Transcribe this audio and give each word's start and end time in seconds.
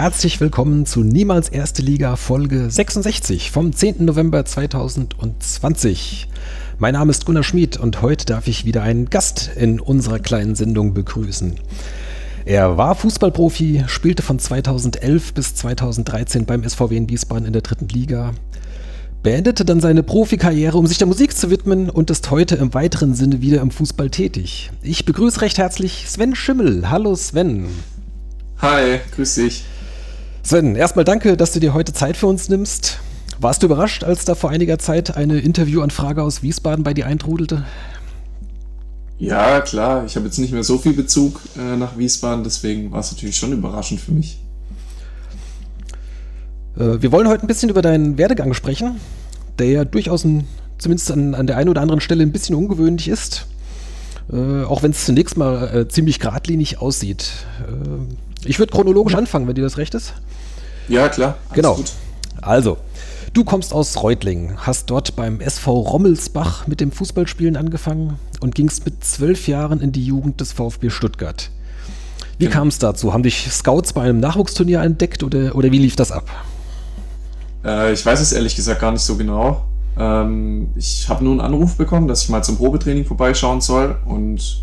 herzlich 0.00 0.40
willkommen 0.40 0.86
zu 0.86 1.00
Niemals 1.00 1.48
Erste 1.48 1.82
Liga 1.82 2.14
Folge 2.14 2.70
66 2.70 3.50
vom 3.50 3.72
10. 3.72 4.04
November 4.04 4.44
2020. 4.44 6.28
Mein 6.78 6.94
Name 6.94 7.10
ist 7.10 7.26
Gunnar 7.26 7.42
Schmid 7.42 7.78
und 7.78 8.00
heute 8.00 8.24
darf 8.24 8.46
ich 8.46 8.64
wieder 8.64 8.82
einen 8.84 9.10
Gast 9.10 9.50
in 9.56 9.80
unserer 9.80 10.20
kleinen 10.20 10.54
Sendung 10.54 10.94
begrüßen. 10.94 11.54
Er 12.44 12.76
war 12.76 12.94
Fußballprofi, 12.94 13.86
spielte 13.88 14.22
von 14.22 14.38
2011 14.38 15.34
bis 15.34 15.56
2013 15.56 16.46
beim 16.46 16.62
SVW 16.62 16.96
in 16.96 17.08
Wiesbaden 17.08 17.46
in 17.46 17.52
der 17.52 17.62
dritten 17.62 17.88
Liga, 17.88 18.34
beendete 19.24 19.64
dann 19.64 19.80
seine 19.80 20.04
Profikarriere, 20.04 20.78
um 20.78 20.86
sich 20.86 20.98
der 20.98 21.08
Musik 21.08 21.36
zu 21.36 21.50
widmen 21.50 21.90
und 21.90 22.10
ist 22.10 22.30
heute 22.30 22.54
im 22.54 22.72
weiteren 22.72 23.16
Sinne 23.16 23.42
wieder 23.42 23.60
im 23.60 23.72
Fußball 23.72 24.10
tätig. 24.10 24.70
Ich 24.80 25.04
begrüße 25.04 25.40
recht 25.40 25.58
herzlich 25.58 26.04
Sven 26.06 26.36
Schimmel. 26.36 26.88
Hallo 26.88 27.16
Sven. 27.16 27.66
Hi, 28.58 29.00
grüß 29.16 29.34
dich. 29.34 29.64
Sven, 30.48 30.76
erstmal 30.76 31.04
danke, 31.04 31.36
dass 31.36 31.52
du 31.52 31.60
dir 31.60 31.74
heute 31.74 31.92
Zeit 31.92 32.16
für 32.16 32.26
uns 32.26 32.48
nimmst. 32.48 33.00
Warst 33.38 33.62
du 33.62 33.66
überrascht, 33.66 34.02
als 34.02 34.24
da 34.24 34.34
vor 34.34 34.48
einiger 34.48 34.78
Zeit 34.78 35.14
eine 35.14 35.40
Interviewanfrage 35.40 36.22
aus 36.22 36.42
Wiesbaden 36.42 36.84
bei 36.84 36.94
dir 36.94 37.04
eintrudelte? 37.04 37.66
Ja, 39.18 39.60
klar. 39.60 40.06
Ich 40.06 40.16
habe 40.16 40.24
jetzt 40.24 40.38
nicht 40.38 40.54
mehr 40.54 40.64
so 40.64 40.78
viel 40.78 40.94
Bezug 40.94 41.42
äh, 41.58 41.76
nach 41.76 41.98
Wiesbaden, 41.98 42.44
deswegen 42.44 42.90
war 42.92 43.00
es 43.00 43.12
natürlich 43.12 43.36
schon 43.36 43.52
überraschend 43.52 44.00
für 44.00 44.12
mich. 44.12 44.40
Äh, 46.78 47.02
wir 47.02 47.12
wollen 47.12 47.28
heute 47.28 47.44
ein 47.44 47.46
bisschen 47.46 47.68
über 47.68 47.82
deinen 47.82 48.16
Werdegang 48.16 48.54
sprechen, 48.54 48.98
der 49.58 49.66
ja 49.66 49.84
durchaus 49.84 50.24
ein, 50.24 50.48
zumindest 50.78 51.12
an, 51.12 51.34
an, 51.34 51.46
der 51.46 51.58
einen 51.58 51.68
oder 51.68 51.82
anderen 51.82 52.00
Stelle 52.00 52.22
ein 52.22 52.32
bisschen 52.32 52.54
ungewöhnlich 52.54 53.08
ist. 53.08 53.48
Äh, 54.32 54.64
auch 54.64 54.82
wenn 54.82 54.92
es 54.92 55.04
zunächst 55.04 55.36
mal 55.36 55.76
äh, 55.76 55.88
ziemlich 55.88 56.20
geradlinig 56.20 56.80
aussieht. 56.80 57.32
Ich 58.44 58.58
würde 58.58 58.72
chronologisch 58.72 59.14
anfangen, 59.14 59.46
wenn 59.46 59.54
dir 59.54 59.62
das 59.62 59.78
recht 59.78 59.94
ist. 59.94 60.14
Ja, 60.88 61.08
klar. 61.08 61.36
Genau. 61.52 61.74
Gut. 61.74 61.92
Also, 62.40 62.78
du 63.32 63.44
kommst 63.44 63.72
aus 63.72 64.02
Reutlingen, 64.02 64.56
hast 64.58 64.90
dort 64.90 65.16
beim 65.16 65.40
SV 65.40 65.72
Rommelsbach 65.72 66.66
mit 66.66 66.80
dem 66.80 66.92
Fußballspielen 66.92 67.56
angefangen 67.56 68.18
und 68.40 68.54
gingst 68.54 68.84
mit 68.84 69.04
zwölf 69.04 69.48
Jahren 69.48 69.80
in 69.80 69.92
die 69.92 70.04
Jugend 70.04 70.40
des 70.40 70.52
VfB 70.52 70.90
Stuttgart. 70.90 71.50
Wie 72.38 72.44
genau. 72.44 72.56
kam 72.56 72.68
es 72.68 72.78
dazu? 72.78 73.12
Haben 73.12 73.24
dich 73.24 73.50
Scouts 73.50 73.92
bei 73.92 74.02
einem 74.02 74.20
Nachwuchsturnier 74.20 74.80
entdeckt 74.80 75.22
oder, 75.22 75.56
oder 75.56 75.72
wie 75.72 75.78
lief 75.78 75.96
das 75.96 76.12
ab? 76.12 76.28
Äh, 77.64 77.92
ich 77.92 78.06
weiß 78.06 78.20
es 78.20 78.32
ehrlich 78.32 78.54
gesagt 78.54 78.80
gar 78.80 78.92
nicht 78.92 79.02
so 79.02 79.16
genau. 79.16 79.64
Ähm, 79.98 80.68
ich 80.76 81.08
habe 81.08 81.24
nur 81.24 81.32
einen 81.32 81.40
Anruf 81.40 81.76
bekommen, 81.76 82.06
dass 82.06 82.22
ich 82.22 82.28
mal 82.28 82.42
zum 82.42 82.56
Probetraining 82.56 83.04
vorbeischauen 83.04 83.60
soll 83.60 83.96
und 84.06 84.62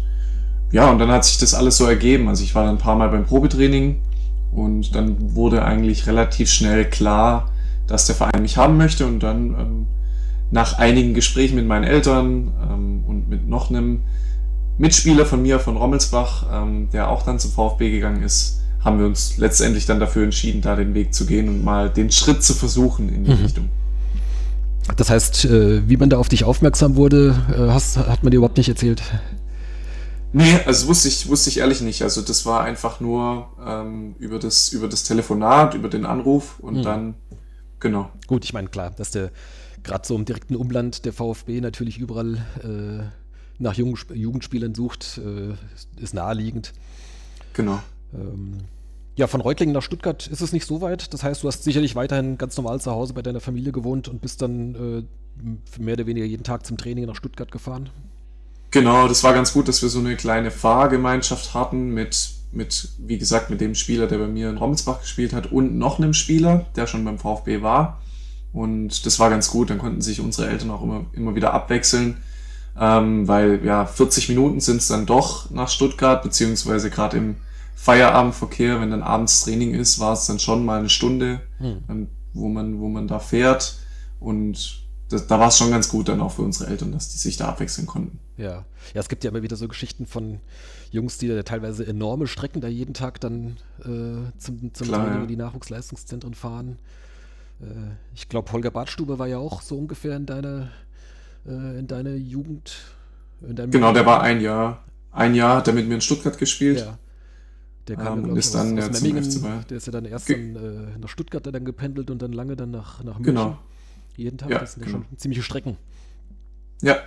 ja, 0.76 0.92
und 0.92 1.00
dann 1.00 1.10
hat 1.10 1.24
sich 1.24 1.38
das 1.38 1.54
alles 1.54 1.78
so 1.78 1.86
ergeben. 1.86 2.28
Also 2.28 2.44
ich 2.44 2.54
war 2.54 2.66
dann 2.66 2.76
ein 2.76 2.80
paar 2.80 2.98
Mal 2.98 3.08
beim 3.08 3.24
Probetraining 3.24 4.02
und 4.52 4.94
dann 4.94 5.34
wurde 5.34 5.64
eigentlich 5.64 6.06
relativ 6.06 6.50
schnell 6.50 6.84
klar, 6.90 7.50
dass 7.88 8.08
der 8.08 8.16
Verein 8.16 8.42
mich 8.42 8.58
haben 8.58 8.76
möchte. 8.76 9.06
Und 9.06 9.22
dann 9.22 9.56
ähm, 9.58 9.88
nach 10.52 10.78
einigen 10.78 11.14
Gesprächen 11.14 11.56
mit 11.56 11.66
meinen 11.66 11.86
Eltern 11.86 12.52
ähm, 12.62 13.04
und 13.08 13.30
mit 13.30 13.48
noch 13.48 13.70
einem 13.70 14.02
Mitspieler 14.78 15.26
von 15.26 15.42
mir, 15.42 15.62
von 15.62 15.78
Rommelsbach, 15.78 16.46
ähm, 16.52 16.90
der 16.92 17.10
auch 17.10 17.24
dann 17.24 17.40
zum 17.40 17.52
VfB 17.52 17.90
gegangen 17.90 18.22
ist, 18.22 18.60
haben 18.84 19.00
wir 19.00 19.06
uns 19.06 19.38
letztendlich 19.38 19.86
dann 19.86 20.02
dafür 20.02 20.26
entschieden, 20.26 20.60
da 20.60 20.76
den 20.76 20.94
Weg 20.94 21.14
zu 21.14 21.26
gehen 21.26 21.48
und 21.48 21.64
mal 21.64 21.90
den 21.90 22.12
Schritt 22.12 22.44
zu 22.44 22.54
versuchen 22.54 23.08
in 23.08 23.24
die 23.24 23.32
mhm. 23.32 23.44
Richtung. 23.44 23.70
Das 24.98 25.10
heißt, 25.10 25.46
äh, 25.46 25.88
wie 25.88 25.96
man 25.96 26.10
da 26.10 26.18
auf 26.18 26.28
dich 26.28 26.44
aufmerksam 26.44 26.98
wurde, 26.98 27.34
äh, 27.50 27.72
hast, 27.72 27.96
hat 27.96 28.24
man 28.24 28.32
dir 28.32 28.38
überhaupt 28.38 28.58
nicht 28.58 28.68
erzählt? 28.68 29.02
Nee, 30.36 30.60
also 30.66 30.90
wusste 30.90 31.08
ich, 31.08 31.30
wusste 31.30 31.50
ich 31.50 31.60
ehrlich 31.60 31.80
nicht. 31.80 32.02
Also 32.02 32.22
das 32.22 32.46
war 32.46 32.62
einfach 32.62 33.00
nur 33.00 33.48
ähm, 33.66 34.16
über, 34.20 34.38
das, 34.38 34.68
über 34.74 34.90
das 34.90 35.04
Telefonat, 35.04 35.76
über 35.76 35.88
den 35.88 36.06
Anruf 36.06 36.60
und 36.60 36.76
hm. 36.76 36.84
dann, 36.84 37.16
genau. 37.80 38.10
Gut, 38.28 38.44
ich 38.44 38.52
meine, 38.52 38.68
klar, 38.68 38.92
dass 38.92 39.12
der 39.12 39.32
gerade 39.82 40.06
so 40.06 40.14
im 40.14 40.26
direkten 40.26 40.58
Umland 40.58 41.06
der 41.06 41.14
VfB 41.14 41.62
natürlich 41.62 42.00
überall 42.00 42.46
äh, 42.64 43.06
nach 43.60 43.76
Jung, 43.76 43.98
Jugendspielern 44.14 44.76
sucht, 44.76 45.22
äh, 45.24 45.54
ist 46.02 46.14
naheliegend. 46.14 46.74
Genau. 47.54 47.80
Ähm, 48.14 48.58
ja, 49.16 49.28
von 49.28 49.40
Reutlingen 49.40 49.74
nach 49.74 49.84
Stuttgart 49.84 50.28
ist 50.28 50.42
es 50.42 50.52
nicht 50.52 50.66
so 50.66 50.82
weit. 50.82 51.14
Das 51.14 51.24
heißt, 51.24 51.44
du 51.44 51.48
hast 51.48 51.64
sicherlich 51.64 51.96
weiterhin 51.96 52.38
ganz 52.38 52.58
normal 52.58 52.82
zu 52.82 52.92
Hause 52.92 53.14
bei 53.14 53.22
deiner 53.22 53.40
Familie 53.40 53.72
gewohnt 53.72 54.10
und 54.10 54.22
bist 54.22 54.42
dann 54.42 54.76
äh, 54.76 55.80
mehr 55.82 55.94
oder 55.94 56.08
weniger 56.08 56.26
jeden 56.26 56.44
Tag 56.44 56.66
zum 56.66 56.76
Training 56.76 57.06
nach 57.06 57.16
Stuttgart 57.16 57.54
gefahren. 57.54 57.90
Genau, 58.76 59.08
das 59.08 59.24
war 59.24 59.34
ganz 59.34 59.54
gut, 59.54 59.70
dass 59.70 59.82
wir 59.82 59.88
so 59.88 60.00
eine 60.00 60.18
kleine 60.18 60.52
Fahrgemeinschaft 60.52 61.54
hatten 61.54 61.94
mit, 61.94 62.32
mit, 62.52 62.90
wie 62.98 63.18
gesagt, 63.18 63.50
mit 63.50 63.62
dem 63.62 63.74
Spieler, 63.74 64.06
der 64.06 64.18
bei 64.18 64.28
mir 64.28 64.50
in 64.50 64.58
Rommelsbach 64.58 65.00
gespielt 65.00 65.32
hat 65.32 65.50
und 65.50 65.78
noch 65.78 65.98
einem 65.98 66.14
Spieler, 66.14 66.66
der 66.76 66.86
schon 66.86 67.06
beim 67.06 67.18
VfB 67.18 67.62
war. 67.62 68.02
Und 68.52 69.06
das 69.06 69.18
war 69.18 69.30
ganz 69.30 69.50
gut, 69.50 69.70
dann 69.70 69.78
konnten 69.78 70.02
sich 70.02 70.20
unsere 70.20 70.50
Eltern 70.50 70.72
auch 70.72 70.84
immer, 70.84 71.06
immer 71.14 71.36
wieder 71.36 71.54
abwechseln, 71.54 72.18
ähm, 72.78 73.26
weil 73.30 73.64
ja, 73.64 73.86
40 73.86 74.28
Minuten 74.28 74.60
sind 74.60 74.82
es 74.82 74.90
dann 74.90 75.06
doch 75.06 75.50
nach 75.52 75.70
Stuttgart, 75.70 76.22
beziehungsweise 76.22 76.90
gerade 76.90 77.16
im 77.16 77.38
Feierabendverkehr, 77.76 78.82
wenn 78.82 78.92
dann 78.92 79.04
abends 79.04 79.46
Training 79.46 79.74
ist, 79.74 80.02
war 80.02 80.12
es 80.12 80.26
dann 80.26 80.40
schon 80.40 80.66
mal 80.66 80.80
eine 80.80 80.90
Stunde, 80.90 81.40
hm. 81.60 81.78
ähm, 81.88 82.08
wo, 82.34 82.50
man, 82.50 82.82
wo 82.82 82.90
man 82.90 83.08
da 83.08 83.20
fährt. 83.20 83.78
Und 84.20 84.84
das, 85.08 85.28
da 85.28 85.40
war 85.40 85.48
es 85.48 85.58
schon 85.58 85.72
ganz 85.72 85.88
gut 85.88 86.10
dann 86.10 86.20
auch 86.20 86.34
für 86.34 86.42
unsere 86.42 86.70
Eltern, 86.70 86.92
dass 86.92 87.08
die 87.14 87.18
sich 87.18 87.38
da 87.38 87.48
abwechseln 87.48 87.88
konnten. 87.88 88.20
Ja. 88.38 88.66
ja, 88.94 89.02
es 89.02 89.08
gibt 89.08 89.24
ja 89.24 89.30
immer 89.32 89.44
wieder 89.44 89.56
so 89.56 89.68
Geschichten 89.68 90.06
von 90.06 90.40
Jungs, 90.92 91.18
die 91.18 91.28
da 91.28 91.42
teilweise 91.44 91.88
enorme 91.88 92.28
Strecken 92.28 92.60
da 92.62 92.68
jeden 92.68 92.94
Tag 92.94 93.22
dann 93.22 93.58
äh, 93.80 94.38
zum, 94.38 94.74
zum 94.74 94.88
Klar, 94.88 95.02
Training 95.02 95.18
ja. 95.18 95.22
in 95.22 95.28
die 95.28 95.36
Nachwuchsleistungszentren 95.38 96.34
fahren. 96.34 96.78
Äh, 97.62 97.66
ich 98.14 98.28
glaube, 98.28 98.52
Holger 98.52 98.72
Badstube 98.72 99.20
war 99.20 99.28
ja 99.28 99.38
auch 99.38 99.62
so 99.62 99.78
ungefähr 99.78 100.18
in 100.18 100.26
deiner, 100.26 100.70
äh, 101.48 101.80
in 101.80 101.88
deiner 101.88 102.16
Jugend. 102.16 102.76
In 103.42 103.56
genau, 103.72 103.94
der 103.94 104.06
war 104.06 104.22
ein 104.22 104.42
Jahr. 104.42 104.84
Ein 105.12 105.34
Jahr 105.34 105.58
hat 105.58 105.68
er 105.68 105.74
mit 105.74 105.88
mir 105.88 105.96
in 105.96 106.02
Stuttgart 106.02 106.38
gespielt. 106.38 106.80
Ja. 106.80 106.98
Der 107.88 107.96
kam 107.96 108.26
ähm, 108.26 108.36
ist 108.36 108.54
dann 108.54 108.78
aus, 108.80 108.90
aus 108.90 109.02
Memmingen, 109.02 109.64
der 109.70 109.78
ist 109.78 109.86
ja 109.86 109.92
dann 109.92 110.06
erst 110.06 110.30
dann, 110.30 110.56
äh, 110.56 111.00
nach 111.00 111.08
Stuttgart 111.08 111.46
dann 111.46 111.64
gependelt 111.64 112.10
und 112.10 112.22
dann 112.22 112.34
lange 112.34 112.56
dann 112.56 112.72
nach, 112.72 113.04
nach 113.04 113.20
München. 113.20 113.36
Genau. 113.36 113.60
Jeden 114.18 114.38
Tag, 114.38 114.50
ja, 114.50 114.60
das 114.60 114.74
sind 114.74 114.86
ja 114.86 114.92
genau. 114.92 115.06
schon 115.08 115.18
ziemliche 115.18 115.44
Strecken. 115.44 115.78
Ja, 116.82 116.98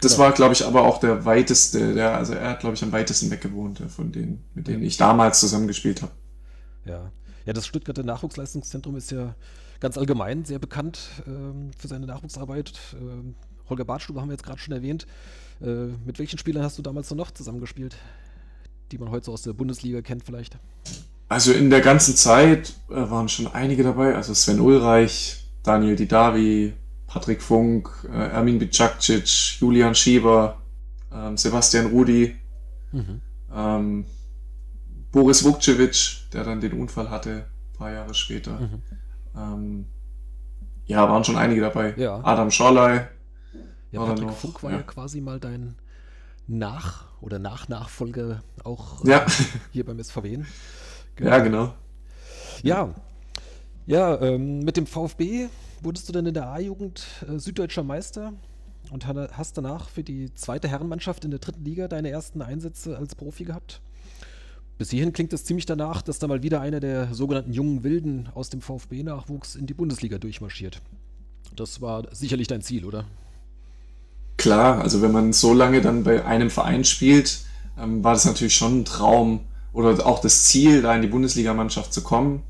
das 0.00 0.12
genau. 0.12 0.24
war, 0.24 0.32
glaube 0.32 0.52
ich, 0.54 0.64
aber 0.64 0.82
auch 0.82 0.98
der 0.98 1.24
weiteste, 1.24 1.94
der, 1.94 2.16
also 2.16 2.34
er 2.34 2.50
hat, 2.50 2.60
glaube 2.60 2.74
ich, 2.74 2.82
am 2.82 2.92
weitesten 2.92 3.30
weg 3.30 3.40
gewohnt 3.40 3.82
von 3.88 4.12
denen, 4.12 4.44
mit 4.54 4.68
denen 4.68 4.82
ich 4.82 4.96
damals 4.96 5.40
zusammengespielt 5.40 6.02
habe. 6.02 6.12
Ja. 6.84 7.12
Ja, 7.46 7.54
das 7.54 7.66
Stuttgarter 7.66 8.02
Nachwuchsleistungszentrum 8.02 8.96
ist 8.96 9.10
ja 9.10 9.34
ganz 9.80 9.96
allgemein 9.96 10.44
sehr 10.44 10.58
bekannt 10.58 11.00
ähm, 11.26 11.70
für 11.76 11.88
seine 11.88 12.06
Nachwuchsarbeit. 12.06 12.72
Ähm, 12.94 13.34
Holger 13.68 13.84
Bartstube 13.84 14.20
haben 14.20 14.28
wir 14.28 14.34
jetzt 14.34 14.44
gerade 14.44 14.58
schon 14.58 14.74
erwähnt. 14.74 15.06
Äh, 15.62 15.86
mit 16.04 16.18
welchen 16.18 16.38
Spielern 16.38 16.62
hast 16.62 16.78
du 16.78 16.82
damals 16.82 17.10
noch 17.10 17.30
zusammengespielt, 17.30 17.96
die 18.92 18.98
man 18.98 19.10
heute 19.10 19.26
so 19.26 19.32
aus 19.32 19.42
der 19.42 19.52
Bundesliga 19.52 20.02
kennt 20.02 20.24
vielleicht? 20.24 20.58
Also 21.28 21.52
in 21.52 21.70
der 21.70 21.80
ganzen 21.80 22.16
Zeit 22.16 22.74
äh, 22.90 22.94
waren 22.94 23.28
schon 23.28 23.46
einige 23.46 23.82
dabei. 23.82 24.14
Also 24.14 24.34
Sven 24.34 24.60
Ulreich, 24.60 25.44
Daniel 25.62 25.96
Didavi, 25.96 26.74
Patrick 27.10 27.42
Funk, 27.42 27.90
äh, 28.08 28.30
Ermin 28.30 28.60
Bicakcic, 28.60 29.58
Julian 29.58 29.96
Schieber, 29.96 30.58
ähm, 31.12 31.36
Sebastian 31.36 31.86
Rudi, 31.86 32.36
mhm. 32.92 33.20
ähm, 33.52 34.04
Boris 35.10 35.44
Vukcevic, 35.44 36.30
der 36.32 36.44
dann 36.44 36.60
den 36.60 36.72
Unfall 36.74 37.10
hatte, 37.10 37.46
ein 37.46 37.76
paar 37.76 37.90
Jahre 37.90 38.14
später. 38.14 38.60
Mhm. 38.60 38.82
Ähm, 39.36 39.86
ja, 40.86 41.08
waren 41.08 41.24
schon 41.24 41.34
einige 41.34 41.60
dabei. 41.62 41.94
Ja. 41.96 42.20
Adam 42.22 42.50
Schorley. 42.50 43.00
Ja, 43.90 44.04
Patrick 44.04 44.28
noch, 44.28 44.36
Funk 44.36 44.62
war 44.62 44.70
ja. 44.70 44.76
ja. 44.76 44.82
quasi 44.84 45.20
mal 45.20 45.40
dein 45.40 45.74
Nach- 46.46 47.06
oder 47.20 47.40
Nach-Nachfolger 47.40 48.44
auch 48.62 49.04
ja. 49.04 49.24
äh, 49.24 49.30
hier 49.72 49.84
beim 49.84 50.00
SVW. 50.02 50.36
Genau. 50.36 50.46
Ja, 51.30 51.38
genau. 51.40 51.74
Ja, 52.62 52.94
ja, 53.90 54.20
ähm, 54.20 54.60
mit 54.60 54.76
dem 54.76 54.86
VfB 54.86 55.48
wurdest 55.82 56.08
du 56.08 56.12
dann 56.12 56.24
in 56.24 56.34
der 56.34 56.48
A-Jugend 56.48 57.04
äh, 57.28 57.38
süddeutscher 57.38 57.82
Meister 57.82 58.32
und 58.92 59.04
hast 59.06 59.58
danach 59.58 59.88
für 59.88 60.04
die 60.04 60.32
zweite 60.34 60.68
Herrenmannschaft 60.68 61.24
in 61.24 61.32
der 61.32 61.40
dritten 61.40 61.64
Liga 61.64 61.88
deine 61.88 62.08
ersten 62.08 62.40
Einsätze 62.40 62.96
als 62.96 63.16
Profi 63.16 63.44
gehabt. 63.44 63.80
Bis 64.78 64.90
hierhin 64.90 65.12
klingt 65.12 65.32
es 65.32 65.44
ziemlich 65.44 65.66
danach, 65.66 66.02
dass 66.02 66.20
da 66.20 66.28
mal 66.28 66.44
wieder 66.44 66.60
einer 66.60 66.78
der 66.78 67.12
sogenannten 67.12 67.52
jungen 67.52 67.82
Wilden 67.82 68.28
aus 68.32 68.48
dem 68.48 68.60
VfB-Nachwuchs 68.60 69.56
in 69.56 69.66
die 69.66 69.74
Bundesliga 69.74 70.18
durchmarschiert. 70.18 70.80
Das 71.56 71.80
war 71.80 72.04
sicherlich 72.12 72.46
dein 72.46 72.62
Ziel, 72.62 72.84
oder? 72.84 73.04
Klar, 74.36 74.80
also 74.80 75.02
wenn 75.02 75.12
man 75.12 75.32
so 75.32 75.52
lange 75.52 75.80
dann 75.80 76.04
bei 76.04 76.24
einem 76.24 76.48
Verein 76.50 76.84
spielt, 76.84 77.40
ähm, 77.76 78.04
war 78.04 78.14
das 78.14 78.24
natürlich 78.24 78.54
schon 78.54 78.80
ein 78.80 78.84
Traum 78.84 79.40
oder 79.72 80.06
auch 80.06 80.20
das 80.20 80.44
Ziel, 80.44 80.80
da 80.80 80.94
in 80.94 81.02
die 81.02 81.08
Bundesligamannschaft 81.08 81.92
zu 81.92 82.02
kommen. 82.02 82.44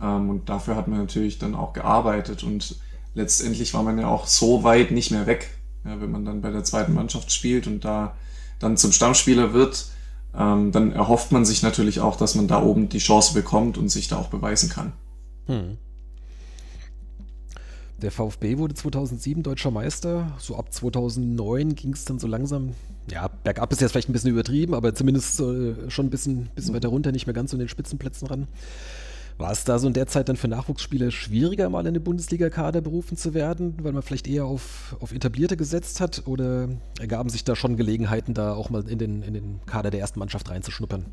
Ähm, 0.00 0.30
und 0.30 0.48
dafür 0.48 0.76
hat 0.76 0.88
man 0.88 0.98
natürlich 0.98 1.38
dann 1.38 1.54
auch 1.54 1.72
gearbeitet 1.72 2.42
und 2.42 2.76
letztendlich 3.14 3.74
war 3.74 3.82
man 3.82 3.98
ja 3.98 4.08
auch 4.08 4.26
so 4.26 4.62
weit 4.62 4.90
nicht 4.90 5.10
mehr 5.10 5.26
weg, 5.26 5.48
ja, 5.84 6.00
wenn 6.00 6.10
man 6.10 6.24
dann 6.24 6.40
bei 6.40 6.50
der 6.50 6.64
zweiten 6.64 6.94
Mannschaft 6.94 7.32
spielt 7.32 7.66
und 7.66 7.84
da 7.84 8.14
dann 8.58 8.76
zum 8.76 8.92
Stammspieler 8.92 9.52
wird. 9.52 9.86
ähm, 10.38 10.70
dann 10.70 10.92
erhofft 10.92 11.32
man 11.32 11.44
sich 11.44 11.62
natürlich 11.62 12.00
auch, 12.00 12.16
dass 12.16 12.36
man 12.36 12.46
da 12.46 12.62
oben 12.62 12.88
die 12.88 12.98
Chance 12.98 13.34
bekommt 13.34 13.78
und 13.78 13.88
sich 13.88 14.06
da 14.06 14.16
auch 14.16 14.28
beweisen 14.28 14.68
kann. 14.68 14.92
Hm. 15.46 15.76
Der 18.00 18.10
VfB 18.10 18.56
wurde 18.56 18.74
2007 18.74 19.42
deutscher 19.42 19.70
Meister. 19.70 20.32
So 20.38 20.56
ab 20.56 20.72
2009 20.72 21.74
ging 21.74 21.92
es 21.92 22.04
dann 22.04 22.18
so 22.18 22.26
langsam, 22.26 22.74
ja, 23.10 23.28
bergab 23.28 23.72
ist 23.72 23.80
jetzt 23.80 23.90
vielleicht 23.90 24.08
ein 24.08 24.12
bisschen 24.12 24.30
übertrieben, 24.30 24.74
aber 24.74 24.94
zumindest 24.94 25.40
äh, 25.40 25.90
schon 25.90 26.06
ein 26.06 26.10
bisschen, 26.10 26.48
bisschen 26.54 26.74
weiter 26.74 26.88
runter, 26.88 27.12
nicht 27.12 27.26
mehr 27.26 27.34
ganz 27.34 27.50
so 27.50 27.56
in 27.56 27.58
den 27.58 27.68
Spitzenplätzen 27.68 28.28
ran. 28.28 28.48
War 29.40 29.52
es 29.52 29.64
da 29.64 29.78
so 29.78 29.86
in 29.86 29.94
der 29.94 30.06
Zeit 30.06 30.28
dann 30.28 30.36
für 30.36 30.48
Nachwuchsspieler 30.48 31.10
schwieriger, 31.10 31.70
mal 31.70 31.86
in 31.86 31.94
den 31.94 32.04
Bundesliga-Kader 32.04 32.82
berufen 32.82 33.16
zu 33.16 33.32
werden, 33.32 33.74
weil 33.80 33.92
man 33.92 34.02
vielleicht 34.02 34.28
eher 34.28 34.44
auf, 34.44 34.94
auf 35.00 35.12
Etablierte 35.12 35.56
gesetzt 35.56 35.98
hat? 35.98 36.24
Oder 36.26 36.68
ergaben 37.00 37.30
sich 37.30 37.42
da 37.42 37.56
schon 37.56 37.78
Gelegenheiten, 37.78 38.34
da 38.34 38.52
auch 38.52 38.68
mal 38.68 38.86
in 38.86 38.98
den, 38.98 39.22
in 39.22 39.32
den 39.32 39.60
Kader 39.64 39.90
der 39.90 40.00
ersten 40.00 40.18
Mannschaft 40.18 40.50
reinzuschnuppern? 40.50 41.06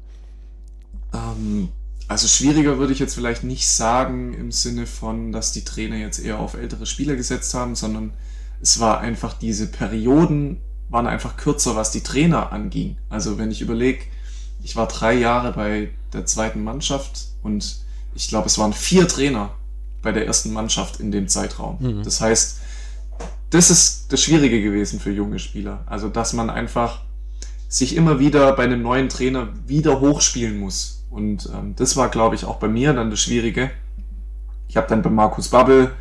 Ähm, 1.14 1.70
also 2.10 2.28
schwieriger 2.28 2.78
würde 2.78 2.92
ich 2.92 3.00
jetzt 3.00 3.16
vielleicht 3.16 3.46
nicht 3.46 3.66
sagen 3.66 4.34
im 4.34 4.52
Sinne 4.52 4.88
von, 4.88 5.32
dass 5.32 5.54
die 5.54 5.64
Trainer 5.64 5.96
jetzt 5.96 6.20
eher 6.20 6.40
auf 6.40 6.56
ältere 6.56 6.86
Spieler 6.86 7.16
gesetzt 7.16 7.54
haben, 7.54 7.76
sondern 7.76 8.12
es 8.62 8.82
war 8.82 9.00
einfach 9.00 9.38
diese 9.38 9.68
Perioden 9.68 10.58
waren 10.90 11.08
einfach 11.08 11.38
kürzer, 11.38 11.78
was 11.78 11.92
die 11.92 12.04
Trainer 12.04 12.52
anging. 12.52 12.98
Also 13.08 13.38
wenn 13.38 13.52
ich 13.52 13.62
überlege, 13.62 14.04
ich 14.64 14.76
war 14.76 14.90
drei 14.90 15.14
Jahre 15.14 15.54
bei 15.54 15.92
der 16.12 16.26
zweiten 16.26 16.64
Mannschaft 16.64 17.28
und 17.42 17.87
ich 18.18 18.30
glaube, 18.30 18.48
es 18.48 18.58
waren 18.58 18.74
vier 18.74 19.08
Trainer 19.08 19.52
bei 20.02 20.12
der 20.12 20.26
ersten 20.26 20.52
Mannschaft 20.52 21.00
in 21.00 21.12
dem 21.12 21.28
Zeitraum. 21.28 21.78
Mhm. 21.80 22.04
Das 22.04 22.20
heißt, 22.20 22.60
das 23.52 23.70
ist 23.70 24.12
das 24.12 24.22
Schwierige 24.22 24.62
gewesen 24.62 25.00
für 25.00 25.12
junge 25.12 25.38
Spieler. 25.38 25.84
Also, 25.86 26.10
dass 26.10 26.34
man 26.34 26.50
einfach 26.50 27.02
sich 27.70 27.96
immer 27.96 28.20
wieder 28.20 28.54
bei 28.54 28.64
einem 28.64 28.82
neuen 28.82 29.10
Trainer 29.10 29.50
wieder 29.68 30.00
hochspielen 30.00 30.60
muss. 30.60 31.06
Und 31.12 31.50
ähm, 31.54 31.76
das 31.76 31.96
war, 31.96 32.10
glaube 32.10 32.36
ich, 32.36 32.46
auch 32.46 32.58
bei 32.58 32.68
mir 32.68 32.94
dann 32.94 33.12
das 33.12 33.20
Schwierige. 33.20 33.70
Ich 34.68 34.78
habe 34.78 34.88
dann 34.88 35.04
bei 35.04 35.12
Markus 35.12 35.50
Babbel 35.50 35.92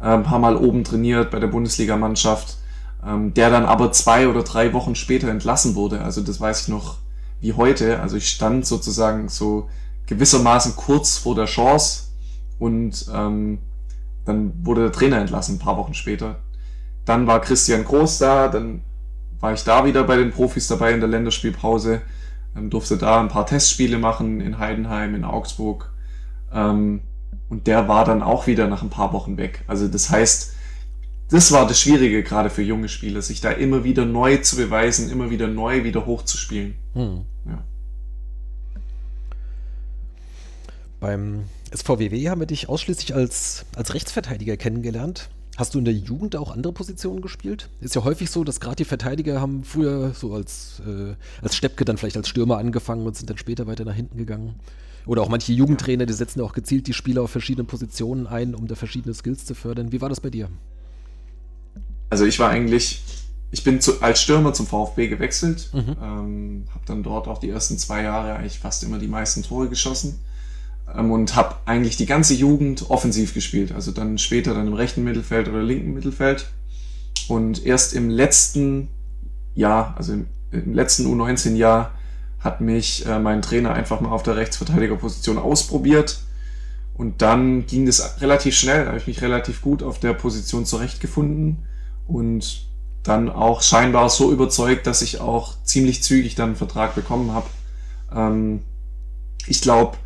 äh, 0.00 0.04
ein 0.04 0.22
paar 0.22 0.38
Mal 0.38 0.56
oben 0.56 0.84
trainiert 0.84 1.32
bei 1.32 1.40
der 1.40 1.48
Bundesligamannschaft, 1.48 2.56
ähm, 3.04 3.34
der 3.34 3.50
dann 3.50 3.64
aber 3.64 3.90
zwei 3.90 4.28
oder 4.28 4.44
drei 4.44 4.72
Wochen 4.72 4.94
später 4.94 5.28
entlassen 5.28 5.74
wurde. 5.74 6.02
Also 6.02 6.20
das 6.20 6.40
weiß 6.40 6.62
ich 6.62 6.68
noch 6.68 6.98
wie 7.40 7.52
heute. 7.52 8.00
Also 8.00 8.16
ich 8.16 8.28
stand 8.28 8.64
sozusagen 8.64 9.28
so 9.28 9.68
gewissermaßen 10.06 10.76
kurz 10.76 11.16
vor 11.16 11.34
der 11.34 11.46
Chance 11.46 12.08
und 12.58 13.06
ähm, 13.12 13.58
dann 14.24 14.52
wurde 14.64 14.82
der 14.82 14.92
Trainer 14.92 15.18
entlassen, 15.18 15.56
ein 15.56 15.58
paar 15.58 15.76
Wochen 15.76 15.94
später. 15.94 16.40
Dann 17.04 17.26
war 17.26 17.40
Christian 17.40 17.84
Groß 17.84 18.18
da, 18.18 18.48
dann 18.48 18.82
war 19.40 19.52
ich 19.52 19.64
da 19.64 19.84
wieder 19.84 20.04
bei 20.04 20.16
den 20.16 20.30
Profis 20.30 20.68
dabei 20.68 20.92
in 20.92 21.00
der 21.00 21.08
Länderspielpause, 21.08 22.02
ähm, 22.56 22.70
durfte 22.70 22.96
da 22.96 23.20
ein 23.20 23.28
paar 23.28 23.46
Testspiele 23.46 23.98
machen 23.98 24.40
in 24.40 24.58
Heidenheim, 24.58 25.14
in 25.14 25.24
Augsburg. 25.24 25.92
Ähm, 26.52 27.02
und 27.48 27.66
der 27.66 27.88
war 27.88 28.04
dann 28.04 28.22
auch 28.22 28.46
wieder 28.46 28.68
nach 28.68 28.82
ein 28.82 28.90
paar 28.90 29.12
Wochen 29.12 29.36
weg. 29.36 29.64
Also 29.66 29.86
das 29.88 30.10
heißt, 30.10 30.54
das 31.30 31.52
war 31.52 31.66
das 31.66 31.80
Schwierige 31.80 32.22
gerade 32.22 32.50
für 32.50 32.62
junge 32.62 32.88
Spieler, 32.88 33.20
sich 33.22 33.40
da 33.40 33.50
immer 33.50 33.84
wieder 33.84 34.04
neu 34.04 34.38
zu 34.38 34.56
beweisen, 34.56 35.10
immer 35.10 35.30
wieder 35.30 35.46
neu 35.46 35.84
wieder 35.84 36.06
hochzuspielen. 36.06 36.76
Hm. 36.94 37.24
Beim 41.04 41.44
SVWW 41.70 42.30
haben 42.30 42.40
wir 42.40 42.46
dich 42.46 42.70
ausschließlich 42.70 43.14
als, 43.14 43.66
als 43.76 43.92
Rechtsverteidiger 43.92 44.56
kennengelernt. 44.56 45.28
Hast 45.54 45.74
du 45.74 45.78
in 45.78 45.84
der 45.84 45.92
Jugend 45.92 46.34
auch 46.34 46.50
andere 46.50 46.72
Positionen 46.72 47.20
gespielt? 47.20 47.68
Ist 47.82 47.94
ja 47.94 48.04
häufig 48.04 48.30
so, 48.30 48.42
dass 48.42 48.58
gerade 48.58 48.76
die 48.76 48.86
Verteidiger 48.86 49.38
haben 49.38 49.64
früher 49.64 50.14
so 50.14 50.32
als, 50.32 50.80
äh, 50.86 51.14
als 51.42 51.56
Steppke 51.56 51.84
dann 51.84 51.98
vielleicht 51.98 52.16
als 52.16 52.30
Stürmer 52.30 52.56
angefangen 52.56 53.06
und 53.06 53.18
sind 53.18 53.28
dann 53.28 53.36
später 53.36 53.66
weiter 53.66 53.84
nach 53.84 53.94
hinten 53.94 54.16
gegangen. 54.16 54.54
Oder 55.04 55.20
auch 55.20 55.28
manche 55.28 55.52
Jugendtrainer, 55.52 56.06
die 56.06 56.14
setzen 56.14 56.38
ja 56.38 56.46
auch 56.46 56.54
gezielt 56.54 56.86
die 56.86 56.94
Spieler 56.94 57.20
auf 57.20 57.30
verschiedene 57.30 57.64
Positionen 57.64 58.26
ein, 58.26 58.54
um 58.54 58.66
da 58.66 58.74
verschiedene 58.74 59.12
Skills 59.12 59.44
zu 59.44 59.54
fördern. 59.54 59.92
Wie 59.92 60.00
war 60.00 60.08
das 60.08 60.22
bei 60.22 60.30
dir? 60.30 60.48
Also 62.08 62.24
ich 62.24 62.38
war 62.38 62.48
eigentlich, 62.48 63.02
ich 63.50 63.62
bin 63.62 63.82
zu, 63.82 64.00
als 64.00 64.22
Stürmer 64.22 64.54
zum 64.54 64.66
VfB 64.66 65.08
gewechselt, 65.08 65.68
mhm. 65.74 65.96
ähm, 66.02 66.64
habe 66.70 66.86
dann 66.86 67.02
dort 67.02 67.28
auch 67.28 67.40
die 67.40 67.50
ersten 67.50 67.76
zwei 67.76 68.04
Jahre 68.04 68.36
eigentlich 68.36 68.58
fast 68.58 68.82
immer 68.84 68.98
die 68.98 69.06
meisten 69.08 69.42
Tore 69.42 69.68
geschossen 69.68 70.18
und 70.92 71.34
habe 71.34 71.56
eigentlich 71.64 71.96
die 71.96 72.06
ganze 72.06 72.34
Jugend 72.34 72.90
offensiv 72.90 73.34
gespielt. 73.34 73.72
Also 73.72 73.90
dann 73.90 74.18
später 74.18 74.54
dann 74.54 74.68
im 74.68 74.74
rechten 74.74 75.02
Mittelfeld 75.02 75.48
oder 75.48 75.62
linken 75.62 75.94
Mittelfeld. 75.94 76.46
Und 77.28 77.64
erst 77.64 77.94
im 77.94 78.10
letzten 78.10 78.88
Jahr, 79.54 79.94
also 79.96 80.12
im, 80.12 80.26
im 80.52 80.74
letzten 80.74 81.06
U19-Jahr, 81.06 81.92
hat 82.40 82.60
mich 82.60 83.06
äh, 83.06 83.18
mein 83.18 83.42
Trainer 83.42 83.72
einfach 83.72 84.00
mal 84.00 84.10
auf 84.10 84.22
der 84.22 84.36
Rechtsverteidigerposition 84.36 85.38
ausprobiert. 85.38 86.20
Und 86.92 87.22
dann 87.22 87.66
ging 87.66 87.86
das 87.86 88.20
relativ 88.20 88.54
schnell, 88.54 88.82
da 88.82 88.88
habe 88.88 88.98
ich 88.98 89.06
mich 89.06 89.20
relativ 89.22 89.62
gut 89.62 89.82
auf 89.82 89.98
der 89.98 90.12
Position 90.12 90.64
zurechtgefunden 90.64 91.66
und 92.06 92.68
dann 93.02 93.28
auch 93.30 93.62
scheinbar 93.62 94.08
so 94.10 94.32
überzeugt, 94.32 94.86
dass 94.86 95.02
ich 95.02 95.20
auch 95.20 95.54
ziemlich 95.64 96.02
zügig 96.02 96.36
dann 96.36 96.50
einen 96.50 96.56
Vertrag 96.56 96.94
bekommen 96.94 97.32
habe. 97.32 97.46
Ähm, 98.14 98.62
ich 99.46 99.60
glaube, 99.60 99.96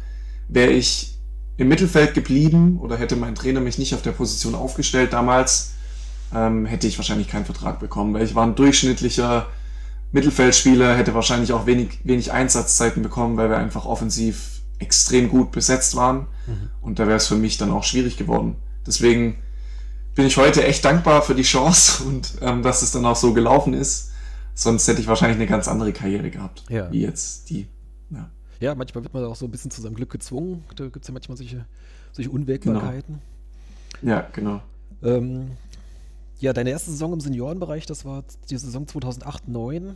wäre 0.49 0.71
ich 0.71 1.19
im 1.57 1.69
Mittelfeld 1.69 2.15
geblieben 2.15 2.79
oder 2.81 2.97
hätte 2.97 3.17
mein 3.17 3.35
Trainer 3.35 3.61
mich 3.61 3.79
nicht 3.79 3.95
auf 3.95 4.03
der 4.03 4.13
Position 4.13 4.55
aufgestellt 4.55 5.13
damals, 5.13 5.73
ähm, 6.35 6.67
hätte 6.67 6.87
ich 6.87 6.99
wahrscheinlich 6.99 7.29
keinen 7.29 7.45
Vertrag 7.45 7.81
bekommen, 7.81 8.15
weil 8.15 8.25
ich 8.25 8.35
war 8.35 8.47
ein 8.47 8.55
durchschnittlicher 8.55 9.47
Mittelfeldspieler, 10.13 10.97
hätte 10.97 11.15
wahrscheinlich 11.15 11.53
auch 11.53 11.67
wenig, 11.67 12.01
wenig 12.05 12.33
Einsatzzeiten 12.33 13.03
bekommen, 13.03 13.37
weil 13.37 13.51
wir 13.51 13.59
einfach 13.59 13.85
offensiv 13.85 14.63
extrem 14.79 15.29
gut 15.29 15.51
besetzt 15.51 15.97
waren. 15.97 16.29
Mhm. 16.47 16.71
Und 16.81 16.99
da 16.99 17.07
wäre 17.07 17.17
es 17.17 17.27
für 17.27 17.37
mich 17.37 17.59
dann 17.59 17.71
auch 17.71 17.85
schwierig 17.85 18.17
geworden. 18.17 18.57
Deswegen 18.87 19.39
bin 20.15 20.27
ich 20.27 20.37
heute 20.37 20.65
echt 20.65 20.85
dankbar 20.85 21.23
für 21.23 21.35
die 21.35 21.43
Chance 21.43 22.03
und 22.07 22.39
ähm, 22.41 22.63
dass 22.63 22.83
es 22.83 22.93
dann 22.93 23.05
auch 23.05 23.17
so 23.17 23.35
gelaufen 23.35 23.75
ist. 23.75 24.13
Sonst 24.55 24.89
hätte 24.89 25.01
ich 25.01 25.07
wahrscheinlich 25.07 25.37
eine 25.37 25.47
ganz 25.47 25.69
andere 25.69 25.93
Karriere 25.93 26.31
gehabt, 26.31 26.65
ja. 26.69 26.91
wie 26.91 27.03
jetzt 27.03 27.51
die. 27.51 27.69
Ja. 28.11 28.31
Ja, 28.61 28.75
manchmal 28.75 29.05
wird 29.05 29.15
man 29.15 29.25
auch 29.25 29.37
so 29.37 29.47
ein 29.47 29.51
bisschen 29.51 29.71
zu 29.71 29.81
seinem 29.81 29.95
Glück 29.95 30.11
gezwungen. 30.11 30.65
Da 30.77 30.85
gibt 30.85 31.03
es 31.03 31.09
ja 31.09 31.13
manchmal 31.13 31.37
solche, 31.37 31.65
solche 32.13 32.31
Unwägbarkeiten. 32.31 33.21
Genau. 34.01 34.15
Ja, 34.15 34.29
genau. 34.33 34.63
Ähm, 35.03 35.53
ja, 36.41 36.53
deine 36.53 36.71
erste 36.71 36.91
Saison 36.91 37.13
im 37.13 37.21
Seniorenbereich, 37.21 37.87
das 37.87 38.05
war 38.05 38.25
die 38.49 38.57
Saison 38.57 38.87
2008-9. 38.87 39.95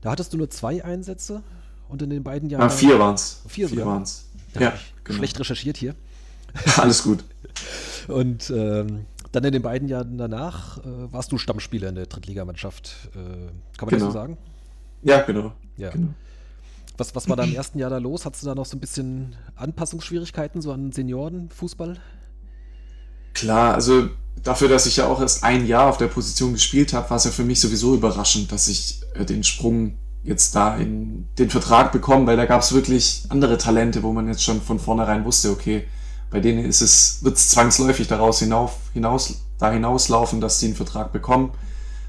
Da 0.00 0.10
hattest 0.10 0.32
du 0.32 0.36
nur 0.36 0.50
zwei 0.50 0.84
Einsätze 0.84 1.42
und 1.88 2.02
in 2.02 2.10
den 2.10 2.22
beiden 2.22 2.48
Jahren. 2.48 2.62
Ah, 2.62 2.70
vier 2.70 2.98
waren 2.98 3.14
es. 3.14 3.42
Vier, 3.48 3.68
vier 3.68 3.86
waren 3.86 4.02
es. 4.02 4.26
Ja, 4.58 4.74
genau. 5.04 5.18
Schlecht 5.18 5.38
recherchiert 5.38 5.76
hier. 5.76 5.94
Alles 6.76 7.02
gut. 7.02 7.24
und 8.08 8.50
ähm, 8.50 9.06
dann 9.32 9.44
in 9.44 9.52
den 9.52 9.62
beiden 9.62 9.88
Jahren 9.88 10.18
danach 10.18 10.78
äh, 10.78 11.12
warst 11.12 11.30
du 11.32 11.38
Stammspieler 11.38 11.88
in 11.88 11.94
der 11.94 12.06
Drittligamannschaft. 12.06 13.10
Äh, 13.14 13.18
kann 13.76 13.88
man 13.88 13.88
genau. 13.88 13.90
das 13.90 14.00
so 14.00 14.06
genau. 14.06 14.12
sagen? 14.12 14.38
Ja, 15.02 15.22
genau. 15.22 15.52
Ja. 15.76 15.90
genau. 15.90 16.08
Was, 17.00 17.14
was 17.14 17.28
war 17.28 17.36
da 17.36 17.44
im 17.44 17.54
ersten 17.56 17.78
Jahr 17.78 17.90
da 17.90 17.98
los? 17.98 18.26
Hattest 18.26 18.42
du 18.42 18.46
da 18.46 18.54
noch 18.54 18.66
so 18.66 18.76
ein 18.76 18.80
bisschen 18.80 19.34
Anpassungsschwierigkeiten 19.56 20.60
so 20.60 20.70
an 20.70 20.92
Seniorenfußball? 20.92 21.98
Klar, 23.32 23.74
also 23.74 24.10
dafür, 24.42 24.68
dass 24.68 24.86
ich 24.86 24.96
ja 24.96 25.06
auch 25.06 25.20
erst 25.20 25.42
ein 25.42 25.66
Jahr 25.66 25.88
auf 25.88 25.96
der 25.96 26.08
Position 26.08 26.52
gespielt 26.52 26.92
habe, 26.92 27.08
war 27.08 27.16
es 27.16 27.24
ja 27.24 27.30
für 27.30 27.44
mich 27.44 27.60
sowieso 27.60 27.94
überraschend, 27.94 28.52
dass 28.52 28.68
ich 28.68 29.00
äh, 29.14 29.24
den 29.24 29.44
Sprung 29.44 29.94
jetzt 30.22 30.54
da 30.54 30.76
in 30.76 31.26
den 31.38 31.48
Vertrag 31.48 31.92
bekomme, 31.92 32.26
weil 32.26 32.36
da 32.36 32.44
gab 32.44 32.60
es 32.60 32.74
wirklich 32.74 33.22
andere 33.30 33.56
Talente, 33.56 34.02
wo 34.02 34.12
man 34.12 34.28
jetzt 34.28 34.44
schon 34.44 34.60
von 34.60 34.78
vornherein 34.78 35.24
wusste, 35.24 35.50
okay, 35.50 35.86
bei 36.30 36.40
denen 36.40 36.64
ist 36.66 36.82
es, 36.82 37.24
wird 37.24 37.36
es 37.36 37.48
zwangsläufig 37.48 38.08
daraus 38.08 38.40
hinauf, 38.40 38.76
hinaus, 38.92 39.40
da 39.58 39.72
hinauslaufen, 39.72 40.42
dass 40.42 40.58
die 40.58 40.66
einen 40.66 40.74
Vertrag 40.74 41.12
bekommen. 41.12 41.52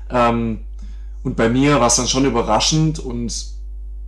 Ähm, 0.09 0.65
und 1.23 1.37
bei 1.37 1.47
mir 1.47 1.79
war 1.79 1.87
es 1.87 1.95
dann 1.95 2.07
schon 2.07 2.25
überraschend 2.25 2.99
und 2.99 3.50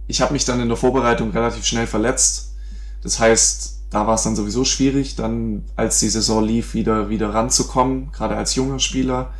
ich 0.07 0.22
habe 0.22 0.33
mich 0.33 0.45
dann 0.45 0.60
in 0.60 0.67
der 0.67 0.77
Vorbereitung 0.77 1.31
relativ 1.31 1.65
schnell 1.65 1.88
verletzt. 1.88 2.55
Das 3.01 3.19
heißt, 3.19 3.74
da 3.89 4.07
war 4.07 4.15
es 4.15 4.24
dann 4.24 4.36
sowieso 4.36 4.65
schwierig, 4.65 5.15
dann 5.15 5.65
als 5.75 6.00
die 6.00 6.10
Saison 6.10 6.43
lief, 6.43 6.74
wieder, 6.74 7.10
wieder 7.10 7.33
ranzukommen, 7.33 8.12
gerade 8.12 8.36
als 8.36 8.55
junger 8.55 8.79
Spieler, 8.79 9.31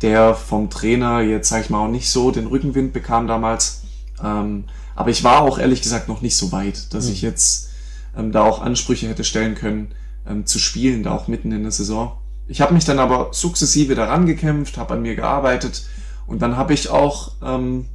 der 0.00 0.34
vom 0.34 0.70
Trainer 0.70 1.20
jetzt, 1.20 1.48
sag 1.48 1.62
ich 1.62 1.70
mal, 1.70 1.84
auch 1.84 1.90
nicht 1.90 2.10
so 2.10 2.30
den 2.30 2.46
Rückenwind 2.46 2.92
bekam 2.92 3.26
damals. 3.26 3.82
Ähm, 4.22 4.64
aber 4.94 5.10
ich 5.10 5.24
war 5.24 5.42
auch 5.42 5.58
ehrlich 5.58 5.82
gesagt 5.82 6.08
noch 6.08 6.20
nicht 6.20 6.36
so 6.36 6.52
weit, 6.52 6.92
dass 6.94 7.06
mhm. 7.06 7.12
ich 7.12 7.22
jetzt 7.22 7.70
ähm, 8.16 8.32
da 8.32 8.42
auch 8.42 8.60
Ansprüche 8.60 9.08
hätte 9.08 9.24
stellen 9.24 9.54
können, 9.54 9.92
ähm, 10.26 10.46
zu 10.46 10.58
spielen, 10.58 11.02
da 11.02 11.12
auch 11.12 11.28
mitten 11.28 11.52
in 11.52 11.62
der 11.62 11.72
Saison. 11.72 12.18
Ich 12.48 12.60
habe 12.60 12.74
mich 12.74 12.84
dann 12.84 12.98
aber 12.98 13.28
sukzessive 13.32 13.94
daran 13.94 14.26
gekämpft, 14.26 14.76
habe 14.76 14.94
an 14.94 15.02
mir 15.02 15.14
gearbeitet 15.14 15.86
und 16.26 16.42
dann 16.42 16.56
habe 16.56 16.74
ich 16.74 16.90
auch 16.90 17.32
ähm, 17.42 17.86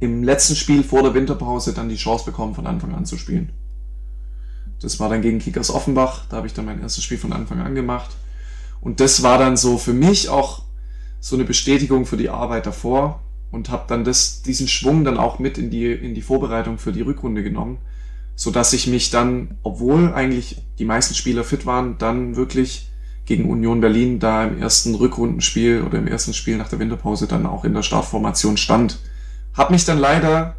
im 0.00 0.22
letzten 0.22 0.56
Spiel 0.56 0.82
vor 0.82 1.02
der 1.02 1.14
Winterpause 1.14 1.72
dann 1.72 1.88
die 1.88 1.96
Chance 1.96 2.24
bekommen, 2.24 2.54
von 2.54 2.66
Anfang 2.66 2.94
an 2.94 3.06
zu 3.06 3.16
spielen. 3.16 3.52
Das 4.80 5.00
war 5.00 5.08
dann 5.08 5.22
gegen 5.22 5.38
Kickers 5.38 5.70
Offenbach, 5.70 6.26
da 6.28 6.36
habe 6.36 6.46
ich 6.46 6.54
dann 6.54 6.66
mein 6.66 6.80
erstes 6.80 7.04
Spiel 7.04 7.18
von 7.18 7.32
Anfang 7.32 7.60
an 7.60 7.74
gemacht. 7.74 8.10
Und 8.80 9.00
das 9.00 9.22
war 9.22 9.38
dann 9.38 9.56
so 9.56 9.78
für 9.78 9.94
mich 9.94 10.28
auch 10.28 10.62
so 11.20 11.34
eine 11.34 11.44
Bestätigung 11.44 12.04
für 12.04 12.18
die 12.18 12.28
Arbeit 12.28 12.66
davor, 12.66 13.22
und 13.50 13.70
habe 13.70 13.84
dann 13.88 14.04
das, 14.04 14.42
diesen 14.42 14.68
Schwung 14.68 15.04
dann 15.04 15.18
auch 15.18 15.38
mit 15.38 15.58
in 15.58 15.70
die, 15.70 15.90
in 15.90 16.14
die 16.14 16.22
Vorbereitung 16.22 16.78
für 16.78 16.92
die 16.92 17.02
Rückrunde 17.02 17.42
genommen, 17.42 17.78
so 18.34 18.50
dass 18.50 18.72
ich 18.72 18.86
mich 18.86 19.10
dann, 19.10 19.56
obwohl 19.62 20.12
eigentlich 20.12 20.62
die 20.78 20.84
meisten 20.84 21.14
Spieler 21.14 21.44
fit 21.44 21.64
waren, 21.64 21.96
dann 21.98 22.36
wirklich 22.36 22.90
gegen 23.24 23.50
Union 23.50 23.80
Berlin 23.80 24.18
da 24.18 24.44
im 24.44 24.58
ersten 24.58 24.94
Rückrundenspiel 24.94 25.82
oder 25.82 25.98
im 25.98 26.06
ersten 26.06 26.34
Spiel 26.34 26.56
nach 26.58 26.68
der 26.68 26.78
Winterpause 26.78 27.26
dann 27.26 27.46
auch 27.46 27.64
in 27.64 27.74
der 27.74 27.82
Startformation 27.82 28.56
stand. 28.56 28.98
Hab 29.56 29.70
mich 29.70 29.84
dann 29.84 29.98
leider 29.98 30.56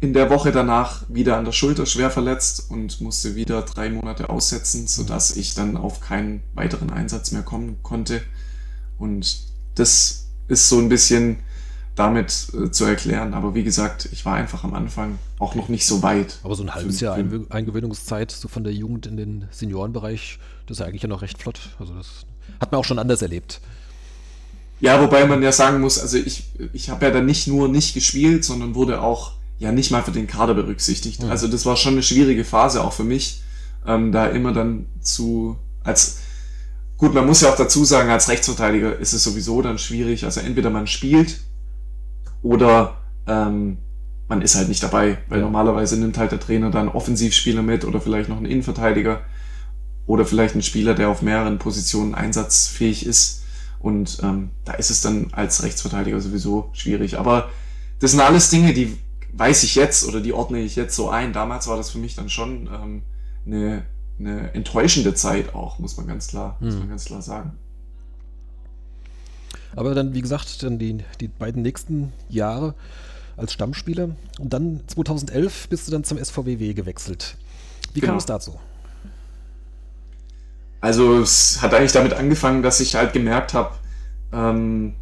in 0.00 0.12
der 0.12 0.30
Woche 0.30 0.52
danach 0.52 1.04
wieder 1.08 1.36
an 1.36 1.44
der 1.44 1.52
Schulter 1.52 1.86
schwer 1.86 2.10
verletzt 2.10 2.70
und 2.70 3.00
musste 3.00 3.34
wieder 3.34 3.62
drei 3.62 3.90
Monate 3.90 4.30
aussetzen, 4.30 4.86
sodass 4.86 5.36
ich 5.36 5.54
dann 5.54 5.76
auf 5.76 6.00
keinen 6.00 6.42
weiteren 6.54 6.90
Einsatz 6.90 7.32
mehr 7.32 7.42
kommen 7.42 7.82
konnte. 7.82 8.22
Und 8.98 9.40
das 9.74 10.26
ist 10.46 10.68
so 10.68 10.78
ein 10.78 10.88
bisschen 10.88 11.38
damit 11.96 12.48
äh, 12.54 12.70
zu 12.70 12.84
erklären. 12.84 13.34
Aber 13.34 13.54
wie 13.54 13.64
gesagt, 13.64 14.08
ich 14.12 14.24
war 14.24 14.34
einfach 14.34 14.62
am 14.62 14.74
Anfang 14.74 15.18
auch 15.40 15.56
noch 15.56 15.68
nicht 15.68 15.84
so 15.84 16.02
weit. 16.02 16.38
Aber 16.44 16.54
so 16.54 16.62
ein 16.62 16.74
halbes 16.74 17.00
Jahr 17.00 17.16
Eingewöhnungszeit 17.16 18.30
so 18.30 18.46
von 18.46 18.62
der 18.62 18.72
Jugend 18.72 19.06
in 19.06 19.16
den 19.16 19.48
Seniorenbereich, 19.50 20.38
das 20.66 20.76
ist 20.76 20.80
ja 20.80 20.86
eigentlich 20.86 21.02
ja 21.02 21.08
noch 21.08 21.22
recht 21.22 21.38
flott. 21.38 21.76
Also 21.80 21.94
das 21.94 22.26
hat 22.60 22.70
man 22.70 22.80
auch 22.80 22.84
schon 22.84 23.00
anders 23.00 23.22
erlebt. 23.22 23.60
Ja, 24.80 25.00
wobei 25.02 25.26
man 25.26 25.42
ja 25.42 25.52
sagen 25.52 25.80
muss, 25.80 25.98
also 25.98 26.18
ich, 26.18 26.44
ich 26.72 26.90
habe 26.90 27.06
ja 27.06 27.10
dann 27.10 27.26
nicht 27.26 27.48
nur 27.48 27.68
nicht 27.68 27.94
gespielt, 27.94 28.44
sondern 28.44 28.74
wurde 28.74 29.00
auch 29.00 29.32
ja 29.58 29.72
nicht 29.72 29.90
mal 29.90 30.02
für 30.02 30.12
den 30.12 30.26
Kader 30.26 30.54
berücksichtigt. 30.54 31.22
Mhm. 31.22 31.30
Also 31.30 31.48
das 31.48 31.66
war 31.66 31.76
schon 31.76 31.94
eine 31.94 32.02
schwierige 32.02 32.44
Phase 32.44 32.82
auch 32.84 32.92
für 32.92 33.04
mich, 33.04 33.42
ähm, 33.86 34.12
da 34.12 34.26
immer 34.26 34.52
dann 34.52 34.86
zu 35.00 35.58
als 35.82 36.18
gut, 36.96 37.14
man 37.14 37.26
muss 37.26 37.40
ja 37.40 37.50
auch 37.50 37.56
dazu 37.56 37.84
sagen, 37.84 38.10
als 38.10 38.28
Rechtsverteidiger 38.28 38.98
ist 38.98 39.12
es 39.12 39.24
sowieso 39.24 39.62
dann 39.62 39.78
schwierig. 39.78 40.24
Also 40.24 40.40
entweder 40.40 40.70
man 40.70 40.86
spielt 40.86 41.40
oder 42.42 42.98
ähm, 43.26 43.78
man 44.28 44.42
ist 44.42 44.56
halt 44.56 44.68
nicht 44.68 44.82
dabei, 44.82 45.18
weil 45.28 45.38
ja. 45.38 45.44
normalerweise 45.44 45.98
nimmt 45.98 46.18
halt 46.18 46.32
der 46.32 46.40
Trainer 46.40 46.70
dann 46.70 46.88
Offensivspieler 46.88 47.62
mit 47.62 47.84
oder 47.84 48.00
vielleicht 48.00 48.28
noch 48.28 48.36
einen 48.36 48.46
Innenverteidiger 48.46 49.22
oder 50.06 50.24
vielleicht 50.24 50.54
einen 50.54 50.62
Spieler, 50.62 50.94
der 50.94 51.08
auf 51.08 51.22
mehreren 51.22 51.58
Positionen 51.58 52.14
einsatzfähig 52.14 53.06
ist. 53.06 53.44
Und 53.80 54.18
ähm, 54.22 54.50
da 54.64 54.74
ist 54.74 54.90
es 54.90 55.00
dann 55.00 55.28
als 55.32 55.62
Rechtsverteidiger 55.62 56.20
sowieso 56.20 56.70
schwierig. 56.72 57.18
Aber 57.18 57.48
das 58.00 58.12
sind 58.12 58.20
alles 58.20 58.50
Dinge, 58.50 58.72
die 58.72 58.98
weiß 59.32 59.62
ich 59.62 59.74
jetzt 59.74 60.06
oder 60.06 60.20
die 60.20 60.32
ordne 60.32 60.60
ich 60.60 60.76
jetzt 60.76 60.96
so 60.96 61.10
ein. 61.10 61.32
Damals 61.32 61.68
war 61.68 61.76
das 61.76 61.90
für 61.90 61.98
mich 61.98 62.14
dann 62.14 62.28
schon 62.28 62.68
ähm, 62.72 63.02
eine, 63.46 63.84
eine 64.18 64.52
enttäuschende 64.54 65.14
Zeit 65.14 65.54
auch, 65.54 65.78
muss 65.78 65.96
man 65.96 66.06
ganz 66.06 66.28
klar, 66.28 66.56
hm. 66.58 66.66
muss 66.66 66.78
man 66.78 66.88
ganz 66.88 67.04
klar 67.04 67.22
sagen. 67.22 67.52
Aber 69.76 69.94
dann, 69.94 70.14
wie 70.14 70.22
gesagt, 70.22 70.62
dann 70.62 70.78
die, 70.78 70.98
die 71.20 71.28
beiden 71.28 71.62
nächsten 71.62 72.12
Jahre 72.28 72.74
als 73.36 73.52
Stammspieler. 73.52 74.10
Und 74.38 74.52
dann 74.52 74.80
2011 74.86 75.68
bist 75.68 75.86
du 75.86 75.92
dann 75.92 76.04
zum 76.04 76.22
SVWW 76.22 76.74
gewechselt. 76.74 77.36
Wie 77.92 78.00
genau. 78.00 78.12
kam 78.12 78.18
es 78.18 78.26
dazu? 78.26 78.58
Also 80.80 81.20
es 81.20 81.60
hat 81.60 81.74
eigentlich 81.74 81.92
damit 81.92 82.12
angefangen, 82.12 82.62
dass 82.62 82.80
ich 82.80 82.94
halt 82.94 83.12
gemerkt 83.12 83.54
habe, 83.54 83.74
ähm, 84.32 84.94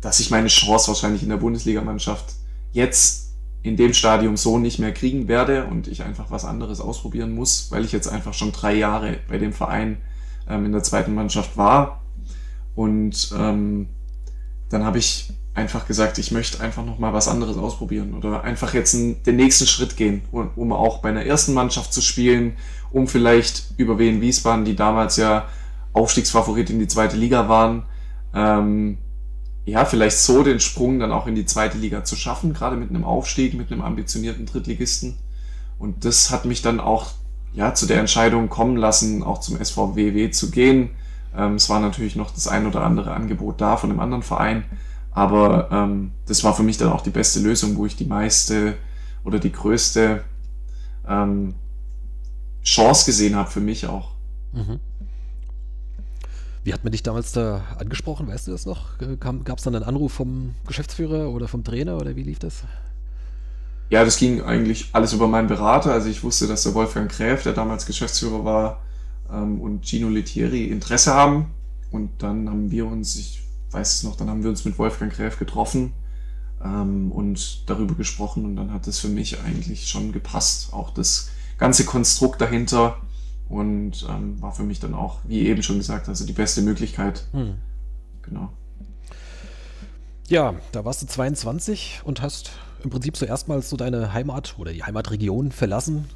dass 0.00 0.20
ich 0.20 0.30
meine 0.30 0.48
Chance 0.48 0.88
wahrscheinlich 0.88 1.22
in 1.22 1.28
der 1.28 1.36
Bundesligamannschaft 1.36 2.34
jetzt 2.72 3.34
in 3.62 3.76
dem 3.76 3.92
Stadium 3.92 4.36
so 4.36 4.58
nicht 4.58 4.78
mehr 4.78 4.92
kriegen 4.92 5.28
werde 5.28 5.66
und 5.66 5.88
ich 5.88 6.02
einfach 6.02 6.30
was 6.30 6.44
anderes 6.44 6.80
ausprobieren 6.80 7.34
muss, 7.34 7.70
weil 7.70 7.84
ich 7.84 7.92
jetzt 7.92 8.08
einfach 8.08 8.32
schon 8.32 8.52
drei 8.52 8.74
Jahre 8.74 9.18
bei 9.28 9.38
dem 9.38 9.52
Verein 9.52 9.98
ähm, 10.48 10.64
in 10.64 10.72
der 10.72 10.82
zweiten 10.82 11.14
Mannschaft 11.14 11.56
war. 11.56 12.02
Und 12.74 13.34
ähm, 13.36 13.88
dann 14.68 14.84
habe 14.84 14.98
ich 14.98 15.32
einfach 15.58 15.86
gesagt, 15.86 16.18
ich 16.18 16.30
möchte 16.30 16.60
einfach 16.60 16.84
noch 16.84 16.98
mal 16.98 17.12
was 17.12 17.28
anderes 17.28 17.56
ausprobieren 17.56 18.14
oder 18.14 18.44
einfach 18.44 18.74
jetzt 18.74 18.94
den 18.94 19.36
nächsten 19.36 19.66
Schritt 19.66 19.96
gehen, 19.96 20.22
um, 20.30 20.50
um 20.54 20.72
auch 20.72 20.98
bei 21.02 21.08
einer 21.08 21.26
ersten 21.26 21.52
Mannschaft 21.52 21.92
zu 21.92 22.00
spielen, 22.00 22.56
um 22.90 23.08
vielleicht 23.08 23.64
über 23.76 23.98
Wien 23.98 24.20
Wiesbaden, 24.20 24.64
die 24.64 24.76
damals 24.76 25.16
ja 25.16 25.48
Aufstiegsfavorit 25.92 26.70
in 26.70 26.78
die 26.78 26.86
zweite 26.86 27.16
Liga 27.16 27.48
waren, 27.48 27.82
ähm, 28.34 28.98
ja, 29.64 29.84
vielleicht 29.84 30.18
so 30.18 30.42
den 30.42 30.60
Sprung 30.60 30.98
dann 30.98 31.12
auch 31.12 31.26
in 31.26 31.34
die 31.34 31.44
zweite 31.44 31.76
Liga 31.76 32.04
zu 32.04 32.16
schaffen, 32.16 32.54
gerade 32.54 32.76
mit 32.76 32.88
einem 32.88 33.04
Aufstieg, 33.04 33.54
mit 33.54 33.70
einem 33.70 33.82
ambitionierten 33.82 34.46
Drittligisten. 34.46 35.16
Und 35.78 36.04
das 36.04 36.30
hat 36.30 36.44
mich 36.44 36.62
dann 36.62 36.80
auch 36.80 37.08
ja, 37.52 37.74
zu 37.74 37.86
der 37.86 37.98
Entscheidung 37.98 38.48
kommen 38.48 38.76
lassen, 38.76 39.22
auch 39.22 39.40
zum 39.40 39.62
SVWW 39.62 40.30
zu 40.30 40.50
gehen. 40.50 40.90
Ähm, 41.36 41.56
es 41.56 41.68
war 41.68 41.80
natürlich 41.80 42.16
noch 42.16 42.30
das 42.30 42.48
ein 42.48 42.66
oder 42.66 42.82
andere 42.82 43.12
Angebot 43.12 43.60
da 43.60 43.76
von 43.76 43.90
einem 43.90 44.00
anderen 44.00 44.22
Verein, 44.22 44.64
aber 45.10 45.68
ähm, 45.70 46.12
das 46.26 46.44
war 46.44 46.54
für 46.54 46.62
mich 46.62 46.78
dann 46.78 46.92
auch 46.92 47.00
die 47.00 47.10
beste 47.10 47.40
Lösung, 47.40 47.76
wo 47.76 47.86
ich 47.86 47.96
die 47.96 48.04
meiste 48.04 48.76
oder 49.24 49.38
die 49.38 49.52
größte 49.52 50.24
ähm, 51.06 51.54
Chance 52.62 53.06
gesehen 53.06 53.36
habe 53.36 53.50
für 53.50 53.60
mich 53.60 53.86
auch. 53.86 54.12
Mhm. 54.52 54.80
Wie 56.64 56.72
hat 56.74 56.84
man 56.84 56.92
dich 56.92 57.02
damals 57.02 57.32
da 57.32 57.62
angesprochen? 57.78 58.28
Weißt 58.28 58.46
du 58.46 58.50
das 58.50 58.66
noch? 58.66 58.98
Gab 59.20 59.58
es 59.58 59.64
dann 59.64 59.74
einen 59.74 59.84
Anruf 59.84 60.12
vom 60.12 60.54
Geschäftsführer 60.66 61.30
oder 61.30 61.48
vom 61.48 61.64
Trainer 61.64 61.96
oder 61.96 62.14
wie 62.14 62.22
lief 62.22 62.38
das? 62.38 62.64
Ja, 63.90 64.04
das 64.04 64.18
ging 64.18 64.42
eigentlich 64.42 64.90
alles 64.92 65.14
über 65.14 65.28
meinen 65.28 65.48
Berater. 65.48 65.92
Also 65.92 66.10
ich 66.10 66.22
wusste, 66.22 66.46
dass 66.46 66.64
der 66.64 66.74
Wolfgang 66.74 67.10
Gräf, 67.10 67.42
der 67.42 67.54
damals 67.54 67.86
Geschäftsführer 67.86 68.44
war, 68.44 68.82
ähm, 69.32 69.60
und 69.60 69.86
Gino 69.86 70.10
Lettieri 70.10 70.64
Interesse 70.66 71.14
haben. 71.14 71.46
Und 71.90 72.10
dann 72.22 72.50
haben 72.50 72.70
wir 72.70 72.86
uns, 72.86 73.16
ich 73.16 73.40
weiß 73.70 73.96
es 73.96 74.02
noch, 74.02 74.16
dann 74.16 74.30
haben 74.30 74.42
wir 74.42 74.50
uns 74.50 74.64
mit 74.64 74.78
Wolfgang 74.78 75.12
Gräf 75.12 75.38
getroffen 75.38 75.92
ähm, 76.64 77.12
und 77.12 77.68
darüber 77.68 77.94
gesprochen. 77.94 78.44
Und 78.44 78.56
dann 78.56 78.72
hat 78.72 78.86
es 78.86 78.98
für 78.98 79.08
mich 79.08 79.40
eigentlich 79.40 79.88
schon 79.88 80.12
gepasst. 80.12 80.72
Auch 80.72 80.90
das 80.90 81.30
ganze 81.58 81.84
Konstrukt 81.84 82.40
dahinter 82.40 82.96
und 83.48 84.06
ähm, 84.08 84.40
war 84.40 84.52
für 84.52 84.62
mich 84.62 84.80
dann 84.80 84.94
auch, 84.94 85.20
wie 85.26 85.46
eben 85.46 85.62
schon 85.62 85.78
gesagt, 85.78 86.08
also 86.08 86.26
die 86.26 86.32
beste 86.32 86.62
Möglichkeit. 86.62 87.26
Hm. 87.32 87.54
Genau. 88.22 88.50
Ja, 90.28 90.54
da 90.72 90.84
warst 90.84 91.02
du 91.02 91.06
22 91.06 92.02
und 92.04 92.20
hast 92.20 92.50
im 92.84 92.90
Prinzip 92.90 93.16
zuerst 93.16 93.48
mal 93.48 93.62
so 93.62 93.76
deine 93.76 94.12
Heimat 94.12 94.56
oder 94.58 94.72
die 94.72 94.84
Heimatregion 94.84 95.52
verlassen. 95.52 96.06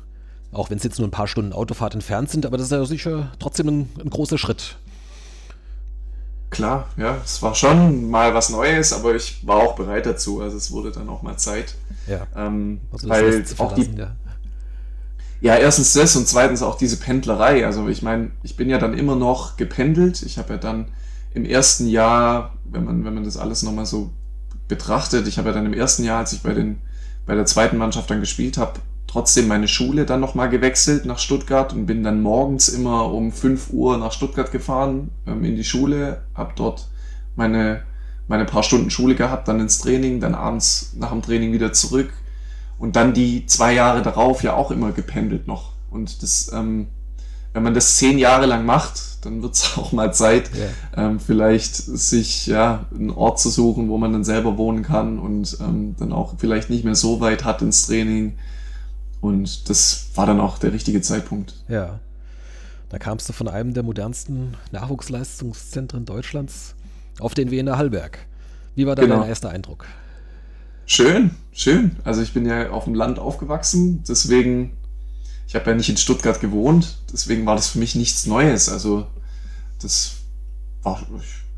Auch 0.53 0.69
wenn 0.69 0.77
es 0.77 0.85
jetzt 0.85 0.99
nur 0.99 1.09
ein 1.09 1.13
paar 1.13 1.27
Stunden 1.27 1.55
Autofahrt 1.55 1.95
entfernt 1.95 2.31
sind, 2.31 2.45
aber 2.45 2.59
das 2.59 2.67
ist 2.67 2.73
ja 2.73 2.85
sicher 2.85 3.33
trotzdem 3.39 3.69
ein, 3.69 3.89
ein 3.99 4.11
großer 4.11 4.37
Schritt. 4.37 4.77
Klar, 6.53 6.87
ja, 6.99 7.17
es 7.25 7.41
war 7.41 7.55
schon 7.55 8.11
mal 8.11 8.35
was 8.35 8.51
Neues, 8.51 8.93
aber 8.93 9.15
ich 9.15 9.47
war 9.47 9.57
auch 9.57 9.75
bereit 9.75 10.05
dazu. 10.05 10.43
Also 10.43 10.59
es 10.59 10.71
wurde 10.71 10.93
dann 10.93 11.09
auch 11.09 11.23
mal 11.23 11.39
Zeit. 11.39 11.77
Ja. 12.07 12.27
Ähm, 12.37 12.83
also 12.93 13.09
weil 13.09 13.43
auch 13.57 13.73
die, 13.73 13.91
ja. 13.97 14.15
Ja, 15.41 15.57
erstens 15.57 15.95
das 15.95 16.15
und 16.15 16.29
zweitens 16.29 16.63
auch 16.63 16.77
diese 16.77 16.99
Pendlerei. 16.99 17.65
Also 17.65 17.89
ich 17.89 18.03
meine, 18.03 18.33
ich 18.43 18.55
bin 18.55 18.69
ja 18.69 18.77
dann 18.77 18.93
immer 18.93 19.17
noch 19.17 19.57
gependelt. 19.57 20.23
Ich 20.23 20.37
habe 20.37 20.53
ja 20.53 20.59
dann 20.59 20.89
im 21.33 21.47
ersten 21.47 21.87
Jahr, 21.89 22.53
wenn 22.65 22.85
man, 22.85 23.05
wenn 23.07 23.15
man 23.15 23.25
das 23.25 23.39
alles 23.39 23.63
nochmal 23.63 23.87
so 23.87 24.11
betrachtet, 24.69 25.27
ich 25.27 25.39
habe 25.39 25.49
ja 25.49 25.55
dann 25.55 25.65
im 25.65 25.73
ersten 25.73 26.05
Jahr, 26.05 26.19
als 26.19 26.35
ich 26.35 26.43
bei, 26.43 26.53
den, 26.53 26.83
bei 27.25 27.35
der 27.35 27.47
zweiten 27.47 27.79
Mannschaft 27.79 28.11
dann 28.11 28.21
gespielt 28.21 28.59
habe, 28.59 28.75
trotzdem 29.13 29.47
meine 29.47 29.69
Schule 29.69 30.07
dann 30.07 30.21
nochmal 30.21 30.49
gewechselt 30.49 31.05
nach 31.05 31.19
Stuttgart 31.19 31.75
und 31.75 31.85
bin 31.85 32.03
dann 32.03 32.23
morgens 32.23 32.71
immer 32.71 33.13
um 33.13 33.31
5 33.31 33.71
Uhr 33.73 33.99
nach 33.99 34.13
Stuttgart 34.13 34.51
gefahren 34.51 35.11
ähm, 35.27 35.45
in 35.45 35.55
die 35.57 35.65
Schule, 35.65 36.23
habe 36.35 36.53
dort 36.57 36.89
meine, 37.37 37.83
meine 38.27 38.47
paar 38.47 38.63
Stunden 38.63 38.91
Schule 38.91 39.15
gehabt, 39.15 39.49
dann 39.49 39.61
ins 39.61 39.79
Training, 39.81 40.21
dann 40.21 40.35
abends 40.35 40.95
nach 40.97 41.11
dem 41.11 41.21
Training 41.21 41.53
wieder 41.53 41.73
zurück, 41.73 42.11
und 42.79 42.97
dann 42.97 43.13
die 43.15 43.47
zwei 43.47 43.75
Jahre 43.75 44.03
darauf 44.03 44.43
ja 44.43 44.55
auch 44.55 44.73
immer 44.73 44.91
gependelt 44.91 45.47
noch. 45.47 45.73
Und 45.91 46.21
das, 46.23 46.51
ähm, 46.53 46.89
wenn 47.53 47.63
man 47.63 47.75
das 47.75 47.97
zehn 47.97 48.19
Jahre 48.19 48.47
lang 48.47 48.67
macht, 48.67 49.25
dann 49.25 49.41
wird 49.41 49.55
es 49.55 49.75
auch 49.79 49.93
mal 49.93 50.13
Zeit, 50.13 50.51
yeah. 50.97 51.11
ähm, 51.11 51.21
vielleicht 51.21 51.77
sich 51.77 52.47
ja 52.49 52.87
einen 52.93 53.11
Ort 53.11 53.39
zu 53.39 53.51
suchen, 53.51 53.89
wo 53.89 53.99
man 53.99 54.13
dann 54.13 54.25
selber 54.25 54.59
wohnen 54.59 54.83
kann 54.83 55.21
und 55.21 55.59
ähm, 55.61 55.95
dann 55.97 56.13
auch 56.13 56.35
vielleicht 56.39 56.71
nicht 56.71 56.85
mehr 56.85 56.97
so 56.97 57.21
weit 57.21 57.45
hat 57.45 57.63
ins 57.63 57.87
Training. 57.87 58.35
Und 59.23 59.71
das 59.71 60.09
war 60.17 60.27
dann 60.27 60.41
auch 60.41 60.59
der 60.59 60.73
richtige 60.73 61.01
Zeitpunkt. 61.01 61.55
Ja. 61.69 62.01
Da 62.91 62.99
kamst 62.99 63.29
du 63.29 63.33
von 63.33 63.49
einem 63.49 63.73
der 63.73 63.85
modernsten 63.85 64.57
Nachwuchsleistungszentren 64.73 66.05
Deutschlands 66.05 66.75
auf 67.21 67.33
den 67.33 67.53
Wiener 67.53 67.79
Hallberg. 67.79 68.19
Wie 68.75 68.85
war 68.85 68.97
da 68.97 69.03
genau. 69.03 69.21
dein 69.21 69.29
erster 69.29 69.51
Eindruck? 69.51 69.87
Schön, 70.87 71.31
schön. 71.53 71.97
Also 72.03 72.21
ich 72.21 72.35
bin 72.35 72.45
ja 72.45 72.71
auf 72.71 72.85
dem 72.85 72.95
Land 72.95 73.21
aufgewachsen, 73.21 74.03
deswegen, 74.09 74.77
ich 75.47 75.55
habe 75.55 75.71
ja 75.71 75.77
nicht 75.77 75.89
in 75.89 75.97
Stuttgart 75.97 76.41
gewohnt, 76.41 76.99
deswegen 77.13 77.47
war 77.47 77.55
das 77.55 77.69
für 77.69 77.79
mich 77.79 77.95
nichts 77.95 78.27
Neues. 78.27 78.69
Also 78.69 79.07
das 79.81 80.17
war, 80.83 81.01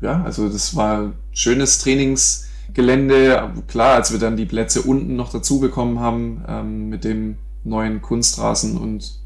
ja, 0.01 0.21
also 0.21 0.49
das 0.49 0.75
war 0.75 1.13
schönes 1.31 1.79
Trainingsgelände. 1.79 3.53
Klar, 3.67 3.95
als 3.95 4.11
wir 4.11 4.19
dann 4.19 4.37
die 4.37 4.45
Plätze 4.45 4.83
unten 4.83 5.15
noch 5.15 5.31
dazu 5.31 5.59
bekommen 5.59 5.99
haben, 5.99 6.45
ähm, 6.47 6.89
mit 6.89 7.03
dem 7.03 7.39
neuen 7.65 8.01
Kunstrasen 8.01 8.77
und 8.77 9.19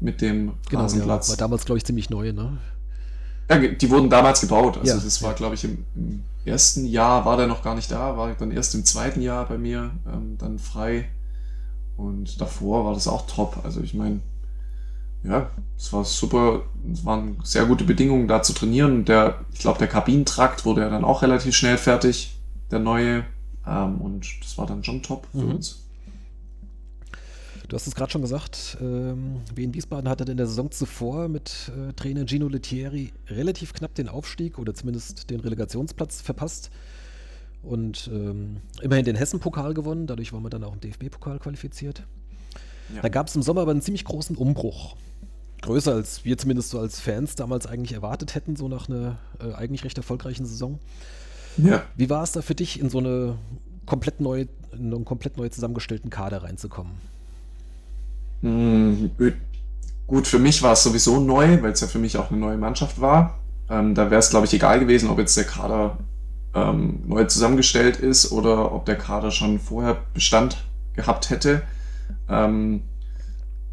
mit 0.00 0.20
dem 0.20 0.54
genau, 0.68 0.82
Rasenplatz. 0.82 1.28
Ja, 1.28 1.32
war 1.32 1.36
damals, 1.36 1.64
glaube 1.64 1.78
ich, 1.78 1.84
ziemlich 1.84 2.10
neu, 2.10 2.32
ne? 2.32 2.58
Ja, 3.48 3.58
die 3.58 3.90
wurden 3.90 4.10
damals 4.10 4.40
gebaut. 4.40 4.78
Also 4.78 4.94
ja, 4.94 5.00
das 5.00 5.22
war, 5.22 5.34
glaube 5.34 5.54
ich, 5.54 5.64
im, 5.64 5.84
im 5.94 6.24
ersten 6.44 6.86
Jahr 6.86 7.24
war 7.24 7.36
der 7.36 7.46
noch 7.46 7.62
gar 7.62 7.74
nicht 7.74 7.90
da, 7.90 8.16
war 8.16 8.34
dann 8.34 8.50
erst 8.50 8.74
im 8.74 8.84
zweiten 8.84 9.20
Jahr 9.20 9.46
bei 9.46 9.58
mir 9.58 9.90
ähm, 10.12 10.36
dann 10.38 10.58
frei. 10.58 11.08
Und 11.96 12.40
davor 12.40 12.84
war 12.84 12.94
das 12.94 13.06
auch 13.06 13.26
top. 13.26 13.60
Also 13.64 13.80
ich 13.80 13.94
meine, 13.94 14.20
ja, 15.22 15.50
es 15.76 15.92
war 15.92 16.04
super, 16.04 16.62
es 16.92 17.04
waren 17.04 17.38
sehr 17.44 17.66
gute 17.66 17.84
Bedingungen 17.84 18.26
da 18.26 18.42
zu 18.42 18.54
trainieren. 18.54 19.04
Der, 19.04 19.44
ich 19.52 19.60
glaube, 19.60 19.78
der 19.78 19.88
Kabinentrakt 19.88 20.64
wurde 20.64 20.80
ja 20.80 20.90
dann 20.90 21.04
auch 21.04 21.22
relativ 21.22 21.54
schnell 21.54 21.78
fertig, 21.78 22.40
der 22.70 22.80
neue. 22.80 23.24
Ähm, 23.66 24.00
und 24.00 24.26
das 24.40 24.58
war 24.58 24.66
dann 24.66 24.82
schon 24.82 25.02
top 25.02 25.28
für 25.30 25.38
mhm. 25.38 25.54
uns. 25.56 25.81
Du 27.72 27.76
hast 27.76 27.86
es 27.86 27.94
gerade 27.94 28.12
schon 28.12 28.20
gesagt, 28.20 28.76
ähm, 28.82 29.40
Wien 29.54 29.72
Wiesbaden 29.72 30.06
hatte 30.06 30.30
in 30.30 30.36
der 30.36 30.46
Saison 30.46 30.70
zuvor 30.70 31.28
mit 31.28 31.72
äh, 31.74 31.94
Trainer 31.94 32.26
Gino 32.26 32.46
Lettieri 32.46 33.14
relativ 33.28 33.72
knapp 33.72 33.94
den 33.94 34.10
Aufstieg 34.10 34.58
oder 34.58 34.74
zumindest 34.74 35.30
den 35.30 35.40
Relegationsplatz 35.40 36.20
verpasst 36.20 36.70
und 37.62 38.10
ähm, 38.12 38.58
immerhin 38.82 39.06
den 39.06 39.16
Hessen-Pokal 39.16 39.72
gewonnen. 39.72 40.06
Dadurch 40.06 40.34
waren 40.34 40.42
wir 40.42 40.50
dann 40.50 40.64
auch 40.64 40.74
im 40.74 40.80
DFB-Pokal 40.80 41.38
qualifiziert. 41.38 42.06
Ja. 42.94 43.00
Da 43.00 43.08
gab 43.08 43.28
es 43.28 43.36
im 43.36 43.42
Sommer 43.42 43.62
aber 43.62 43.70
einen 43.70 43.80
ziemlich 43.80 44.04
großen 44.04 44.36
Umbruch. 44.36 44.94
Größer 45.62 45.94
als 45.94 46.26
wir 46.26 46.36
zumindest 46.36 46.68
so 46.68 46.78
als 46.78 47.00
Fans 47.00 47.36
damals 47.36 47.66
eigentlich 47.66 47.92
erwartet 47.92 48.34
hätten, 48.34 48.54
so 48.54 48.68
nach 48.68 48.90
einer 48.90 49.16
äh, 49.40 49.54
eigentlich 49.54 49.82
recht 49.82 49.96
erfolgreichen 49.96 50.44
Saison. 50.44 50.78
Ja. 51.56 51.84
Wie 51.96 52.10
war 52.10 52.22
es 52.22 52.32
da 52.32 52.42
für 52.42 52.54
dich, 52.54 52.78
in 52.78 52.90
so 52.90 52.98
eine 52.98 53.38
komplett 53.86 54.20
neu, 54.20 54.44
in 54.72 54.92
einen 54.92 55.06
komplett 55.06 55.38
neu 55.38 55.48
zusammengestellten 55.48 56.10
Kader 56.10 56.42
reinzukommen? 56.42 57.11
Hm, 58.42 59.10
gut, 60.06 60.26
für 60.26 60.38
mich 60.38 60.62
war 60.62 60.72
es 60.72 60.82
sowieso 60.82 61.20
neu, 61.20 61.62
weil 61.62 61.72
es 61.72 61.80
ja 61.80 61.86
für 61.86 61.98
mich 61.98 62.16
auch 62.16 62.30
eine 62.30 62.40
neue 62.40 62.58
Mannschaft 62.58 63.00
war. 63.00 63.38
Ähm, 63.70 63.94
da 63.94 64.10
wäre 64.10 64.18
es, 64.18 64.30
glaube 64.30 64.46
ich, 64.46 64.54
egal 64.54 64.80
gewesen, 64.80 65.08
ob 65.08 65.18
jetzt 65.18 65.36
der 65.36 65.44
Kader 65.44 65.98
ähm, 66.54 67.00
neu 67.06 67.24
zusammengestellt 67.24 67.96
ist 67.96 68.32
oder 68.32 68.72
ob 68.72 68.84
der 68.84 68.96
Kader 68.96 69.30
schon 69.30 69.58
vorher 69.58 69.96
Bestand 70.12 70.64
gehabt 70.94 71.30
hätte. 71.30 71.62
Ähm, 72.28 72.82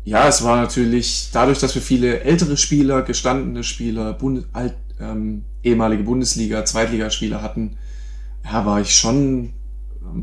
ja, 0.06 0.28
es 0.28 0.44
war 0.44 0.58
natürlich 0.58 1.30
dadurch, 1.34 1.60
dass 1.60 1.76
wir 1.76 1.82
viele 1.82 2.22
ältere 2.22 2.58
Spieler, 2.58 3.02
gestandene 3.02 3.64
Spieler, 3.64 4.14
Bund 4.14 4.48
alt, 4.54 4.76
ähm, 5.00 5.44
ehemalige 5.64 6.04
Bundesliga, 6.04 6.64
Zweitligaspieler 6.64 7.42
hatten, 7.42 7.78
ja, 8.46 8.66
war 8.66 8.80
ich 8.80 8.96
schon 8.96 9.54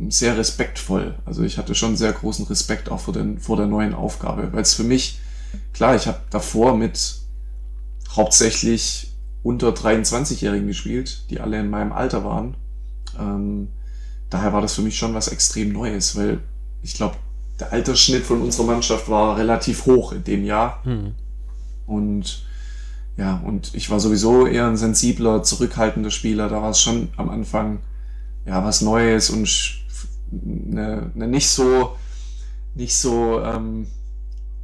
sehr 0.08 0.36
respektvoll. 0.36 1.14
Also 1.24 1.42
ich 1.42 1.58
hatte 1.58 1.74
schon 1.74 1.96
sehr 1.96 2.12
großen 2.12 2.46
Respekt 2.46 2.90
auch 2.90 3.00
vor, 3.00 3.14
den, 3.14 3.38
vor 3.38 3.56
der 3.56 3.66
neuen 3.66 3.94
Aufgabe, 3.94 4.52
weil 4.52 4.62
es 4.62 4.74
für 4.74 4.84
mich, 4.84 5.20
klar, 5.72 5.94
ich 5.94 6.06
habe 6.06 6.20
davor 6.30 6.76
mit 6.76 7.20
hauptsächlich 8.10 9.12
unter 9.42 9.68
23-Jährigen 9.68 10.66
gespielt, 10.66 11.24
die 11.30 11.40
alle 11.40 11.60
in 11.60 11.70
meinem 11.70 11.92
Alter 11.92 12.24
waren. 12.24 12.56
Ähm, 13.18 13.68
daher 14.30 14.52
war 14.52 14.60
das 14.60 14.74
für 14.74 14.82
mich 14.82 14.98
schon 14.98 15.14
was 15.14 15.28
extrem 15.28 15.72
Neues, 15.72 16.16
weil 16.16 16.40
ich 16.82 16.94
glaube, 16.94 17.16
der 17.60 17.72
Altersschnitt 17.72 18.24
von 18.24 18.42
unserer 18.42 18.66
Mannschaft 18.66 19.08
war 19.08 19.36
relativ 19.36 19.86
hoch 19.86 20.12
in 20.12 20.24
dem 20.24 20.44
Jahr. 20.44 20.84
Hm. 20.84 21.14
Und 21.86 22.44
ja, 23.16 23.40
und 23.44 23.74
ich 23.74 23.88
war 23.88 23.98
sowieso 23.98 24.46
eher 24.46 24.66
ein 24.66 24.76
sensibler, 24.76 25.42
zurückhaltender 25.42 26.10
Spieler. 26.10 26.48
Da 26.48 26.60
war 26.60 26.70
es 26.70 26.80
schon 26.80 27.08
am 27.16 27.30
Anfang 27.30 27.78
ja, 28.46 28.64
was 28.64 28.80
Neues 28.80 29.30
und 29.30 29.48
eine, 30.32 31.10
eine 31.14 31.26
nicht 31.26 31.48
so, 31.48 31.96
nicht 32.74 32.96
so, 32.96 33.40
ähm, 33.42 33.86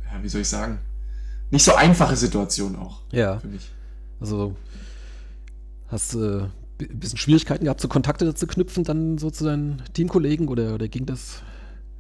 ja, 0.05 0.23
wie 0.23 0.29
soll 0.29 0.43
ich 0.43 0.49
sagen, 0.49 0.79
nicht 1.51 1.65
so 1.65 1.75
einfache 1.75 2.17
Situation 2.17 2.77
auch. 2.77 3.01
Ja. 3.11 3.39
Für 3.39 3.49
mich. 3.49 3.71
Also 4.21 4.57
hast 5.89 6.15
du 6.15 6.21
äh, 6.21 6.43
ein 6.81 6.99
bisschen 6.99 7.19
Schwierigkeiten 7.19 7.65
gehabt, 7.65 7.81
so 7.81 7.89
Kontakte 7.89 8.35
zu 8.35 8.47
knüpfen, 8.47 8.85
dann 8.85 9.19
so 9.19 9.31
zu 9.31 9.45
deinen 9.45 9.83
Teamkollegen 9.93 10.49
oder, 10.49 10.75
oder 10.75 10.89
ging 10.89 11.07
das? 11.07 11.43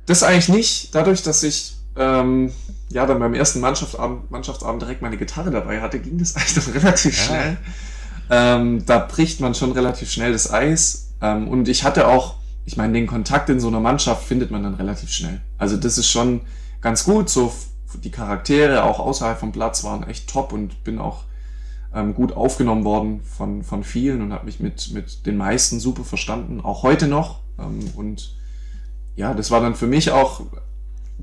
Das 0.07 0.23
eigentlich 0.23 0.49
nicht. 0.49 0.95
Dadurch, 0.95 1.23
dass 1.23 1.42
ich 1.42 1.77
ähm, 1.97 2.53
ja 2.90 3.07
dann 3.07 3.18
beim 3.18 3.35
ersten 3.35 3.61
Mannschaftsabend, 3.61 4.31
Mannschaftsabend 4.31 4.83
direkt 4.83 5.03
meine 5.03 5.16
Gitarre 5.16 5.51
dabei 5.51 5.81
hatte, 5.81 5.99
ging 5.99 6.18
das 6.18 6.37
eigentlich 6.37 6.64
dann 6.64 6.73
relativ 6.75 7.16
ja. 7.18 7.25
schnell. 7.25 7.57
Ähm, 8.31 8.87
da 8.87 8.99
bricht 8.99 9.40
man 9.40 9.55
schon 9.55 9.73
relativ 9.73 10.11
schnell 10.11 10.33
das 10.33 10.51
Eis. 10.51 11.12
Ähm, 11.22 11.48
und 11.48 11.68
ich 11.68 11.85
hatte 11.85 12.08
auch, 12.08 12.35
ich 12.66 12.76
meine, 12.76 12.92
den 12.92 13.06
Kontakt 13.06 13.48
in 13.48 13.61
so 13.61 13.68
einer 13.68 13.80
Mannschaft 13.80 14.24
findet 14.24 14.50
man 14.50 14.62
dann 14.62 14.74
relativ 14.74 15.11
schnell. 15.11 15.40
Also 15.56 15.76
das 15.76 15.96
ist 15.96 16.11
schon 16.11 16.42
ganz 16.80 17.04
gut. 17.04 17.30
So 17.30 17.52
die 17.94 18.11
Charaktere 18.11 18.85
auch 18.85 18.98
außerhalb 18.98 19.38
vom 19.38 19.52
Platz 19.52 19.85
waren 19.85 20.02
echt 20.02 20.28
top 20.28 20.52
und 20.52 20.85
bin 20.85 20.98
auch 20.98 21.24
ähm, 21.94 22.14
gut 22.14 22.32
aufgenommen 22.32 22.85
worden 22.85 23.22
von, 23.22 23.62
von 23.62 23.85
vielen 23.85 24.22
und 24.22 24.32
habe 24.32 24.46
mich 24.46 24.61
mit, 24.61 24.90
mit 24.92 25.26
den 25.26 25.37
meisten 25.37 25.78
super 25.78 26.04
verstanden, 26.04 26.61
auch 26.61 26.82
heute 26.82 27.06
noch. 27.06 27.40
Ähm, 27.58 27.90
und 27.96 28.35
ja, 29.14 29.35
das 29.35 29.50
war 29.50 29.61
dann 29.61 29.74
für 29.74 29.87
mich 29.87 30.11
auch, 30.11 30.42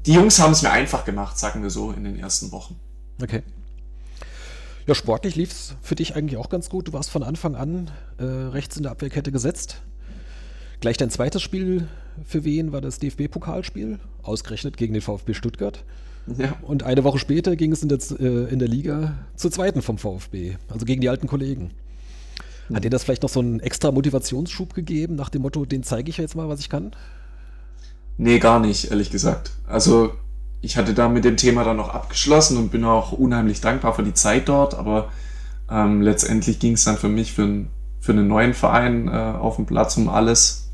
die 0.06 0.14
Jungs 0.14 0.40
haben 0.40 0.52
es 0.52 0.62
mir 0.62 0.72
einfach 0.72 1.06
gemacht, 1.06 1.38
sagen 1.38 1.64
wir 1.64 1.70
so, 1.70 1.92
in 1.92 2.04
den 2.04 2.18
ersten 2.18 2.52
Wochen. 2.52 2.80
Okay. 3.22 3.44
Ja, 4.86 4.96
sportlich 4.96 5.36
lief 5.36 5.52
es 5.52 5.76
für 5.82 5.96
dich 5.96 6.16
eigentlich 6.16 6.38
auch 6.38 6.50
ganz 6.50 6.70
gut. 6.70 6.88
Du 6.88 6.94
warst 6.94 7.10
von 7.10 7.24
Anfang 7.24 7.56
an 7.56 7.92
äh, 8.18 8.24
rechts 8.24 8.78
in 8.78 8.84
der 8.84 8.92
Abwehrkette 8.92 9.32
gesetzt. 9.32 9.82
Gleich 10.80 10.98
dein 10.98 11.10
zweites 11.10 11.42
Spiel 11.42 11.88
für 12.26 12.44
wen 12.44 12.72
war 12.72 12.82
das 12.82 13.00
DFB-Pokalspiel, 13.00 14.00
ausgerechnet 14.24 14.78
gegen 14.78 14.94
den 14.94 15.02
VfB 15.02 15.34
Stuttgart. 15.34 15.84
Ja. 16.38 16.54
Und 16.62 16.84
eine 16.84 17.04
Woche 17.04 17.18
später 17.18 17.56
ging 17.56 17.72
es 17.72 17.82
in 17.82 17.90
der, 17.90 18.00
äh, 18.20 18.52
in 18.52 18.60
der 18.60 18.68
Liga 18.68 19.16
zur 19.36 19.52
zweiten 19.52 19.82
vom 19.82 19.98
VfB, 19.98 20.58
also 20.68 20.86
gegen 20.86 21.02
die 21.02 21.10
alten 21.10 21.28
Kollegen. 21.28 21.72
Hat 22.68 22.78
hm. 22.78 22.82
dir 22.82 22.90
das 22.90 23.04
vielleicht 23.04 23.24
noch 23.24 23.30
so 23.30 23.40
einen 23.40 23.60
extra 23.60 23.92
Motivationsschub 23.92 24.74
gegeben, 24.74 25.16
nach 25.16 25.30
dem 25.30 25.42
Motto, 25.42 25.66
den 25.66 25.84
zeige 25.84 26.10
ich 26.10 26.18
jetzt 26.18 26.36
mal, 26.36 26.50
was 26.50 26.60
ich 26.60 26.70
kann? 26.70 26.92
Nee, 28.18 28.40
gar 28.40 28.60
nicht, 28.60 28.92
ehrlich 28.92 29.10
gesagt. 29.10 29.52
Also 29.66 30.14
ich 30.62 30.78
hatte 30.78 30.94
da 30.94 31.10
mit 31.10 31.26
dem 31.26 31.38
Thema 31.38 31.64
dann 31.64 31.78
noch 31.78 31.90
abgeschlossen 31.90 32.58
und 32.58 32.70
bin 32.70 32.84
auch 32.84 33.12
unheimlich 33.14 33.62
dankbar 33.62 33.96
für 33.96 34.04
die 34.04 34.14
Zeit 34.14 34.50
dort, 34.50 34.76
aber 34.76 35.12
ähm, 35.72 36.02
letztendlich 36.02 36.60
ging 36.60 36.74
es 36.74 36.84
dann 36.84 36.98
für 36.98 37.08
mich 37.08 37.34
für, 37.34 37.66
für 38.02 38.12
einen 38.12 38.28
neuen 38.28 38.54
Verein 38.54 39.08
äh, 39.08 39.12
auf 39.12 39.56
dem 39.56 39.66
Platz 39.66 39.98
um 39.98 40.10
alles. 40.10 40.69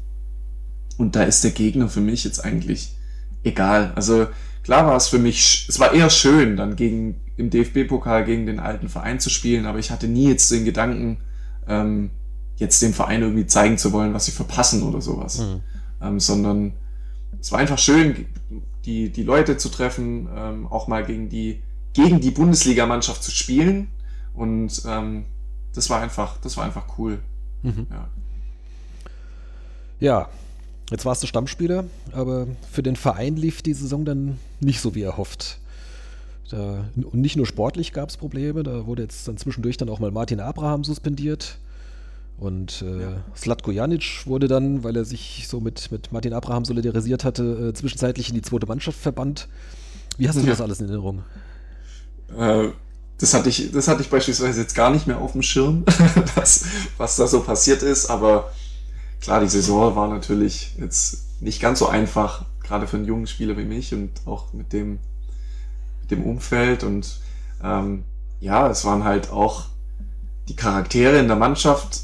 Und 0.98 1.16
da 1.16 1.24
ist 1.24 1.44
der 1.44 1.52
Gegner 1.52 1.90
für 1.90 2.02
mich 2.02 2.24
jetzt 2.24 2.44
eigentlich 2.44 2.96
egal. 3.44 3.92
Also 3.96 4.28
klar 4.64 4.86
war 4.88 4.96
es 4.96 5.08
für 5.08 5.20
mich, 5.20 5.68
es 5.70 5.80
war 5.80 5.94
eher 5.94 6.10
schön, 6.10 6.58
dann 6.58 6.76
gegen 6.76 7.22
im 7.38 7.50
DFB-Pokal 7.50 8.26
gegen 8.26 8.46
den 8.46 8.60
alten 8.60 8.90
Verein 8.90 9.20
zu 9.20 9.30
spielen, 9.30 9.66
aber 9.66 9.80
ich 9.80 9.92
hatte 9.92 10.08
nie 10.08 10.30
jetzt 10.30 10.52
den 10.52 10.66
Gedanken, 10.66 11.18
ähm, 11.68 12.12
jetzt 12.56 12.82
dem 12.82 12.94
Verein 12.94 13.22
irgendwie 13.22 13.46
zeigen 13.46 13.78
zu 13.78 13.92
wollen, 13.92 14.14
was 14.14 14.26
sie 14.26 14.32
verpassen 14.32 14.84
oder 14.84 15.02
sowas. 15.02 15.40
Mhm. 15.40 15.62
Ähm, 16.02 16.20
sondern 16.20 16.74
es 17.40 17.52
war 17.52 17.60
einfach 17.60 17.78
schön, 17.78 18.26
die, 18.86 19.10
die 19.10 19.24
Leute 19.24 19.58
zu 19.58 19.70
treffen, 19.70 20.30
ähm, 20.34 20.68
auch 20.68 20.88
mal 20.88 21.04
gegen 21.04 21.30
die, 21.30 21.62
gegen 21.94 22.22
die 22.22 22.32
Bundesligamannschaft 22.32 23.24
zu 23.24 23.32
spielen. 23.32 23.88
Und 24.34 24.84
ähm, 24.88 25.26
das 25.74 25.90
war 25.90 26.02
einfach, 26.02 26.38
das 26.38 26.56
war 26.56 26.66
einfach 26.66 26.98
cool. 26.98 27.20
Mhm. 27.64 27.88
Ja. 27.90 28.08
ja, 30.00 30.30
jetzt 30.92 31.06
warst 31.06 31.24
du 31.24 31.28
Stammspieler, 31.28 31.86
aber 32.12 32.48
für 32.72 32.84
den 32.84 32.96
Verein 32.96 33.36
lief 33.36 33.62
die 33.62 33.74
Saison 33.74 34.06
dann 34.06 34.38
nicht 34.60 34.82
so 34.82 34.96
wie 34.96 35.02
erhofft. 35.02 35.60
Da, 36.50 36.86
und 36.96 37.16
nicht 37.16 37.38
nur 37.38 37.46
sportlich 37.46 37.92
gab 37.92 38.10
es 38.10 38.18
Probleme, 38.18 38.64
da 38.64 38.86
wurde 38.86 39.02
jetzt 39.02 39.28
dann 39.28 39.38
zwischendurch 39.38 39.78
dann 39.78 39.90
auch 39.90 40.00
mal 40.00 40.12
Martin 40.12 40.40
Abraham 40.40 40.84
suspendiert. 40.84 41.58
Und 42.38 42.82
äh, 42.82 43.02
ja. 43.02 43.24
Slatko 43.36 43.72
Janic 43.72 44.26
wurde 44.26 44.48
dann, 44.48 44.84
weil 44.84 44.96
er 44.98 45.06
sich 45.06 45.46
so 45.48 45.62
mit, 45.62 45.92
mit 45.92 46.12
Martin 46.12 46.34
Abraham 46.34 46.66
solidarisiert 46.66 47.24
hatte, 47.24 47.70
äh, 47.70 47.74
zwischenzeitlich 47.74 48.30
in 48.30 48.36
die 48.36 48.42
zweite 48.42 48.68
Mannschaft 48.68 49.00
verbannt. 49.00 49.48
Wie 50.18 50.28
hast 50.28 50.36
du 50.36 50.42
ja. 50.42 50.48
das 50.50 50.62
alles 50.62 50.80
in 50.82 50.88
Erinnerung? 50.88 51.24
Äh, 52.38 52.70
das, 53.18 53.34
hatte 53.34 53.50
ich, 53.50 53.72
das 53.72 53.88
hatte 53.88 54.02
ich 54.02 54.10
beispielsweise 54.10 54.62
jetzt 54.62 54.76
gar 54.76 54.92
nicht 54.92 55.08
mehr 55.08 55.20
auf 55.20 55.32
dem 55.32 55.42
Schirm, 55.42 55.86
das, 56.36 56.66
was 56.98 57.16
da 57.16 57.28
so 57.28 57.42
passiert 57.42 57.84
ist. 57.84 58.10
Aber 58.10 58.52
klar, 59.22 59.42
die 59.42 59.48
Saison 59.48 59.96
war 59.96 60.08
natürlich 60.08 60.76
jetzt 60.80 61.42
nicht 61.42 61.62
ganz 61.62 61.80
so 61.80 61.88
einfach, 61.88 62.46
gerade 62.64 62.88
für 62.88 62.98
einen 62.98 63.06
jungen 63.06 63.28
Spieler 63.28 63.58
wie 63.58 63.66
mich 63.66 63.94
und 63.94 64.12
auch 64.26 64.54
mit 64.54 64.74
dem, 64.74 65.00
mit 66.02 66.12
dem 66.12 66.24
Umfeld. 66.24 66.84
Und 66.84 67.20
ähm, 67.64 68.04
ja, 68.40 68.70
es 68.70 68.86
waren 68.86 69.04
halt 69.04 69.32
auch 69.32 69.66
die 70.48 70.56
Charaktere 70.56 71.20
in 71.20 71.28
der 71.28 71.38
Mannschaft 71.38 72.02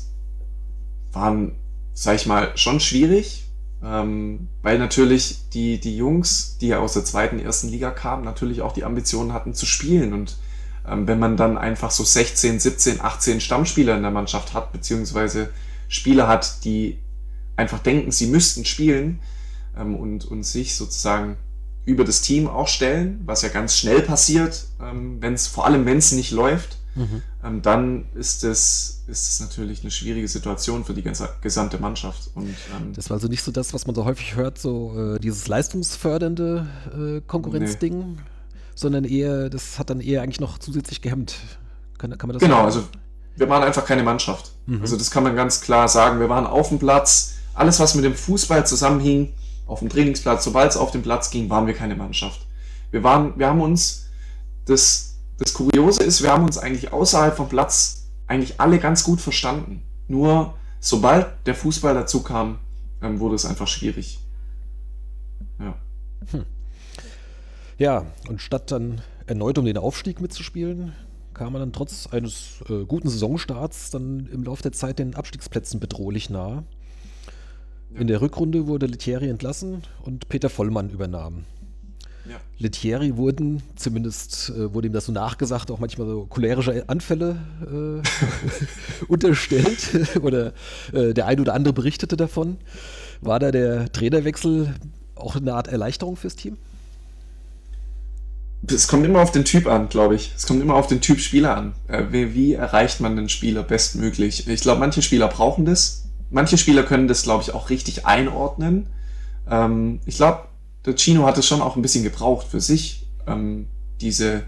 waren, 1.12 1.56
sag 1.94 2.16
ich 2.16 2.26
mal, 2.26 2.52
schon 2.56 2.80
schwierig, 2.80 3.46
ähm, 3.84 4.48
weil 4.62 4.80
natürlich 4.80 5.50
die, 5.50 5.80
die 5.80 5.98
Jungs, 5.98 6.58
die 6.60 6.68
ja 6.68 6.80
aus 6.80 6.94
der 6.94 7.06
zweiten, 7.06 7.40
ersten 7.40 7.70
Liga 7.70 7.92
kamen, 7.92 8.24
natürlich 8.24 8.62
auch 8.62 8.74
die 8.74 8.84
Ambitionen 8.84 9.34
hatten 9.34 9.54
zu 9.54 9.66
spielen. 9.66 10.14
Und 10.14 10.38
ähm, 10.88 11.08
wenn 11.08 11.20
man 11.20 11.38
dann 11.38 11.58
einfach 11.58 11.92
so 11.92 12.04
16, 12.04 12.60
17, 12.60 13.02
18 13.02 13.42
Stammspieler 13.42 13.96
in 13.96 14.04
der 14.04 14.12
Mannschaft 14.12 14.54
hat, 14.54 14.72
beziehungsweise 14.72 15.50
Spieler 15.92 16.28
hat, 16.30 16.64
die 16.64 16.98
einfach 17.58 17.80
denken, 17.80 18.12
sie 18.12 18.28
müssten 18.28 18.64
spielen 18.64 19.20
ähm, 19.78 19.96
und, 19.96 20.26
und 20.26 20.44
sich 20.44 20.76
sozusagen 20.76 21.38
über 21.86 22.06
das 22.06 22.22
Team 22.22 22.48
auch 22.48 22.68
stellen, 22.68 23.22
was 23.26 23.42
ja 23.42 23.50
ganz 23.50 23.78
schnell 23.78 24.02
passiert, 24.02 24.66
ähm, 24.82 25.22
wenn 25.22 25.34
es 25.34 25.48
vor 25.48 25.66
allem 25.66 25.86
wenn 25.86 25.98
es 25.98 26.14
nicht 26.14 26.32
läuft, 26.32 26.78
mhm. 26.96 27.22
ähm, 27.44 27.62
dann 27.62 28.06
ist 28.16 28.46
es, 28.46 29.04
ist 29.08 29.42
natürlich 29.42 29.82
eine 29.82 29.92
schwierige 29.92 30.30
Situation 30.30 30.86
für 30.86 30.94
die 30.94 31.02
ganze, 31.02 31.28
gesamte 31.42 31.78
Mannschaft. 31.78 32.30
Und, 32.36 32.56
ähm, 32.74 32.94
das 32.94 33.10
war 33.10 33.16
also 33.16 33.28
nicht 33.28 33.44
so 33.44 33.52
das, 33.52 33.74
was 33.74 33.86
man 33.86 33.94
so 33.94 34.06
häufig 34.06 34.36
hört, 34.36 34.60
so 34.60 35.16
äh, 35.16 35.20
dieses 35.20 35.48
leistungsfördernde 35.50 36.68
äh, 36.96 37.22
Konkurrenzding, 37.28 38.14
nee. 38.14 38.18
sondern 38.76 39.04
eher, 39.04 39.50
das 39.50 39.78
hat 39.78 39.90
dann 39.90 40.00
eher 40.00 40.22
eigentlich 40.22 40.40
noch 40.40 40.58
zusätzlich 40.58 41.02
gehemmt. 41.02 41.36
Kann, 41.98 42.18
kann 42.18 42.30
man 42.30 42.36
das 42.36 42.42
Genau, 42.44 42.56
sagen? 42.56 42.66
also 42.66 42.84
wir 43.36 43.50
waren 43.50 43.64
einfach 43.64 43.86
keine 43.86 44.04
Mannschaft. 44.04 44.52
Mhm. 44.66 44.82
Also 44.82 44.98
das 44.98 45.12
kann 45.12 45.24
man 45.24 45.36
ganz 45.36 45.62
klar 45.62 45.88
sagen. 45.88 46.20
Wir 46.20 46.30
waren 46.30 46.46
auf 46.46 46.70
dem 46.70 46.80
Platz, 46.80 47.36
alles 47.54 47.80
was 47.80 47.96
mit 47.96 48.06
dem 48.06 48.16
Fußball 48.16 48.66
zusammenhing, 48.66 49.34
auf 49.66 49.80
dem 49.80 49.90
Trainingsplatz, 49.90 50.44
sobald 50.44 50.72
es 50.72 50.78
auf 50.78 50.92
den 50.92 51.02
Platz 51.02 51.30
ging, 51.30 51.50
waren 51.50 51.68
wir 51.68 51.74
keine 51.74 51.96
Mannschaft. 51.96 52.46
Wir 52.92 53.04
waren, 53.04 53.38
wir 53.38 53.48
haben 53.48 53.62
uns, 53.62 54.08
das, 54.66 55.16
das 55.38 55.54
Kuriose 55.54 56.04
ist, 56.04 56.22
wir 56.22 56.32
haben 56.32 56.44
uns 56.44 56.58
eigentlich 56.58 56.92
außerhalb 56.92 57.36
vom 57.36 57.48
Platz 57.48 58.10
eigentlich 58.28 58.60
alle 58.60 58.80
ganz 58.80 59.04
gut 59.04 59.22
verstanden. 59.22 59.84
Nur 60.08 60.56
sobald 60.80 61.28
der 61.46 61.56
Fußball 61.56 61.94
dazu 61.94 62.22
kam, 62.22 62.60
ähm, 63.02 63.20
wurde 63.20 63.36
es 63.36 63.46
einfach 63.46 63.68
schwierig. 63.68 64.20
Ja. 65.60 65.76
Hm. 66.32 66.46
Ja, 67.78 68.06
und 68.28 68.42
statt 68.42 68.72
dann 68.72 69.02
erneut 69.26 69.58
um 69.58 69.66
den 69.66 69.78
Aufstieg 69.78 70.22
mitzuspielen, 70.22 70.94
kam 71.42 71.54
man 71.54 71.60
dann 71.60 71.74
trotz 71.74 72.06
eines 72.12 72.62
äh, 72.70 72.86
guten 72.86 73.10
Saisonstarts 73.10 73.90
dann 73.90 74.30
im 74.32 74.44
Laufe 74.44 74.62
der 74.62 74.74
Zeit 74.74 75.00
den 75.00 75.16
Abstiegsplätzen 75.16 75.80
bedrohlich 75.80 76.30
nahe. 76.30 76.64
In 77.96 78.06
der 78.06 78.22
Rückrunde 78.22 78.68
wurde 78.68 78.86
Lettieri 78.86 79.28
entlassen 79.28 79.82
und 80.04 80.30
Peter 80.30 80.52
Vollmann 80.52 80.92
übernahm. 80.92 81.46
Ja. 82.30 82.36
Lettieri 82.60 83.18
wurden, 83.18 83.64
zumindest 83.76 84.52
äh, 84.52 84.72
wurde 84.72 84.90
ihm 84.90 84.94
das 84.94 85.08
so 85.08 85.12
nachgesagt, 85.12 85.72
auch 85.72 85.80
manchmal 85.80 86.06
so 86.06 86.28
cholerische 86.28 86.88
Anfälle 86.88 87.38
äh, 87.66 89.06
unterstellt 89.08 90.12
oder 90.22 90.54
äh, 90.94 91.16
der 91.16 91.26
ein 91.26 91.40
oder 91.40 91.56
andere 91.56 91.74
berichtete 91.74 92.18
davon. 92.18 92.58
War 93.20 93.40
da 93.40 93.50
der 93.50 93.92
Trainerwechsel 93.92 94.76
auch 95.16 95.38
eine 95.38 95.56
Art 95.56 95.70
Erleichterung 95.70 96.18
fürs 96.18 96.36
Team? 96.36 96.60
Es 98.68 98.88
kommt 98.88 99.06
immer 99.06 99.22
auf 99.22 99.32
den 99.32 99.46
Typ 99.46 99.68
an, 99.68 99.90
glaube 99.90 100.16
ich. 100.16 100.34
Es 100.36 100.46
kommt 100.46 100.62
immer 100.62 100.76
auf 100.76 100.88
den 100.88 101.02
Typ 101.02 101.20
Spieler 101.20 101.58
an. 101.58 101.74
Äh, 101.88 102.06
wie, 102.12 102.36
wie 102.36 102.54
erreicht 102.54 103.00
man 103.00 103.16
den 103.16 103.30
Spieler 103.30 103.64
bestmöglich? 103.64 104.48
Ich 104.48 104.62
glaube, 104.62 104.80
manche 104.80 105.02
Spieler 105.02 105.28
brauchen 105.28 105.66
das 105.66 106.02
manche 106.32 106.58
Spieler 106.58 106.84
können 106.84 107.08
das, 107.08 107.24
glaube 107.24 107.44
ich, 107.44 107.54
auch 107.54 107.70
richtig 107.70 108.08
einordnen. 108.08 108.88
Ähm, 109.48 110.00
ich 110.06 110.16
glaube, 110.16 110.46
der 110.86 110.96
Chino 110.96 111.26
hat 111.26 111.38
es 111.38 111.46
schon 111.46 111.62
auch 111.62 111.76
ein 111.76 111.84
bisschen 111.84 112.04
gebraucht 112.04 112.48
für 112.48 112.62
sich, 112.62 113.08
ähm, 113.28 113.68
diese, 114.00 114.44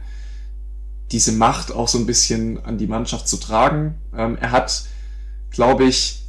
diese 1.11 1.33
Macht 1.33 1.71
auch 1.71 1.87
so 1.87 1.99
ein 1.99 2.07
bisschen 2.07 2.63
an 2.65 2.79
die 2.79 2.87
Mannschaft 2.87 3.27
zu 3.27 3.37
tragen. 3.37 3.95
Ähm, 4.15 4.37
er 4.41 4.51
hat, 4.51 4.85
glaube 5.51 5.83
ich, 5.83 6.22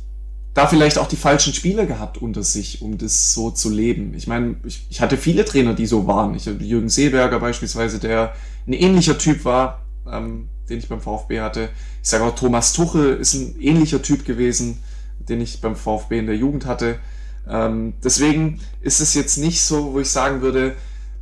da 0.55 0.67
vielleicht 0.67 0.99
auch 0.99 1.09
die 1.09 1.17
falschen 1.17 1.53
Spieler 1.53 1.85
gehabt 1.85 2.19
unter 2.19 2.43
sich, 2.43 2.81
um 2.81 2.97
das 2.97 3.35
so 3.35 3.51
zu 3.51 3.71
leben. 3.71 4.14
Ich 4.14 4.27
meine, 4.27 4.57
ich, 4.64 4.87
ich 4.88 5.01
hatte 5.01 5.17
viele 5.17 5.45
Trainer, 5.45 5.75
die 5.75 5.87
so 5.87 6.07
waren. 6.07 6.35
Ich 6.35 6.47
hatte 6.47 6.62
Jürgen 6.62 6.88
Seeberger 6.88 7.40
beispielsweise, 7.40 7.99
der 7.99 8.35
ein 8.67 8.73
ähnlicher 8.73 9.19
Typ 9.19 9.45
war, 9.45 9.83
ähm, 10.11 10.49
den 10.69 10.79
ich 10.79 10.88
beim 10.88 11.01
VfB 11.01 11.40
hatte. 11.40 11.71
Ich 12.03 12.09
sage 12.09 12.25
auch, 12.25 12.35
Thomas 12.35 12.73
Tuchel 12.73 13.17
ist 13.17 13.35
ein 13.35 13.61
ähnlicher 13.61 14.01
Typ 14.01 14.25
gewesen 14.25 14.79
den 15.29 15.40
ich 15.40 15.61
beim 15.61 15.77
VfB 15.77 16.19
in 16.19 16.27
der 16.27 16.37
Jugend 16.37 16.67
hatte. 16.67 16.99
Ähm, 17.49 17.95
deswegen 18.03 18.61
ist 18.81 19.01
es 19.01 19.14
jetzt 19.14 19.37
nicht 19.37 19.62
so, 19.62 19.93
wo 19.93 20.01
ich 20.01 20.11
sagen 20.11 20.40
würde, 20.40 20.77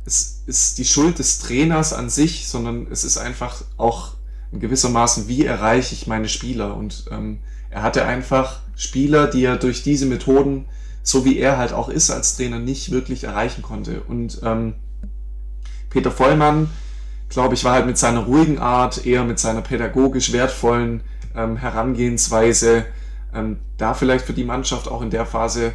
es 0.05 0.43
ist 0.45 0.77
die 0.77 0.85
Schuld 0.85 1.19
des 1.19 1.39
Trainers 1.39 1.93
an 1.93 2.09
sich, 2.09 2.47
sondern 2.47 2.87
es 2.91 3.03
ist 3.03 3.17
einfach 3.17 3.63
auch 3.77 4.15
in 4.51 4.59
gewissermaßen, 4.59 5.27
wie 5.27 5.45
erreiche 5.45 5.95
ich 5.95 6.07
meine 6.07 6.29
Spieler. 6.29 6.75
Und 6.75 7.05
ähm, 7.11 7.39
er 7.73 7.81
hatte 7.81 8.05
einfach 8.05 8.59
Spieler, 8.75 9.27
die 9.27 9.43
er 9.43 9.57
durch 9.57 9.81
diese 9.81 10.05
Methoden, 10.05 10.65
so 11.01 11.25
wie 11.25 11.39
er 11.39 11.57
halt 11.57 11.73
auch 11.73 11.89
ist 11.89 12.11
als 12.11 12.37
Trainer, 12.37 12.59
nicht 12.59 12.91
wirklich 12.91 13.23
erreichen 13.23 13.63
konnte. 13.63 14.01
Und 14.01 14.39
ähm, 14.43 14.75
Peter 15.89 16.11
Vollmann, 16.11 16.69
glaube 17.29 17.55
ich, 17.55 17.63
war 17.63 17.73
halt 17.73 17.87
mit 17.87 17.97
seiner 17.97 18.21
ruhigen 18.21 18.59
Art, 18.59 19.07
eher 19.07 19.23
mit 19.23 19.39
seiner 19.39 19.61
pädagogisch 19.61 20.31
wertvollen 20.33 21.01
ähm, 21.35 21.57
Herangehensweise 21.57 22.85
ähm, 23.33 23.57
da 23.77 23.95
vielleicht 23.95 24.25
für 24.25 24.33
die 24.33 24.43
Mannschaft 24.43 24.87
auch 24.87 25.01
in 25.01 25.09
der 25.09 25.25
Phase 25.25 25.73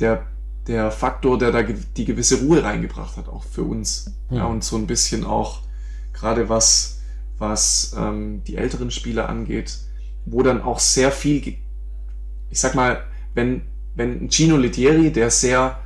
der, 0.00 0.26
der 0.66 0.90
Faktor, 0.90 1.38
der 1.38 1.52
da 1.52 1.62
die 1.62 2.04
gewisse 2.04 2.40
Ruhe 2.40 2.64
reingebracht 2.64 3.16
hat, 3.16 3.28
auch 3.28 3.44
für 3.44 3.62
uns. 3.62 4.12
Ja, 4.30 4.38
ja 4.38 4.44
und 4.46 4.64
so 4.64 4.76
ein 4.76 4.88
bisschen 4.88 5.24
auch, 5.24 5.60
gerade 6.12 6.48
was, 6.48 7.02
was 7.38 7.94
ähm, 7.96 8.42
die 8.48 8.56
älteren 8.56 8.90
Spieler 8.90 9.28
angeht, 9.28 9.78
wo 10.26 10.42
dann 10.42 10.62
auch 10.62 10.78
sehr 10.78 11.12
viel, 11.12 11.56
ich 12.50 12.60
sag 12.60 12.74
mal, 12.74 13.04
wenn, 13.34 13.62
wenn 13.94 14.30
Gino 14.30 14.56
Lettieri, 14.56 15.12
der 15.12 15.30
sehr 15.30 15.78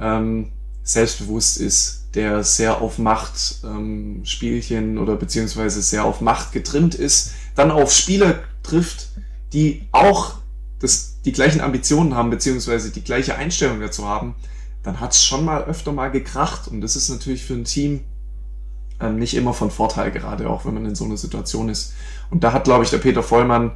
ähm, 0.00 0.52
selbstbewusst 0.82 1.58
ist, 1.58 2.08
der 2.14 2.44
sehr 2.44 2.80
auf 2.80 2.98
Macht 2.98 3.60
ähm, 3.64 4.20
Spielchen 4.24 4.98
oder 4.98 5.16
beziehungsweise 5.16 5.82
sehr 5.82 6.04
auf 6.04 6.20
Macht 6.20 6.52
getrimmt 6.52 6.94
ist, 6.94 7.32
dann 7.54 7.70
auf 7.70 7.92
Spieler 7.92 8.40
trifft, 8.62 9.08
die 9.52 9.88
auch 9.92 10.36
das, 10.78 11.20
die 11.24 11.32
gleichen 11.32 11.60
Ambitionen 11.60 12.14
haben, 12.14 12.30
beziehungsweise 12.30 12.90
die 12.90 13.02
gleiche 13.02 13.36
Einstellung 13.36 13.80
dazu 13.80 14.06
haben, 14.06 14.34
dann 14.82 15.00
hat 15.00 15.12
es 15.12 15.24
schon 15.24 15.44
mal 15.44 15.64
öfter 15.64 15.92
mal 15.92 16.10
gekracht. 16.10 16.68
Und 16.68 16.80
das 16.82 16.94
ist 16.96 17.08
natürlich 17.08 17.44
für 17.44 17.54
ein 17.54 17.64
Team 17.64 18.00
ähm, 19.00 19.18
nicht 19.18 19.34
immer 19.34 19.52
von 19.52 19.70
Vorteil, 19.70 20.10
gerade 20.10 20.48
auch 20.48 20.64
wenn 20.64 20.74
man 20.74 20.86
in 20.86 20.94
so 20.94 21.04
einer 21.04 21.16
Situation 21.16 21.68
ist. 21.68 21.94
Und 22.30 22.44
da 22.44 22.52
hat, 22.52 22.64
glaube 22.64 22.84
ich, 22.84 22.90
der 22.90 22.98
Peter 22.98 23.22
Vollmann 23.22 23.72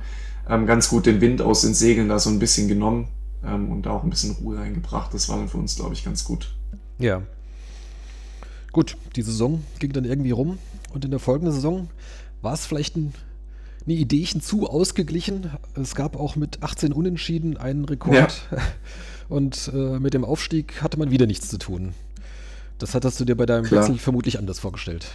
ähm, 0.49 0.67
ganz 0.67 0.89
gut 0.89 1.07
den 1.07 1.21
Wind 1.21 1.43
aus 1.43 1.63
den 1.63 1.75
Segeln 1.75 2.09
da 2.09 2.19
so 2.19 2.31
ein 2.31 2.39
bisschen 2.39 2.69
genommen 2.69 3.09
ähm, 3.45 3.71
und 3.71 3.87
da 3.87 3.91
auch 3.91 4.05
ein 4.05 4.11
bisschen 4.11 4.33
Ruhe 4.33 4.59
reingebracht. 4.59 5.13
Das 5.13 5.29
war 5.29 5.37
dann 5.37 5.49
für 5.49 5.59
uns, 5.59 5.77
glaube 5.77 5.95
ich, 5.95 6.05
ganz 6.05 6.25
gut. 6.25 6.55
Ja. 6.99 7.23
Gut, 8.73 8.97
die 9.17 9.23
Saison 9.23 9.63
ging 9.79 9.93
dann 9.93 10.05
irgendwie 10.05 10.31
rum 10.31 10.59
und 10.93 11.05
in 11.05 11.11
der 11.11 11.21
folgenden 11.21 11.55
Saison 11.55 11.89
war 12.43 12.55
es 12.55 12.67
vielleicht 12.67 12.97
ein 12.97 13.15
eine 13.89 13.97
Ideechen 13.97 14.43
zu 14.43 14.69
ausgeglichen. 14.69 15.51
Es 15.75 15.95
gab 15.95 16.17
auch 16.17 16.37
mit 16.37 16.63
18 16.63 16.93
Unentschieden 16.93 17.57
einen 17.57 17.87
Rekord. 17.87 18.43
Ja. 18.51 18.59
Und 19.29 19.71
äh, 19.75 19.99
mit 19.99 20.15
dem 20.15 20.25
Aufstieg 20.25 20.83
hatte 20.83 20.99
man 20.99 21.11
wieder 21.11 21.27
nichts 21.27 21.49
zu 21.49 21.59
tun. 21.59 21.95
Das 22.79 22.95
hattest 22.95 23.19
du 23.21 23.25
dir 23.25 23.37
bei 23.37 23.47
deinem 23.47 23.65
Klar. 23.65 23.83
Wechsel 23.83 23.99
vermutlich 23.99 24.39
anders 24.39 24.59
vorgestellt. 24.61 25.07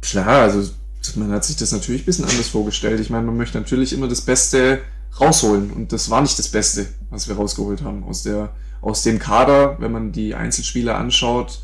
Klar, 0.00 0.42
also 0.42 0.70
man 1.16 1.32
hat 1.32 1.44
sich 1.44 1.56
das 1.56 1.72
natürlich 1.72 2.02
ein 2.02 2.06
bisschen 2.06 2.24
anders 2.24 2.48
vorgestellt. 2.48 3.00
Ich 3.00 3.10
meine, 3.10 3.26
man 3.26 3.36
möchte 3.36 3.58
natürlich 3.58 3.92
immer 3.92 4.08
das 4.08 4.20
Beste 4.20 4.80
rausholen. 5.20 5.70
Und 5.70 5.92
das 5.92 6.10
war 6.10 6.20
nicht 6.20 6.38
das 6.38 6.48
Beste, 6.48 6.86
was 7.10 7.28
wir 7.28 7.36
rausgeholt 7.36 7.82
haben. 7.82 8.04
Aus, 8.04 8.22
der, 8.22 8.52
aus 8.80 9.02
dem 9.02 9.18
Kader, 9.18 9.76
wenn 9.80 9.92
man 9.92 10.12
die 10.12 10.34
Einzelspieler 10.34 10.96
anschaut, 10.96 11.60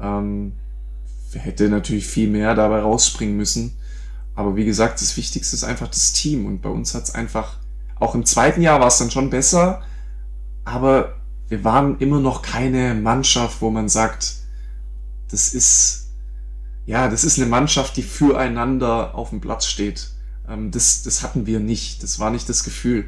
ähm, 0.00 0.52
hätte 1.32 1.68
natürlich 1.68 2.06
viel 2.06 2.28
mehr 2.28 2.54
dabei 2.54 2.80
rausspringen 2.80 3.36
müssen. 3.36 3.76
Aber 4.34 4.56
wie 4.56 4.64
gesagt, 4.64 5.00
das 5.00 5.16
Wichtigste 5.16 5.54
ist 5.54 5.64
einfach 5.64 5.88
das 5.88 6.12
Team. 6.12 6.46
Und 6.46 6.62
bei 6.62 6.68
uns 6.68 6.94
hat 6.94 7.04
es 7.04 7.14
einfach, 7.14 7.58
auch 7.98 8.14
im 8.14 8.24
zweiten 8.24 8.62
Jahr 8.62 8.80
war 8.80 8.88
es 8.88 8.98
dann 8.98 9.10
schon 9.10 9.30
besser, 9.30 9.82
aber 10.64 11.16
wir 11.48 11.64
waren 11.64 11.98
immer 11.98 12.20
noch 12.20 12.42
keine 12.42 12.94
Mannschaft, 12.94 13.60
wo 13.60 13.70
man 13.70 13.88
sagt, 13.88 14.36
das 15.30 15.52
ist, 15.52 16.12
ja, 16.86 17.08
das 17.08 17.24
ist 17.24 17.38
eine 17.38 17.48
Mannschaft, 17.48 17.96
die 17.96 18.02
füreinander 18.02 19.14
auf 19.14 19.30
dem 19.30 19.40
Platz 19.40 19.66
steht. 19.66 20.10
Ähm, 20.48 20.70
das, 20.70 21.02
das 21.02 21.22
hatten 21.22 21.46
wir 21.46 21.60
nicht. 21.60 22.02
Das 22.02 22.18
war 22.18 22.30
nicht 22.30 22.48
das 22.48 22.64
Gefühl. 22.64 23.06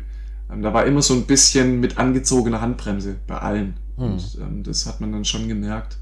Ähm, 0.51 0.63
da 0.63 0.75
war 0.75 0.87
immer 0.87 1.03
so 1.03 1.15
ein 1.15 1.27
bisschen 1.27 1.81
mit 1.81 1.99
angezogener 1.99 2.61
Handbremse 2.61 3.17
bei 3.27 3.39
allen. 3.39 3.79
Hm. 3.97 4.05
Und 4.05 4.39
ähm, 4.41 4.63
das 4.63 4.87
hat 4.87 5.01
man 5.01 5.13
dann 5.13 5.25
schon 5.25 5.49
gemerkt. 5.49 5.99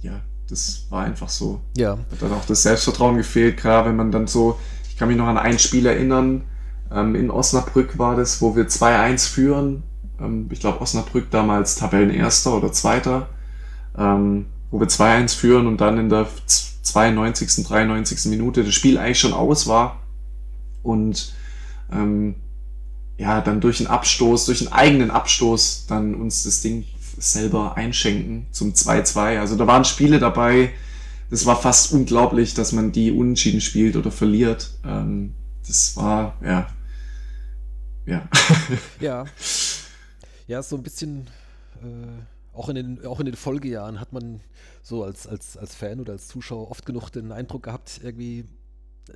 Ja, 0.00 0.20
das 0.48 0.86
war 0.90 1.04
einfach 1.04 1.28
so. 1.28 1.60
Ja. 1.76 1.92
Hat 1.92 2.22
dann 2.22 2.32
auch 2.32 2.44
das 2.44 2.62
Selbstvertrauen 2.64 3.16
gefehlt, 3.16 3.56
klar, 3.56 3.86
wenn 3.86 3.94
man 3.94 4.10
dann 4.10 4.26
so, 4.26 4.58
ich 4.88 4.96
kann 4.96 5.08
mich 5.08 5.16
noch 5.16 5.28
an 5.28 5.38
ein 5.38 5.58
Spiel 5.60 5.86
erinnern, 5.86 6.42
in 6.90 7.30
Osnabrück 7.30 7.98
war 7.98 8.16
das, 8.16 8.40
wo 8.40 8.56
wir 8.56 8.68
2-1 8.68 9.28
führen. 9.28 9.84
Ähm, 10.20 10.48
ich 10.50 10.60
glaube, 10.60 10.80
Osnabrück 10.80 11.30
damals 11.30 11.76
Tabellenerster 11.76 12.56
oder 12.56 12.72
Zweiter, 12.72 13.28
ähm, 13.96 14.46
wo 14.70 14.80
wir 14.80 14.88
2-1 14.88 15.36
führen 15.36 15.66
und 15.66 15.80
dann 15.80 15.98
in 15.98 16.08
der 16.08 16.26
92., 16.46 17.64
93. 17.66 18.26
Minute 18.26 18.64
das 18.64 18.74
Spiel 18.74 18.98
eigentlich 18.98 19.20
schon 19.20 19.32
aus 19.32 19.66
war. 19.66 20.00
Und 20.82 21.32
ähm, 21.92 22.34
ja, 23.16 23.40
dann 23.40 23.60
durch 23.60 23.80
einen 23.80 23.86
Abstoß, 23.86 24.46
durch 24.46 24.60
einen 24.60 24.72
eigenen 24.72 25.10
Abstoß, 25.10 25.86
dann 25.86 26.14
uns 26.14 26.42
das 26.44 26.60
Ding 26.60 26.84
selber 27.16 27.76
einschenken 27.76 28.46
zum 28.50 28.72
2-2. 28.72 29.38
Also 29.38 29.56
da 29.56 29.66
waren 29.66 29.84
Spiele 29.84 30.18
dabei, 30.18 30.72
das 31.30 31.46
war 31.46 31.60
fast 31.60 31.92
unglaublich, 31.92 32.54
dass 32.54 32.72
man 32.72 32.92
die 32.92 33.12
unentschieden 33.12 33.60
spielt 33.60 33.96
oder 33.96 34.10
verliert. 34.10 34.70
Ähm, 34.84 35.34
das 35.66 35.96
war, 35.96 36.36
ja. 36.44 36.66
Ja. 38.06 38.28
ja. 39.00 39.24
Ja, 40.46 40.62
so 40.62 40.76
ein 40.76 40.82
bisschen 40.82 41.26
äh, 41.82 42.22
auch 42.52 42.68
in 42.68 42.74
den, 42.74 43.06
auch 43.06 43.18
in 43.18 43.26
den 43.26 43.34
Folgejahren 43.34 43.98
hat 43.98 44.12
man 44.12 44.40
so 44.82 45.02
als, 45.02 45.26
als, 45.26 45.56
als 45.56 45.74
Fan 45.74 46.00
oder 46.00 46.12
als 46.12 46.28
Zuschauer 46.28 46.70
oft 46.70 46.84
genug 46.84 47.10
den 47.10 47.32
Eindruck 47.32 47.64
gehabt, 47.64 48.00
irgendwie, 48.02 48.44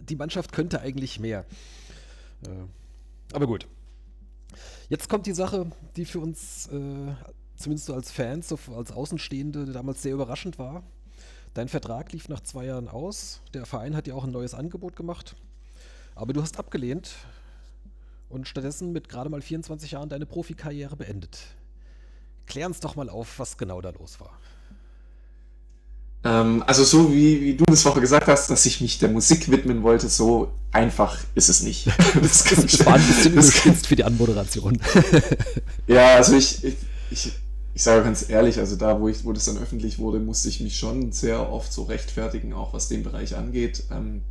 die 0.01 0.17
Mannschaft 0.17 0.53
könnte 0.53 0.81
eigentlich 0.81 1.21
mehr. 1.21 1.45
Äh, 2.47 3.35
aber 3.35 3.47
gut. 3.47 3.67
Jetzt 4.89 5.11
kommt 5.11 5.27
die 5.27 5.35
Sache, 5.35 5.71
die 5.97 6.07
für 6.07 6.21
uns, 6.21 6.67
äh, 6.69 7.15
zumindest 7.57 7.87
so 7.87 7.95
als 7.95 8.11
Fans, 8.11 8.49
so 8.49 8.59
als 8.75 8.91
Außenstehende, 8.91 9.67
damals 9.67 10.03
sehr 10.03 10.15
überraschend 10.15 10.59
war. 10.59 10.83
Dein 11.53 11.69
Vertrag 11.69 12.13
lief 12.13 12.29
nach 12.29 12.41
zwei 12.41 12.65
Jahren 12.65 12.89
aus. 12.89 13.43
Der 13.53 13.67
Verein 13.67 13.95
hat 13.95 14.07
dir 14.07 14.17
auch 14.17 14.25
ein 14.25 14.31
neues 14.31 14.55
Angebot 14.55 14.97
gemacht. 14.97 15.37
Aber 16.15 16.33
du 16.33 16.41
hast 16.41 16.59
abgelehnt 16.59 17.11
und 18.29 18.49
stattdessen 18.49 18.93
mit 18.93 19.09
gerade 19.09 19.31
mal 19.31 19.41
24 19.41 19.93
Jahren 19.93 20.09
deine 20.09 20.27
Profikarriere 20.27 20.97
beendet. 20.97 21.39
Klär 22.47 22.67
uns 22.67 22.81
doch 22.81 22.97
mal 22.97 23.09
auf, 23.09 23.39
was 23.39 23.57
genau 23.57 23.81
da 23.81 23.91
los 23.91 24.21
war. 24.21 24.39
Ähm, 26.25 26.65
also 26.67 26.85
so 26.85 27.13
wie, 27.13 27.41
wie 27.41 27.55
du 27.55 27.65
das 27.65 27.85
Woche 27.85 28.01
gesagt 28.01 28.27
hast, 28.27 28.51
dass 28.51 28.67
ich 28.67 28.81
mich 28.81 28.99
der 28.99 29.09
Musik 29.09 29.51
widmen 29.51 29.83
wollte, 29.83 30.09
so 30.09 30.53
einfach 30.73 31.17
ist 31.35 31.49
es 31.49 31.63
nicht. 31.63 31.87
das, 32.21 32.45
das 32.45 32.87
war 32.87 32.95
ein 32.95 33.07
bisschen 33.07 33.33
überspitzt 33.33 33.87
für 33.87 33.97
die 33.97 34.05
Anmoderation. 34.05 34.79
ja, 35.87 36.17
also 36.17 36.37
ich, 36.37 36.65
ich, 36.65 36.77
ich, 37.11 37.33
ich 37.75 37.83
sage 37.83 38.03
ganz 38.03 38.29
ehrlich, 38.29 38.59
also 38.59 38.75
da, 38.75 39.01
wo, 39.01 39.09
ich, 39.09 39.25
wo 39.25 39.33
das 39.33 39.45
dann 39.45 39.59
öffentlich 39.59 39.99
wurde, 39.99 40.19
musste 40.19 40.49
ich 40.49 40.61
mich 40.61 40.77
schon 40.77 41.13
sehr 41.13 41.53
oft 41.53 41.73
so 41.73 41.85
rechtfertigen, 41.85 42.53
auch 42.53 42.73
was 42.73 42.89
den 42.89 43.05
Bereich 43.05 43.37
angeht. 43.37 43.85
Ähm, 43.93 44.23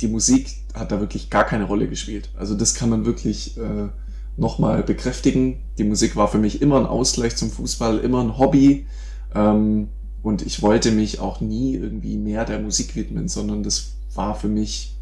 die 0.00 0.08
Musik 0.08 0.56
hat 0.74 0.92
da 0.92 1.00
wirklich 1.00 1.30
gar 1.30 1.44
keine 1.44 1.64
Rolle 1.64 1.88
gespielt. 1.88 2.30
Also 2.36 2.54
das 2.54 2.74
kann 2.74 2.90
man 2.90 3.04
wirklich 3.04 3.58
äh, 3.58 3.88
nochmal 4.36 4.82
bekräftigen. 4.82 5.60
Die 5.78 5.84
Musik 5.84 6.16
war 6.16 6.28
für 6.28 6.38
mich 6.38 6.62
immer 6.62 6.78
ein 6.78 6.86
Ausgleich 6.86 7.36
zum 7.36 7.50
Fußball, 7.50 7.98
immer 7.98 8.22
ein 8.22 8.38
Hobby. 8.38 8.86
Ähm, 9.34 9.88
und 10.22 10.42
ich 10.42 10.62
wollte 10.62 10.90
mich 10.92 11.20
auch 11.20 11.40
nie 11.40 11.74
irgendwie 11.74 12.16
mehr 12.16 12.44
der 12.44 12.60
Musik 12.60 12.94
widmen, 12.96 13.28
sondern 13.28 13.62
das 13.62 13.96
war 14.14 14.34
für 14.34 14.48
mich 14.48 14.96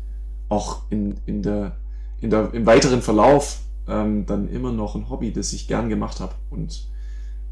auch 0.49 0.83
in, 0.90 1.16
in 1.27 1.42
der, 1.42 1.77
in 2.21 2.31
der, 2.31 2.53
im 2.53 2.66
weiteren 2.66 3.03
Verlauf 3.03 3.61
ähm, 3.88 4.27
dann 4.27 4.49
immer 4.49 4.73
noch 4.73 4.94
ein 4.94 5.11
Hobby, 5.11 5.33
das 5.33 5.53
ich 5.53 5.66
gern 5.66 5.88
gemacht 5.88 6.21
habe. 6.21 6.35
Und 6.51 6.88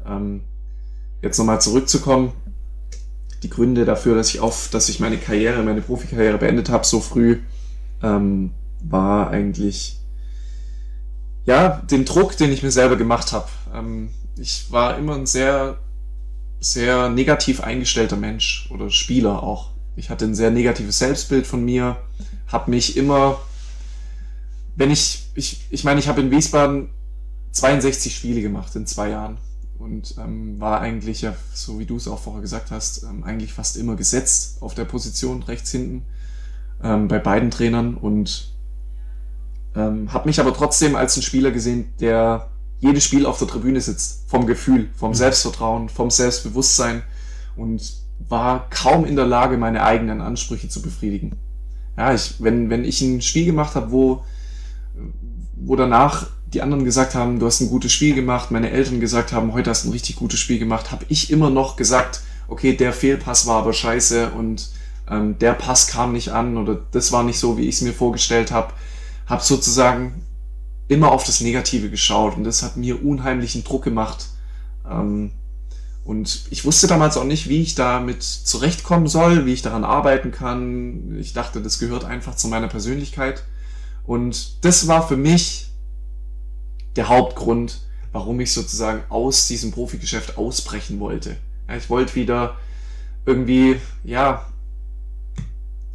ähm, 0.05 0.41
jetzt 1.21 1.37
nochmal 1.37 1.61
zurückzukommen, 1.61 2.31
die 3.43 3.49
Gründe 3.49 3.85
dafür, 3.85 4.15
dass 4.15 4.29
ich 4.29 4.39
auf, 4.39 4.69
dass 4.71 4.89
ich 4.89 4.99
meine 4.99 5.17
Karriere, 5.17 5.63
meine 5.63 5.81
Profikarriere 5.81 6.37
beendet 6.37 6.69
habe 6.69 6.85
so 6.85 6.99
früh, 6.99 7.39
ähm, 8.01 8.51
war 8.81 9.29
eigentlich 9.29 9.99
ja 11.45 11.81
den 11.89 12.05
Druck, 12.05 12.37
den 12.37 12.51
ich 12.51 12.63
mir 12.63 12.71
selber 12.71 12.95
gemacht 12.95 13.31
habe. 13.31 13.47
Ähm, 13.73 14.09
ich 14.37 14.71
war 14.71 14.97
immer 14.97 15.15
ein 15.15 15.25
sehr 15.25 15.77
sehr 16.59 17.09
negativ 17.09 17.61
eingestellter 17.61 18.17
Mensch 18.17 18.67
oder 18.71 18.89
Spieler 18.89 19.43
auch. 19.43 19.71
Ich 19.95 20.09
hatte 20.09 20.25
ein 20.25 20.35
sehr 20.35 20.51
negatives 20.51 20.99
Selbstbild 20.99 21.47
von 21.47 21.63
mir, 21.63 21.97
habe 22.47 22.71
mich 22.71 22.97
immer, 22.97 23.39
wenn 24.75 24.91
ich, 24.91 25.29
ich, 25.35 25.65
ich 25.69 25.83
meine, 25.83 25.99
ich 25.99 26.07
habe 26.07 26.21
in 26.21 26.31
Wiesbaden 26.31 26.89
62 27.51 28.15
Spiele 28.15 28.41
gemacht 28.41 28.75
in 28.75 28.85
zwei 28.85 29.09
Jahren 29.09 29.37
und 29.79 30.15
ähm, 30.17 30.59
war 30.59 30.81
eigentlich 30.81 31.21
ja, 31.21 31.35
so 31.53 31.79
wie 31.79 31.85
du 31.85 31.97
es 31.97 32.07
auch 32.07 32.19
vorher 32.19 32.41
gesagt 32.41 32.71
hast, 32.71 33.03
ähm, 33.03 33.23
eigentlich 33.23 33.53
fast 33.53 33.77
immer 33.77 33.95
gesetzt 33.95 34.61
auf 34.61 34.73
der 34.73 34.85
Position 34.85 35.43
rechts 35.43 35.71
hinten 35.71 36.05
ähm, 36.83 37.07
bei 37.07 37.19
beiden 37.19 37.51
Trainern 37.51 37.95
und 37.95 38.53
ähm, 39.75 40.11
habe 40.11 40.27
mich 40.27 40.39
aber 40.39 40.53
trotzdem 40.53 40.95
als 40.95 41.15
ein 41.17 41.21
Spieler 41.21 41.51
gesehen, 41.51 41.93
der 41.99 42.49
jedes 42.79 43.03
Spiel 43.03 43.25
auf 43.25 43.39
der 43.39 43.47
Tribüne 43.47 43.81
sitzt, 43.81 44.29
vom 44.29 44.45
Gefühl, 44.47 44.89
vom 44.95 45.11
mhm. 45.11 45.15
Selbstvertrauen, 45.15 45.89
vom 45.89 46.11
Selbstbewusstsein 46.11 47.03
und 47.55 47.81
war 48.27 48.69
kaum 48.69 49.05
in 49.05 49.15
der 49.15 49.25
Lage, 49.25 49.57
meine 49.57 49.83
eigenen 49.83 50.21
Ansprüche 50.21 50.69
zu 50.69 50.81
befriedigen. 50.81 51.37
Ja, 51.97 52.13
ich, 52.13 52.41
wenn, 52.41 52.69
wenn 52.69 52.83
ich 52.83 53.01
ein 53.01 53.21
Spiel 53.21 53.45
gemacht 53.45 53.75
habe, 53.75 53.91
wo, 53.91 54.23
wo 55.55 55.75
danach 55.75 56.27
die 56.57 56.63
anderen 56.63 56.85
gesagt 56.85 57.13
haben, 57.13 57.37
du 57.37 57.45
hast 57.45 57.61
ein 57.61 57.69
gutes 57.69 57.91
Spiel 57.91 58.15
gemacht, 58.15 58.49
meine 58.49 58.71
Eltern 58.71 58.99
gesagt 58.99 59.31
haben, 59.31 59.53
heute 59.53 59.69
hast 59.69 59.83
du 59.83 59.89
ein 59.89 59.91
richtig 59.91 60.15
gutes 60.15 60.39
Spiel 60.39 60.57
gemacht, 60.57 60.91
habe 60.91 61.05
ich 61.07 61.29
immer 61.29 61.51
noch 61.51 61.75
gesagt, 61.75 62.21
okay, 62.47 62.75
der 62.75 62.93
Fehlpass 62.93 63.45
war 63.45 63.59
aber 63.59 63.73
scheiße 63.73 64.31
und 64.31 64.69
ähm, 65.07 65.37
der 65.37 65.53
Pass 65.53 65.85
kam 65.85 66.13
nicht 66.13 66.29
an 66.29 66.57
oder 66.57 66.81
das 66.91 67.11
war 67.11 67.21
nicht 67.21 67.37
so, 67.37 67.59
wie 67.59 67.67
ich 67.67 67.75
es 67.75 67.81
mir 67.83 67.93
vorgestellt 67.93 68.51
habe. 68.51 68.73
Habe 69.27 69.43
sozusagen 69.43 70.23
immer 70.87 71.11
auf 71.11 71.25
das 71.25 71.41
Negative 71.41 71.91
geschaut 71.91 72.35
und 72.37 72.43
das 72.43 72.63
hat 72.63 72.75
mir 72.75 73.05
unheimlichen 73.05 73.63
Druck 73.63 73.83
gemacht. 73.83 74.25
Ähm, 74.89 75.29
und 76.05 76.47
ich 76.49 76.65
wusste 76.65 76.87
damals 76.87 77.17
auch 77.17 77.23
nicht, 77.23 77.49
wie 77.49 77.61
ich 77.61 77.75
damit 77.75 78.23
zurechtkommen 78.23 79.05
soll, 79.05 79.45
wie 79.45 79.53
ich 79.53 79.61
daran 79.61 79.83
arbeiten 79.83 80.31
kann. 80.31 81.17
Ich 81.19 81.33
dachte, 81.33 81.61
das 81.61 81.77
gehört 81.77 82.03
einfach 82.03 82.35
zu 82.35 82.47
meiner 82.47 82.67
Persönlichkeit. 82.67 83.43
Und 84.07 84.65
das 84.65 84.87
war 84.87 85.07
für 85.07 85.17
mich 85.17 85.66
der 86.97 87.09
Hauptgrund, 87.09 87.81
warum 88.11 88.39
ich 88.39 88.51
sozusagen 88.51 89.03
aus 89.09 89.47
diesem 89.47 89.71
Profigeschäft 89.71 90.37
ausbrechen 90.37 90.99
wollte. 90.99 91.37
Ja, 91.67 91.75
ich 91.77 91.89
wollte 91.89 92.15
wieder 92.15 92.57
irgendwie, 93.25 93.77
ja, 94.03 94.45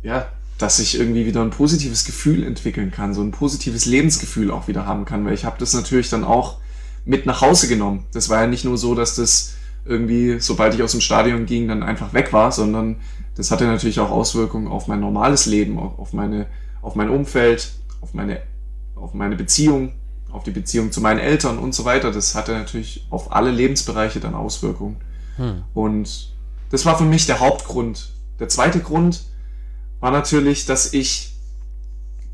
ja, 0.02 0.28
dass 0.58 0.78
ich 0.78 0.98
irgendwie 0.98 1.26
wieder 1.26 1.42
ein 1.42 1.50
positives 1.50 2.04
Gefühl 2.04 2.44
entwickeln 2.44 2.90
kann, 2.90 3.14
so 3.14 3.22
ein 3.22 3.32
positives 3.32 3.84
Lebensgefühl 3.84 4.50
auch 4.50 4.68
wieder 4.68 4.86
haben 4.86 5.04
kann, 5.04 5.24
weil 5.24 5.34
ich 5.34 5.44
habe 5.44 5.58
das 5.58 5.74
natürlich 5.74 6.08
dann 6.08 6.24
auch 6.24 6.58
mit 7.04 7.26
nach 7.26 7.40
Hause 7.40 7.68
genommen. 7.68 8.04
Das 8.12 8.28
war 8.28 8.42
ja 8.42 8.46
nicht 8.46 8.64
nur 8.64 8.78
so, 8.78 8.94
dass 8.94 9.16
das 9.16 9.54
irgendwie, 9.84 10.38
sobald 10.38 10.74
ich 10.74 10.82
aus 10.82 10.92
dem 10.92 11.00
Stadion 11.00 11.46
ging, 11.46 11.66
dann 11.66 11.82
einfach 11.82 12.12
weg 12.12 12.32
war, 12.32 12.52
sondern 12.52 13.00
das 13.34 13.50
hatte 13.50 13.64
natürlich 13.64 13.98
auch 13.98 14.10
Auswirkungen 14.10 14.68
auf 14.68 14.86
mein 14.86 15.00
normales 15.00 15.46
Leben, 15.46 15.78
auf 15.78 16.12
meine, 16.12 16.46
auf 16.80 16.94
mein 16.94 17.08
Umfeld, 17.08 17.72
auf 18.00 18.14
meine, 18.14 18.42
auf 18.94 19.14
meine 19.14 19.36
Beziehung, 19.36 19.92
auf 20.32 20.42
die 20.42 20.50
Beziehung 20.50 20.90
zu 20.90 21.00
meinen 21.00 21.20
Eltern 21.20 21.58
und 21.58 21.74
so 21.74 21.84
weiter. 21.84 22.10
Das 22.10 22.34
hatte 22.34 22.52
natürlich 22.52 23.06
auf 23.10 23.32
alle 23.32 23.50
Lebensbereiche 23.50 24.18
dann 24.18 24.34
Auswirkungen. 24.34 24.96
Hm. 25.36 25.62
Und 25.74 26.32
das 26.70 26.84
war 26.86 26.98
für 26.98 27.04
mich 27.04 27.26
der 27.26 27.40
Hauptgrund. 27.40 28.12
Der 28.40 28.48
zweite 28.48 28.80
Grund 28.80 29.24
war 30.00 30.10
natürlich, 30.10 30.66
dass 30.66 30.92
ich, 30.92 31.34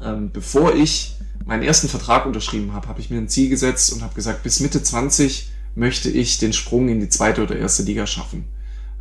ähm, 0.00 0.30
bevor 0.32 0.74
ich 0.74 1.16
meinen 1.44 1.62
ersten 1.62 1.88
Vertrag 1.88 2.24
unterschrieben 2.24 2.72
habe, 2.72 2.88
habe 2.88 3.00
ich 3.00 3.10
mir 3.10 3.18
ein 3.18 3.28
Ziel 3.28 3.48
gesetzt 3.48 3.92
und 3.92 4.02
habe 4.02 4.14
gesagt, 4.14 4.42
bis 4.42 4.60
Mitte 4.60 4.82
20 4.82 5.50
möchte 5.74 6.10
ich 6.10 6.38
den 6.38 6.52
Sprung 6.52 6.88
in 6.88 7.00
die 7.00 7.08
zweite 7.08 7.42
oder 7.42 7.56
erste 7.56 7.82
Liga 7.82 8.06
schaffen. 8.06 8.48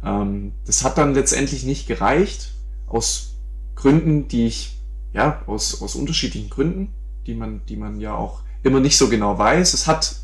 Ähm, 0.04 0.54
das 0.66 0.84
hat 0.84 0.98
dann 0.98 1.14
letztendlich 1.14 1.64
nicht 1.64 1.88
gereicht, 1.88 2.52
aus 2.88 3.36
Gründen, 3.76 4.28
die 4.28 4.48
ich, 4.48 4.80
ja, 5.14 5.44
aus, 5.46 5.82
aus 5.82 5.96
unterschiedlichen 5.96 6.50
Gründen, 6.50 6.94
die 7.26 7.36
man, 7.36 7.62
die 7.68 7.76
man 7.76 8.00
ja 8.00 8.16
auch 8.16 8.42
immer 8.68 8.80
nicht 8.80 8.98
so 8.98 9.10
genau 9.10 9.38
weiß. 9.38 9.74
Es 9.74 9.88
hat 9.88 10.16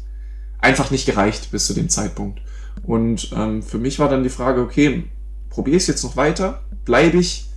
einfach 0.60 0.92
nicht 0.92 1.06
gereicht 1.06 1.52
bis 1.52 1.68
zu 1.68 1.74
dem 1.74 1.90
Zeitpunkt. 1.90 2.42
Und 2.84 3.32
ähm, 3.36 3.62
für 3.62 3.78
mich 3.78 4.00
war 4.00 4.10
dann 4.10 4.24
die 4.24 4.30
Frage, 4.30 4.62
okay, 4.62 5.06
probiere 5.50 5.78
ich 5.78 5.84
es 5.84 5.88
jetzt 5.88 6.04
noch 6.04 6.16
weiter? 6.16 6.62
Bleibe 6.86 7.18
ich 7.18 7.50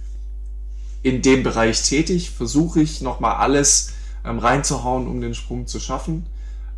in 1.03 1.23
dem 1.23 1.43
Bereich 1.43 1.83
tätig? 1.83 2.31
Versuche 2.31 2.81
ich 2.81 3.01
nochmal 3.01 3.37
alles 3.37 3.93
ähm, 4.25 4.39
reinzuhauen, 4.39 5.07
um 5.07 5.21
den 5.21 5.35
Sprung 5.35 5.67
zu 5.67 5.81
schaffen? 5.81 6.27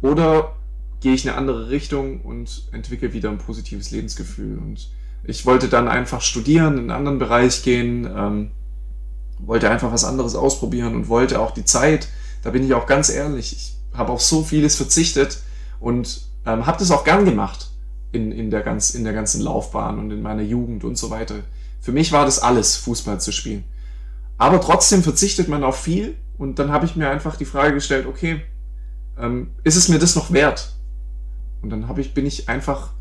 Oder 0.03 0.55
gehe 1.01 1.15
ich 1.15 1.25
in 1.25 1.31
eine 1.31 1.39
andere 1.39 1.71
Richtung 1.71 2.21
und 2.21 2.69
entwickle 2.73 3.13
wieder 3.13 3.31
ein 3.31 3.39
positives 3.39 3.91
Lebensgefühl? 3.91 4.59
Und 4.59 4.91
ich 5.25 5.45
wollte 5.47 5.69
dann 5.69 5.89
einfach 5.89 6.21
studieren, 6.21 6.75
in 6.75 6.79
einen 6.79 6.91
anderen 6.91 7.19
Bereich 7.19 7.63
gehen, 7.63 8.07
ähm, 8.07 8.51
wollte 9.39 9.71
einfach 9.71 9.93
was 9.93 10.05
anderes 10.05 10.35
ausprobieren 10.35 10.95
und 10.95 11.09
wollte 11.09 11.41
auch 11.41 11.53
die 11.53 11.65
Zeit, 11.65 12.09
da 12.43 12.51
bin 12.51 12.65
ich 12.65 12.75
auch 12.75 12.87
ganz 12.87 13.09
ehrlich, 13.09 13.53
ich 13.53 13.78
habe 13.99 14.13
auf 14.13 14.23
so 14.23 14.43
vieles 14.43 14.77
verzichtet 14.77 15.43
und 15.81 16.23
ähm, 16.47 16.67
habe 16.67 16.79
das 16.79 16.91
auch 16.91 17.05
gern 17.05 17.25
gemacht 17.25 17.71
in, 18.13 18.33
in, 18.33 18.51
der 18.51 18.63
ganz, 18.63 18.91
in 18.91 19.05
der 19.05 19.13
ganzen 19.13 19.43
Laufbahn 19.43 19.99
und 19.99 20.11
in 20.11 20.23
meiner 20.23 20.43
Jugend 20.43 20.85
und 20.85 20.97
so 20.97 21.11
weiter. 21.11 21.37
Für 21.81 21.93
mich 21.93 22.13
war 22.13 22.25
das 22.25 22.41
alles, 22.41 22.77
Fußball 22.77 23.21
zu 23.21 23.33
spielen. 23.33 23.65
Aber 24.39 24.61
trotzdem 24.61 25.03
verzichtet 25.03 25.49
man 25.49 25.65
auf 25.65 25.79
viel 25.79 26.17
und 26.39 26.59
dann 26.59 26.71
habe 26.71 26.87
ich 26.87 26.97
mir 26.97 27.11
einfach 27.11 27.37
die 27.37 27.45
Frage 27.45 27.75
gestellt, 27.75 28.07
okay, 28.07 28.43
ähm, 29.19 29.51
ist 29.65 29.77
es 29.77 29.89
mir 29.89 29.99
das 29.99 30.15
noch 30.15 30.33
wert? 30.33 30.75
Und 31.61 31.71
dann 31.71 31.93
ich, 31.99 32.15
bin 32.15 32.25
ich 32.25 32.49
einfach 32.49 32.93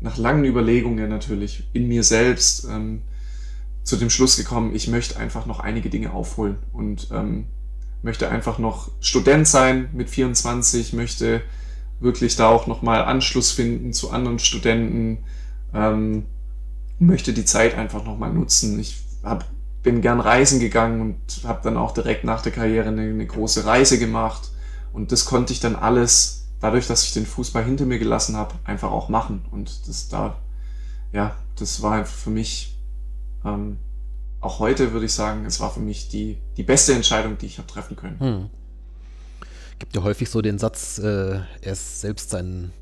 nach 0.00 0.16
langen 0.16 0.44
Überlegungen 0.44 1.08
natürlich 1.08 1.68
in 1.72 1.88
mir 1.88 2.02
selbst 2.02 2.64
ähm, 2.64 3.02
zu 3.82 3.96
dem 3.96 4.10
Schluss 4.10 4.36
gekommen, 4.36 4.74
ich 4.74 4.88
möchte 4.88 5.18
einfach 5.18 5.46
noch 5.46 5.60
einige 5.60 5.90
Dinge 5.90 6.12
aufholen 6.12 6.58
und 6.72 7.08
ähm, 7.10 7.46
möchte 8.02 8.30
einfach 8.30 8.58
noch 8.58 8.90
Student 9.00 9.46
sein 9.46 9.88
mit 9.92 10.10
24, 10.10 10.92
möchte 10.92 11.42
wirklich 12.00 12.36
da 12.36 12.48
auch 12.48 12.66
nochmal 12.66 13.04
Anschluss 13.04 13.50
finden 13.50 13.92
zu 13.92 14.10
anderen 14.10 14.38
Studenten, 14.38 15.18
ähm, 15.74 16.26
möchte 16.98 17.32
die 17.32 17.44
Zeit 17.44 17.76
einfach 17.76 18.04
nochmal 18.04 18.32
nutzen. 18.32 18.78
Ich 18.78 19.02
habe 19.22 19.44
bin 19.82 20.02
gern 20.02 20.20
reisen 20.20 20.60
gegangen 20.60 21.00
und 21.00 21.44
habe 21.44 21.60
dann 21.62 21.76
auch 21.76 21.92
direkt 21.92 22.24
nach 22.24 22.42
der 22.42 22.52
Karriere 22.52 22.88
eine, 22.88 23.02
eine, 23.02 23.26
große 23.26 23.64
Reise 23.64 23.98
gemacht. 23.98 24.50
Und 24.92 25.12
das 25.12 25.24
konnte 25.24 25.52
ich 25.52 25.60
dann 25.60 25.76
alles 25.76 26.48
dadurch, 26.60 26.86
dass 26.86 27.04
ich 27.04 27.12
den 27.12 27.26
Fußball 27.26 27.64
hinter 27.64 27.86
mir 27.86 27.98
gelassen 27.98 28.36
habe, 28.36 28.54
einfach 28.64 28.90
auch 28.90 29.08
machen. 29.08 29.44
Und 29.50 29.88
das 29.88 30.08
da, 30.08 30.36
ja, 31.12 31.36
das 31.56 31.82
war 31.82 32.04
für 32.04 32.30
mich, 32.30 32.76
ähm, 33.44 33.78
auch 34.40 34.58
heute 34.58 34.92
würde 34.92 35.06
ich 35.06 35.12
sagen, 35.12 35.44
es 35.46 35.60
war 35.60 35.72
für 35.72 35.80
mich 35.80 36.08
die, 36.08 36.38
die 36.56 36.62
beste 36.62 36.94
Entscheidung, 36.94 37.38
die 37.38 37.46
ich 37.46 37.58
habe 37.58 37.68
treffen 37.68 37.96
können. 37.96 38.20
Hm. 38.20 38.50
Gibt 39.78 39.94
ja 39.94 40.02
häufig 40.02 40.30
so 40.30 40.42
den 40.42 40.58
Satz, 40.58 40.98
äh, 40.98 41.40
er 41.60 41.72
ist 41.72 42.00
selbst 42.00 42.30
sein 42.30 42.72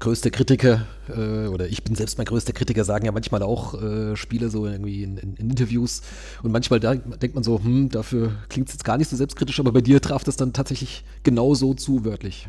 größter 0.00 0.30
Kritiker 0.30 0.86
äh, 1.08 1.46
oder 1.46 1.66
ich 1.68 1.82
bin 1.82 1.94
selbst 1.94 2.18
mein 2.18 2.26
größter 2.26 2.52
Kritiker, 2.52 2.84
sagen 2.84 3.06
ja 3.06 3.12
manchmal 3.12 3.42
auch 3.42 3.80
äh, 3.80 4.16
Spiele 4.16 4.50
so 4.50 4.66
irgendwie 4.66 5.02
in, 5.02 5.16
in, 5.16 5.34
in, 5.36 5.50
Interviews 5.50 6.02
und 6.42 6.52
manchmal 6.52 6.80
da, 6.80 6.94
denkt 6.94 7.34
man 7.34 7.42
so, 7.42 7.58
hm, 7.58 7.88
dafür 7.88 8.32
klingt 8.48 8.68
es 8.68 8.74
jetzt 8.74 8.84
gar 8.84 8.98
nicht 8.98 9.08
so 9.08 9.16
selbstkritisch, 9.16 9.58
aber 9.60 9.72
bei 9.72 9.80
dir 9.80 10.00
traf 10.00 10.24
das 10.24 10.36
dann 10.36 10.52
tatsächlich 10.52 11.04
genau 11.22 11.54
so 11.54 11.74
zu, 11.74 12.04
wörtlich. 12.04 12.48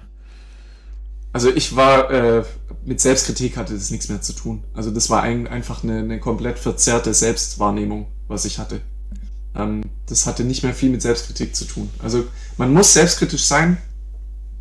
Also 1.31 1.49
ich 1.49 1.75
war, 1.75 2.11
äh, 2.11 2.43
mit 2.85 3.01
Selbstkritik 3.01 3.57
hatte 3.57 3.73
das 3.73 3.91
nichts 3.91 4.09
mehr 4.09 4.21
zu 4.21 4.33
tun. 4.33 4.63
Also 4.73 4.91
das 4.91 5.09
war 5.09 5.21
ein, 5.21 5.47
einfach 5.47 5.83
eine, 5.83 5.99
eine 5.99 6.19
komplett 6.19 6.59
verzerrte 6.59 7.13
Selbstwahrnehmung, 7.13 8.07
was 8.27 8.45
ich 8.45 8.59
hatte. 8.59 8.81
Ähm, 9.55 9.83
das 10.07 10.25
hatte 10.25 10.43
nicht 10.43 10.63
mehr 10.63 10.73
viel 10.73 10.89
mit 10.89 11.01
Selbstkritik 11.01 11.55
zu 11.55 11.65
tun. 11.65 11.89
Also 11.99 12.25
man 12.57 12.73
muss 12.73 12.93
selbstkritisch 12.93 13.45
sein 13.45 13.77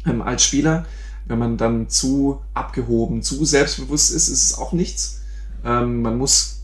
ähm, 0.06 0.22
als 0.22 0.44
Spieler. 0.44 0.86
Wenn 1.26 1.38
man 1.38 1.56
dann 1.56 1.88
zu 1.88 2.40
abgehoben, 2.52 3.22
zu 3.22 3.44
selbstbewusst 3.44 4.10
ist, 4.10 4.28
ist 4.28 4.42
es 4.42 4.58
auch 4.58 4.72
nichts. 4.72 5.20
Ähm, 5.64 6.02
man 6.02 6.18
muss 6.18 6.62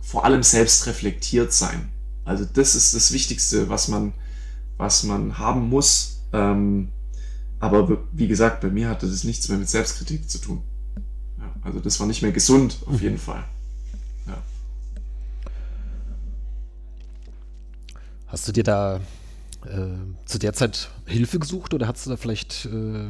vor 0.00 0.24
allem 0.24 0.42
selbst 0.42 0.86
reflektiert 0.86 1.52
sein. 1.52 1.88
Also 2.24 2.44
das 2.44 2.74
ist 2.74 2.94
das 2.94 3.12
Wichtigste, 3.12 3.68
was 3.68 3.88
man, 3.88 4.12
was 4.76 5.02
man 5.04 5.38
haben 5.38 5.68
muss. 5.68 6.20
Ähm, 6.32 6.88
aber 7.58 8.04
wie 8.12 8.28
gesagt, 8.28 8.60
bei 8.60 8.68
mir 8.68 8.88
hatte 8.88 9.06
das 9.06 9.24
nichts 9.24 9.48
mehr 9.48 9.58
mit 9.58 9.68
Selbstkritik 9.68 10.28
zu 10.28 10.38
tun. 10.38 10.62
Ja, 11.38 11.54
also 11.62 11.80
das 11.80 11.98
war 11.98 12.06
nicht 12.06 12.22
mehr 12.22 12.32
gesund, 12.32 12.78
auf 12.86 12.94
mhm. 12.94 13.02
jeden 13.02 13.18
Fall. 13.18 13.44
Hast 18.26 18.48
du 18.48 18.52
dir 18.52 18.64
da 18.64 19.00
äh, 19.64 19.96
zu 20.24 20.38
der 20.38 20.52
Zeit 20.52 20.90
Hilfe 21.06 21.38
gesucht 21.38 21.74
oder 21.74 21.86
hast 21.86 22.06
du 22.06 22.10
da 22.10 22.16
vielleicht, 22.16 22.66
äh, 22.66 23.06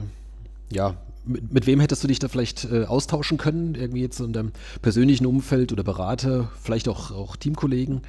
ja, 0.74 0.96
mit, 1.24 1.52
mit, 1.52 1.66
wem 1.66 1.80
hättest 1.80 2.04
du 2.04 2.08
dich 2.08 2.18
da 2.18 2.28
vielleicht 2.28 2.64
äh, 2.70 2.84
austauschen 2.84 3.36
können? 3.36 3.74
Irgendwie 3.74 4.02
jetzt 4.02 4.20
in 4.20 4.32
deinem 4.32 4.52
persönlichen 4.82 5.26
Umfeld 5.26 5.72
oder 5.72 5.82
Berater, 5.82 6.50
vielleicht 6.62 6.88
auch, 6.88 7.10
auch 7.10 7.36
Teamkollegen? 7.36 8.02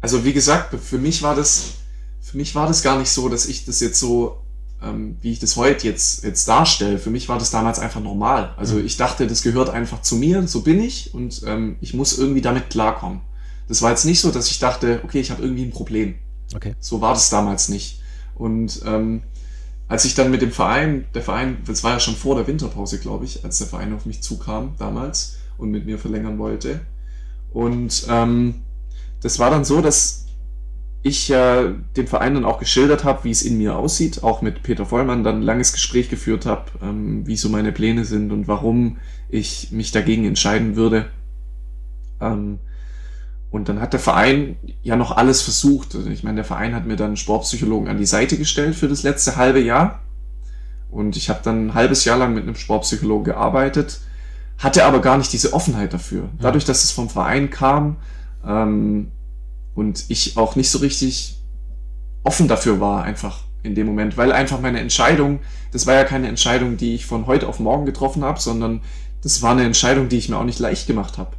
Also 0.00 0.24
wie 0.24 0.32
gesagt, 0.32 0.74
für 0.80 0.98
mich 0.98 1.22
war 1.22 1.36
das, 1.36 1.74
für 2.20 2.36
mich 2.36 2.54
war 2.54 2.66
das 2.66 2.82
gar 2.82 2.98
nicht 2.98 3.10
so, 3.10 3.28
dass 3.28 3.46
ich 3.46 3.66
das 3.66 3.80
jetzt 3.80 4.00
so 4.00 4.42
ähm, 4.82 5.16
wie 5.20 5.32
ich 5.32 5.38
das 5.38 5.56
heute 5.56 5.86
jetzt, 5.86 6.24
jetzt 6.24 6.48
darstelle. 6.48 6.98
Für 6.98 7.10
mich 7.10 7.28
war 7.28 7.38
das 7.38 7.50
damals 7.50 7.78
einfach 7.78 8.00
normal. 8.00 8.54
Also 8.56 8.76
mhm. 8.76 8.86
ich 8.86 8.96
dachte, 8.96 9.26
das 9.26 9.42
gehört 9.42 9.70
einfach 9.70 10.02
zu 10.02 10.16
mir, 10.16 10.46
so 10.48 10.62
bin 10.62 10.80
ich 10.80 11.14
und 11.14 11.42
ähm, 11.46 11.76
ich 11.80 11.94
muss 11.94 12.18
irgendwie 12.18 12.40
damit 12.40 12.70
klarkommen. 12.70 13.20
Das 13.70 13.82
war 13.82 13.90
jetzt 13.90 14.04
nicht 14.04 14.20
so, 14.20 14.32
dass 14.32 14.50
ich 14.50 14.58
dachte, 14.58 14.98
okay, 15.04 15.20
ich 15.20 15.30
habe 15.30 15.42
irgendwie 15.42 15.62
ein 15.62 15.70
Problem. 15.70 16.16
Okay. 16.56 16.74
So 16.80 17.00
war 17.00 17.14
das 17.14 17.30
damals 17.30 17.68
nicht. 17.68 18.02
Und 18.34 18.82
ähm, 18.84 19.22
als 19.86 20.04
ich 20.04 20.16
dann 20.16 20.32
mit 20.32 20.42
dem 20.42 20.50
Verein, 20.50 21.04
der 21.14 21.22
Verein, 21.22 21.58
das 21.66 21.84
war 21.84 21.92
ja 21.92 22.00
schon 22.00 22.16
vor 22.16 22.34
der 22.34 22.48
Winterpause, 22.48 22.98
glaube 22.98 23.26
ich, 23.26 23.44
als 23.44 23.58
der 23.58 23.68
Verein 23.68 23.94
auf 23.94 24.06
mich 24.06 24.22
zukam 24.22 24.74
damals 24.76 25.36
und 25.56 25.70
mit 25.70 25.86
mir 25.86 26.00
verlängern 26.00 26.40
wollte. 26.40 26.80
Und 27.52 28.08
ähm, 28.10 28.62
das 29.20 29.38
war 29.38 29.50
dann 29.50 29.64
so, 29.64 29.80
dass 29.80 30.26
ich 31.04 31.30
äh, 31.30 31.72
dem 31.96 32.08
Verein 32.08 32.34
dann 32.34 32.44
auch 32.44 32.58
geschildert 32.58 33.04
habe, 33.04 33.22
wie 33.22 33.30
es 33.30 33.42
in 33.42 33.56
mir 33.56 33.76
aussieht, 33.76 34.24
auch 34.24 34.42
mit 34.42 34.64
Peter 34.64 34.84
Vollmann 34.84 35.22
dann 35.22 35.36
ein 35.36 35.42
langes 35.42 35.72
Gespräch 35.72 36.10
geführt 36.10 36.44
habe, 36.44 36.72
ähm, 36.82 37.24
wie 37.24 37.36
so 37.36 37.48
meine 37.48 37.70
Pläne 37.70 38.04
sind 38.04 38.32
und 38.32 38.48
warum 38.48 38.96
ich 39.28 39.70
mich 39.70 39.92
dagegen 39.92 40.24
entscheiden 40.24 40.74
würde. 40.74 41.08
Ähm, 42.20 42.58
und 43.50 43.68
dann 43.68 43.80
hat 43.80 43.92
der 43.92 44.00
Verein 44.00 44.56
ja 44.82 44.96
noch 44.96 45.16
alles 45.16 45.42
versucht. 45.42 45.94
Also 45.94 46.08
ich 46.08 46.22
meine, 46.22 46.36
der 46.36 46.44
Verein 46.44 46.74
hat 46.74 46.86
mir 46.86 46.96
dann 46.96 47.16
Sportpsychologen 47.16 47.88
an 47.88 47.98
die 47.98 48.06
Seite 48.06 48.38
gestellt 48.38 48.76
für 48.76 48.88
das 48.88 49.02
letzte 49.02 49.36
halbe 49.36 49.60
Jahr. 49.60 50.00
Und 50.90 51.16
ich 51.16 51.30
habe 51.30 51.40
dann 51.42 51.66
ein 51.66 51.74
halbes 51.74 52.04
Jahr 52.04 52.18
lang 52.18 52.34
mit 52.34 52.44
einem 52.44 52.54
Sportpsychologen 52.54 53.24
gearbeitet, 53.24 54.00
hatte 54.58 54.84
aber 54.84 55.00
gar 55.00 55.18
nicht 55.18 55.32
diese 55.32 55.52
Offenheit 55.52 55.92
dafür. 55.92 56.28
Dadurch, 56.38 56.64
dass 56.64 56.84
es 56.84 56.90
vom 56.90 57.08
Verein 57.08 57.50
kam, 57.50 57.96
ähm, 58.44 59.12
und 59.74 60.04
ich 60.08 60.36
auch 60.36 60.56
nicht 60.56 60.70
so 60.70 60.78
richtig 60.78 61.40
offen 62.22 62.48
dafür 62.48 62.80
war, 62.80 63.04
einfach 63.04 63.44
in 63.62 63.74
dem 63.74 63.86
Moment, 63.86 64.16
weil 64.16 64.32
einfach 64.32 64.60
meine 64.60 64.80
Entscheidung, 64.80 65.40
das 65.72 65.86
war 65.86 65.94
ja 65.94 66.04
keine 66.04 66.28
Entscheidung, 66.28 66.76
die 66.76 66.94
ich 66.94 67.06
von 67.06 67.26
heute 67.26 67.48
auf 67.48 67.60
morgen 67.60 67.86
getroffen 67.86 68.24
habe, 68.24 68.40
sondern 68.40 68.82
das 69.22 69.42
war 69.42 69.52
eine 69.52 69.64
Entscheidung, 69.64 70.08
die 70.08 70.16
ich 70.16 70.28
mir 70.28 70.38
auch 70.38 70.44
nicht 70.44 70.58
leicht 70.58 70.86
gemacht 70.86 71.18
habe. 71.18 71.36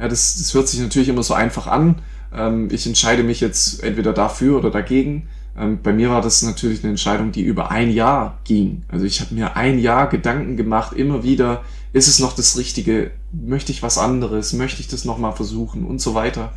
Ja, 0.00 0.08
das, 0.08 0.36
das 0.36 0.54
hört 0.54 0.66
sich 0.66 0.80
natürlich 0.80 1.10
immer 1.10 1.22
so 1.22 1.34
einfach 1.34 1.66
an. 1.66 1.96
Ähm, 2.32 2.68
ich 2.72 2.86
entscheide 2.86 3.22
mich 3.22 3.40
jetzt 3.40 3.82
entweder 3.82 4.14
dafür 4.14 4.56
oder 4.56 4.70
dagegen. 4.70 5.28
Ähm, 5.58 5.80
bei 5.82 5.92
mir 5.92 6.08
war 6.08 6.22
das 6.22 6.42
natürlich 6.42 6.82
eine 6.82 6.90
Entscheidung, 6.90 7.32
die 7.32 7.42
über 7.42 7.70
ein 7.70 7.90
Jahr 7.90 8.38
ging. 8.44 8.84
Also 8.88 9.04
ich 9.04 9.20
habe 9.20 9.34
mir 9.34 9.56
ein 9.56 9.78
Jahr 9.78 10.08
Gedanken 10.08 10.56
gemacht, 10.56 10.96
immer 10.96 11.22
wieder, 11.22 11.62
ist 11.92 12.08
es 12.08 12.18
noch 12.18 12.34
das 12.34 12.56
Richtige? 12.56 13.10
Möchte 13.30 13.72
ich 13.72 13.82
was 13.82 13.98
anderes? 13.98 14.54
Möchte 14.54 14.80
ich 14.80 14.88
das 14.88 15.04
nochmal 15.04 15.32
versuchen? 15.32 15.84
Und 15.84 16.00
so 16.00 16.14
weiter. 16.14 16.52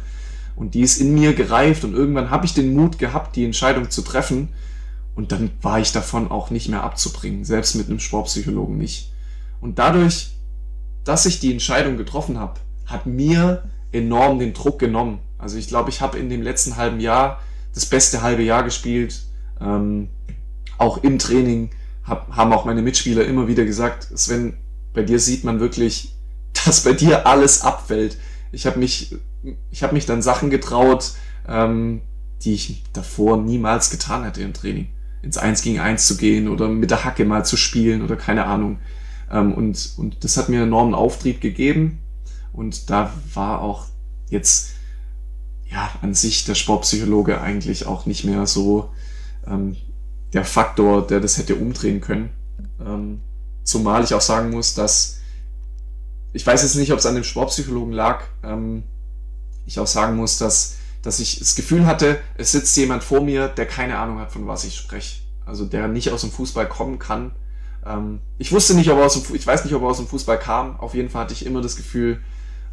Und 0.56 0.74
die 0.74 0.82
ist 0.82 1.02
in 1.02 1.14
mir 1.14 1.34
gereift 1.34 1.84
und 1.84 1.94
irgendwann 1.94 2.30
habe 2.30 2.46
ich 2.46 2.54
den 2.54 2.74
Mut 2.74 2.98
gehabt, 2.98 3.36
die 3.36 3.44
Entscheidung 3.44 3.90
zu 3.90 4.04
treffen. 4.04 4.50
Und 5.16 5.34
dann 5.34 5.52
war 5.62 5.80
ich 5.82 5.92
davon 5.92 6.32
auch 6.32 6.50
nicht 6.50 6.70
mehr 6.70 6.84
abzubringen, 6.84 7.44
selbst 7.44 7.76
mit 7.76 7.90
einem 7.90 8.00
Sportpsychologen 8.00 8.78
nicht. 8.78 9.12
Und 9.60 9.80
dadurch, 9.80 10.32
dass 11.04 11.26
ich 11.26 11.42
die 11.42 11.52
Entscheidung 11.52 11.98
getroffen 11.98 12.40
habe, 12.40 12.60
hat 12.86 13.06
mir 13.06 13.64
enorm 13.92 14.40
den 14.40 14.54
Druck 14.54 14.80
genommen. 14.80 15.20
Also 15.38 15.58
ich 15.58 15.68
glaube, 15.68 15.90
ich 15.90 16.02
habe 16.02 16.18
in 16.18 16.30
dem 16.30 16.42
letzten 16.42 16.78
halben 16.78 17.00
Jahr 17.00 17.42
das 17.74 17.86
beste 17.86 18.22
halbe 18.22 18.44
Jahr 18.44 18.64
gespielt. 18.64 19.24
Ähm, 19.60 20.10
auch 20.78 21.04
im 21.04 21.20
Training 21.20 21.70
hab, 22.04 22.36
haben 22.36 22.54
auch 22.54 22.66
meine 22.66 22.82
Mitspieler 22.82 23.26
immer 23.26 23.48
wieder 23.48 23.66
gesagt, 23.66 24.08
Sven, 24.16 24.58
bei 24.94 25.04
dir 25.04 25.20
sieht 25.20 25.44
man 25.44 25.60
wirklich, 25.60 26.16
dass 26.66 26.84
bei 26.84 26.94
dir 26.94 27.28
alles 27.28 27.62
abfällt. 27.62 28.18
Ich 28.52 28.66
habe 28.66 28.80
mich 28.80 29.16
ich 29.72 29.92
mich 29.92 30.06
dann 30.06 30.22
Sachen 30.22 30.50
getraut, 30.50 31.12
ähm, 31.48 32.02
die 32.44 32.54
ich 32.54 32.84
davor 32.94 33.38
niemals 33.38 33.90
getan 33.90 34.24
hätte 34.24 34.42
im 34.42 34.54
Training. 34.54 34.88
Ins 35.22 35.38
Eins 35.38 35.62
gegen 35.62 35.80
Eins 35.80 36.08
zu 36.08 36.18
gehen 36.18 36.48
oder 36.48 36.68
mit 36.68 36.92
der 36.92 37.04
Hacke 37.04 37.26
mal 37.26 37.46
zu 37.46 37.58
spielen 37.58 38.02
oder 38.02 38.16
keine 38.16 38.46
Ahnung. 38.46 38.80
Ähm, 39.32 39.54
und, 39.54 39.94
und 39.98 40.24
das 40.24 40.38
hat 40.38 40.50
mir 40.50 40.64
enormen 40.64 40.94
Auftrieb 40.94 41.42
gegeben. 41.42 42.00
Und 42.54 42.90
da 42.90 43.12
war 43.34 43.62
auch 43.62 43.88
jetzt 44.30 44.72
ja 45.66 45.90
an 46.02 46.14
sich 46.14 46.46
der 46.46 46.56
Sportpsychologe 46.56 47.42
eigentlich 47.42 47.86
auch 47.86 48.06
nicht 48.06 48.24
mehr 48.24 48.46
so 48.46 48.92
ähm, 49.46 49.76
der 50.34 50.46
Faktor, 50.46 51.06
der 51.06 51.20
das 51.20 51.38
hätte 51.38 51.56
umdrehen 51.56 52.00
können. 52.00 52.30
Ähm, 52.80 53.22
zumal 53.64 54.04
ich 54.04 54.14
auch 54.14 54.22
sagen 54.22 54.52
muss, 54.52 54.76
dass 54.76 55.20
ich 56.34 56.46
weiß 56.46 56.64
jetzt 56.64 56.76
nicht, 56.76 56.92
ob 56.92 57.00
es 57.00 57.06
an 57.06 57.16
dem 57.16 57.24
Sportpsychologen 57.24 57.94
lag, 57.94 58.24
ähm, 58.44 58.84
ich 59.66 59.80
auch 59.80 59.88
sagen 59.88 60.16
muss, 60.16 60.38
dass, 60.38 60.78
dass 61.02 61.20
ich 61.20 61.40
das 61.40 61.56
Gefühl 61.56 61.86
hatte, 61.86 62.20
es 62.36 62.52
sitzt 62.52 62.76
jemand 62.76 63.04
vor 63.04 63.22
mir, 63.22 63.48
der 63.48 63.68
keine 63.68 63.98
Ahnung 63.98 64.20
hat, 64.20 64.32
von 64.32 64.48
was 64.48 64.64
ich 64.64 64.76
spreche. 64.76 65.22
Also 65.46 65.66
der 65.66 65.88
nicht 65.88 66.12
aus 66.12 66.22
dem 66.22 66.32
Fußball 66.32 66.68
kommen 66.68 67.00
kann. 67.00 67.32
Ähm, 67.86 68.20
ich 68.38 68.52
wusste 68.52 68.74
nicht, 68.74 68.90
ob 68.90 68.98
er 68.98 69.06
aus 69.06 69.22
dem, 69.22 69.36
ich 69.36 69.46
weiß 69.46 69.64
nicht, 69.64 69.74
ob 69.74 69.84
er 69.84 69.90
aus 69.90 69.98
dem 69.98 70.08
Fußball 70.08 70.40
kam. 70.40 70.80
Auf 70.80 70.96
jeden 70.96 71.10
Fall 71.10 71.24
hatte 71.24 71.34
ich 71.34 71.46
immer 71.46 71.62
das 71.62 71.76
Gefühl, 71.76 72.22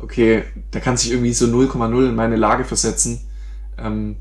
okay, 0.03 0.45
der 0.73 0.81
kann 0.81 0.97
sich 0.97 1.11
irgendwie 1.11 1.33
so 1.33 1.47
0,0 1.47 2.09
in 2.09 2.15
meine 2.15 2.37
Lage 2.37 2.65
versetzen. 2.65 3.21
Ähm, 3.79 4.17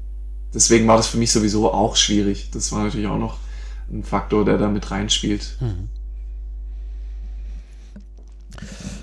deswegen 0.54 0.88
war 0.88 0.97
das 0.97 1.08
für 1.08 1.18
mich 1.18 1.32
sowieso 1.32 1.72
auch 1.72 1.95
schwierig. 1.95 2.49
Das 2.51 2.72
war 2.72 2.84
natürlich 2.84 3.08
auch 3.08 3.18
noch 3.18 3.38
ein 3.91 4.04
Faktor, 4.04 4.45
der 4.45 4.58
da 4.58 4.70
mit 4.70 4.91
reinspielt. 4.91 5.58
Mhm. 5.60 5.89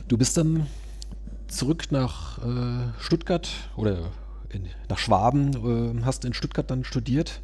Du 0.09 0.17
bist 0.17 0.37
dann 0.37 0.67
zurück 1.49 1.91
nach 1.91 2.39
äh, 2.39 2.93
Stuttgart 3.01 3.49
oder 3.77 4.11
in, 4.51 4.69
nach 4.89 4.99
Schwaben, 4.99 5.99
äh, 6.01 6.05
hast 6.05 6.25
in 6.25 6.35
Stuttgart 6.35 6.71
dann 6.71 6.85
studiert. 6.85 7.41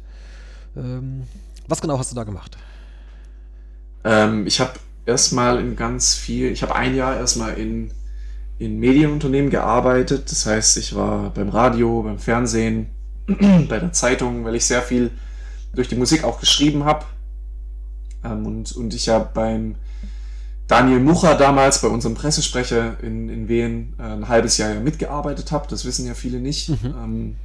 Ähm, 0.75 1.23
was 1.67 1.81
genau 1.81 1.97
hast 1.97 2.11
du 2.11 2.15
da 2.15 2.23
gemacht? 2.23 2.57
Ähm, 4.03 4.47
ich 4.47 4.59
habe 4.59 4.73
erstmal 5.05 5.59
in 5.59 5.75
ganz 5.75 6.15
viel, 6.15 6.51
ich 6.51 6.61
habe 6.61 6.75
ein 6.75 6.95
Jahr 6.95 7.17
erstmal 7.17 7.57
in, 7.57 7.91
in 8.59 8.79
Medienunternehmen 8.79 9.49
gearbeitet. 9.49 10.31
Das 10.31 10.45
heißt, 10.45 10.77
ich 10.77 10.95
war 10.95 11.31
beim 11.31 11.49
Radio, 11.49 12.03
beim 12.03 12.19
Fernsehen, 12.19 12.87
bei 13.27 13.79
der 13.79 13.93
Zeitung, 13.93 14.45
weil 14.45 14.55
ich 14.55 14.65
sehr 14.65 14.81
viel 14.81 15.11
durch 15.73 15.87
die 15.87 15.95
Musik 15.95 16.23
auch 16.23 16.39
geschrieben 16.39 16.85
habe. 16.85 17.05
Ähm, 18.23 18.45
und, 18.45 18.71
und 18.73 18.93
ich 18.93 19.09
habe 19.09 19.29
beim 19.33 19.75
Daniel 20.67 20.99
Mucher 20.99 21.35
damals 21.35 21.81
bei 21.81 21.87
unserem 21.87 22.15
Pressesprecher 22.15 22.97
in, 23.01 23.29
in 23.29 23.47
Wien 23.47 23.93
äh, 23.99 24.03
ein 24.03 24.27
halbes 24.27 24.57
Jahr 24.57 24.73
mitgearbeitet 24.75 25.51
habe. 25.51 25.67
Das 25.69 25.85
wissen 25.85 26.05
ja 26.05 26.13
viele 26.13 26.39
nicht. 26.39 26.69
Mhm. 26.69 26.77
Ähm, 26.83 27.35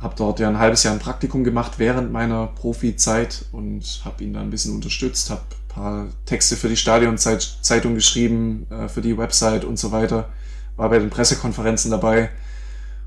habe 0.00 0.14
dort 0.16 0.38
ja 0.38 0.48
ein 0.48 0.58
halbes 0.58 0.84
Jahr 0.84 0.94
ein 0.94 1.00
Praktikum 1.00 1.42
gemacht 1.42 1.78
während 1.78 2.12
meiner 2.12 2.46
Profizeit 2.46 3.46
und 3.50 4.02
habe 4.04 4.22
ihn 4.22 4.32
da 4.32 4.40
ein 4.40 4.50
bisschen 4.50 4.74
unterstützt, 4.74 5.30
habe 5.30 5.42
paar 5.78 6.08
Texte 6.24 6.56
für 6.56 6.68
die 6.68 6.76
Stadionzeitung 6.76 7.94
geschrieben, 7.94 8.66
äh, 8.70 8.88
für 8.88 9.00
die 9.00 9.16
Website 9.16 9.64
und 9.64 9.78
so 9.78 9.92
weiter, 9.92 10.28
war 10.76 10.88
bei 10.88 10.98
den 10.98 11.10
Pressekonferenzen 11.10 11.90
dabei, 11.90 12.30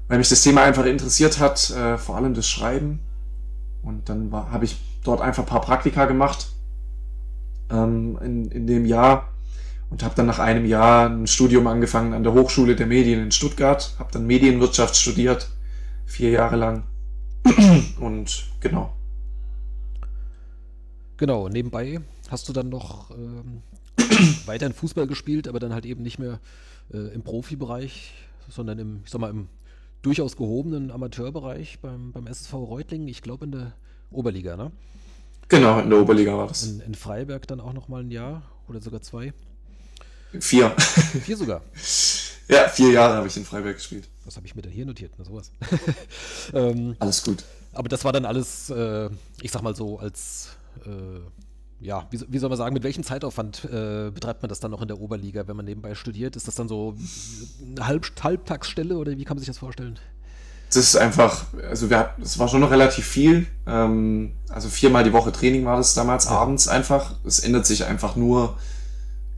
weil 0.08 0.18
mich 0.18 0.30
das 0.30 0.42
Thema 0.42 0.64
einfach 0.64 0.86
interessiert 0.86 1.40
hat, 1.40 1.70
äh, 1.72 1.98
vor 1.98 2.16
allem 2.16 2.34
das 2.34 2.48
Schreiben. 2.48 3.00
Und 3.84 4.10
dann 4.10 4.32
habe 4.32 4.66
ich 4.66 4.80
dort 5.04 5.22
einfach 5.22 5.44
ein 5.44 5.50
paar 5.50 5.62
Praktika 5.62 6.06
gemacht 6.06 6.48
ähm, 7.72 8.18
in, 8.24 8.52
in 8.52 8.68
dem 8.68 8.86
Jahr 8.86 9.30
und 9.90 10.04
habe 10.04 10.16
dann 10.16 10.28
nach 10.28 10.40
einem 10.40 10.66
Jahr 10.66 11.10
ein 11.10 11.28
Studium 11.28 11.68
angefangen 11.68 12.14
an 12.14 12.24
der 12.24 12.34
Hochschule 12.34 12.76
der 12.76 12.88
Medien 12.88 13.22
in 13.22 13.32
Stuttgart, 13.32 13.96
habe 14.00 14.12
dann 14.12 14.26
Medienwirtschaft 14.26 14.96
studiert 14.96 15.50
vier 16.06 16.30
Jahre 16.30 16.56
lang. 16.56 16.84
Und 18.00 18.46
genau. 18.60 18.94
Genau, 21.18 21.50
nebenbei 21.50 22.02
hast 22.32 22.48
du 22.50 22.54
dann 22.54 22.70
noch 22.70 23.12
ähm, 23.12 23.62
weiterhin 24.46 24.74
Fußball 24.74 25.06
gespielt, 25.06 25.48
aber 25.48 25.60
dann 25.60 25.74
halt 25.74 25.86
eben 25.86 26.02
nicht 26.02 26.18
mehr 26.18 26.40
äh, 26.94 27.14
im 27.14 27.22
Profibereich, 27.22 28.14
sondern 28.50 28.80
im, 28.80 29.02
ich 29.04 29.12
sag 29.12 29.22
mal, 29.22 29.30
im 29.30 29.50
durchaus 30.02 30.36
gehobenen 30.36 30.92
Amateurbereich 30.92 31.80
beim, 31.80 32.12
beim 32.12 32.28
SSV 32.28 32.54
Reutlingen, 32.54 33.08
ich 33.08 33.22
glaube 33.22 33.46
in 33.46 33.52
der 33.52 33.74
Oberliga, 34.10 34.58
ne? 34.58 34.72
Genau, 35.48 35.80
in 35.80 35.90
der 35.90 36.00
Oberliga 36.00 36.38
war 36.38 36.48
das. 36.48 36.64
In, 36.64 36.80
in 36.80 36.96
Freiberg 36.96 37.46
dann 37.48 37.60
auch 37.60 37.74
nochmal 37.74 38.04
ein 38.04 38.12
Jahr 38.12 38.44
oder 38.68 38.82
sogar 38.82 39.02
zwei. 39.02 39.34
Vier. 40.40 40.72
Vier 40.80 41.38
sogar. 41.38 41.62
Ja, 42.48 42.68
vier 42.68 42.92
Jahre 42.92 43.14
habe 43.14 43.28
ich 43.28 43.38
in 43.38 43.46
Freiberg 43.46 43.78
gespielt. 43.78 44.10
Was 44.26 44.36
habe 44.36 44.46
ich 44.46 44.56
mir 44.56 44.62
denn 44.62 44.74
hier 44.74 44.86
notiert? 44.86 45.14
Na, 45.18 45.24
sowas. 45.24 45.52
ähm, 46.54 46.98
alles 47.00 47.24
gut. 47.24 47.46
Aber 47.72 47.88
das 47.88 48.04
war 48.04 48.12
dann 48.12 48.26
alles, 48.26 48.70
äh, 48.70 49.10
ich 49.42 49.52
sag 49.52 49.62
mal 49.62 49.74
so, 49.74 50.00
als, 50.00 50.50
äh, 50.86 51.22
ja, 51.82 52.08
wie, 52.12 52.20
wie, 52.28 52.38
soll 52.38 52.50
man 52.50 52.58
sagen, 52.58 52.74
mit 52.74 52.84
welchem 52.84 53.04
Zeitaufwand 53.04 53.66
äh, 53.66 54.12
betreibt 54.12 54.44
man 54.44 54.50
das 54.50 54.60
dann 54.60 54.72
noch 54.72 54.82
in 54.82 54.88
der 54.88 55.00
Oberliga, 55.00 55.48
wenn 55.48 55.56
man 55.56 55.66
nebenbei 55.66 55.96
studiert? 55.96 56.36
Ist 56.36 56.48
das 56.48 56.56
dann 56.56 56.68
so 56.68 56.96
eine 57.66 57.88
Halb 57.88 58.12
Halbtagsstelle 58.22 58.98
oder 58.98 59.12
wie 59.18 59.24
kann 59.26 59.36
man 59.36 59.40
sich 59.40 59.48
das 59.48 59.58
vorstellen? 59.58 59.98
Das 60.68 60.78
ist 60.78 60.96
einfach, 60.96 61.46
also 61.70 61.90
wir, 61.90 62.12
es 62.22 62.40
war 62.40 62.48
schon 62.48 62.62
noch 62.62 62.72
relativ 62.72 63.06
viel. 63.06 63.48
Ähm, 63.66 64.34
also 64.50 64.70
viermal 64.70 65.04
die 65.04 65.12
Woche 65.12 65.32
Training 65.32 65.66
war 65.66 65.76
das 65.76 65.96
damals 65.96 66.26
ja. 66.26 66.32
abends 66.32 66.68
einfach. 66.68 67.16
Es 67.26 67.40
ändert 67.40 67.66
sich 67.66 67.84
einfach 67.84 68.16
nur, 68.16 68.58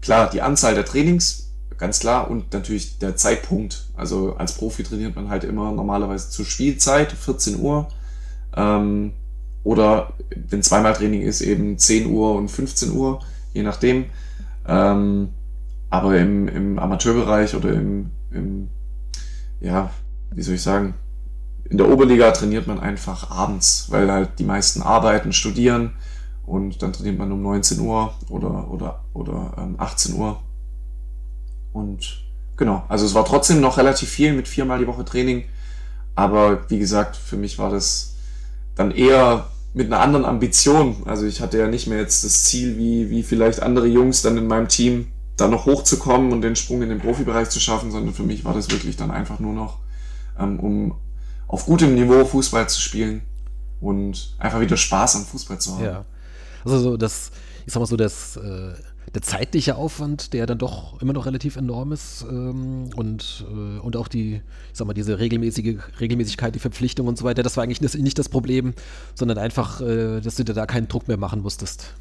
klar, 0.02 0.30
die 0.30 0.42
Anzahl 0.42 0.76
der 0.76 0.86
Trainings, 0.86 1.50
ganz 1.78 2.00
klar, 2.00 2.30
und 2.30 2.54
natürlich 2.54 3.00
der 3.00 3.16
Zeitpunkt. 3.16 3.86
Also 3.96 4.36
als 4.36 4.54
Profi 4.54 4.84
trainiert 4.84 5.16
man 5.16 5.30
halt 5.30 5.44
immer 5.44 5.72
normalerweise 5.72 6.30
zur 6.30 6.46
Spielzeit, 6.46 7.12
14 7.14 7.60
Uhr. 7.60 7.88
Ähm, 8.56 9.14
oder 9.64 10.14
wenn 10.36 10.62
zweimal 10.62 10.94
Training 10.94 11.22
ist, 11.22 11.42
eben 11.42 11.78
10 11.78 12.08
Uhr 12.08 12.36
und 12.36 12.50
15 12.50 12.92
Uhr, 12.92 13.20
je 13.54 13.64
nachdem. 13.64 14.06
Ähm, 14.68 15.30
aber 15.90 16.18
im, 16.18 16.48
im 16.48 16.80
Amateurbereich 16.80 17.56
oder 17.56 17.72
im, 17.74 18.12
im, 18.32 18.70
ja, 19.62 19.92
wie 20.32 20.42
soll 20.42 20.56
ich 20.56 20.62
sagen, 20.62 20.96
in 21.70 21.78
der 21.78 21.90
Oberliga 21.90 22.32
trainiert 22.32 22.68
man 22.68 22.80
einfach 22.80 23.32
abends, 23.32 23.88
weil 23.90 24.12
halt 24.12 24.40
die 24.40 24.44
meisten 24.44 24.82
arbeiten, 24.82 25.32
studieren 25.34 25.94
und 26.46 26.82
dann 26.82 26.94
trainiert 26.94 27.18
man 27.18 27.32
um 27.32 27.42
19 27.42 27.80
Uhr 27.80 28.14
oder, 28.30 28.70
oder, 28.70 29.04
oder 29.14 29.54
ähm, 29.58 29.76
18 29.78 30.16
Uhr. 30.16 30.42
Und 31.72 32.24
genau, 32.58 32.84
also 32.90 33.06
es 33.06 33.14
war 33.14 33.26
trotzdem 33.26 33.62
noch 33.62 33.78
relativ 33.78 34.10
viel 34.10 34.34
mit 34.34 34.48
viermal 34.48 34.80
die 34.80 34.88
Woche 34.88 35.06
Training. 35.06 35.46
Aber 36.16 36.70
wie 36.70 36.80
gesagt, 36.80 37.16
für 37.16 37.38
mich 37.38 37.58
war 37.58 37.70
das 37.70 38.16
dann 38.76 38.92
eher 38.92 39.48
mit 39.74 39.88
einer 39.88 40.02
anderen 40.02 40.26
Ambition. 40.26 41.04
Also 41.06 41.26
ich 41.26 41.42
hatte 41.42 41.58
ja 41.58 41.68
nicht 41.68 41.88
mehr 41.88 42.00
jetzt 42.00 42.24
das 42.24 42.44
Ziel, 42.44 42.78
wie, 42.78 43.10
wie 43.10 43.24
vielleicht 43.24 43.62
andere 43.62 43.88
Jungs 43.88 44.22
dann 44.22 44.38
in 44.38 44.48
meinem 44.48 44.68
Team, 44.68 45.08
da 45.36 45.48
noch 45.48 45.66
hochzukommen 45.66 46.32
und 46.32 46.42
den 46.42 46.56
Sprung 46.56 46.84
in 46.84 46.90
den 46.90 47.00
Profibereich 47.00 47.50
zu 47.50 47.60
schaffen, 47.60 47.92
sondern 47.92 48.14
für 48.14 48.24
mich 48.24 48.46
war 48.46 48.54
das 48.54 48.70
wirklich 48.70 48.98
dann 48.98 49.10
einfach 49.10 49.40
nur 49.40 49.54
noch, 49.54 49.80
ähm, 50.40 50.60
um 50.60 50.96
auf 51.48 51.66
gutem 51.66 51.96
Niveau 51.96 52.24
Fußball 52.24 52.70
zu 52.70 52.80
spielen 52.80 53.24
und 53.82 54.36
einfach 54.38 54.60
wieder 54.62 54.78
Spaß 54.78 55.16
am 55.16 55.26
Fußball 55.26 55.60
zu 55.60 55.76
haben. 55.76 55.84
Ja. 55.84 56.06
Also 56.64 56.80
so 56.80 56.98
das, 56.98 57.32
ich 57.66 57.74
sag 57.74 57.80
mal 57.80 57.86
so, 57.88 57.98
das, 57.98 58.38
äh, 58.38 58.74
der 59.14 59.22
zeitliche 59.22 59.76
Aufwand, 59.76 60.34
der 60.34 60.48
dann 60.48 60.58
doch 60.58 61.00
immer 61.02 61.14
noch 61.14 61.26
relativ 61.26 61.56
enorm 61.56 61.92
ist 61.92 62.26
ähm, 62.28 62.90
und, 62.96 63.46
äh, 63.48 63.80
und 63.80 63.96
auch 63.96 64.08
die, 64.08 64.36
ich 64.36 64.42
sag 64.74 64.88
mal, 64.88 64.94
diese 64.94 65.20
regelmäßige 65.20 65.78
Regelmäßigkeit, 66.00 66.56
die 66.56 66.60
Verpflichtung 66.60 67.08
und 67.08 67.18
so 67.18 67.24
weiter, 67.24 67.44
das 67.44 67.56
war 67.56 67.64
eigentlich 67.64 67.82
nicht, 67.82 67.96
nicht 67.96 68.18
das 68.18 68.30
Problem, 68.30 68.74
sondern 69.14 69.38
einfach, 69.38 69.82
äh, 69.82 70.20
dass 70.20 70.36
du 70.36 70.44
dir 70.44 70.54
da 70.54 70.66
keinen 70.66 70.88
Druck 70.88 71.08
mehr 71.08 71.18
machen 71.18 71.42
musstest. 71.42 71.94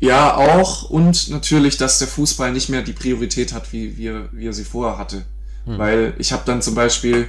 Ja, 0.00 0.36
auch 0.36 0.90
und 0.90 1.28
natürlich, 1.28 1.76
dass 1.76 1.98
der 1.98 2.08
Fußball 2.08 2.52
nicht 2.52 2.68
mehr 2.68 2.82
die 2.82 2.92
Priorität 2.92 3.52
hat, 3.52 3.72
wie, 3.72 3.96
wie, 3.96 4.12
wie 4.32 4.46
er 4.46 4.52
sie 4.52 4.64
vorher 4.64 4.98
hatte. 4.98 5.24
Hm. 5.64 5.78
Weil 5.78 6.14
ich 6.18 6.32
habe 6.32 6.42
dann 6.46 6.62
zum 6.62 6.74
Beispiel, 6.74 7.28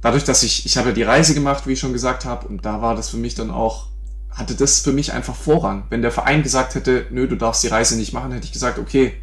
dadurch, 0.00 0.24
dass 0.24 0.42
ich, 0.42 0.66
ich 0.66 0.76
habe 0.76 0.88
ja 0.88 0.94
die 0.94 1.02
Reise 1.02 1.34
gemacht, 1.34 1.66
wie 1.66 1.72
ich 1.72 1.80
schon 1.80 1.92
gesagt 1.92 2.24
habe, 2.24 2.46
und 2.46 2.64
da 2.64 2.82
war 2.82 2.94
das 2.94 3.10
für 3.10 3.16
mich 3.16 3.34
dann 3.34 3.50
auch 3.50 3.86
hatte 4.34 4.54
das 4.54 4.80
für 4.80 4.92
mich 4.92 5.12
einfach 5.12 5.34
Vorrang. 5.34 5.84
Wenn 5.90 6.02
der 6.02 6.10
Verein 6.10 6.42
gesagt 6.42 6.74
hätte, 6.74 7.06
nö, 7.10 7.28
du 7.28 7.36
darfst 7.36 7.62
die 7.62 7.68
Reise 7.68 7.96
nicht 7.96 8.12
machen, 8.12 8.32
hätte 8.32 8.46
ich 8.46 8.52
gesagt, 8.52 8.78
okay, 8.78 9.14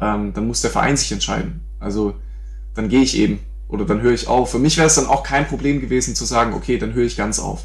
ähm, 0.00 0.32
dann 0.32 0.46
muss 0.46 0.62
der 0.62 0.70
Verein 0.70 0.96
sich 0.96 1.12
entscheiden. 1.12 1.60
Also 1.78 2.14
dann 2.74 2.88
gehe 2.88 3.02
ich 3.02 3.16
eben 3.16 3.40
oder 3.68 3.84
dann 3.84 4.00
höre 4.00 4.12
ich 4.12 4.28
auf. 4.28 4.50
Für 4.50 4.58
mich 4.58 4.76
wäre 4.76 4.86
es 4.86 4.94
dann 4.94 5.06
auch 5.06 5.22
kein 5.22 5.46
Problem 5.46 5.80
gewesen 5.80 6.14
zu 6.14 6.24
sagen, 6.24 6.54
okay, 6.54 6.78
dann 6.78 6.94
höre 6.94 7.04
ich 7.04 7.16
ganz 7.16 7.38
auf. 7.38 7.64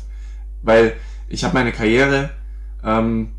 Weil 0.64 0.96
ich 1.28 1.44
habe 1.44 1.54
meine 1.54 1.72
Karriere, 1.72 2.32
ähm, 2.84 3.32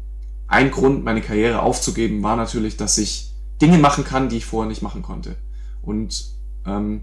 ein 0.48 0.70
Grund, 0.70 1.04
meine 1.04 1.22
Karriere 1.22 1.60
aufzugeben, 1.60 2.22
war 2.22 2.36
natürlich, 2.36 2.76
dass 2.76 2.98
ich 2.98 3.32
Dinge 3.60 3.78
machen 3.78 4.04
kann, 4.04 4.28
die 4.28 4.38
ich 4.38 4.46
vorher 4.46 4.68
nicht 4.68 4.82
machen 4.82 5.02
konnte. 5.02 5.36
Und 5.82 6.24
ähm, 6.66 7.02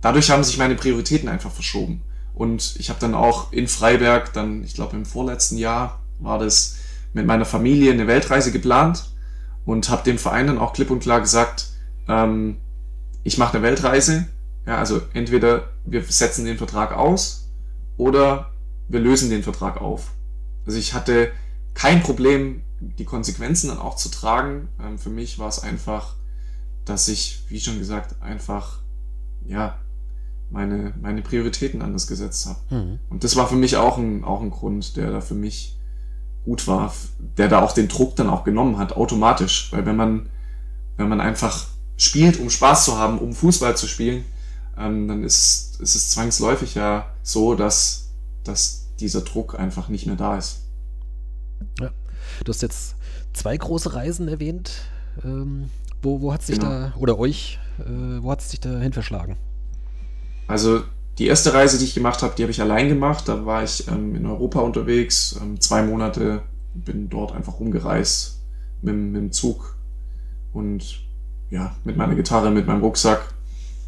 dadurch 0.00 0.30
haben 0.30 0.44
sich 0.44 0.58
meine 0.58 0.74
Prioritäten 0.74 1.28
einfach 1.28 1.50
verschoben. 1.50 2.02
Und 2.34 2.76
ich 2.78 2.88
habe 2.90 3.00
dann 3.00 3.14
auch 3.14 3.52
in 3.52 3.68
Freiberg, 3.68 4.32
dann, 4.32 4.64
ich 4.64 4.74
glaube 4.74 4.96
im 4.96 5.04
vorletzten 5.04 5.58
Jahr, 5.58 6.00
war 6.18 6.38
das 6.38 6.76
mit 7.12 7.26
meiner 7.26 7.44
Familie 7.44 7.92
eine 7.92 8.06
Weltreise 8.06 8.52
geplant 8.52 9.10
und 9.64 9.88
habe 9.88 10.04
dem 10.04 10.18
Verein 10.18 10.46
dann 10.46 10.58
auch 10.58 10.72
klipp 10.72 10.90
und 10.90 11.00
klar 11.00 11.20
gesagt, 11.20 11.68
ähm, 12.08 12.58
ich 13.24 13.38
mache 13.38 13.54
eine 13.54 13.62
Weltreise. 13.62 14.26
Ja, 14.66 14.78
also 14.78 15.00
entweder 15.14 15.70
wir 15.84 16.02
setzen 16.04 16.44
den 16.44 16.58
Vertrag 16.58 16.92
aus 16.92 17.48
oder 17.96 18.52
wir 18.88 19.00
lösen 19.00 19.30
den 19.30 19.42
Vertrag 19.42 19.80
auf. 19.80 20.12
Also 20.66 20.78
ich 20.78 20.94
hatte 20.94 21.32
kein 21.74 22.02
Problem, 22.02 22.62
die 22.80 23.04
Konsequenzen 23.04 23.68
dann 23.68 23.78
auch 23.78 23.96
zu 23.96 24.10
tragen. 24.10 24.68
Ähm, 24.80 24.98
für 24.98 25.10
mich 25.10 25.38
war 25.38 25.48
es 25.48 25.62
einfach, 25.62 26.16
dass 26.84 27.08
ich, 27.08 27.44
wie 27.48 27.60
schon 27.60 27.78
gesagt, 27.78 28.20
einfach 28.22 28.80
ja 29.44 29.78
meine, 30.50 30.92
meine 31.00 31.22
Prioritäten 31.22 31.82
anders 31.82 32.06
gesetzt 32.06 32.46
habe. 32.46 32.58
Mhm. 32.70 32.98
Und 33.08 33.24
das 33.24 33.36
war 33.36 33.48
für 33.48 33.56
mich 33.56 33.76
auch 33.76 33.98
ein, 33.98 34.24
auch 34.24 34.40
ein 34.40 34.50
Grund, 34.50 34.96
der 34.96 35.10
da 35.10 35.20
für 35.20 35.34
mich 35.34 35.78
gut 36.44 36.66
war, 36.66 36.92
der 37.36 37.48
da 37.48 37.62
auch 37.62 37.72
den 37.72 37.88
Druck 37.88 38.16
dann 38.16 38.28
auch 38.28 38.44
genommen 38.44 38.78
hat, 38.78 38.96
automatisch. 38.96 39.72
Weil 39.72 39.86
wenn 39.86 39.96
man, 39.96 40.28
wenn 40.96 41.08
man 41.08 41.20
einfach 41.20 41.66
spielt, 41.96 42.40
um 42.40 42.50
Spaß 42.50 42.86
zu 42.86 42.98
haben, 42.98 43.18
um 43.18 43.32
Fußball 43.32 43.76
zu 43.76 43.86
spielen, 43.86 44.24
ähm, 44.76 45.06
dann 45.08 45.22
ist, 45.22 45.80
ist 45.80 45.94
es 45.94 46.10
zwangsläufig 46.10 46.74
ja 46.74 47.14
so, 47.22 47.54
dass, 47.54 48.10
dass 48.44 48.88
dieser 48.98 49.20
Druck 49.20 49.58
einfach 49.58 49.88
nicht 49.88 50.06
mehr 50.06 50.16
da 50.16 50.36
ist. 50.36 50.62
Ja. 51.78 51.90
Du 52.44 52.52
hast 52.52 52.62
jetzt 52.62 52.96
zwei 53.32 53.56
große 53.56 53.94
Reisen 53.94 54.28
erwähnt. 54.28 54.72
Ähm, 55.24 55.70
wo, 56.02 56.22
wo 56.22 56.32
hat 56.32 56.42
sich 56.42 56.58
genau. 56.58 56.70
da, 56.70 56.92
oder 56.96 57.18
euch, 57.18 57.58
äh, 57.78 58.22
wo 58.22 58.30
hat 58.30 58.40
es 58.40 58.50
sich 58.50 58.60
da 58.60 58.78
hin 58.78 58.92
verschlagen? 58.92 59.36
Also 60.50 60.82
die 61.18 61.28
erste 61.28 61.54
Reise, 61.54 61.78
die 61.78 61.84
ich 61.84 61.94
gemacht 61.94 62.22
habe, 62.22 62.34
die 62.36 62.42
habe 62.42 62.50
ich 62.50 62.60
allein 62.60 62.88
gemacht. 62.88 63.28
Da 63.28 63.46
war 63.46 63.62
ich 63.62 63.86
ähm, 63.86 64.16
in 64.16 64.26
Europa 64.26 64.60
unterwegs, 64.60 65.38
ähm, 65.40 65.60
zwei 65.60 65.82
Monate, 65.82 66.42
bin 66.74 67.08
dort 67.08 67.32
einfach 67.32 67.60
rumgereist 67.60 68.40
mit, 68.82 68.96
mit 68.96 69.22
dem 69.22 69.32
Zug 69.32 69.76
und 70.52 71.02
ja, 71.50 71.76
mit 71.84 71.96
meiner 71.96 72.16
Gitarre, 72.16 72.50
mit 72.50 72.66
meinem 72.66 72.80
Rucksack. 72.80 73.32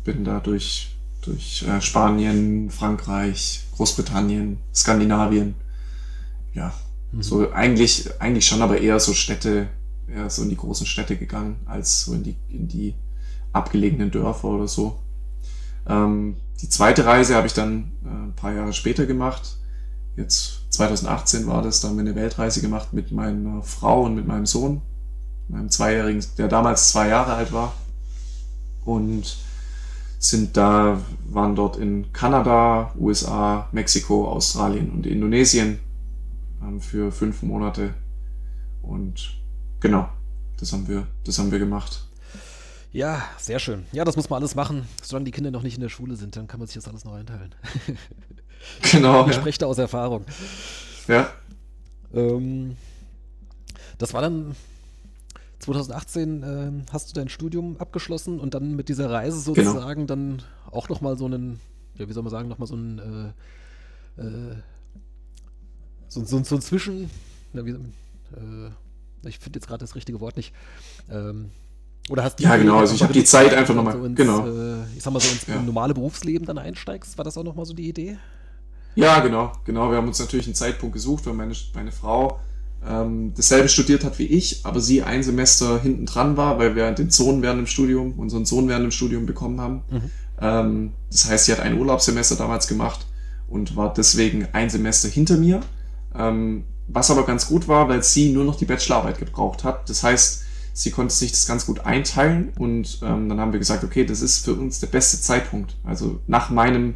Bin 0.04 0.24
da 0.24 0.38
durch, 0.38 0.96
durch 1.22 1.64
äh, 1.66 1.80
Spanien, 1.80 2.70
Frankreich, 2.70 3.64
Großbritannien, 3.74 4.58
Skandinavien. 4.72 5.56
Ja, 6.54 6.72
mhm. 7.10 7.22
so 7.22 7.50
eigentlich, 7.50 8.20
eigentlich 8.20 8.46
schon, 8.46 8.62
aber 8.62 8.80
eher 8.80 9.00
so 9.00 9.14
Städte, 9.14 9.68
eher 10.06 10.30
so 10.30 10.42
in 10.42 10.48
die 10.48 10.56
großen 10.56 10.86
Städte 10.86 11.16
gegangen, 11.16 11.56
als 11.66 12.04
so 12.04 12.12
in 12.12 12.22
die, 12.22 12.36
in 12.50 12.68
die 12.68 12.94
abgelegenen 13.52 14.12
Dörfer 14.12 14.48
oder 14.48 14.68
so. 14.68 15.01
Ähm, 15.86 16.36
die 16.60 16.68
zweite 16.68 17.04
Reise 17.04 17.34
habe 17.34 17.46
ich 17.46 17.54
dann 17.54 17.92
äh, 18.04 18.08
ein 18.08 18.34
paar 18.34 18.52
Jahre 18.52 18.72
später 18.72 19.06
gemacht. 19.06 19.56
Jetzt 20.16 20.62
2018 20.70 21.46
war 21.46 21.62
das, 21.62 21.80
da 21.80 21.88
haben 21.88 21.96
wir 21.96 22.02
eine 22.02 22.14
Weltreise 22.14 22.60
gemacht 22.60 22.92
mit 22.92 23.12
meiner 23.12 23.62
Frau 23.62 24.02
und 24.02 24.14
mit 24.14 24.26
meinem 24.26 24.46
Sohn, 24.46 24.82
meinem 25.48 25.70
Zweijährigen, 25.70 26.24
der 26.38 26.48
damals 26.48 26.88
zwei 26.90 27.08
Jahre 27.08 27.34
alt 27.34 27.52
war. 27.52 27.74
Und 28.84 29.36
sind 30.18 30.56
da, 30.56 31.00
waren 31.24 31.56
dort 31.56 31.76
in 31.76 32.12
Kanada, 32.12 32.92
USA, 32.98 33.68
Mexiko, 33.72 34.28
Australien 34.28 34.90
und 34.90 35.04
Indonesien 35.04 35.80
ähm, 36.62 36.80
für 36.80 37.10
fünf 37.10 37.42
Monate. 37.42 37.94
Und 38.82 39.40
genau, 39.80 40.08
das 40.58 40.72
haben 40.72 40.86
wir, 40.86 41.08
das 41.24 41.38
haben 41.38 41.50
wir 41.50 41.58
gemacht. 41.58 42.06
Ja, 42.92 43.22
sehr 43.38 43.58
schön. 43.58 43.86
Ja, 43.92 44.04
das 44.04 44.16
muss 44.16 44.28
man 44.28 44.38
alles 44.38 44.54
machen. 44.54 44.86
Solange 45.02 45.24
die 45.24 45.30
Kinder 45.30 45.50
noch 45.50 45.62
nicht 45.62 45.76
in 45.76 45.80
der 45.80 45.88
Schule 45.88 46.14
sind, 46.16 46.36
dann 46.36 46.46
kann 46.46 46.60
man 46.60 46.66
sich 46.66 46.74
das 46.74 46.88
alles 46.88 47.04
noch 47.04 47.14
einteilen. 47.14 47.54
Genau. 48.92 49.26
Ich 49.28 49.34
spreche 49.34 49.58
da 49.58 49.66
aus 49.66 49.78
Erfahrung. 49.78 50.24
Ja. 51.08 51.32
Ähm, 52.14 52.76
das 53.98 54.14
war 54.14 54.22
dann 54.22 54.54
2018 55.58 56.42
äh, 56.42 56.92
hast 56.92 57.10
du 57.10 57.14
dein 57.14 57.28
Studium 57.28 57.76
abgeschlossen 57.78 58.38
und 58.40 58.54
dann 58.54 58.74
mit 58.74 58.88
dieser 58.88 59.10
Reise 59.10 59.52
genau. 59.52 59.72
sozusagen 59.72 60.06
genau. 60.06 60.06
dann 60.06 60.42
auch 60.70 60.88
nochmal 60.88 61.16
so 61.16 61.26
einen, 61.26 61.60
ja, 61.96 62.08
wie 62.08 62.12
soll 62.12 62.22
man 62.22 62.30
sagen, 62.30 62.48
nochmal 62.48 62.68
so 62.68 62.74
einen, 62.74 63.34
äh, 64.18 64.22
äh, 64.22 64.56
so, 66.08 66.24
so, 66.24 66.42
so 66.42 66.56
ein 66.56 66.62
Zwischen, 66.62 67.10
na, 67.52 67.64
wie, 67.64 67.70
äh, 67.70 69.28
ich 69.28 69.38
finde 69.38 69.58
jetzt 69.58 69.66
gerade 69.66 69.80
das 69.80 69.94
richtige 69.94 70.20
Wort 70.20 70.36
nicht, 70.36 70.52
ähm, 71.10 71.50
oder 72.10 72.24
hast 72.24 72.38
du 72.38 72.42
Ja, 72.44 72.56
genau, 72.56 72.78
also 72.78 72.94
ich 72.94 73.02
habe 73.02 73.12
die 73.12 73.24
Zeit 73.24 73.54
einfach 73.54 73.74
nochmal, 73.74 73.94
so 73.94 74.10
genau. 74.14 74.46
Äh, 74.46 74.84
ich 74.96 75.02
sag 75.02 75.12
mal 75.12 75.20
so 75.20 75.28
ins 75.28 75.46
ja. 75.46 75.60
normale 75.62 75.94
Berufsleben 75.94 76.46
dann 76.46 76.58
einsteigst, 76.58 77.16
war 77.16 77.24
das 77.24 77.36
auch 77.38 77.44
nochmal 77.44 77.64
so 77.64 77.74
die 77.74 77.88
Idee? 77.88 78.16
Ja, 78.94 79.20
genau, 79.20 79.52
genau. 79.64 79.90
Wir 79.90 79.96
haben 79.96 80.08
uns 80.08 80.18
natürlich 80.18 80.46
einen 80.46 80.54
Zeitpunkt 80.54 80.94
gesucht, 80.94 81.24
weil 81.26 81.32
meine, 81.32 81.54
meine 81.74 81.92
Frau 81.92 82.38
ähm, 82.86 83.32
dasselbe 83.36 83.68
studiert 83.68 84.04
hat 84.04 84.18
wie 84.18 84.26
ich, 84.26 84.60
aber 84.64 84.80
sie 84.80 85.02
ein 85.02 85.22
Semester 85.22 85.80
hinten 85.80 86.04
dran 86.04 86.36
war, 86.36 86.58
weil 86.58 86.74
wir 86.74 86.90
den 86.90 87.10
Sohn 87.10 87.40
während 87.40 87.60
dem 87.60 87.66
Studium, 87.66 88.12
unseren 88.18 88.44
Sohn 88.44 88.68
während 88.68 88.84
dem 88.84 88.90
Studium 88.90 89.24
bekommen 89.24 89.60
haben. 89.60 89.82
Mhm. 89.90 90.10
Ähm, 90.40 90.92
das 91.10 91.30
heißt, 91.30 91.46
sie 91.46 91.52
hat 91.52 91.60
ein 91.60 91.78
Urlaubssemester 91.78 92.36
damals 92.36 92.66
gemacht 92.66 93.06
und 93.48 93.76
war 93.76 93.92
deswegen 93.92 94.48
ein 94.52 94.68
Semester 94.68 95.08
hinter 95.08 95.36
mir. 95.36 95.60
Ähm, 96.14 96.64
was 96.88 97.10
aber 97.10 97.24
ganz 97.24 97.46
gut 97.46 97.68
war, 97.68 97.88
weil 97.88 98.02
sie 98.02 98.30
nur 98.30 98.44
noch 98.44 98.56
die 98.56 98.64
Bachelorarbeit 98.64 99.18
gebraucht 99.18 99.64
hat. 99.64 99.88
Das 99.88 100.02
heißt, 100.02 100.44
sie 100.72 100.90
konnte 100.90 101.14
sich 101.14 101.30
das 101.30 101.46
ganz 101.46 101.66
gut 101.66 101.80
einteilen 101.80 102.52
und 102.58 103.00
ähm, 103.02 103.28
dann 103.28 103.40
haben 103.40 103.52
wir 103.52 103.58
gesagt, 103.58 103.84
okay, 103.84 104.04
das 104.04 104.22
ist 104.22 104.44
für 104.44 104.54
uns 104.54 104.80
der 104.80 104.86
beste 104.86 105.20
Zeitpunkt. 105.20 105.76
Also 105.84 106.20
nach 106.26 106.50
meinem, 106.50 106.94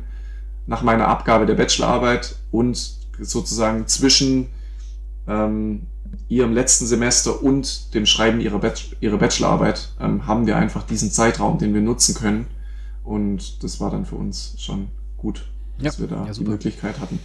nach 0.66 0.82
meiner 0.82 1.08
Abgabe 1.08 1.46
der 1.46 1.54
Bachelorarbeit 1.54 2.36
und 2.50 2.96
sozusagen 3.20 3.86
zwischen 3.86 4.48
ähm, 5.26 5.86
ihrem 6.28 6.52
letzten 6.52 6.86
Semester 6.86 7.42
und 7.42 7.94
dem 7.94 8.06
Schreiben 8.06 8.40
ihrer, 8.40 8.58
Bachelor, 8.58 8.96
ihrer 9.00 9.18
Bachelorarbeit 9.18 9.88
ähm, 10.00 10.26
haben 10.26 10.46
wir 10.46 10.56
einfach 10.56 10.84
diesen 10.84 11.10
Zeitraum, 11.10 11.58
den 11.58 11.74
wir 11.74 11.80
nutzen 11.80 12.14
können. 12.14 12.46
Und 13.04 13.62
das 13.62 13.80
war 13.80 13.90
dann 13.90 14.06
für 14.06 14.16
uns 14.16 14.54
schon 14.58 14.88
gut, 15.16 15.46
dass 15.78 15.98
ja, 15.98 16.02
wir 16.02 16.08
da 16.08 16.26
ja, 16.26 16.32
die 16.32 16.44
Möglichkeit 16.44 16.98
hatten. 16.98 17.20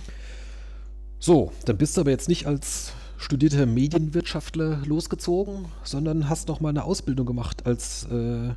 So, 1.20 1.52
dann 1.66 1.78
bist 1.78 1.98
du 1.98 2.02
aber 2.02 2.12
jetzt 2.12 2.30
nicht 2.30 2.46
als 2.46 2.94
studierter 3.22 3.66
Medienwirtschaftler 3.66 4.80
losgezogen, 4.86 5.66
sondern 5.84 6.28
hast 6.28 6.48
noch 6.48 6.60
mal 6.60 6.70
eine 6.70 6.84
Ausbildung 6.84 7.26
gemacht 7.26 7.66
als, 7.66 8.08
äh, 8.12 8.50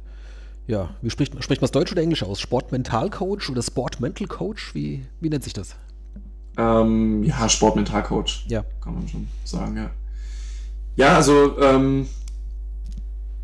ja, 0.66 0.90
wie 1.02 1.10
spricht, 1.10 1.42
spricht 1.42 1.60
man 1.60 1.66
es 1.66 1.72
Deutsch 1.72 1.92
oder 1.92 2.02
Englisch 2.02 2.22
aus? 2.22 2.40
Sportmentalcoach 2.40 3.50
oder 3.50 3.62
Sportmental-Coach? 3.62 4.74
Wie, 4.74 5.04
wie 5.20 5.28
nennt 5.28 5.44
sich 5.44 5.52
das? 5.52 5.76
Ähm, 6.56 7.22
ja, 7.24 7.48
Sportmentalcoach. 7.48 8.46
Ja. 8.48 8.64
Kann 8.80 8.94
man 8.94 9.08
schon 9.08 9.28
sagen, 9.44 9.76
ja. 9.76 9.90
Ja, 10.96 11.16
also 11.16 11.60
ähm, 11.60 12.06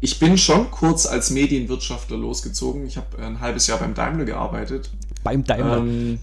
ich 0.00 0.18
bin 0.18 0.38
schon 0.38 0.70
kurz 0.70 1.04
als 1.04 1.30
Medienwirtschaftler 1.30 2.16
losgezogen. 2.16 2.86
Ich 2.86 2.96
habe 2.96 3.22
ein 3.22 3.40
halbes 3.40 3.66
Jahr 3.66 3.78
beim 3.78 3.94
Daimler 3.94 4.24
gearbeitet. 4.24 4.90
Beim 5.22 5.44
Daimler? 5.44 5.78
Ähm, 5.78 6.18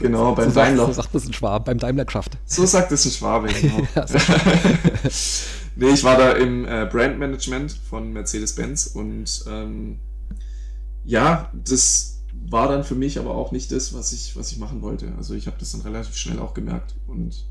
genau, 0.00 0.34
beim 0.34 0.50
so 0.50 0.54
Daimler. 0.54 0.86
Sagt, 0.86 0.94
so 0.94 1.02
sagt 1.02 1.14
es 1.14 1.26
ein 1.26 1.32
Schwabe, 1.32 1.64
beim 1.64 1.78
Daimler 1.78 2.04
geschafft. 2.04 2.38
So 2.46 2.66
sagt 2.66 2.92
es 2.92 3.04
ein 3.04 3.12
Schwabe, 3.12 3.48
genau. 3.48 3.86
nee, 5.76 5.90
ich 5.90 6.04
war 6.04 6.16
da 6.16 6.32
im 6.32 6.64
äh, 6.64 6.88
Brandmanagement 6.90 7.72
von 7.88 8.12
Mercedes-Benz 8.12 8.88
und 8.88 9.44
ähm, 9.48 10.00
ja, 11.04 11.50
das 11.52 12.20
war 12.48 12.68
dann 12.68 12.84
für 12.84 12.94
mich 12.94 13.18
aber 13.18 13.34
auch 13.34 13.52
nicht 13.52 13.70
das, 13.72 13.94
was 13.94 14.12
ich, 14.12 14.36
was 14.36 14.52
ich 14.52 14.58
machen 14.58 14.82
wollte. 14.82 15.12
Also 15.16 15.34
ich 15.34 15.46
habe 15.46 15.56
das 15.58 15.72
dann 15.72 15.82
relativ 15.82 16.16
schnell 16.16 16.38
auch 16.38 16.54
gemerkt 16.54 16.94
und 17.06 17.46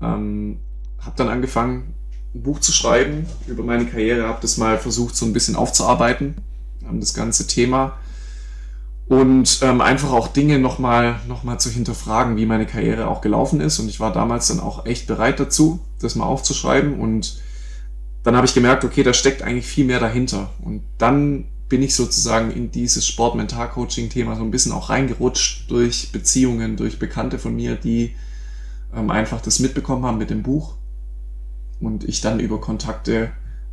ähm, 0.00 0.60
habe 0.98 1.16
dann 1.16 1.28
angefangen, 1.28 1.94
ein 2.34 2.42
Buch 2.42 2.60
zu 2.60 2.72
schreiben 2.72 3.26
über 3.46 3.62
meine 3.62 3.86
Karriere, 3.86 4.26
habe 4.26 4.38
das 4.40 4.56
mal 4.56 4.78
versucht 4.78 5.16
so 5.16 5.26
ein 5.26 5.32
bisschen 5.32 5.56
aufzuarbeiten, 5.56 6.36
ähm, 6.88 7.00
das 7.00 7.14
ganze 7.14 7.46
Thema 7.46 7.98
und 9.08 9.60
ähm, 9.62 9.80
einfach 9.80 10.12
auch 10.12 10.28
Dinge 10.28 10.58
nochmal 10.58 11.20
noch 11.28 11.42
mal 11.42 11.58
zu 11.58 11.70
hinterfragen, 11.70 12.36
wie 12.36 12.46
meine 12.46 12.66
Karriere 12.66 13.08
auch 13.08 13.20
gelaufen 13.20 13.60
ist 13.60 13.78
und 13.78 13.88
ich 13.88 14.00
war 14.00 14.12
damals 14.12 14.48
dann 14.48 14.60
auch 14.60 14.86
echt 14.86 15.06
bereit 15.06 15.40
dazu, 15.40 15.80
das 16.00 16.14
mal 16.14 16.26
aufzuschreiben 16.26 16.98
und 16.98 17.40
dann 18.22 18.36
habe 18.36 18.46
ich 18.46 18.54
gemerkt, 18.54 18.84
okay, 18.84 19.02
da 19.02 19.12
steckt 19.12 19.42
eigentlich 19.42 19.66
viel 19.66 19.84
mehr 19.84 20.00
dahinter 20.00 20.50
und 20.62 20.82
dann 20.98 21.46
bin 21.72 21.82
ich 21.82 21.94
sozusagen 21.94 22.50
in 22.50 22.70
dieses 22.70 23.06
Sport-Mental-Coaching-Thema 23.06 24.36
so 24.36 24.42
ein 24.42 24.50
bisschen 24.50 24.72
auch 24.72 24.90
reingerutscht 24.90 25.70
durch 25.70 26.12
Beziehungen, 26.12 26.76
durch 26.76 26.98
Bekannte 26.98 27.38
von 27.38 27.56
mir, 27.56 27.76
die 27.76 28.14
ähm, 28.94 29.08
einfach 29.08 29.40
das 29.40 29.58
mitbekommen 29.58 30.04
haben 30.04 30.18
mit 30.18 30.28
dem 30.28 30.42
Buch. 30.42 30.74
Und 31.80 32.04
ich 32.04 32.20
dann 32.20 32.40
über 32.40 32.60
Kontakte 32.60 33.32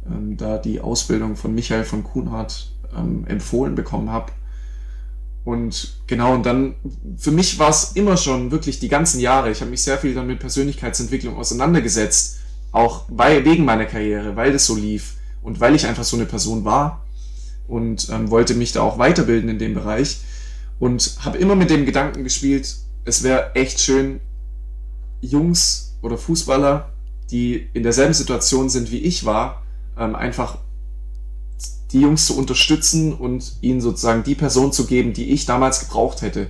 ähm, 0.09 0.37
da 0.37 0.57
die 0.57 0.79
Ausbildung 0.79 1.35
von 1.35 1.53
Michael 1.53 1.83
von 1.83 2.05
Kuhnhardt 2.05 2.71
ähm, 2.97 3.25
empfohlen 3.27 3.75
bekommen 3.75 4.09
habe. 4.09 4.31
Und 5.45 6.01
genau, 6.05 6.33
und 6.35 6.45
dann, 6.45 6.75
für 7.17 7.31
mich 7.31 7.57
war 7.59 7.69
es 7.69 7.93
immer 7.93 8.17
schon 8.17 8.51
wirklich 8.51 8.79
die 8.79 8.89
ganzen 8.89 9.19
Jahre, 9.19 9.51
ich 9.51 9.61
habe 9.61 9.71
mich 9.71 9.81
sehr 9.81 9.97
viel 9.97 10.13
dann 10.13 10.27
mit 10.27 10.39
Persönlichkeitsentwicklung 10.39 11.37
auseinandergesetzt, 11.37 12.39
auch 12.71 13.05
weil, 13.07 13.45
wegen 13.45 13.65
meiner 13.65 13.85
Karriere, 13.85 14.35
weil 14.35 14.51
das 14.51 14.65
so 14.65 14.75
lief 14.75 15.15
und 15.41 15.59
weil 15.59 15.75
ich 15.75 15.87
einfach 15.87 16.03
so 16.03 16.17
eine 16.17 16.25
Person 16.25 16.65
war 16.65 17.05
und 17.67 18.09
ähm, 18.09 18.29
wollte 18.29 18.53
mich 18.53 18.73
da 18.73 18.81
auch 18.81 18.97
weiterbilden 18.97 19.49
in 19.49 19.59
dem 19.59 19.73
Bereich 19.73 20.19
und 20.79 21.17
habe 21.21 21.37
immer 21.37 21.55
mit 21.55 21.69
dem 21.69 21.85
Gedanken 21.85 22.23
gespielt, 22.23 22.75
es 23.05 23.23
wäre 23.23 23.55
echt 23.55 23.79
schön, 23.79 24.19
Jungs 25.21 25.97
oder 26.01 26.17
Fußballer, 26.17 26.91
die 27.31 27.69
in 27.73 27.83
derselben 27.83 28.13
Situation 28.13 28.69
sind 28.69 28.91
wie 28.91 28.99
ich 28.99 29.25
war, 29.25 29.63
ähm, 29.97 30.15
einfach 30.15 30.57
die 31.91 32.01
Jungs 32.01 32.25
zu 32.25 32.37
unterstützen 32.37 33.13
und 33.13 33.53
ihnen 33.61 33.81
sozusagen 33.81 34.23
die 34.23 34.35
Person 34.35 34.71
zu 34.71 34.85
geben, 34.85 35.13
die 35.13 35.31
ich 35.31 35.45
damals 35.45 35.79
gebraucht 35.79 36.21
hätte. 36.21 36.49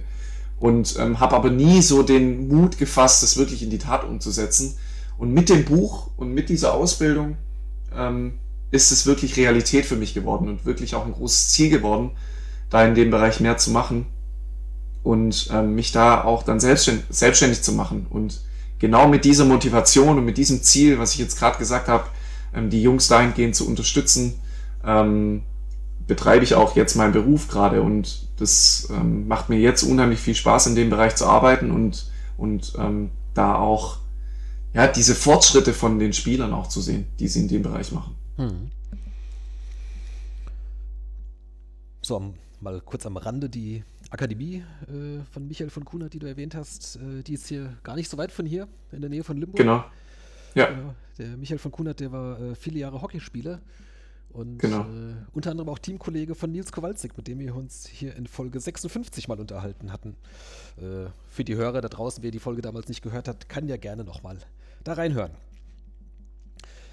Und 0.60 0.98
ähm, 1.00 1.20
habe 1.20 1.36
aber 1.36 1.50
nie 1.50 1.82
so 1.82 2.04
den 2.04 2.50
Mut 2.50 2.78
gefasst, 2.78 3.24
das 3.24 3.38
wirklich 3.38 3.64
in 3.64 3.70
die 3.70 3.78
Tat 3.78 4.04
umzusetzen. 4.04 4.76
Und 5.18 5.34
mit 5.34 5.50
dem 5.50 5.64
Buch 5.64 6.10
und 6.18 6.34
mit 6.34 6.50
dieser 6.50 6.74
Ausbildung 6.74 7.38
ähm, 7.96 8.34
ist 8.72 8.92
es 8.92 9.06
wirklich 9.06 9.38
Realität 9.38 9.86
für 9.86 9.96
mich 9.96 10.14
geworden 10.14 10.50
und 10.50 10.66
wirklich 10.66 10.96
auch 10.96 11.06
ein 11.06 11.14
großes 11.14 11.50
Ziel 11.50 11.70
geworden, 11.70 12.12
da 12.70 12.86
in 12.86 12.96
dem 12.96 13.10
Bereich 13.10 13.40
mehr 13.40 13.58
zu 13.58 13.72
machen 13.72 14.06
und 15.04 15.50
ähm, 15.52 15.76
mich 15.76 15.92
da 15.92 16.24
auch 16.24 16.44
dann 16.44 16.60
selbstständig, 16.60 17.06
selbstständig 17.10 17.62
zu 17.62 17.72
machen. 17.72 18.06
Und 18.10 18.42
genau 18.80 19.08
mit 19.08 19.26
dieser 19.26 19.46
Motivation 19.46 20.18
und 20.18 20.26
mit 20.26 20.38
diesem 20.38 20.62
Ziel, 20.62 21.00
was 21.00 21.14
ich 21.14 21.20
jetzt 21.20 21.40
gerade 21.40 21.58
gesagt 21.58 21.88
habe, 21.88 22.06
ähm, 22.54 22.70
die 22.70 22.82
Jungs 22.82 23.08
dahingehend 23.08 23.56
zu 23.56 23.66
unterstützen, 23.66 24.40
ähm, 24.84 25.44
betreibe 26.08 26.44
ich 26.44 26.56
auch 26.56 26.76
jetzt 26.76 26.96
meinen 26.96 27.14
Beruf 27.14 27.48
gerade 27.48 27.82
und 27.82 28.28
das 28.38 28.90
ähm, 28.90 29.28
macht 29.28 29.50
mir 29.50 29.60
jetzt 29.60 29.84
unheimlich 29.84 30.20
viel 30.20 30.36
Spaß, 30.36 30.68
in 30.68 30.76
dem 30.76 30.90
Bereich 30.90 31.16
zu 31.16 31.26
arbeiten 31.26 31.72
und, 31.72 32.12
und 32.38 32.74
ähm, 32.78 33.12
da 33.34 33.56
auch 33.56 34.00
ja, 34.74 34.88
diese 34.88 35.16
Fortschritte 35.16 35.74
von 35.74 36.00
den 36.00 36.14
Spielern 36.14 36.54
auch 36.54 36.68
zu 36.68 36.82
sehen, 36.82 37.06
die 37.20 37.28
sie 37.28 37.42
in 37.42 37.48
dem 37.48 37.64
Bereich 37.64 37.92
machen. 37.92 38.16
Hm. 38.38 38.72
So, 42.02 42.34
mal 42.60 42.82
kurz 42.82 43.06
am 43.06 43.18
Rande 43.18 43.50
die 43.50 43.84
Akademie 44.10 44.64
äh, 44.88 45.24
von 45.32 45.48
Michael 45.48 45.70
von 45.70 45.86
Kunert, 45.86 46.14
die 46.14 46.20
du 46.20 46.28
erwähnt 46.28 46.56
hast, 46.56 46.96
äh, 46.96 47.22
die 47.24 47.34
ist 47.34 47.48
hier 47.48 47.78
gar 47.84 47.96
nicht 47.96 48.10
so 48.10 48.18
weit 48.18 48.32
von 48.32 48.46
hier, 48.46 48.68
in 48.92 49.02
der 49.02 49.10
Nähe 49.10 49.24
von 49.24 49.38
Limburg. 49.38 49.58
Genau. 49.58 49.84
Ja. 50.56 50.66
Äh, 50.70 50.76
der 51.20 51.38
Michael 51.38 51.60
von 51.60 51.72
Kunert, 51.72 52.00
der 52.00 52.12
war 52.12 52.40
äh, 52.40 52.56
viele 52.56 52.80
Jahre 52.80 53.02
Hockeyspieler 53.02 53.60
und 54.32 54.60
genau. 54.60 54.82
Äh, 54.82 55.16
unter 55.34 55.52
anderem 55.52 55.70
auch 55.70 55.80
Teamkollege 55.80 56.36
von 56.36 56.52
Nils 56.52 56.72
Kowalczyk, 56.72 57.18
mit 57.18 57.28
dem 57.28 57.40
wir 57.40 57.56
uns 57.56 57.88
hier 57.88 58.16
in 58.16 58.28
Folge 58.28 58.60
56 58.60 59.28
mal 59.28 59.40
unterhalten 59.40 59.92
hatten. 59.92 60.16
Äh, 60.78 61.10
für 61.30 61.44
die 61.44 61.56
Hörer 61.56 61.82
da 61.82 61.90
draußen, 61.90 62.24
wer 62.24 62.32
die 62.32 62.40
Folge 62.40 62.62
damals 62.62 62.88
nicht 62.88 63.02
gehört 63.02 63.28
hat, 63.28 63.50
kann 63.50 63.68
ja 63.68 63.78
gerne 63.78 64.04
nochmal 64.04 64.38
da 64.84 64.94
reinhören. 64.94 65.32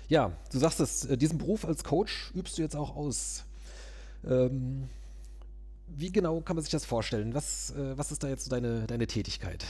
Ja, 0.09 0.33
du 0.53 0.59
sagst 0.59 0.81
es, 0.81 1.05
äh, 1.05 1.17
diesen 1.17 1.39
Beruf 1.39 1.65
als 1.65 1.85
Coach 1.85 2.33
übst 2.35 2.59
du 2.59 2.63
jetzt 2.63 2.77
auch 2.77 2.97
aus. 2.97 3.45
Ähm, 4.27 4.89
wie 5.89 6.11
genau 6.11 6.41
kann 6.41 6.57
man 6.57 6.63
sich 6.63 6.73
das 6.73 6.85
vorstellen? 6.85 7.35
Was, 7.35 7.71
äh, 7.71 7.97
was 7.99 8.13
ist 8.13 8.23
da 8.23 8.29
jetzt 8.29 8.45
so 8.45 8.51
deine, 8.51 8.87
deine 8.87 9.07
Tätigkeit? 9.07 9.65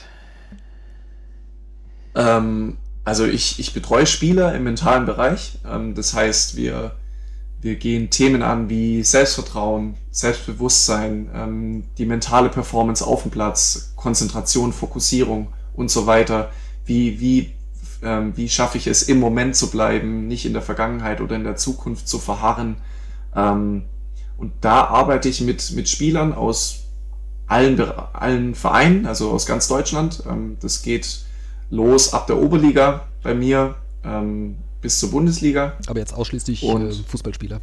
Ähm, 2.15 2.77
also 3.03 3.25
ich, 3.25 3.59
ich 3.59 3.73
betreue 3.73 4.05
Spieler 4.05 4.55
im 4.55 4.63
mentalen 4.63 5.05
Bereich. 5.05 5.59
Ähm, 5.65 5.95
das 5.95 6.13
heißt, 6.13 6.55
wir 6.55 6.95
wir 7.61 7.75
gehen 7.75 8.09
Themen 8.09 8.43
an 8.43 8.69
wie 8.69 9.03
Selbstvertrauen, 9.03 9.95
Selbstbewusstsein, 10.11 11.29
ähm, 11.33 11.83
die 11.97 12.05
mentale 12.05 12.49
Performance 12.49 13.05
auf 13.05 13.23
dem 13.23 13.31
Platz, 13.31 13.93
Konzentration, 13.95 14.73
Fokussierung 14.73 15.47
und 15.75 15.89
so 15.89 16.05
weiter. 16.05 16.51
Wie, 16.85 17.19
wie, 17.19 17.53
ähm, 18.03 18.33
wie 18.35 18.47
schaffe 18.47 18.77
ich 18.77 18.87
es, 18.87 19.03
im 19.03 19.19
Moment 19.19 19.55
zu 19.55 19.69
bleiben, 19.71 20.27
nicht 20.27 20.45
in 20.45 20.53
der 20.53 20.61
Vergangenheit 20.61 21.19
oder 21.19 21.35
in 21.35 21.43
der 21.43 21.55
Zukunft 21.55 22.07
zu 22.07 22.19
verharren. 22.19 22.77
Ähm, 23.35 23.83
und 24.37 24.53
da 24.61 24.85
arbeite 24.85 25.27
ich 25.27 25.41
mit, 25.41 25.71
mit 25.71 25.89
Spielern 25.89 26.33
aus 26.33 26.83
allen, 27.47 27.79
allen 28.13 28.53
Vereinen, 28.53 29.07
also 29.07 29.31
aus 29.31 29.45
ganz 29.45 29.67
Deutschland. 29.67 30.23
Ähm, 30.29 30.57
das 30.61 30.83
geht 30.83 31.25
los 31.69 32.13
ab 32.13 32.27
der 32.27 32.37
Oberliga 32.37 33.07
bei 33.23 33.33
mir 33.33 33.75
ähm, 34.03 34.57
bis 34.81 34.99
zur 34.99 35.11
Bundesliga. 35.11 35.77
Aber 35.87 35.99
jetzt 35.99 36.13
ausschließlich 36.13 36.63
und, 36.63 36.89
äh, 36.89 36.93
Fußballspieler. 36.93 37.61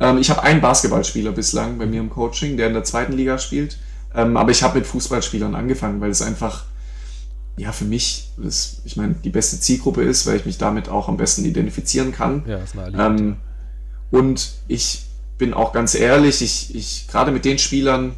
Ähm, 0.00 0.18
ich 0.18 0.30
habe 0.30 0.42
einen 0.42 0.60
Basketballspieler 0.60 1.32
bislang 1.32 1.78
bei 1.78 1.86
mir 1.86 2.00
im 2.00 2.10
Coaching, 2.10 2.56
der 2.56 2.68
in 2.68 2.74
der 2.74 2.84
zweiten 2.84 3.12
Liga 3.12 3.38
spielt. 3.38 3.78
Ähm, 4.14 4.36
aber 4.36 4.50
ich 4.50 4.62
habe 4.62 4.78
mit 4.78 4.86
Fußballspielern 4.86 5.54
angefangen, 5.54 6.00
weil 6.00 6.10
es 6.10 6.22
einfach, 6.22 6.64
ja, 7.56 7.72
für 7.72 7.84
mich, 7.84 8.30
das, 8.36 8.82
ich 8.84 8.96
meine, 8.96 9.14
die 9.14 9.30
beste 9.30 9.58
Zielgruppe 9.60 10.02
ist, 10.02 10.26
weil 10.26 10.36
ich 10.36 10.46
mich 10.46 10.58
damit 10.58 10.88
auch 10.88 11.08
am 11.08 11.16
besten 11.16 11.44
identifizieren 11.44 12.12
kann. 12.12 12.44
Ja, 12.46 12.58
ist 12.58 12.74
naheliegend. 12.74 13.20
Ähm, 13.20 13.36
und 14.10 14.52
ich 14.68 15.06
bin 15.38 15.54
auch 15.54 15.72
ganz 15.72 15.94
ehrlich, 15.94 16.42
ich, 16.42 16.74
ich 16.74 17.08
gerade 17.08 17.32
mit 17.32 17.44
den 17.44 17.58
Spielern, 17.58 18.12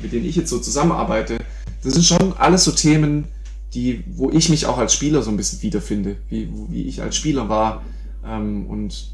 mit 0.00 0.12
denen 0.12 0.24
ich 0.24 0.36
jetzt 0.36 0.50
so 0.50 0.58
zusammenarbeite, 0.58 1.38
das 1.82 1.92
sind 1.92 2.04
schon 2.04 2.32
alles 2.38 2.64
so 2.64 2.72
Themen, 2.72 3.26
die, 3.74 4.04
wo 4.06 4.30
ich 4.30 4.48
mich 4.48 4.66
auch 4.66 4.78
als 4.78 4.94
Spieler 4.94 5.22
so 5.22 5.30
ein 5.30 5.36
bisschen 5.36 5.62
wiederfinde, 5.62 6.16
wie, 6.28 6.48
wie 6.68 6.84
ich 6.84 7.02
als 7.02 7.16
Spieler 7.16 7.48
war. 7.48 7.82
Ähm, 8.24 8.66
und 8.66 9.12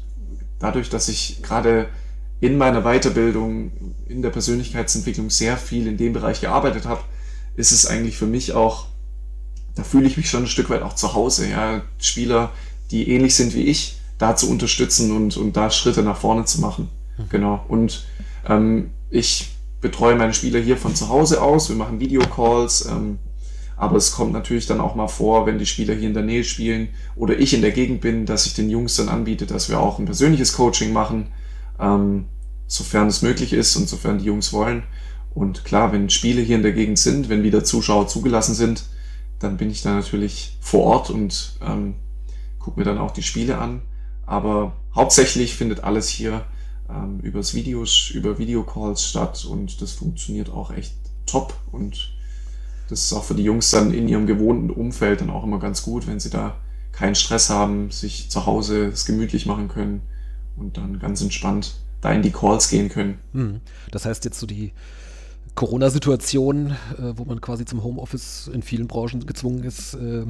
dadurch, 0.59 0.89
dass 0.89 1.09
ich 1.09 1.41
gerade 1.41 1.89
in 2.39 2.57
meiner 2.57 2.81
Weiterbildung, 2.81 3.71
in 4.07 4.21
der 4.21 4.29
Persönlichkeitsentwicklung 4.29 5.29
sehr 5.29 5.57
viel 5.57 5.87
in 5.87 5.97
dem 5.97 6.13
Bereich 6.13 6.41
gearbeitet 6.41 6.85
habe, 6.85 7.01
ist 7.55 7.71
es 7.71 7.85
eigentlich 7.85 8.17
für 8.17 8.27
mich 8.27 8.53
auch, 8.53 8.87
da 9.75 9.83
fühle 9.83 10.07
ich 10.07 10.17
mich 10.17 10.29
schon 10.29 10.43
ein 10.43 10.47
Stück 10.47 10.69
weit 10.69 10.81
auch 10.81 10.95
zu 10.95 11.13
Hause. 11.13 11.49
Ja? 11.49 11.81
Spieler, 11.99 12.51
die 12.91 13.09
ähnlich 13.09 13.35
sind 13.35 13.53
wie 13.53 13.63
ich, 13.63 13.99
da 14.17 14.35
zu 14.35 14.49
unterstützen 14.49 15.15
und, 15.15 15.37
und 15.37 15.57
da 15.57 15.69
Schritte 15.71 16.03
nach 16.03 16.17
vorne 16.17 16.45
zu 16.45 16.61
machen. 16.61 16.89
Mhm. 17.17 17.23
Genau. 17.29 17.65
Und 17.67 18.05
ähm, 18.47 18.91
ich 19.09 19.51
betreue 19.81 20.15
meine 20.15 20.33
Spieler 20.33 20.59
hier 20.59 20.77
von 20.77 20.95
zu 20.95 21.09
Hause 21.09 21.41
aus. 21.41 21.69
Wir 21.69 21.75
machen 21.75 21.99
Videocalls. 21.99 22.85
Ähm, 22.85 23.17
aber 23.81 23.95
es 23.95 24.11
kommt 24.11 24.31
natürlich 24.31 24.67
dann 24.67 24.79
auch 24.79 24.93
mal 24.93 25.07
vor, 25.07 25.47
wenn 25.47 25.57
die 25.57 25.65
Spieler 25.65 25.95
hier 25.95 26.07
in 26.07 26.13
der 26.13 26.21
Nähe 26.21 26.43
spielen 26.43 26.89
oder 27.15 27.39
ich 27.39 27.55
in 27.55 27.63
der 27.63 27.71
Gegend 27.71 27.99
bin, 27.99 28.27
dass 28.27 28.45
ich 28.45 28.53
den 28.53 28.69
Jungs 28.69 28.95
dann 28.95 29.09
anbiete, 29.09 29.47
dass 29.47 29.69
wir 29.69 29.79
auch 29.79 29.97
ein 29.97 30.05
persönliches 30.05 30.53
Coaching 30.53 30.93
machen, 30.93 31.29
ähm, 31.79 32.25
sofern 32.67 33.07
es 33.07 33.23
möglich 33.23 33.53
ist 33.53 33.75
und 33.75 33.89
sofern 33.89 34.19
die 34.19 34.25
Jungs 34.25 34.53
wollen. 34.53 34.83
Und 35.33 35.65
klar, 35.65 35.91
wenn 35.91 36.11
Spiele 36.11 36.43
hier 36.43 36.57
in 36.57 36.61
der 36.61 36.73
Gegend 36.73 36.99
sind, 36.99 37.27
wenn 37.27 37.41
wieder 37.41 37.63
Zuschauer 37.63 38.07
zugelassen 38.07 38.53
sind, 38.53 38.83
dann 39.39 39.57
bin 39.57 39.71
ich 39.71 39.81
da 39.81 39.95
natürlich 39.95 40.59
vor 40.61 40.83
Ort 40.83 41.09
und 41.09 41.57
ähm, 41.67 41.95
gucke 42.59 42.79
mir 42.79 42.85
dann 42.85 42.99
auch 42.99 43.09
die 43.09 43.23
Spiele 43.23 43.57
an. 43.57 43.81
Aber 44.27 44.73
hauptsächlich 44.93 45.55
findet 45.55 45.83
alles 45.83 46.07
hier 46.07 46.45
ähm, 46.87 47.19
übers 47.21 47.55
Videos, 47.55 48.11
über 48.11 48.37
Videocalls 48.37 49.03
statt 49.03 49.43
und 49.43 49.81
das 49.81 49.93
funktioniert 49.93 50.51
auch 50.51 50.69
echt 50.69 50.93
top 51.25 51.55
und 51.71 52.11
das 52.91 53.05
ist 53.05 53.13
auch 53.13 53.23
für 53.23 53.35
die 53.35 53.43
Jungs 53.43 53.71
dann 53.71 53.93
in 53.93 54.09
ihrem 54.09 54.27
gewohnten 54.27 54.69
Umfeld 54.69 55.21
dann 55.21 55.29
auch 55.29 55.45
immer 55.45 55.59
ganz 55.59 55.81
gut, 55.81 56.07
wenn 56.07 56.19
sie 56.19 56.29
da 56.29 56.57
keinen 56.91 57.15
Stress 57.15 57.49
haben, 57.49 57.89
sich 57.89 58.29
zu 58.29 58.45
Hause 58.45 58.87
es 58.87 59.05
gemütlich 59.05 59.45
machen 59.45 59.69
können 59.69 60.01
und 60.57 60.77
dann 60.77 60.99
ganz 60.99 61.21
entspannt 61.21 61.75
da 62.01 62.11
in 62.11 62.21
die 62.21 62.31
Calls 62.31 62.67
gehen 62.67 62.89
können. 62.89 63.19
Hm. 63.31 63.61
Das 63.91 64.05
heißt 64.05 64.25
jetzt 64.25 64.39
so 64.39 64.45
die 64.45 64.73
Corona-Situation, 65.55 66.71
äh, 66.71 67.13
wo 67.15 67.23
man 67.23 67.39
quasi 67.39 67.63
zum 67.63 67.81
Homeoffice 67.81 68.49
in 68.53 68.61
vielen 68.61 68.87
Branchen 68.87 69.25
gezwungen 69.25 69.63
ist, 69.63 69.93
äh, 69.93 70.25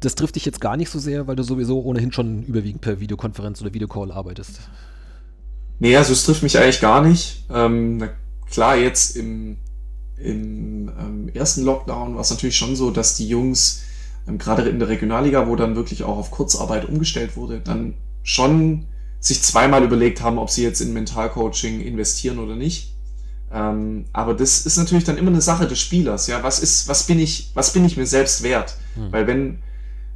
das 0.00 0.14
trifft 0.14 0.36
dich 0.36 0.46
jetzt 0.46 0.62
gar 0.62 0.78
nicht 0.78 0.88
so 0.88 0.98
sehr, 0.98 1.26
weil 1.26 1.36
du 1.36 1.42
sowieso 1.42 1.82
ohnehin 1.82 2.12
schon 2.12 2.42
überwiegend 2.42 2.80
per 2.80 3.00
Videokonferenz 3.00 3.60
oder 3.60 3.74
Videocall 3.74 4.12
arbeitest. 4.12 4.60
Nee, 5.78 5.94
also 5.94 6.14
es 6.14 6.24
trifft 6.24 6.42
mich 6.42 6.58
eigentlich 6.58 6.80
gar 6.80 7.02
nicht. 7.02 7.44
Ähm, 7.50 8.08
klar, 8.50 8.76
jetzt 8.76 9.16
im 9.16 9.58
im 10.20 10.90
ähm, 10.98 11.30
ersten 11.32 11.62
Lockdown 11.62 12.14
war 12.14 12.22
es 12.22 12.30
natürlich 12.30 12.56
schon 12.56 12.76
so, 12.76 12.90
dass 12.90 13.16
die 13.16 13.28
Jungs, 13.28 13.82
ähm, 14.26 14.38
gerade 14.38 14.68
in 14.68 14.78
der 14.78 14.88
Regionalliga, 14.88 15.48
wo 15.48 15.56
dann 15.56 15.76
wirklich 15.76 16.02
auch 16.02 16.18
auf 16.18 16.30
Kurzarbeit 16.30 16.88
umgestellt 16.88 17.36
wurde, 17.36 17.60
dann 17.60 17.94
schon 18.22 18.86
sich 19.20 19.42
zweimal 19.42 19.82
überlegt 19.84 20.20
haben, 20.20 20.38
ob 20.38 20.50
sie 20.50 20.62
jetzt 20.62 20.80
in 20.80 20.92
Mentalcoaching 20.92 21.80
investieren 21.80 22.38
oder 22.38 22.56
nicht. 22.56 22.94
Ähm, 23.52 24.04
aber 24.12 24.34
das 24.34 24.66
ist 24.66 24.76
natürlich 24.76 25.04
dann 25.04 25.16
immer 25.16 25.30
eine 25.30 25.40
Sache 25.40 25.66
des 25.66 25.78
Spielers. 25.78 26.26
Ja, 26.26 26.42
was 26.42 26.58
ist, 26.58 26.88
was 26.88 27.04
bin 27.04 27.18
ich, 27.18 27.50
was 27.54 27.72
bin 27.72 27.84
ich 27.84 27.96
mir 27.96 28.06
selbst 28.06 28.42
wert? 28.42 28.76
Hm. 28.94 29.10
Weil 29.10 29.26
wenn, 29.26 29.58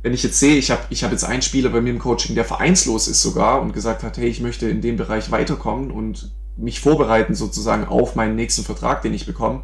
wenn 0.03 0.12
ich 0.12 0.22
jetzt 0.22 0.38
sehe, 0.38 0.57
ich 0.57 0.70
habe 0.70 0.82
ich 0.90 1.03
hab 1.05 1.12
jetzt 1.12 1.24
einen 1.24 1.42
Spieler 1.42 1.70
bei 1.70 1.80
mir 1.80 1.90
im 1.90 1.98
Coaching, 1.98 2.34
der 2.34 2.44
vereinslos 2.44 3.09
ist 3.09 3.22
sogar 3.22 3.62
und 3.62 3.72
gesagt 3.72 4.03
hat, 4.03 4.18
hey, 4.18 4.28
ich 4.28 4.40
möchte 4.40 4.68
in 4.68 4.82
dem 4.82 4.96
Bereich 4.96 5.30
weiterkommen 5.30 5.90
und 5.90 6.32
mich 6.57 6.80
vorbereiten 6.80 7.34
sozusagen 7.34 7.86
auf 7.86 8.14
meinen 8.14 8.36
nächsten 8.36 8.62
Vertrag, 8.62 9.03
den 9.03 9.14
ich 9.14 9.24
bekomme, 9.24 9.62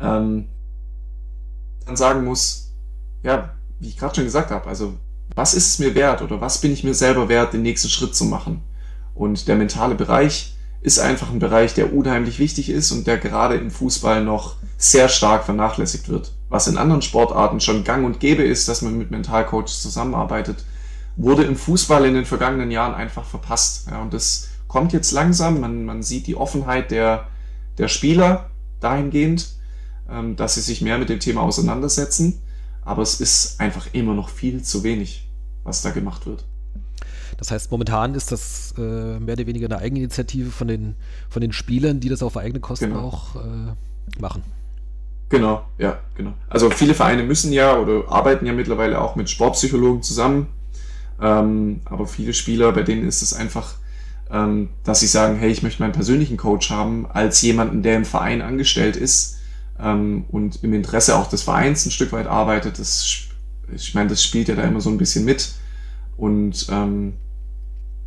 ähm, 0.00 0.48
dann 1.86 1.96
sagen 1.96 2.24
muss, 2.24 2.72
ja, 3.22 3.50
wie 3.78 3.88
ich 3.88 3.96
gerade 3.96 4.14
schon 4.14 4.24
gesagt 4.24 4.50
habe, 4.50 4.68
also 4.68 4.94
was 5.34 5.54
ist 5.54 5.68
es 5.68 5.78
mir 5.78 5.94
wert 5.94 6.22
oder 6.22 6.40
was 6.40 6.60
bin 6.60 6.72
ich 6.72 6.84
mir 6.84 6.94
selber 6.94 7.28
wert, 7.28 7.52
den 7.52 7.62
nächsten 7.62 7.88
Schritt 7.88 8.14
zu 8.14 8.24
machen? 8.24 8.62
Und 9.14 9.48
der 9.48 9.56
mentale 9.56 9.94
Bereich 9.94 10.54
ist 10.82 10.98
einfach 10.98 11.30
ein 11.30 11.38
Bereich, 11.38 11.74
der 11.74 11.92
unheimlich 11.92 12.38
wichtig 12.38 12.70
ist 12.70 12.90
und 12.90 13.06
der 13.06 13.18
gerade 13.18 13.56
im 13.56 13.70
Fußball 13.70 14.24
noch 14.24 14.56
sehr 14.78 15.08
stark 15.08 15.44
vernachlässigt 15.44 16.08
wird. 16.08 16.32
Was 16.48 16.66
in 16.66 16.78
anderen 16.78 17.02
Sportarten 17.02 17.60
schon 17.60 17.84
gang 17.84 18.04
und 18.04 18.18
gäbe 18.18 18.42
ist, 18.42 18.66
dass 18.68 18.82
man 18.82 18.96
mit 18.96 19.10
Mentalcoaches 19.10 19.82
zusammenarbeitet, 19.82 20.64
wurde 21.16 21.44
im 21.44 21.56
Fußball 21.56 22.06
in 22.06 22.14
den 22.14 22.24
vergangenen 22.24 22.70
Jahren 22.70 22.94
einfach 22.94 23.24
verpasst. 23.24 23.88
Ja, 23.90 24.00
und 24.00 24.14
das 24.14 24.48
kommt 24.68 24.92
jetzt 24.92 25.12
langsam. 25.12 25.60
Man, 25.60 25.84
man 25.84 26.02
sieht 26.02 26.26
die 26.26 26.36
Offenheit 26.36 26.90
der, 26.90 27.26
der 27.76 27.88
Spieler 27.88 28.50
dahingehend. 28.80 29.59
Ähm, 30.10 30.34
dass 30.34 30.54
sie 30.54 30.60
sich 30.60 30.80
mehr 30.80 30.98
mit 30.98 31.08
dem 31.08 31.20
Thema 31.20 31.42
auseinandersetzen. 31.42 32.40
Aber 32.84 33.02
es 33.02 33.20
ist 33.20 33.60
einfach 33.60 33.86
immer 33.92 34.14
noch 34.14 34.28
viel 34.28 34.62
zu 34.62 34.82
wenig, 34.82 35.28
was 35.62 35.82
da 35.82 35.90
gemacht 35.90 36.26
wird. 36.26 36.44
Das 37.36 37.50
heißt, 37.50 37.70
momentan 37.70 38.14
ist 38.14 38.32
das 38.32 38.74
äh, 38.76 38.80
mehr 38.80 39.34
oder 39.34 39.46
weniger 39.46 39.66
eine 39.66 39.78
Eigeninitiative 39.78 40.50
von 40.50 40.66
den, 40.66 40.96
von 41.28 41.40
den 41.40 41.52
Spielern, 41.52 42.00
die 42.00 42.08
das 42.08 42.22
auf 42.22 42.36
eigene 42.36 42.60
Kosten 42.60 42.90
genau. 42.90 43.00
auch 43.00 43.36
äh, 43.36 44.20
machen. 44.20 44.42
Genau, 45.28 45.64
ja, 45.78 46.00
genau. 46.16 46.32
Also 46.48 46.70
viele 46.70 46.94
Vereine 46.94 47.22
müssen 47.22 47.52
ja 47.52 47.78
oder 47.78 48.10
arbeiten 48.10 48.46
ja 48.46 48.52
mittlerweile 48.52 49.00
auch 49.00 49.14
mit 49.14 49.30
Sportpsychologen 49.30 50.02
zusammen. 50.02 50.48
Ähm, 51.20 51.82
aber 51.84 52.06
viele 52.06 52.34
Spieler, 52.34 52.72
bei 52.72 52.82
denen 52.82 53.06
ist 53.06 53.22
es 53.22 53.32
einfach, 53.32 53.74
ähm, 54.30 54.70
dass 54.82 55.00
sie 55.00 55.06
sagen, 55.06 55.36
hey, 55.36 55.50
ich 55.50 55.62
möchte 55.62 55.82
meinen 55.82 55.92
persönlichen 55.92 56.36
Coach 56.36 56.70
haben, 56.70 57.06
als 57.06 57.40
jemanden, 57.42 57.82
der 57.84 57.96
im 57.96 58.04
Verein 58.04 58.42
angestellt 58.42 58.96
ist 58.96 59.39
ähm, 59.82 60.24
und 60.30 60.62
im 60.62 60.72
Interesse 60.74 61.16
auch 61.16 61.28
des 61.28 61.42
Vereins 61.42 61.86
ein 61.86 61.90
Stück 61.90 62.12
weit 62.12 62.26
arbeitet. 62.26 62.78
Das, 62.78 63.28
ich 63.72 63.94
meine, 63.94 64.10
das 64.10 64.22
spielt 64.22 64.48
ja 64.48 64.54
da 64.54 64.62
immer 64.62 64.80
so 64.80 64.90
ein 64.90 64.98
bisschen 64.98 65.24
mit. 65.24 65.52
Und, 66.16 66.66
ähm, 66.70 67.14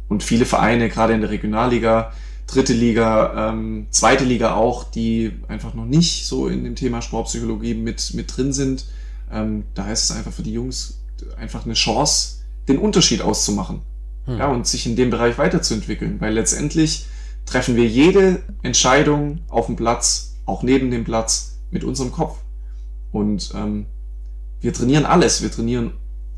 und 0.08 0.24
viele 0.24 0.46
Vereine, 0.46 0.90
gerade 0.90 1.14
in 1.14 1.22
der 1.22 1.30
Regionalliga, 1.30 2.14
dritte 2.48 2.74
Liga, 2.74 3.52
ähm, 3.52 3.88
zweite 3.90 4.26
Liga 4.26 4.54
auch, 4.54 4.84
die 4.84 5.34
einfach 5.48 5.74
noch 5.74 5.86
nicht 5.86 6.28
so 6.28 6.48
in 6.48 6.64
dem 6.64 6.76
Thema 6.76 7.02
Sportpsychologie 7.02 7.74
mit, 7.74 8.14
mit 8.14 8.36
drin 8.36 8.54
sind, 8.54 8.86
ähm, 9.32 9.64
da 9.74 9.92
ist 9.92 10.04
es 10.04 10.12
einfach 10.12 10.32
für 10.32 10.44
die 10.44 10.54
Jungs 10.54 11.00
einfach 11.38 11.66
eine 11.66 11.74
Chance, 11.74 12.44
den 12.68 12.78
Unterschied 12.78 13.22
auszumachen. 13.22 13.82
Hm. 14.26 14.38
Ja, 14.38 14.48
und 14.48 14.68
sich 14.68 14.86
in 14.86 14.96
dem 14.96 15.10
Bereich 15.10 15.38
weiterzuentwickeln. 15.38 16.20
Weil 16.20 16.34
letztendlich 16.34 17.08
treffen 17.46 17.76
wir 17.76 17.86
jede 17.86 18.42
Entscheidung 18.62 19.40
auf 19.50 19.66
dem 19.66 19.76
Platz, 19.76 20.36
auch 20.46 20.64
neben 20.64 20.92
dem 20.92 21.04
Platz, 21.04 21.53
mit 21.74 21.84
unserem 21.84 22.12
Kopf. 22.12 22.38
Und 23.12 23.52
ähm, 23.56 23.88
wir 24.62 24.72
trainieren 24.72 25.06
alles. 25.06 25.42
Wir 25.42 25.52
trainieren 25.52 25.92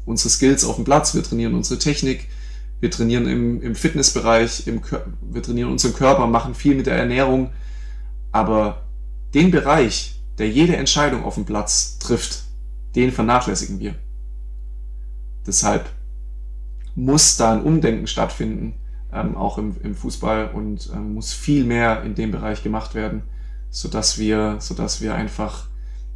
unsere 0.06 0.30
Skills 0.30 0.64
auf 0.66 0.78
dem 0.78 0.86
Platz, 0.86 1.14
wir 1.14 1.24
trainieren 1.24 1.54
unsere 1.54 1.80
Technik, 1.80 2.28
wir 2.80 2.90
trainieren 2.90 3.28
im, 3.28 3.62
im 3.62 3.76
Fitnessbereich, 3.76 4.68
im, 4.68 4.82
wir 5.22 5.44
trainieren 5.44 5.72
unseren 5.72 5.94
Körper, 5.94 6.26
machen 6.28 6.56
viel 6.56 6.76
mit 6.76 6.88
der 6.88 6.96
Ernährung. 6.96 7.52
Aber 8.32 8.84
den 9.34 9.52
Bereich, 9.52 10.20
der 10.38 10.50
jede 10.50 10.76
Entscheidung 10.76 11.24
auf 11.24 11.36
dem 11.36 11.46
Platz 11.46 12.00
trifft, 12.00 12.44
den 12.96 13.12
vernachlässigen 13.12 13.80
wir. 13.80 13.96
Deshalb 15.46 15.90
muss 16.96 17.36
da 17.38 17.54
ein 17.54 17.64
Umdenken 17.64 18.08
stattfinden, 18.08 18.76
ähm, 19.12 19.36
auch 19.36 19.58
im, 19.58 19.76
im 19.84 19.96
Fußball 19.96 20.52
und 20.54 20.90
ähm, 20.94 21.14
muss 21.14 21.34
viel 21.34 21.66
mehr 21.66 22.04
in 22.04 22.16
dem 22.16 22.32
Bereich 22.32 22.64
gemacht 22.64 22.96
werden 22.96 23.24
sodass 23.76 24.18
wir, 24.18 24.56
sodass 24.60 25.02
wir 25.02 25.14
einfach 25.16 25.68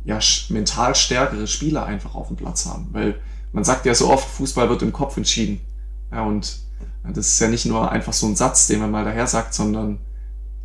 ja, 0.06 0.18
mental 0.48 0.96
stärkere 0.96 1.46
Spieler 1.46 1.86
einfach 1.86 2.16
auf 2.16 2.28
dem 2.28 2.38
Platz 2.38 2.66
haben. 2.66 2.88
Weil 2.94 3.20
man 3.52 3.66
sagt 3.66 3.86
ja 3.86 3.94
so 3.94 4.10
oft, 4.10 4.30
Fußball 4.30 4.70
wird 4.70 4.82
im 4.82 4.94
Kopf 4.94 5.18
entschieden. 5.18 5.60
Ja, 6.10 6.24
und 6.24 6.58
Das 7.04 7.28
ist 7.28 7.40
ja 7.42 7.50
nicht 7.50 7.66
nur 7.66 7.92
einfach 7.92 8.14
so 8.14 8.28
ein 8.28 8.38
Satz, 8.38 8.68
den 8.68 8.80
man 8.80 8.92
mal 8.92 9.04
daher 9.04 9.28
sagt, 9.28 9.54
sondern 9.54 10.00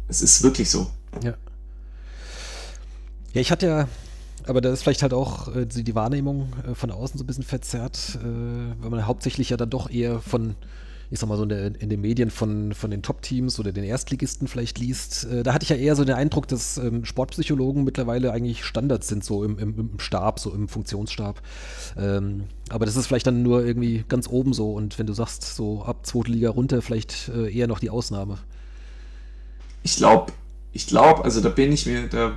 es 0.06 0.22
ist 0.22 0.44
wirklich 0.44 0.70
so. 0.70 0.88
Ja. 1.20 1.34
Ja, 3.32 3.40
ich 3.40 3.50
hatte 3.50 3.66
ja, 3.66 3.88
aber 4.46 4.60
da 4.60 4.72
ist 4.72 4.82
vielleicht 4.82 5.02
halt 5.02 5.14
auch 5.14 5.52
äh, 5.52 5.66
die 5.66 5.94
Wahrnehmung 5.96 6.52
äh, 6.64 6.76
von 6.76 6.92
außen 6.92 7.18
so 7.18 7.24
ein 7.24 7.26
bisschen 7.26 7.42
verzerrt, 7.42 8.18
äh, 8.22 8.80
weil 8.80 8.90
man 8.90 9.04
hauptsächlich 9.04 9.50
ja 9.50 9.56
dann 9.56 9.70
doch 9.70 9.90
eher 9.90 10.20
von 10.20 10.54
ich 11.14 11.20
sag 11.20 11.28
mal 11.28 11.36
so 11.36 11.44
in, 11.44 11.48
der, 11.48 11.80
in 11.80 11.88
den 11.88 12.00
Medien 12.00 12.28
von, 12.28 12.74
von 12.74 12.90
den 12.90 13.00
Top-Teams 13.00 13.60
oder 13.60 13.70
den 13.70 13.84
Erstligisten 13.84 14.48
vielleicht 14.48 14.80
liest, 14.80 15.22
äh, 15.26 15.44
da 15.44 15.54
hatte 15.54 15.62
ich 15.62 15.68
ja 15.68 15.76
eher 15.76 15.94
so 15.94 16.04
den 16.04 16.16
Eindruck, 16.16 16.48
dass 16.48 16.76
ähm, 16.76 17.04
Sportpsychologen 17.04 17.84
mittlerweile 17.84 18.32
eigentlich 18.32 18.64
Standards 18.64 19.06
sind, 19.06 19.22
so 19.22 19.44
im, 19.44 19.56
im, 19.60 19.78
im 19.78 20.00
Stab, 20.00 20.40
so 20.40 20.52
im 20.52 20.66
Funktionsstab. 20.66 21.40
Ähm, 21.96 22.46
aber 22.68 22.84
das 22.84 22.96
ist 22.96 23.06
vielleicht 23.06 23.28
dann 23.28 23.44
nur 23.44 23.64
irgendwie 23.64 24.04
ganz 24.08 24.26
oben 24.28 24.52
so 24.54 24.72
und 24.72 24.98
wenn 24.98 25.06
du 25.06 25.12
sagst, 25.12 25.54
so 25.54 25.84
ab 25.84 26.04
zweite 26.04 26.32
Liga 26.32 26.50
runter, 26.50 26.82
vielleicht 26.82 27.28
äh, 27.28 27.48
eher 27.48 27.68
noch 27.68 27.78
die 27.78 27.90
Ausnahme. 27.90 28.38
Ich 29.84 29.94
glaube, 29.94 30.32
ich 30.72 30.88
glaube, 30.88 31.22
also 31.22 31.40
da 31.40 31.48
bin 31.48 31.70
ich 31.70 31.86
mir, 31.86 32.08
da, 32.08 32.32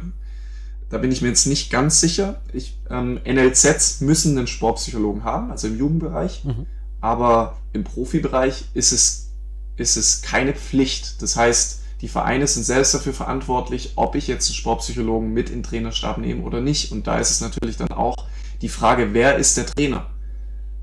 da 0.91 0.99
bin 0.99 1.11
ich 1.11 1.23
mir 1.23 1.29
jetzt 1.29 1.47
nicht 1.47 1.71
ganz 1.71 1.99
sicher. 1.99 2.41
Ich, 2.53 2.77
ähm, 2.91 3.19
NLZs 3.25 4.01
müssen 4.01 4.37
einen 4.37 4.45
Sportpsychologen 4.45 5.23
haben, 5.23 5.49
also 5.49 5.65
im 5.65 5.79
Jugendbereich. 5.79 6.45
Mhm 6.45 6.67
aber 7.01 7.57
im 7.73 7.83
Profibereich 7.83 8.65
ist 8.73 8.91
es, 8.91 9.31
ist 9.75 9.97
es 9.97 10.21
keine 10.21 10.53
Pflicht. 10.53 11.21
Das 11.21 11.35
heißt, 11.35 11.81
die 12.01 12.07
Vereine 12.07 12.45
sind 12.45 12.63
selbst 12.63 12.93
dafür 12.93 13.13
verantwortlich, 13.13 13.93
ob 13.95 14.15
ich 14.15 14.27
jetzt 14.27 14.47
einen 14.49 14.55
Sportpsychologen 14.55 15.33
mit 15.33 15.49
in 15.49 15.57
den 15.57 15.63
Trainerstab 15.63 16.17
nehme 16.19 16.43
oder 16.43 16.61
nicht. 16.61 16.91
Und 16.91 17.07
da 17.07 17.19
ist 17.19 17.31
es 17.31 17.41
natürlich 17.41 17.77
dann 17.77 17.91
auch 17.91 18.15
die 18.61 18.69
Frage, 18.69 19.13
wer 19.13 19.37
ist 19.37 19.57
der 19.57 19.65
Trainer? 19.65 20.07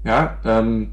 Ja, 0.04 0.38
ähm, 0.44 0.92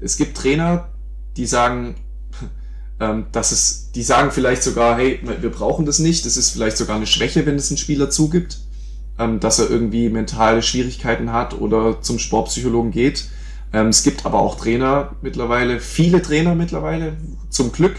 es 0.00 0.16
gibt 0.16 0.36
Trainer, 0.36 0.88
die 1.36 1.46
sagen, 1.46 1.96
ähm, 3.00 3.26
dass 3.32 3.52
es, 3.52 3.92
die 3.92 4.02
sagen 4.02 4.30
vielleicht 4.30 4.62
sogar, 4.62 4.96
hey, 4.96 5.20
wir 5.22 5.50
brauchen 5.50 5.84
das 5.84 5.98
nicht. 5.98 6.24
Das 6.24 6.36
ist 6.36 6.50
vielleicht 6.50 6.78
sogar 6.78 6.96
eine 6.96 7.06
Schwäche, 7.06 7.44
wenn 7.46 7.56
es 7.56 7.70
ein 7.70 7.76
Spieler 7.76 8.08
zugibt, 8.08 8.60
ähm, 9.18 9.40
dass 9.40 9.58
er 9.58 9.68
irgendwie 9.70 10.08
mentale 10.08 10.62
Schwierigkeiten 10.62 11.32
hat 11.32 11.54
oder 11.54 12.00
zum 12.00 12.18
Sportpsychologen 12.18 12.92
geht. 12.92 13.28
Ähm, 13.72 13.88
es 13.88 14.02
gibt 14.02 14.26
aber 14.26 14.40
auch 14.40 14.56
Trainer 14.56 15.16
mittlerweile, 15.22 15.80
viele 15.80 16.22
Trainer 16.22 16.54
mittlerweile, 16.54 17.16
zum 17.48 17.72
Glück, 17.72 17.96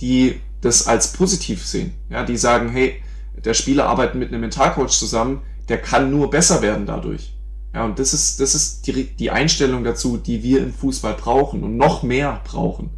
die 0.00 0.40
das 0.60 0.86
als 0.86 1.12
positiv 1.12 1.64
sehen. 1.64 1.92
Ja, 2.08 2.24
die 2.24 2.36
sagen, 2.36 2.70
hey, 2.70 3.02
der 3.44 3.54
Spieler 3.54 3.86
arbeitet 3.86 4.16
mit 4.16 4.28
einem 4.28 4.40
Mentalcoach 4.40 4.90
zusammen, 4.90 5.42
der 5.68 5.78
kann 5.78 6.10
nur 6.10 6.30
besser 6.30 6.62
werden 6.62 6.86
dadurch. 6.86 7.34
Ja, 7.74 7.84
und 7.84 7.98
das 7.98 8.14
ist, 8.14 8.40
das 8.40 8.54
ist 8.54 8.86
die, 8.86 9.04
die 9.04 9.30
Einstellung 9.30 9.84
dazu, 9.84 10.16
die 10.16 10.42
wir 10.42 10.62
im 10.62 10.72
Fußball 10.72 11.14
brauchen 11.14 11.64
und 11.64 11.76
noch 11.76 12.02
mehr 12.02 12.40
brauchen. 12.44 12.90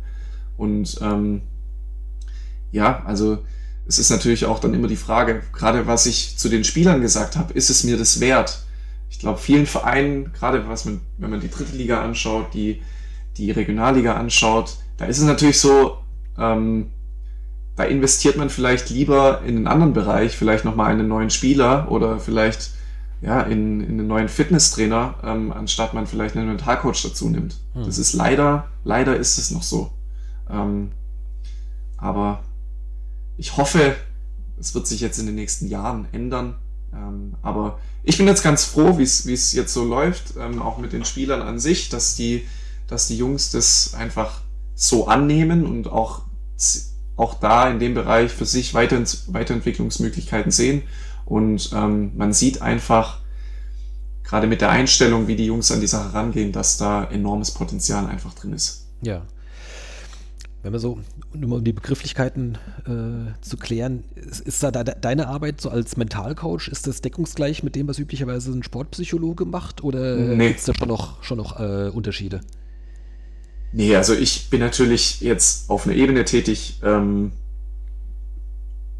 Und 0.56 0.98
ähm, 1.00 1.42
ja, 2.72 3.02
also 3.06 3.38
es 3.86 3.98
ist 3.98 4.10
natürlich 4.10 4.44
auch 4.46 4.58
dann 4.58 4.74
immer 4.74 4.88
die 4.88 4.96
Frage, 4.96 5.42
gerade 5.52 5.86
was 5.86 6.06
ich 6.06 6.36
zu 6.36 6.48
den 6.48 6.64
Spielern 6.64 7.00
gesagt 7.00 7.36
habe, 7.36 7.52
ist 7.54 7.70
es 7.70 7.84
mir 7.84 7.96
das 7.96 8.20
wert? 8.20 8.65
Ich 9.08 9.18
glaube, 9.18 9.38
vielen 9.38 9.66
Vereinen, 9.66 10.32
gerade 10.32 10.68
was 10.68 10.84
man, 10.84 11.00
wenn 11.18 11.30
man 11.30 11.40
die 11.40 11.50
dritte 11.50 11.76
Liga 11.76 12.02
anschaut, 12.02 12.54
die, 12.54 12.82
die 13.36 13.50
Regionalliga 13.50 14.14
anschaut, 14.14 14.76
da 14.96 15.06
ist 15.06 15.18
es 15.18 15.24
natürlich 15.24 15.60
so, 15.60 15.98
ähm, 16.38 16.90
da 17.76 17.84
investiert 17.84 18.36
man 18.36 18.50
vielleicht 18.50 18.90
lieber 18.90 19.42
in 19.42 19.56
einen 19.56 19.66
anderen 19.66 19.92
Bereich, 19.92 20.36
vielleicht 20.36 20.64
nochmal 20.64 20.90
einen 20.90 21.08
neuen 21.08 21.30
Spieler 21.30 21.90
oder 21.90 22.18
vielleicht 22.18 22.70
ja, 23.20 23.40
in, 23.42 23.80
in 23.80 23.98
einen 23.98 24.06
neuen 24.06 24.28
Fitnesstrainer, 24.28 25.14
ähm, 25.22 25.52
anstatt 25.52 25.94
man 25.94 26.06
vielleicht 26.06 26.36
einen 26.36 26.48
Mentalcoach 26.48 27.02
dazu 27.02 27.28
nimmt. 27.28 27.56
Hm. 27.74 27.84
Das 27.84 27.98
ist 27.98 28.12
leider, 28.12 28.68
leider 28.84 29.16
ist 29.16 29.38
es 29.38 29.50
noch 29.50 29.62
so. 29.62 29.90
Ähm, 30.50 30.92
aber 31.96 32.42
ich 33.36 33.56
hoffe, 33.56 33.96
es 34.58 34.74
wird 34.74 34.86
sich 34.86 35.00
jetzt 35.00 35.18
in 35.18 35.26
den 35.26 35.34
nächsten 35.34 35.66
Jahren 35.66 36.08
ändern. 36.12 36.56
Ähm, 36.96 37.34
aber 37.42 37.78
ich 38.02 38.18
bin 38.18 38.26
jetzt 38.26 38.42
ganz 38.42 38.64
froh, 38.64 38.98
wie 38.98 39.02
es 39.02 39.52
jetzt 39.52 39.72
so 39.72 39.84
läuft, 39.84 40.34
ähm, 40.38 40.62
auch 40.62 40.78
mit 40.78 40.92
den 40.92 41.04
Spielern 41.04 41.42
an 41.42 41.58
sich, 41.58 41.88
dass 41.88 42.16
die, 42.16 42.46
dass 42.86 43.08
die 43.08 43.18
Jungs 43.18 43.50
das 43.50 43.94
einfach 43.94 44.40
so 44.74 45.08
annehmen 45.08 45.66
und 45.66 45.88
auch, 45.88 46.22
auch 47.16 47.34
da 47.34 47.68
in 47.70 47.78
dem 47.78 47.94
Bereich 47.94 48.30
für 48.32 48.46
sich 48.46 48.74
Weiterent 48.74 49.24
Weiterentwicklungsmöglichkeiten 49.28 50.52
sehen. 50.52 50.82
Und 51.24 51.70
ähm, 51.74 52.12
man 52.16 52.32
sieht 52.32 52.62
einfach, 52.62 53.20
gerade 54.22 54.46
mit 54.46 54.60
der 54.60 54.70
Einstellung, 54.70 55.26
wie 55.26 55.36
die 55.36 55.46
Jungs 55.46 55.70
an 55.70 55.80
die 55.80 55.86
Sache 55.86 56.14
rangehen, 56.14 56.52
dass 56.52 56.76
da 56.76 57.04
enormes 57.04 57.50
Potenzial 57.50 58.06
einfach 58.06 58.34
drin 58.34 58.52
ist. 58.52 58.86
Ja, 59.00 59.22
wenn 60.66 60.72
wir 60.72 60.80
so, 60.80 60.98
um 61.32 61.62
die 61.62 61.72
Begrifflichkeiten 61.72 62.58
äh, 62.86 63.40
zu 63.40 63.56
klären, 63.56 64.02
ist, 64.16 64.40
ist 64.40 64.62
da 64.64 64.72
de 64.72 64.96
deine 65.00 65.28
Arbeit 65.28 65.60
so 65.60 65.70
als 65.70 65.96
Mentalcoach, 65.96 66.66
ist 66.66 66.88
das 66.88 67.00
deckungsgleich 67.02 67.62
mit 67.62 67.76
dem, 67.76 67.86
was 67.86 68.00
üblicherweise 68.00 68.50
ein 68.50 68.64
Sportpsychologe 68.64 69.44
macht 69.44 69.84
oder 69.84 70.16
nee. 70.16 70.48
gibt 70.48 70.58
es 70.58 70.66
da 70.66 70.74
schon 70.74 70.88
noch, 70.88 71.22
schon 71.22 71.38
noch 71.38 71.60
äh, 71.60 71.88
Unterschiede? 71.90 72.40
Nee, 73.72 73.94
also 73.94 74.12
ich 74.12 74.50
bin 74.50 74.58
natürlich 74.58 75.20
jetzt 75.20 75.70
auf 75.70 75.86
einer 75.86 75.94
Ebene 75.94 76.24
tätig, 76.24 76.80
ähm, 76.82 77.30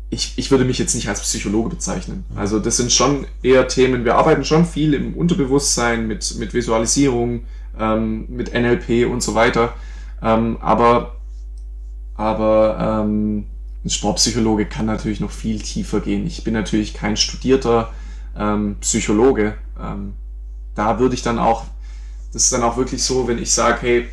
ich, 0.08 0.34
ich 0.36 0.52
würde 0.52 0.64
mich 0.64 0.78
jetzt 0.78 0.94
nicht 0.94 1.08
als 1.08 1.20
Psychologe 1.20 1.70
bezeichnen. 1.70 2.24
Mhm. 2.30 2.38
Also 2.38 2.60
das 2.60 2.76
sind 2.76 2.92
schon 2.92 3.26
eher 3.42 3.66
Themen, 3.66 4.04
wir 4.04 4.14
arbeiten 4.14 4.44
schon 4.44 4.64
viel 4.66 4.94
im 4.94 5.14
Unterbewusstsein 5.14 6.06
mit, 6.06 6.36
mit 6.38 6.54
Visualisierung, 6.54 7.44
ähm, 7.76 8.26
mit 8.28 8.54
NLP 8.54 9.10
und 9.10 9.20
so 9.20 9.34
weiter. 9.34 9.74
Ähm, 10.22 10.58
aber 10.60 11.15
aber 12.16 13.04
ähm, 13.04 13.46
ein 13.84 13.90
Sportpsychologe 13.90 14.66
kann 14.66 14.86
natürlich 14.86 15.20
noch 15.20 15.30
viel 15.30 15.60
tiefer 15.60 16.00
gehen. 16.00 16.26
Ich 16.26 16.44
bin 16.44 16.54
natürlich 16.54 16.94
kein 16.94 17.16
studierter 17.16 17.92
ähm, 18.36 18.76
Psychologe. 18.80 19.54
Ähm, 19.80 20.14
da 20.74 20.98
würde 20.98 21.14
ich 21.14 21.22
dann 21.22 21.38
auch, 21.38 21.64
das 22.32 22.44
ist 22.44 22.52
dann 22.52 22.62
auch 22.62 22.76
wirklich 22.76 23.02
so, 23.02 23.28
wenn 23.28 23.38
ich 23.38 23.52
sage, 23.52 23.78
hey, 23.82 24.08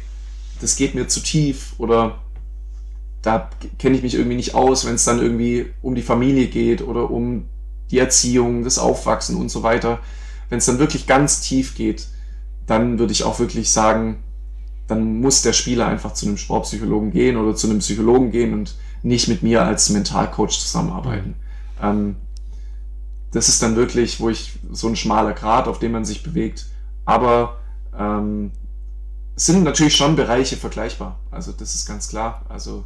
das 0.61 0.75
geht 0.75 0.95
mir 0.95 1.07
zu 1.07 1.21
tief 1.21 1.73
oder 1.77 2.19
da 3.21 3.49
kenne 3.79 3.95
ich 3.95 4.03
mich 4.03 4.15
irgendwie 4.15 4.35
nicht 4.35 4.53
aus, 4.53 4.85
wenn 4.85 4.95
es 4.95 5.05
dann 5.05 5.19
irgendwie 5.19 5.67
um 5.81 5.95
die 5.95 6.01
Familie 6.01 6.47
geht 6.47 6.81
oder 6.81 7.09
um 7.09 7.45
die 7.89 7.99
Erziehung, 7.99 8.63
das 8.63 8.77
Aufwachsen 8.77 9.37
und 9.37 9.49
so 9.49 9.63
weiter. 9.63 9.99
Wenn 10.49 10.57
es 10.57 10.65
dann 10.65 10.79
wirklich 10.79 11.07
ganz 11.07 11.41
tief 11.41 11.75
geht, 11.75 12.07
dann 12.67 12.99
würde 12.99 13.13
ich 13.13 13.23
auch 13.23 13.39
wirklich 13.39 13.71
sagen, 13.71 14.23
dann 14.87 15.21
muss 15.21 15.41
der 15.41 15.53
Spieler 15.53 15.87
einfach 15.87 16.13
zu 16.13 16.25
einem 16.25 16.37
Sportpsychologen 16.37 17.11
gehen 17.11 17.37
oder 17.37 17.55
zu 17.55 17.69
einem 17.69 17.79
Psychologen 17.79 18.31
gehen 18.31 18.53
und 18.53 18.75
nicht 19.01 19.27
mit 19.27 19.43
mir 19.43 19.63
als 19.63 19.89
Mentalcoach 19.89 20.59
zusammenarbeiten. 20.59 21.35
Ähm, 21.81 22.15
das 23.31 23.49
ist 23.49 23.63
dann 23.63 23.75
wirklich, 23.75 24.19
wo 24.19 24.29
ich 24.29 24.53
so 24.71 24.87
ein 24.87 24.95
schmaler 24.95 25.33
Grad, 25.33 25.67
auf 25.67 25.79
dem 25.79 25.91
man 25.91 26.05
sich 26.05 26.23
bewegt. 26.23 26.67
Aber 27.05 27.57
ähm, 27.97 28.51
es 29.35 29.47
sind 29.47 29.63
natürlich 29.63 29.95
schon 29.95 30.15
Bereiche 30.15 30.57
vergleichbar. 30.57 31.19
Also 31.31 31.51
das 31.51 31.73
ist 31.73 31.87
ganz 31.87 32.09
klar. 32.09 32.45
Also, 32.49 32.85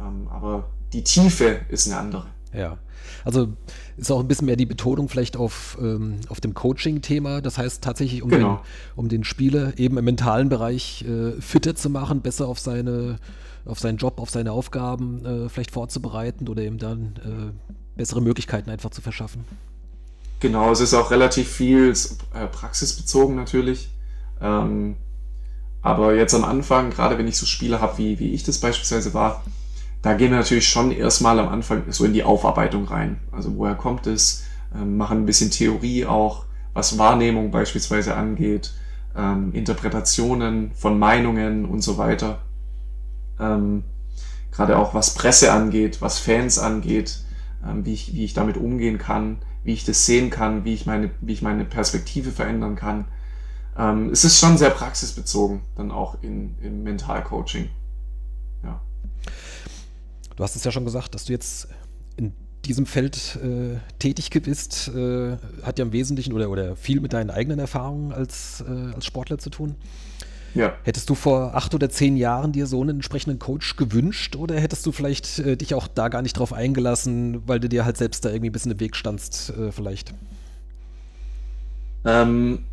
ähm, 0.00 0.28
aber 0.28 0.68
die 0.92 1.04
Tiefe 1.04 1.60
ist 1.68 1.86
eine 1.86 1.98
andere. 1.98 2.26
Ja, 2.52 2.76
also 3.24 3.48
ist 3.96 4.10
auch 4.10 4.20
ein 4.20 4.28
bisschen 4.28 4.46
mehr 4.46 4.56
die 4.56 4.66
Betonung 4.66 5.08
vielleicht 5.08 5.36
auf, 5.36 5.78
ähm, 5.80 6.16
auf 6.28 6.40
dem 6.40 6.54
Coaching-Thema. 6.54 7.40
Das 7.40 7.58
heißt 7.58 7.82
tatsächlich, 7.82 8.22
um, 8.22 8.30
genau. 8.30 8.56
den, 8.56 8.60
um 8.96 9.08
den 9.08 9.24
Spieler 9.24 9.78
eben 9.78 9.98
im 9.98 10.04
mentalen 10.04 10.48
Bereich 10.48 11.04
äh, 11.04 11.40
fitter 11.40 11.74
zu 11.74 11.90
machen, 11.90 12.20
besser 12.20 12.48
auf 12.48 12.58
seine 12.58 13.18
auf 13.66 13.78
seinen 13.78 13.96
Job, 13.96 14.20
auf 14.20 14.30
seine 14.30 14.52
Aufgaben 14.52 15.24
äh, 15.24 15.48
vielleicht 15.48 15.70
vorzubereiten 15.70 16.48
oder 16.48 16.62
ihm 16.62 16.78
dann 16.78 17.14
äh, 17.24 17.96
bessere 17.96 18.20
Möglichkeiten 18.20 18.70
einfach 18.70 18.90
zu 18.90 19.00
verschaffen. 19.00 19.44
Genau, 20.40 20.70
es 20.70 20.80
ist 20.80 20.92
auch 20.94 21.10
relativ 21.10 21.48
viel 21.48 21.94
äh, 22.34 22.46
praxisbezogen 22.46 23.36
natürlich. 23.36 23.88
Ähm, 24.40 24.96
aber 25.80 26.14
jetzt 26.14 26.34
am 26.34 26.44
Anfang, 26.44 26.90
gerade 26.90 27.16
wenn 27.18 27.28
ich 27.28 27.36
so 27.36 27.46
Spiele 27.46 27.80
habe, 27.80 27.98
wie, 27.98 28.18
wie 28.18 28.32
ich 28.32 28.42
das 28.42 28.58
beispielsweise 28.58 29.14
war, 29.14 29.42
da 30.04 30.12
gehen 30.12 30.32
wir 30.32 30.36
natürlich 30.36 30.68
schon 30.68 30.90
erstmal 30.90 31.38
am 31.38 31.48
Anfang 31.48 31.84
so 31.88 32.04
in 32.04 32.12
die 32.12 32.24
Aufarbeitung 32.24 32.84
rein. 32.84 33.20
Also 33.32 33.56
woher 33.56 33.74
kommt 33.74 34.06
es? 34.06 34.44
Ähm, 34.74 34.98
machen 34.98 35.20
ein 35.22 35.26
bisschen 35.26 35.50
Theorie 35.50 36.04
auch, 36.04 36.44
was 36.74 36.98
Wahrnehmung 36.98 37.50
beispielsweise 37.50 38.14
angeht, 38.14 38.74
ähm, 39.16 39.54
Interpretationen 39.54 40.72
von 40.74 40.98
Meinungen 40.98 41.64
und 41.64 41.80
so 41.80 41.96
weiter. 41.96 42.42
Ähm, 43.40 43.84
Gerade 44.52 44.76
auch 44.76 44.92
was 44.92 45.14
Presse 45.14 45.50
angeht, 45.50 46.02
was 46.02 46.18
Fans 46.18 46.58
angeht, 46.58 47.20
ähm, 47.66 47.86
wie, 47.86 47.94
ich, 47.94 48.12
wie 48.12 48.26
ich 48.26 48.34
damit 48.34 48.58
umgehen 48.58 48.98
kann, 48.98 49.38
wie 49.62 49.72
ich 49.72 49.86
das 49.86 50.04
sehen 50.04 50.28
kann, 50.28 50.66
wie 50.66 50.74
ich 50.74 50.84
meine, 50.84 51.12
wie 51.22 51.32
ich 51.32 51.40
meine 51.40 51.64
Perspektive 51.64 52.30
verändern 52.30 52.76
kann. 52.76 53.06
Ähm, 53.78 54.10
es 54.10 54.22
ist 54.24 54.38
schon 54.38 54.58
sehr 54.58 54.68
praxisbezogen, 54.68 55.62
dann 55.76 55.90
auch 55.90 56.22
in, 56.22 56.56
im 56.60 56.82
Mentalcoaching. 56.82 57.70
Ja. 58.62 58.82
Du 60.36 60.42
hast 60.42 60.56
es 60.56 60.64
ja 60.64 60.72
schon 60.72 60.84
gesagt, 60.84 61.14
dass 61.14 61.26
du 61.26 61.32
jetzt 61.32 61.68
in 62.16 62.32
diesem 62.64 62.86
Feld 62.86 63.36
äh, 63.36 63.78
tätig 63.98 64.30
bist, 64.30 64.88
äh, 64.88 65.36
hat 65.62 65.78
ja 65.78 65.84
im 65.84 65.92
Wesentlichen 65.92 66.32
oder, 66.32 66.50
oder 66.50 66.76
viel 66.76 67.00
mit 67.00 67.12
deinen 67.12 67.30
eigenen 67.30 67.58
Erfahrungen 67.58 68.12
als, 68.12 68.64
äh, 68.66 68.94
als 68.94 69.04
Sportler 69.04 69.38
zu 69.38 69.50
tun. 69.50 69.76
Ja. 70.54 70.72
Hättest 70.84 71.10
du 71.10 71.16
vor 71.16 71.54
acht 71.54 71.74
oder 71.74 71.90
zehn 71.90 72.16
Jahren 72.16 72.52
dir 72.52 72.66
so 72.66 72.80
einen 72.80 72.96
entsprechenden 72.96 73.40
Coach 73.40 73.76
gewünscht 73.76 74.36
oder 74.36 74.58
hättest 74.58 74.86
du 74.86 74.92
vielleicht 74.92 75.40
äh, 75.40 75.56
dich 75.56 75.74
auch 75.74 75.88
da 75.88 76.08
gar 76.08 76.22
nicht 76.22 76.38
drauf 76.38 76.52
eingelassen, 76.52 77.42
weil 77.46 77.58
du 77.58 77.68
dir 77.68 77.84
halt 77.84 77.96
selbst 77.96 78.24
da 78.24 78.28
irgendwie 78.30 78.50
ein 78.50 78.52
bisschen 78.52 78.70
im 78.70 78.80
Weg 78.80 78.94
standst, 78.94 79.50
äh, 79.50 79.72
vielleicht? 79.72 80.14
Ähm, 82.04 82.64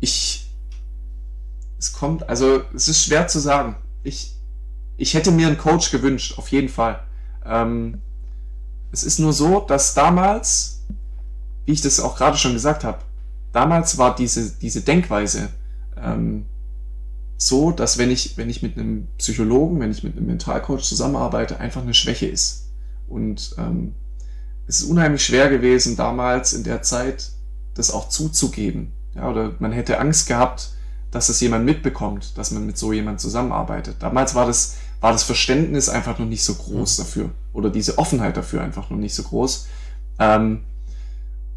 ich. 0.00 0.48
Es 1.78 1.92
kommt, 1.92 2.28
also 2.28 2.62
es 2.74 2.88
ist 2.88 3.04
schwer 3.04 3.26
zu 3.26 3.38
sagen. 3.40 3.76
Ich, 4.02 4.35
ich 4.96 5.14
hätte 5.14 5.30
mir 5.30 5.46
einen 5.46 5.58
Coach 5.58 5.90
gewünscht, 5.90 6.38
auf 6.38 6.48
jeden 6.48 6.68
Fall. 6.68 7.00
Ähm, 7.44 8.00
es 8.92 9.04
ist 9.04 9.18
nur 9.18 9.32
so, 9.32 9.60
dass 9.60 9.94
damals, 9.94 10.82
wie 11.64 11.72
ich 11.72 11.82
das 11.82 12.00
auch 12.00 12.16
gerade 12.16 12.36
schon 12.36 12.54
gesagt 12.54 12.84
habe, 12.84 12.98
damals 13.52 13.98
war 13.98 14.14
diese, 14.14 14.50
diese 14.50 14.80
Denkweise 14.80 15.48
ähm, 15.96 16.46
so, 17.36 17.70
dass 17.70 17.98
wenn 17.98 18.10
ich, 18.10 18.36
wenn 18.36 18.48
ich 18.48 18.62
mit 18.62 18.78
einem 18.78 19.08
Psychologen, 19.18 19.80
wenn 19.80 19.90
ich 19.90 20.02
mit 20.02 20.16
einem 20.16 20.26
Mentalcoach 20.26 20.82
zusammenarbeite, 20.82 21.60
einfach 21.60 21.82
eine 21.82 21.94
Schwäche 21.94 22.26
ist. 22.26 22.70
Und 23.08 23.54
ähm, 23.58 23.94
es 24.66 24.80
ist 24.80 24.88
unheimlich 24.88 25.24
schwer 25.24 25.48
gewesen, 25.48 25.96
damals 25.96 26.52
in 26.52 26.64
der 26.64 26.82
Zeit 26.82 27.30
das 27.74 27.90
auch 27.90 28.08
zuzugeben. 28.08 28.92
Ja, 29.14 29.30
oder 29.30 29.54
man 29.58 29.72
hätte 29.72 29.98
Angst 29.98 30.28
gehabt, 30.28 30.70
dass 31.10 31.28
es 31.28 31.40
jemand 31.40 31.64
mitbekommt, 31.64 32.36
dass 32.36 32.50
man 32.50 32.66
mit 32.66 32.76
so 32.76 32.92
jemand 32.92 33.20
zusammenarbeitet. 33.20 33.96
Damals 34.00 34.34
war 34.34 34.46
das, 34.46 34.76
war 35.06 35.12
das 35.12 35.22
Verständnis 35.22 35.88
einfach 35.88 36.18
noch 36.18 36.26
nicht 36.26 36.42
so 36.42 36.56
groß 36.56 36.96
dafür. 36.96 37.30
Oder 37.52 37.70
diese 37.70 37.96
Offenheit 37.96 38.36
dafür 38.36 38.60
einfach 38.60 38.90
noch 38.90 38.98
nicht 38.98 39.14
so 39.14 39.22
groß. 39.22 39.68
Ähm, 40.18 40.64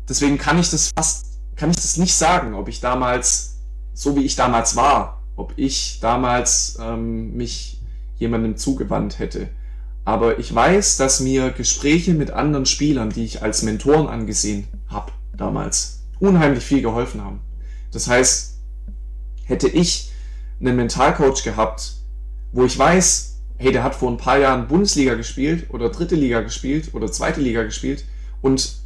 deswegen 0.08 0.38
kann 0.38 0.60
ich 0.60 0.70
das 0.70 0.92
fast, 0.96 1.40
kann 1.56 1.72
ich 1.72 1.78
das 1.78 1.98
nicht 1.98 2.14
sagen, 2.14 2.54
ob 2.54 2.68
ich 2.68 2.80
damals 2.80 3.56
so 3.96 4.16
wie 4.16 4.24
ich 4.24 4.36
damals 4.36 4.76
war, 4.76 5.24
ob 5.36 5.54
ich 5.56 5.98
damals 6.00 6.78
ähm, 6.80 7.36
mich 7.38 7.82
jemandem 8.20 8.56
zugewandt 8.56 9.18
hätte. 9.18 9.50
Aber 10.06 10.38
ich 10.38 10.54
weiß, 10.54 10.98
dass 10.98 11.20
mir 11.20 11.50
Gespräche 11.50 12.14
mit 12.14 12.30
anderen 12.30 12.68
Spielern, 12.68 13.10
die 13.10 13.26
ich 13.26 13.42
als 13.42 13.64
Mentoren 13.64 14.06
angesehen 14.06 14.68
habe 14.90 15.12
damals, 15.36 16.04
unheimlich 16.20 16.64
viel 16.64 16.84
geholfen 16.84 17.24
haben. 17.24 17.40
Das 17.92 18.08
heißt, 18.08 18.60
hätte 19.46 19.70
ich 19.70 20.12
einen 20.60 20.76
Mentalcoach 20.76 21.44
gehabt, 21.44 21.94
wo 22.52 22.64
ich 22.64 22.78
weiß, 22.78 23.29
hey, 23.60 23.72
der 23.74 23.84
hat 23.84 23.94
vor 23.94 24.10
ein 24.10 24.18
paar 24.18 24.40
Jahren 24.40 24.68
Bundesliga 24.68 25.16
gespielt 25.16 25.68
oder 25.70 25.90
dritte 25.90 26.16
Liga 26.16 26.40
gespielt 26.42 26.94
oder 26.94 27.12
zweite 27.12 27.42
Liga 27.42 27.64
gespielt 27.64 28.06
und 28.42 28.80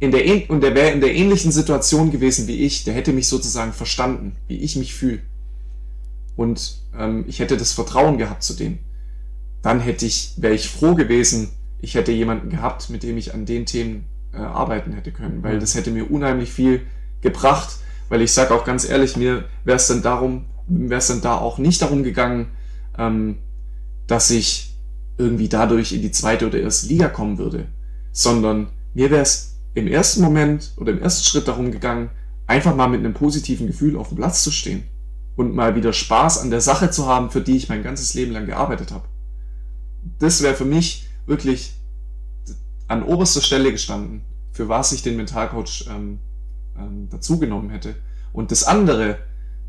in 0.00 0.10
der, 0.10 0.50
und 0.50 0.62
der 0.62 0.74
wäre 0.74 0.90
in 0.90 1.00
der 1.00 1.14
ähnlichen 1.14 1.52
Situation 1.52 2.10
gewesen 2.10 2.48
wie 2.48 2.64
ich, 2.64 2.82
der 2.82 2.94
hätte 2.94 3.12
mich 3.12 3.28
sozusagen 3.28 3.72
verstanden, 3.72 4.34
wie 4.48 4.56
ich 4.56 4.74
mich 4.74 4.94
fühle. 4.94 5.20
Und 6.34 6.78
ähm, 6.98 7.24
ich 7.28 7.38
hätte 7.38 7.56
das 7.56 7.72
Vertrauen 7.72 8.18
gehabt 8.18 8.42
zu 8.42 8.54
dem. 8.54 8.78
Dann 9.60 9.78
hätte 9.78 10.06
ich, 10.06 10.32
wäre 10.38 10.54
ich 10.54 10.68
froh 10.68 10.96
gewesen, 10.96 11.50
ich 11.80 11.94
hätte 11.94 12.10
jemanden 12.10 12.50
gehabt, 12.50 12.90
mit 12.90 13.04
dem 13.04 13.16
ich 13.16 13.32
an 13.32 13.46
den 13.46 13.64
Themen 13.64 14.06
äh, 14.32 14.38
arbeiten 14.38 14.92
hätte 14.92 15.12
können, 15.12 15.44
weil 15.44 15.60
das 15.60 15.76
hätte 15.76 15.92
mir 15.92 16.10
unheimlich 16.10 16.50
viel 16.50 16.80
gebracht, 17.20 17.76
weil 18.08 18.22
ich 18.22 18.32
sage 18.32 18.54
auch 18.54 18.64
ganz 18.64 18.88
ehrlich, 18.88 19.16
mir 19.16 19.44
wäre 19.64 19.76
es 19.76 19.86
dann 19.86 20.02
darum, 20.02 20.46
wäre 20.66 20.98
es 20.98 21.08
dann 21.08 21.20
da 21.20 21.36
auch 21.36 21.58
nicht 21.58 21.80
darum 21.80 22.02
gegangen, 22.02 22.48
ähm, 22.98 23.38
dass 24.06 24.30
ich 24.30 24.76
irgendwie 25.18 25.48
dadurch 25.48 25.92
in 25.92 26.02
die 26.02 26.10
zweite 26.10 26.46
oder 26.46 26.60
erste 26.60 26.88
Liga 26.88 27.08
kommen 27.08 27.38
würde, 27.38 27.66
sondern 28.12 28.68
mir 28.94 29.10
wäre 29.10 29.22
es 29.22 29.60
im 29.74 29.86
ersten 29.86 30.22
Moment 30.22 30.72
oder 30.76 30.92
im 30.92 31.00
ersten 31.00 31.24
Schritt 31.24 31.48
darum 31.48 31.72
gegangen, 31.72 32.10
einfach 32.46 32.74
mal 32.74 32.88
mit 32.88 33.00
einem 33.00 33.14
positiven 33.14 33.66
Gefühl 33.66 33.96
auf 33.96 34.08
dem 34.08 34.16
Platz 34.16 34.42
zu 34.42 34.50
stehen 34.50 34.84
und 35.36 35.54
mal 35.54 35.76
wieder 35.76 35.92
Spaß 35.92 36.38
an 36.38 36.50
der 36.50 36.60
Sache 36.60 36.90
zu 36.90 37.06
haben, 37.06 37.30
für 37.30 37.40
die 37.40 37.56
ich 37.56 37.68
mein 37.68 37.82
ganzes 37.82 38.14
Leben 38.14 38.32
lang 38.32 38.46
gearbeitet 38.46 38.92
habe. 38.92 39.08
Das 40.18 40.42
wäre 40.42 40.54
für 40.54 40.64
mich 40.64 41.08
wirklich 41.26 41.74
an 42.88 43.02
oberster 43.02 43.40
Stelle 43.40 43.72
gestanden, 43.72 44.22
für 44.52 44.68
was 44.68 44.92
ich 44.92 45.02
den 45.02 45.16
Mentalcoach 45.16 45.86
ähm, 45.88 46.18
ähm, 46.76 47.08
dazugenommen 47.08 47.70
hätte. 47.70 47.94
Und 48.32 48.50
das 48.50 48.64
andere, 48.64 49.18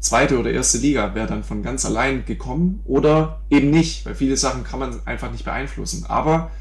zweite 0.04 0.38
oder 0.38 0.52
erste 0.52 0.78
Liga, 0.78 1.16
wäre 1.16 1.28
dann 1.28 1.44
von 1.44 1.64
ganz 1.64 1.86
allein 1.86 2.26
gekommen 2.26 2.82
oder 2.86 3.42
eben 3.50 3.70
nicht, 3.70 4.06
weil 4.06 4.16
viele 4.16 4.38
Sachen 4.38 4.64
kann 4.64 4.80
man 4.80 5.00
einfach 5.06 5.32
nicht 5.32 5.46
beeinflussen. 5.46 6.06
Aber 6.08 6.52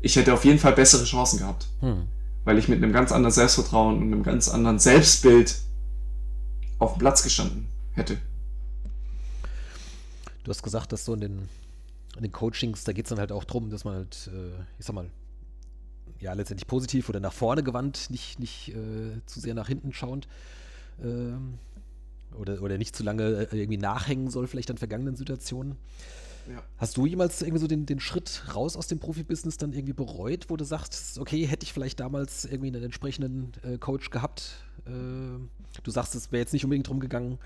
ich 0.00 0.16
hätte 0.16 0.32
auf 0.32 0.44
jeden 0.44 0.58
Fall 0.58 0.72
bessere 0.72 1.04
Chancen 1.04 1.38
gehabt. 1.38 1.66
Hm 1.80 2.08
weil 2.44 2.58
ich 2.58 2.68
mit 2.68 2.82
einem 2.82 2.92
ganz 2.92 3.12
anderen 3.12 3.32
Selbstvertrauen 3.32 3.96
und 3.96 4.02
einem 4.04 4.22
ganz 4.22 4.48
anderen 4.48 4.78
Selbstbild 4.78 5.56
auf 6.78 6.94
dem 6.94 6.98
Platz 6.98 7.22
gestanden 7.22 7.68
hätte. 7.92 8.18
Du 10.44 10.50
hast 10.50 10.62
gesagt, 10.62 10.92
dass 10.92 11.04
so 11.04 11.14
in 11.14 11.20
den, 11.20 11.48
in 12.16 12.22
den 12.22 12.32
Coachings, 12.32 12.82
da 12.84 12.92
geht 12.92 13.04
es 13.04 13.10
dann 13.10 13.20
halt 13.20 13.30
auch 13.30 13.44
darum, 13.44 13.70
dass 13.70 13.84
man 13.84 13.94
halt, 13.94 14.30
äh, 14.32 14.60
ich 14.78 14.86
sag 14.86 14.94
mal, 14.94 15.08
ja, 16.18 16.32
letztendlich 16.32 16.66
positiv 16.66 17.08
oder 17.08 17.20
nach 17.20 17.32
vorne 17.32 17.62
gewandt, 17.62 18.10
nicht, 18.10 18.40
nicht 18.40 18.70
äh, 18.70 19.20
zu 19.26 19.40
sehr 19.40 19.54
nach 19.54 19.68
hinten 19.68 19.92
schauend. 19.92 20.26
Ähm, 21.02 21.58
oder, 22.38 22.62
oder 22.62 22.78
nicht 22.78 22.94
zu 22.94 23.02
lange 23.02 23.48
äh, 23.52 23.56
irgendwie 23.56 23.78
nachhängen 23.78 24.30
soll, 24.30 24.46
vielleicht 24.46 24.70
an 24.70 24.78
vergangenen 24.78 25.16
Situationen. 25.16 25.76
Ja. 26.48 26.62
Hast 26.76 26.96
du 26.96 27.06
jemals 27.06 27.40
irgendwie 27.40 27.60
so 27.60 27.66
den, 27.66 27.86
den 27.86 28.00
Schritt 28.00 28.42
raus 28.54 28.76
aus 28.76 28.88
dem 28.88 28.98
Profibusiness 28.98 29.58
dann 29.58 29.72
irgendwie 29.72 29.92
bereut, 29.92 30.46
wo 30.48 30.56
du 30.56 30.64
sagst, 30.64 31.18
okay, 31.18 31.46
hätte 31.46 31.64
ich 31.64 31.72
vielleicht 31.72 32.00
damals 32.00 32.44
irgendwie 32.44 32.68
einen 32.68 32.82
entsprechenden 32.82 33.52
äh, 33.62 33.78
Coach 33.78 34.10
gehabt? 34.10 34.64
Äh, 34.86 34.90
du 34.90 35.90
sagst, 35.90 36.14
es 36.14 36.32
wäre 36.32 36.40
jetzt 36.40 36.52
nicht 36.52 36.64
unbedingt 36.64 36.88
drum 36.88 37.00
gegangen, 37.00 37.38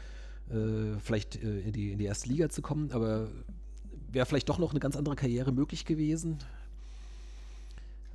äh, 0.51 0.99
vielleicht 1.03 1.37
äh, 1.43 1.61
in, 1.61 1.73
die, 1.73 1.93
in 1.93 1.99
die 1.99 2.05
erste 2.05 2.29
Liga 2.29 2.49
zu 2.49 2.63
kommen, 2.63 2.91
aber 2.93 3.29
wäre 4.11 4.25
vielleicht 4.25 4.49
doch 4.49 4.59
noch 4.59 4.71
eine 4.71 4.81
ganz 4.81 4.97
andere 4.97 5.17
Karriere 5.17 5.53
möglich 5.53 5.85
gewesen? 5.85 6.39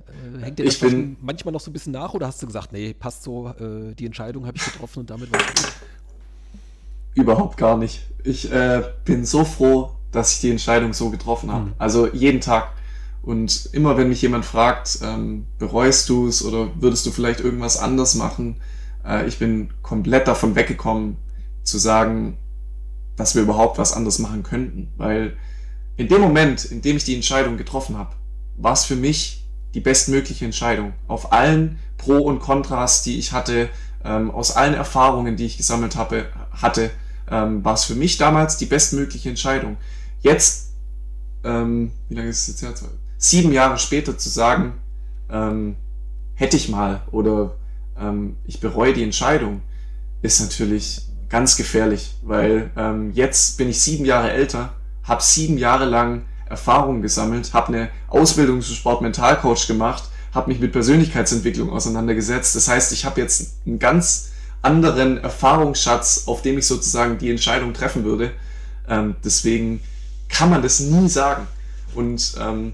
Äh, 0.08 0.42
hängt 0.42 0.58
dir 0.58 0.64
das 0.64 0.80
bin, 0.80 1.16
manchmal 1.20 1.52
noch 1.52 1.60
so 1.60 1.70
ein 1.70 1.74
bisschen 1.74 1.92
nach 1.92 2.12
oder 2.12 2.26
hast 2.26 2.42
du 2.42 2.46
gesagt, 2.46 2.72
nee, 2.72 2.92
passt 2.92 3.22
so, 3.22 3.54
die 3.58 4.04
Entscheidung 4.04 4.46
habe 4.46 4.56
ich 4.56 4.64
getroffen 4.64 5.00
und 5.00 5.10
damit 5.10 5.30
war 5.30 5.40
es 5.40 5.62
gut? 5.62 5.72
Überhaupt 7.14 7.56
gar 7.56 7.76
nicht. 7.76 8.06
Ich 8.24 8.50
bin 9.04 9.24
so 9.24 9.44
froh, 9.44 9.90
dass 10.12 10.34
ich 10.34 10.40
die 10.40 10.50
Entscheidung 10.50 10.92
so 10.92 11.10
getroffen 11.10 11.50
habe. 11.50 11.66
Mhm. 11.66 11.74
Also 11.78 12.06
jeden 12.12 12.40
Tag. 12.40 12.72
Und 13.22 13.70
immer 13.72 13.96
wenn 13.96 14.08
mich 14.08 14.22
jemand 14.22 14.44
fragt, 14.44 14.98
ähm, 15.02 15.46
bereust 15.58 16.08
du 16.08 16.26
es 16.26 16.44
oder 16.44 16.70
würdest 16.80 17.06
du 17.06 17.10
vielleicht 17.10 17.40
irgendwas 17.40 17.78
anders 17.78 18.14
machen, 18.14 18.60
äh, 19.04 19.26
ich 19.26 19.38
bin 19.38 19.70
komplett 19.82 20.26
davon 20.26 20.54
weggekommen 20.56 21.16
zu 21.62 21.78
sagen, 21.78 22.36
dass 23.16 23.34
wir 23.34 23.42
überhaupt 23.42 23.78
was 23.78 23.92
anders 23.92 24.18
machen 24.18 24.42
könnten. 24.42 24.92
Weil 24.96 25.36
in 25.96 26.08
dem 26.08 26.20
Moment, 26.20 26.64
in 26.64 26.82
dem 26.82 26.96
ich 26.96 27.04
die 27.04 27.14
Entscheidung 27.14 27.56
getroffen 27.56 27.96
habe, 27.96 28.10
war 28.56 28.72
es 28.72 28.84
für 28.84 28.96
mich 28.96 29.46
die 29.74 29.80
bestmögliche 29.80 30.44
Entscheidung. 30.44 30.92
Auf 31.06 31.32
allen 31.32 31.78
Pro 31.96 32.18
und 32.18 32.40
Kontras, 32.40 33.02
die 33.02 33.18
ich 33.18 33.32
hatte, 33.32 33.68
ähm, 34.04 34.32
aus 34.32 34.56
allen 34.56 34.74
Erfahrungen, 34.74 35.36
die 35.36 35.46
ich 35.46 35.56
gesammelt 35.56 35.94
habe, 35.94 36.26
hatte, 36.50 36.90
ähm, 37.30 37.64
war 37.64 37.74
es 37.74 37.84
für 37.84 37.94
mich 37.94 38.18
damals 38.18 38.56
die 38.56 38.66
bestmögliche 38.66 39.28
Entscheidung 39.28 39.76
jetzt, 40.20 40.72
ähm, 41.44 41.92
wie 42.08 42.14
lange 42.14 42.28
ist 42.28 42.48
es 42.48 42.60
jetzt 42.60 42.82
her? 42.82 42.90
Sieben 43.18 43.52
Jahre 43.52 43.78
später 43.78 44.18
zu 44.18 44.28
sagen, 44.28 44.74
ähm, 45.30 45.76
hätte 46.34 46.56
ich 46.56 46.68
mal 46.68 47.02
oder 47.10 47.56
ähm, 47.98 48.36
ich 48.46 48.60
bereue 48.60 48.92
die 48.92 49.02
Entscheidung, 49.02 49.62
ist 50.22 50.40
natürlich 50.40 51.06
ganz 51.28 51.56
gefährlich, 51.56 52.14
weil 52.22 52.70
ähm, 52.76 53.12
jetzt 53.12 53.58
bin 53.58 53.68
ich 53.68 53.80
sieben 53.80 54.04
Jahre 54.04 54.30
älter, 54.30 54.74
habe 55.02 55.22
sieben 55.22 55.58
Jahre 55.58 55.84
lang 55.84 56.22
Erfahrung 56.46 57.00
gesammelt, 57.00 57.54
habe 57.54 57.68
eine 57.68 57.88
Ausbildung 58.08 58.60
zum 58.60 58.74
Sportmentalcoach 58.74 59.66
gemacht, 59.66 60.04
habe 60.34 60.50
mich 60.50 60.60
mit 60.60 60.72
Persönlichkeitsentwicklung 60.72 61.70
auseinandergesetzt. 61.70 62.54
Das 62.54 62.68
heißt, 62.68 62.92
ich 62.92 63.04
habe 63.04 63.20
jetzt 63.20 63.56
einen 63.66 63.78
ganz 63.78 64.31
anderen 64.62 65.18
Erfahrungsschatz, 65.18 66.24
auf 66.26 66.42
dem 66.42 66.58
ich 66.58 66.66
sozusagen 66.66 67.18
die 67.18 67.30
Entscheidung 67.30 67.74
treffen 67.74 68.04
würde. 68.04 68.32
Ähm, 68.88 69.16
deswegen 69.24 69.80
kann 70.28 70.50
man 70.50 70.62
das 70.62 70.80
nie 70.80 71.08
sagen. 71.08 71.46
Und 71.94 72.34
ähm, 72.40 72.72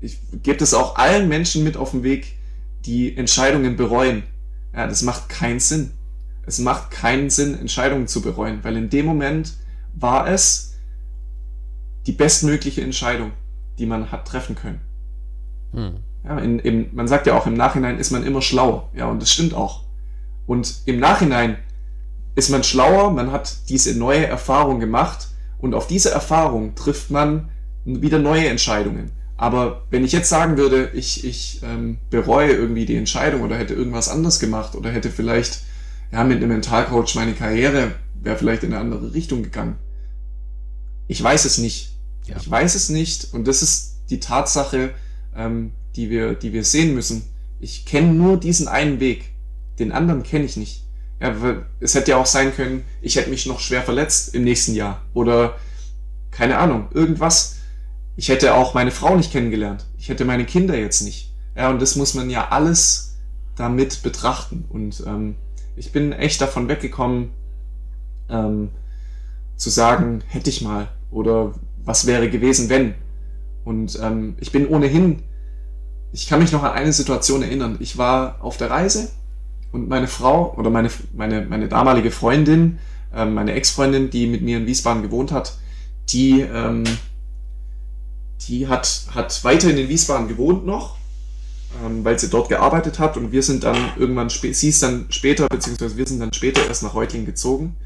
ich 0.00 0.18
gebe 0.42 0.58
das 0.58 0.74
auch 0.74 0.96
allen 0.96 1.28
Menschen 1.28 1.64
mit 1.64 1.76
auf 1.76 1.92
den 1.92 2.02
Weg, 2.02 2.36
die 2.84 3.16
Entscheidungen 3.16 3.76
bereuen. 3.76 4.22
Ja, 4.74 4.86
das 4.86 5.02
macht 5.02 5.28
keinen 5.28 5.60
Sinn. 5.60 5.92
Es 6.46 6.58
macht 6.58 6.90
keinen 6.90 7.30
Sinn, 7.30 7.58
Entscheidungen 7.58 8.06
zu 8.06 8.20
bereuen, 8.20 8.60
weil 8.62 8.76
in 8.76 8.90
dem 8.90 9.06
Moment 9.06 9.54
war 9.94 10.28
es 10.28 10.74
die 12.06 12.12
bestmögliche 12.12 12.82
Entscheidung, 12.82 13.32
die 13.78 13.86
man 13.86 14.12
hat 14.12 14.28
treffen 14.28 14.54
können. 14.54 14.80
Hm. 15.72 15.94
Ja, 16.24 16.38
in, 16.38 16.58
im, 16.58 16.88
man 16.92 17.08
sagt 17.08 17.26
ja 17.26 17.34
auch, 17.34 17.46
im 17.46 17.54
Nachhinein 17.54 17.98
ist 17.98 18.10
man 18.10 18.24
immer 18.24 18.42
schlauer. 18.42 18.90
Ja, 18.94 19.06
und 19.06 19.22
das 19.22 19.32
stimmt 19.32 19.54
auch. 19.54 19.83
Und 20.46 20.82
im 20.86 21.00
Nachhinein 21.00 21.58
ist 22.34 22.50
man 22.50 22.64
schlauer, 22.64 23.12
man 23.12 23.32
hat 23.32 23.68
diese 23.68 23.96
neue 23.96 24.26
Erfahrung 24.26 24.80
gemacht 24.80 25.28
und 25.58 25.74
auf 25.74 25.86
diese 25.86 26.10
Erfahrung 26.10 26.74
trifft 26.74 27.10
man 27.10 27.48
wieder 27.84 28.18
neue 28.18 28.48
Entscheidungen. 28.48 29.12
Aber 29.36 29.82
wenn 29.90 30.04
ich 30.04 30.12
jetzt 30.12 30.28
sagen 30.28 30.56
würde, 30.56 30.90
ich, 30.94 31.24
ich 31.24 31.60
ähm, 31.64 31.98
bereue 32.10 32.52
irgendwie 32.52 32.86
die 32.86 32.96
Entscheidung 32.96 33.42
oder 33.42 33.56
hätte 33.56 33.74
irgendwas 33.74 34.08
anders 34.08 34.38
gemacht 34.38 34.74
oder 34.74 34.90
hätte 34.90 35.10
vielleicht 35.10 35.62
ja, 36.12 36.22
mit 36.24 36.38
einem 36.38 36.48
Mentalcoach 36.48 37.14
meine 37.14 37.32
Karriere 37.32 37.92
wäre 38.14 38.38
vielleicht 38.38 38.62
in 38.62 38.72
eine 38.72 38.80
andere 38.80 39.12
Richtung 39.12 39.42
gegangen. 39.42 39.76
Ich 41.08 41.22
weiß 41.22 41.44
es 41.44 41.58
nicht. 41.58 41.92
Ja. 42.26 42.36
Ich 42.36 42.50
weiß 42.50 42.74
es 42.74 42.88
nicht 42.88 43.34
und 43.34 43.46
das 43.46 43.62
ist 43.62 44.02
die 44.10 44.20
Tatsache, 44.20 44.94
ähm, 45.36 45.72
die, 45.96 46.10
wir, 46.10 46.34
die 46.34 46.52
wir 46.52 46.64
sehen 46.64 46.94
müssen. 46.94 47.22
Ich 47.60 47.84
kenne 47.84 48.14
nur 48.14 48.38
diesen 48.38 48.68
einen 48.68 49.00
Weg. 49.00 49.33
Den 49.78 49.92
anderen 49.92 50.22
kenne 50.22 50.44
ich 50.44 50.56
nicht. 50.56 50.84
Ja, 51.20 51.34
es 51.80 51.94
hätte 51.94 52.12
ja 52.12 52.16
auch 52.16 52.26
sein 52.26 52.54
können, 52.54 52.84
ich 53.00 53.16
hätte 53.16 53.30
mich 53.30 53.46
noch 53.46 53.60
schwer 53.60 53.82
verletzt 53.82 54.34
im 54.34 54.44
nächsten 54.44 54.74
Jahr. 54.74 55.02
Oder 55.14 55.56
keine 56.30 56.58
Ahnung, 56.58 56.88
irgendwas. 56.92 57.56
Ich 58.16 58.28
hätte 58.28 58.54
auch 58.54 58.74
meine 58.74 58.90
Frau 58.90 59.16
nicht 59.16 59.32
kennengelernt. 59.32 59.86
Ich 59.98 60.08
hätte 60.08 60.24
meine 60.24 60.44
Kinder 60.44 60.76
jetzt 60.76 61.02
nicht. 61.02 61.32
Ja, 61.56 61.70
und 61.70 61.80
das 61.80 61.96
muss 61.96 62.14
man 62.14 62.30
ja 62.30 62.48
alles 62.48 63.16
damit 63.56 64.02
betrachten. 64.02 64.64
Und 64.68 65.02
ähm, 65.06 65.36
ich 65.76 65.92
bin 65.92 66.12
echt 66.12 66.40
davon 66.40 66.68
weggekommen, 66.68 67.30
ähm, 68.28 68.70
zu 69.56 69.70
sagen, 69.70 70.22
hätte 70.26 70.50
ich 70.50 70.62
mal. 70.62 70.88
Oder 71.10 71.54
was 71.84 72.06
wäre 72.06 72.28
gewesen, 72.28 72.68
wenn. 72.68 72.94
Und 73.64 73.98
ähm, 74.02 74.36
ich 74.40 74.52
bin 74.52 74.68
ohnehin, 74.68 75.22
ich 76.12 76.28
kann 76.28 76.40
mich 76.40 76.52
noch 76.52 76.62
an 76.62 76.72
eine 76.72 76.92
Situation 76.92 77.42
erinnern. 77.42 77.76
Ich 77.80 77.98
war 77.98 78.42
auf 78.42 78.56
der 78.56 78.70
Reise 78.70 79.08
und 79.74 79.88
meine 79.88 80.08
Frau 80.08 80.54
oder 80.56 80.70
meine, 80.70 80.90
meine, 81.12 81.42
meine 81.42 81.68
damalige 81.68 82.10
Freundin, 82.10 82.78
ähm, 83.12 83.34
meine 83.34 83.52
Ex-Freundin, 83.52 84.08
die 84.08 84.26
mit 84.26 84.40
mir 84.40 84.56
in 84.58 84.66
Wiesbaden 84.66 85.02
gewohnt 85.02 85.32
hat, 85.32 85.58
die, 86.08 86.40
ähm, 86.40 86.84
die 88.48 88.68
hat, 88.68 89.06
hat 89.14 89.44
weiterhin 89.44 89.76
in 89.76 89.88
Wiesbaden 89.88 90.28
gewohnt 90.28 90.64
noch, 90.64 90.96
ähm, 91.84 92.04
weil 92.04 92.18
sie 92.18 92.30
dort 92.30 92.48
gearbeitet 92.48 92.98
hat 92.98 93.16
und 93.16 93.32
wir 93.32 93.42
sind 93.42 93.64
dann 93.64 93.76
irgendwann, 93.96 94.30
sie 94.30 94.68
ist 94.68 94.82
dann 94.82 95.06
später, 95.10 95.48
beziehungsweise 95.48 95.96
wir 95.96 96.06
sind 96.06 96.20
dann 96.20 96.32
später 96.32 96.66
erst 96.66 96.82
nach 96.82 96.94
Reutlingen 96.94 97.26
gezogen. 97.26 97.76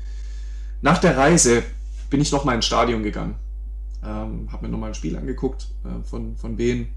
Nach 0.82 0.98
der 0.98 1.16
Reise 1.16 1.62
bin 2.10 2.20
ich 2.20 2.30
nochmal 2.30 2.54
ins 2.54 2.66
Stadion 2.66 3.02
gegangen 3.02 3.34
ähm, 4.04 4.48
habe 4.52 4.66
mir 4.66 4.72
nochmal 4.72 4.90
ein 4.90 4.94
Spiel 4.94 5.16
angeguckt 5.16 5.68
äh, 5.84 6.02
von, 6.04 6.36
von 6.36 6.58
Wien 6.58 6.88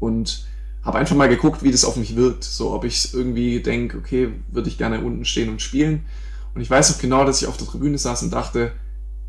und 0.00 0.46
habe 0.88 0.98
einfach 0.98 1.16
mal 1.16 1.28
geguckt, 1.28 1.62
wie 1.62 1.70
das 1.70 1.84
auf 1.84 1.96
mich 1.96 2.16
wirkt. 2.16 2.44
So, 2.44 2.72
ob 2.72 2.84
ich 2.84 3.12
irgendwie 3.12 3.60
denke, 3.60 3.98
okay, 3.98 4.30
würde 4.50 4.70
ich 4.70 4.78
gerne 4.78 5.02
unten 5.02 5.26
stehen 5.26 5.50
und 5.50 5.60
spielen. 5.60 6.06
Und 6.54 6.62
ich 6.62 6.70
weiß 6.70 6.90
noch 6.90 6.98
genau, 6.98 7.26
dass 7.26 7.42
ich 7.42 7.46
auf 7.46 7.58
der 7.58 7.66
Tribüne 7.66 7.98
saß 7.98 8.22
und 8.22 8.32
dachte, 8.32 8.72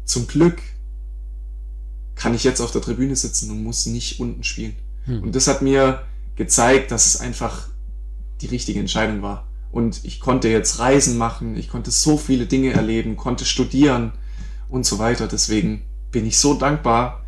zum 0.06 0.26
Glück 0.26 0.62
kann 2.16 2.34
ich 2.34 2.46
jetzt 2.46 2.62
auf 2.62 2.72
der 2.72 2.82
Tribüne 2.82 3.14
sitzen 3.14 3.52
und 3.52 3.62
muss 3.62 3.86
nicht 3.88 4.22
unten 4.22 4.46
spielen. 4.46 4.78
Hm. 5.04 5.22
Und 5.22 5.36
das 5.36 5.48
hat 5.48 5.62
mir 5.62 6.04
gezeigt, 6.38 6.92
dass 6.92 7.08
es 7.08 7.20
einfach 7.20 7.68
die 8.40 8.48
richtige 8.48 8.80
Entscheidung 8.80 9.22
war. 9.22 9.46
Und 9.70 10.06
ich 10.06 10.22
konnte 10.22 10.48
jetzt 10.48 10.80
Reisen 10.80 11.18
machen, 11.18 11.58
ich 11.58 11.68
konnte 11.68 11.92
so 11.92 12.18
viele 12.18 12.46
Dinge 12.46 12.72
erleben, 12.72 13.18
konnte 13.18 13.44
studieren 13.44 14.14
und 14.70 14.86
so 14.86 14.98
weiter. 14.98 15.28
Deswegen 15.28 15.82
bin 16.10 16.26
ich 16.26 16.40
so 16.40 16.54
dankbar 16.54 17.26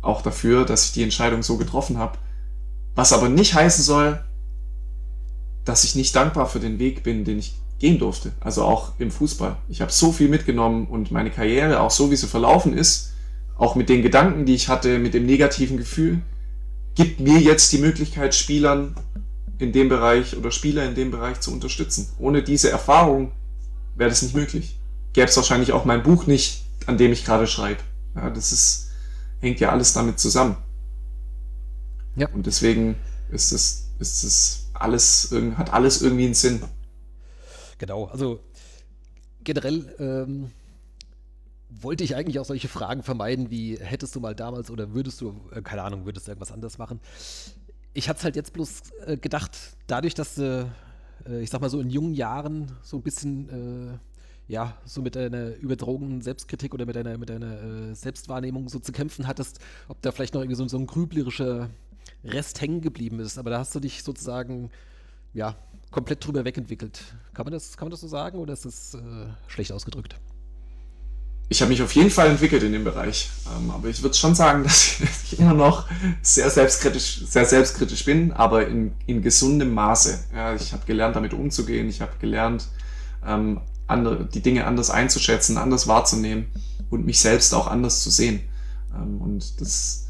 auch 0.00 0.22
dafür, 0.22 0.64
dass 0.64 0.84
ich 0.84 0.92
die 0.92 1.02
Entscheidung 1.02 1.42
so 1.42 1.56
getroffen 1.56 1.98
habe. 1.98 2.18
Was 2.98 3.12
aber 3.12 3.28
nicht 3.28 3.54
heißen 3.54 3.84
soll, 3.84 4.18
dass 5.64 5.84
ich 5.84 5.94
nicht 5.94 6.16
dankbar 6.16 6.48
für 6.48 6.58
den 6.58 6.80
Weg 6.80 7.04
bin, 7.04 7.24
den 7.24 7.38
ich 7.38 7.54
gehen 7.78 8.00
durfte. 8.00 8.32
Also 8.40 8.64
auch 8.64 8.90
im 8.98 9.12
Fußball. 9.12 9.54
Ich 9.68 9.80
habe 9.80 9.92
so 9.92 10.10
viel 10.10 10.28
mitgenommen 10.28 10.88
und 10.88 11.12
meine 11.12 11.30
Karriere, 11.30 11.78
auch 11.78 11.92
so 11.92 12.10
wie 12.10 12.16
sie 12.16 12.26
verlaufen 12.26 12.76
ist, 12.76 13.12
auch 13.56 13.76
mit 13.76 13.88
den 13.88 14.02
Gedanken, 14.02 14.46
die 14.46 14.54
ich 14.56 14.68
hatte, 14.68 14.98
mit 14.98 15.14
dem 15.14 15.26
negativen 15.26 15.76
Gefühl, 15.76 16.22
gibt 16.96 17.20
mir 17.20 17.38
jetzt 17.38 17.70
die 17.70 17.78
Möglichkeit, 17.78 18.34
Spielern 18.34 18.96
in 19.58 19.70
dem 19.70 19.88
Bereich 19.88 20.36
oder 20.36 20.50
Spieler 20.50 20.84
in 20.84 20.96
dem 20.96 21.12
Bereich 21.12 21.38
zu 21.38 21.52
unterstützen. 21.52 22.08
Ohne 22.18 22.42
diese 22.42 22.68
Erfahrung 22.68 23.30
wäre 23.94 24.10
das 24.10 24.22
nicht 24.22 24.34
möglich. 24.34 24.76
Gäbe 25.12 25.28
es 25.28 25.36
wahrscheinlich 25.36 25.70
auch 25.70 25.84
mein 25.84 26.02
Buch 26.02 26.26
nicht, 26.26 26.64
an 26.86 26.98
dem 26.98 27.12
ich 27.12 27.24
gerade 27.24 27.46
schreibe. 27.46 27.80
Ja, 28.16 28.28
das 28.28 28.50
ist, 28.50 28.88
hängt 29.40 29.60
ja 29.60 29.70
alles 29.70 29.92
damit 29.92 30.18
zusammen. 30.18 30.56
Ja. 32.16 32.28
Und 32.30 32.46
deswegen 32.46 32.96
ist 33.30 33.52
es, 33.52 33.90
ist 33.98 34.24
es 34.24 34.70
alles, 34.74 35.34
hat 35.56 35.72
alles 35.72 36.02
irgendwie 36.02 36.26
einen 36.26 36.34
Sinn. 36.34 36.62
Genau, 37.78 38.06
also 38.06 38.40
generell 39.44 39.94
ähm, 39.98 40.50
wollte 41.70 42.04
ich 42.04 42.16
eigentlich 42.16 42.38
auch 42.38 42.44
solche 42.44 42.68
Fragen 42.68 43.02
vermeiden, 43.02 43.50
wie 43.50 43.78
hättest 43.78 44.16
du 44.16 44.20
mal 44.20 44.34
damals 44.34 44.70
oder 44.70 44.92
würdest 44.94 45.20
du, 45.20 45.40
äh, 45.52 45.62
keine 45.62 45.82
Ahnung, 45.82 46.04
würdest 46.04 46.26
du 46.26 46.32
irgendwas 46.32 46.52
anders 46.52 46.78
machen. 46.78 47.00
Ich 47.94 48.08
hatte 48.08 48.18
es 48.18 48.24
halt 48.24 48.36
jetzt 48.36 48.52
bloß 48.52 48.82
äh, 49.06 49.16
gedacht, 49.16 49.56
dadurch, 49.86 50.14
dass 50.14 50.36
du, 50.36 50.70
äh, 51.26 51.40
ich 51.40 51.50
sag 51.50 51.60
mal 51.60 51.70
so 51.70 51.80
in 51.80 51.90
jungen 51.90 52.14
Jahren 52.14 52.72
so 52.82 52.96
ein 52.96 53.02
bisschen 53.02 53.92
äh, 53.92 53.98
ja, 54.48 54.78
so 54.86 55.02
mit 55.02 55.14
deiner 55.14 55.54
überdrogenen 55.56 56.22
Selbstkritik 56.22 56.72
oder 56.72 56.86
mit 56.86 56.96
deiner, 56.96 57.18
mit 57.18 57.28
deiner 57.28 57.62
äh, 57.62 57.94
Selbstwahrnehmung 57.94 58.68
so 58.70 58.78
zu 58.78 58.92
kämpfen 58.92 59.26
hattest, 59.26 59.60
ob 59.88 60.00
da 60.00 60.10
vielleicht 60.10 60.32
noch 60.34 60.40
irgendwie 60.40 60.56
so, 60.56 60.66
so 60.66 60.78
ein 60.78 60.86
grüblerischer 60.86 61.68
Rest 62.24 62.60
hängen 62.60 62.80
geblieben 62.80 63.20
ist. 63.20 63.38
Aber 63.38 63.50
da 63.50 63.58
hast 63.58 63.74
du 63.74 63.80
dich 63.80 64.02
sozusagen, 64.02 64.70
ja, 65.32 65.56
komplett 65.90 66.26
drüber 66.26 66.44
wegentwickelt. 66.44 67.00
Kann 67.34 67.44
man 67.44 67.52
das, 67.52 67.76
kann 67.76 67.86
man 67.86 67.90
das 67.92 68.00
so 68.00 68.08
sagen 68.08 68.38
oder 68.38 68.52
ist 68.52 68.64
das 68.64 68.94
äh, 68.94 69.26
schlecht 69.46 69.72
ausgedrückt? 69.72 70.16
Ich 71.50 71.62
habe 71.62 71.70
mich 71.70 71.80
auf 71.80 71.92
jeden 71.92 72.10
Fall 72.10 72.28
entwickelt 72.28 72.62
in 72.62 72.72
dem 72.72 72.84
Bereich. 72.84 73.30
Ähm, 73.56 73.70
aber 73.70 73.88
ich 73.88 74.02
würde 74.02 74.14
schon 74.14 74.34
sagen, 74.34 74.62
dass 74.64 75.00
ich 75.00 75.38
immer 75.38 75.54
noch 75.54 75.86
sehr 76.20 76.50
selbstkritisch, 76.50 77.24
sehr 77.26 77.46
selbstkritisch 77.46 78.04
bin, 78.04 78.32
aber 78.32 78.66
in, 78.66 78.92
in 79.06 79.22
gesundem 79.22 79.72
Maße. 79.72 80.26
Ja, 80.34 80.54
ich 80.54 80.72
habe 80.72 80.84
gelernt, 80.84 81.16
damit 81.16 81.32
umzugehen. 81.32 81.88
Ich 81.88 82.02
habe 82.02 82.12
gelernt, 82.20 82.68
ähm, 83.26 83.60
andere, 83.86 84.26
die 84.26 84.42
Dinge 84.42 84.66
anders 84.66 84.90
einzuschätzen, 84.90 85.56
anders 85.56 85.88
wahrzunehmen 85.88 86.48
und 86.90 87.06
mich 87.06 87.20
selbst 87.20 87.54
auch 87.54 87.66
anders 87.66 88.02
zu 88.02 88.10
sehen. 88.10 88.40
Ähm, 88.94 89.20
und 89.22 89.60
das, 89.62 90.07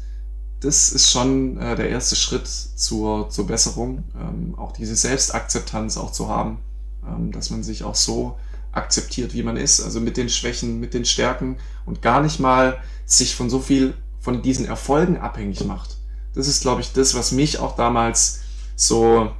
das 0.61 0.89
ist 0.89 1.11
schon 1.11 1.57
äh, 1.57 1.75
der 1.75 1.89
erste 1.89 2.15
Schritt 2.15 2.47
zur, 2.47 3.29
zur 3.29 3.47
Besserung, 3.47 4.03
ähm, 4.19 4.55
auch 4.57 4.73
diese 4.73 4.95
Selbstakzeptanz 4.95 5.97
auch 5.97 6.11
zu 6.11 6.27
haben, 6.27 6.59
ähm, 7.07 7.31
dass 7.31 7.49
man 7.49 7.63
sich 7.63 7.83
auch 7.83 7.95
so 7.95 8.37
akzeptiert, 8.71 9.33
wie 9.33 9.43
man 9.43 9.57
ist, 9.57 9.81
also 9.81 9.99
mit 9.99 10.17
den 10.17 10.29
Schwächen, 10.29 10.79
mit 10.79 10.93
den 10.93 11.05
Stärken 11.05 11.57
und 11.85 12.01
gar 12.01 12.21
nicht 12.21 12.39
mal 12.39 12.77
sich 13.05 13.35
von 13.35 13.49
so 13.49 13.59
viel 13.59 13.95
von 14.19 14.41
diesen 14.41 14.65
Erfolgen 14.65 15.17
abhängig 15.17 15.63
macht. 15.65 15.97
Das 16.35 16.47
ist, 16.47 16.61
glaube 16.61 16.81
ich, 16.81 16.93
das, 16.93 17.15
was 17.15 17.31
mich 17.31 17.59
auch 17.59 17.75
damals 17.75 18.41
so 18.75 19.31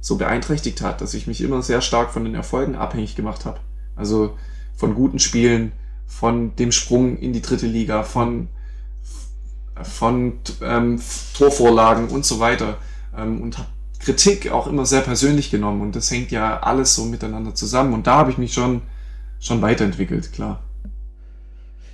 so 0.00 0.16
beeinträchtigt 0.16 0.80
hat, 0.80 1.00
dass 1.00 1.14
ich 1.14 1.26
mich 1.26 1.40
immer 1.40 1.62
sehr 1.62 1.82
stark 1.82 2.10
von 2.10 2.24
den 2.24 2.34
Erfolgen 2.34 2.74
abhängig 2.74 3.16
gemacht 3.16 3.44
habe. 3.44 3.60
Also 3.96 4.36
von 4.74 4.94
guten 4.94 5.18
Spielen, 5.18 5.72
von 6.06 6.56
dem 6.56 6.72
Sprung 6.72 7.18
in 7.18 7.32
die 7.32 7.42
dritte 7.42 7.66
Liga, 7.66 8.02
von, 8.02 8.48
von 9.84 10.38
ähm, 10.62 11.00
Torvorlagen 11.36 12.08
und 12.08 12.24
so 12.24 12.40
weiter. 12.40 12.78
Ähm, 13.16 13.40
und 13.42 13.58
habe 13.58 13.68
Kritik 13.98 14.50
auch 14.50 14.66
immer 14.66 14.86
sehr 14.86 15.02
persönlich 15.02 15.50
genommen. 15.50 15.82
Und 15.82 15.94
das 15.94 16.10
hängt 16.10 16.30
ja 16.30 16.60
alles 16.60 16.94
so 16.94 17.04
miteinander 17.04 17.54
zusammen. 17.54 17.92
Und 17.92 18.06
da 18.06 18.16
habe 18.16 18.30
ich 18.30 18.38
mich 18.38 18.52
schon, 18.52 18.82
schon 19.38 19.60
weiterentwickelt, 19.62 20.32
klar. 20.32 20.62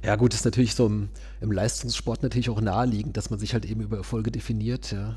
Ja, 0.05 0.15
gut, 0.15 0.35
ist 0.35 0.45
natürlich 0.45 0.75
so 0.75 0.87
im, 0.87 1.09
im 1.41 1.51
Leistungssport 1.51 2.23
natürlich 2.23 2.49
auch 2.49 2.61
naheliegend, 2.61 3.17
dass 3.17 3.31
man 3.31 3.41
sich 3.41 3.55
halt 3.55 3.65
eben 3.65 3.81
über 3.81 3.97
Erfolge 3.97 4.31
definiert, 4.31 4.93
ja. 4.93 5.17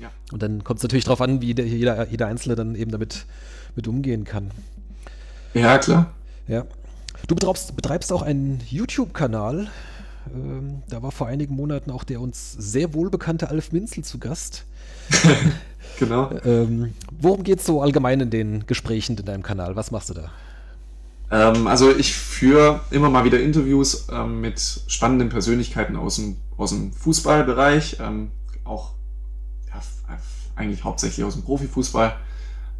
Ja. 0.00 0.10
Und 0.32 0.42
dann 0.42 0.64
kommt 0.64 0.78
es 0.78 0.82
natürlich 0.82 1.04
darauf 1.04 1.20
an, 1.20 1.40
wie 1.40 1.54
der, 1.54 1.66
jeder, 1.66 2.08
jeder 2.08 2.26
Einzelne 2.26 2.54
dann 2.54 2.74
eben 2.74 2.90
damit 2.90 3.24
mit 3.76 3.88
umgehen 3.88 4.24
kann. 4.24 4.50
Ja, 5.54 5.78
klar. 5.78 6.12
Ja. 6.48 6.66
Du 7.28 7.34
betreibst, 7.34 7.74
betreibst 7.76 8.12
auch 8.12 8.22
einen 8.22 8.60
YouTube-Kanal. 8.68 9.68
Ähm, 10.34 10.82
da 10.88 11.02
war 11.02 11.12
vor 11.12 11.26
einigen 11.26 11.54
Monaten 11.54 11.90
auch 11.90 12.04
der 12.04 12.20
uns 12.20 12.52
sehr 12.52 12.94
wohlbekannte 12.94 13.48
Alf 13.48 13.72
Minzel 13.72 14.04
zu 14.04 14.18
Gast. 14.18 14.64
genau. 15.98 16.30
Ähm, 16.44 16.94
worum 17.20 17.42
geht 17.42 17.60
es 17.60 17.66
so 17.66 17.82
allgemein 17.82 18.20
in 18.20 18.30
den 18.30 18.66
Gesprächen 18.66 19.16
in 19.16 19.24
deinem 19.24 19.42
Kanal? 19.42 19.76
Was 19.76 19.90
machst 19.90 20.10
du 20.10 20.14
da? 20.14 20.30
Ähm, 21.30 21.66
also 21.66 21.94
ich 21.94 22.14
führe 22.14 22.80
immer 22.90 23.10
mal 23.10 23.24
wieder 23.24 23.40
Interviews 23.40 24.06
ähm, 24.12 24.40
mit 24.40 24.60
spannenden 24.86 25.28
Persönlichkeiten 25.28 25.96
aus 25.96 26.16
dem, 26.16 26.36
aus 26.56 26.70
dem 26.70 26.92
Fußballbereich, 26.92 27.98
ähm, 28.00 28.30
auch 28.64 28.96
eigentlich 30.56 30.82
hauptsächlich 30.82 31.24
aus 31.24 31.34
dem 31.34 31.44
Profifußball. 31.44 32.16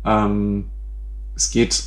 Ähm, 0.04 0.68
es 1.36 1.50
geht 1.50 1.84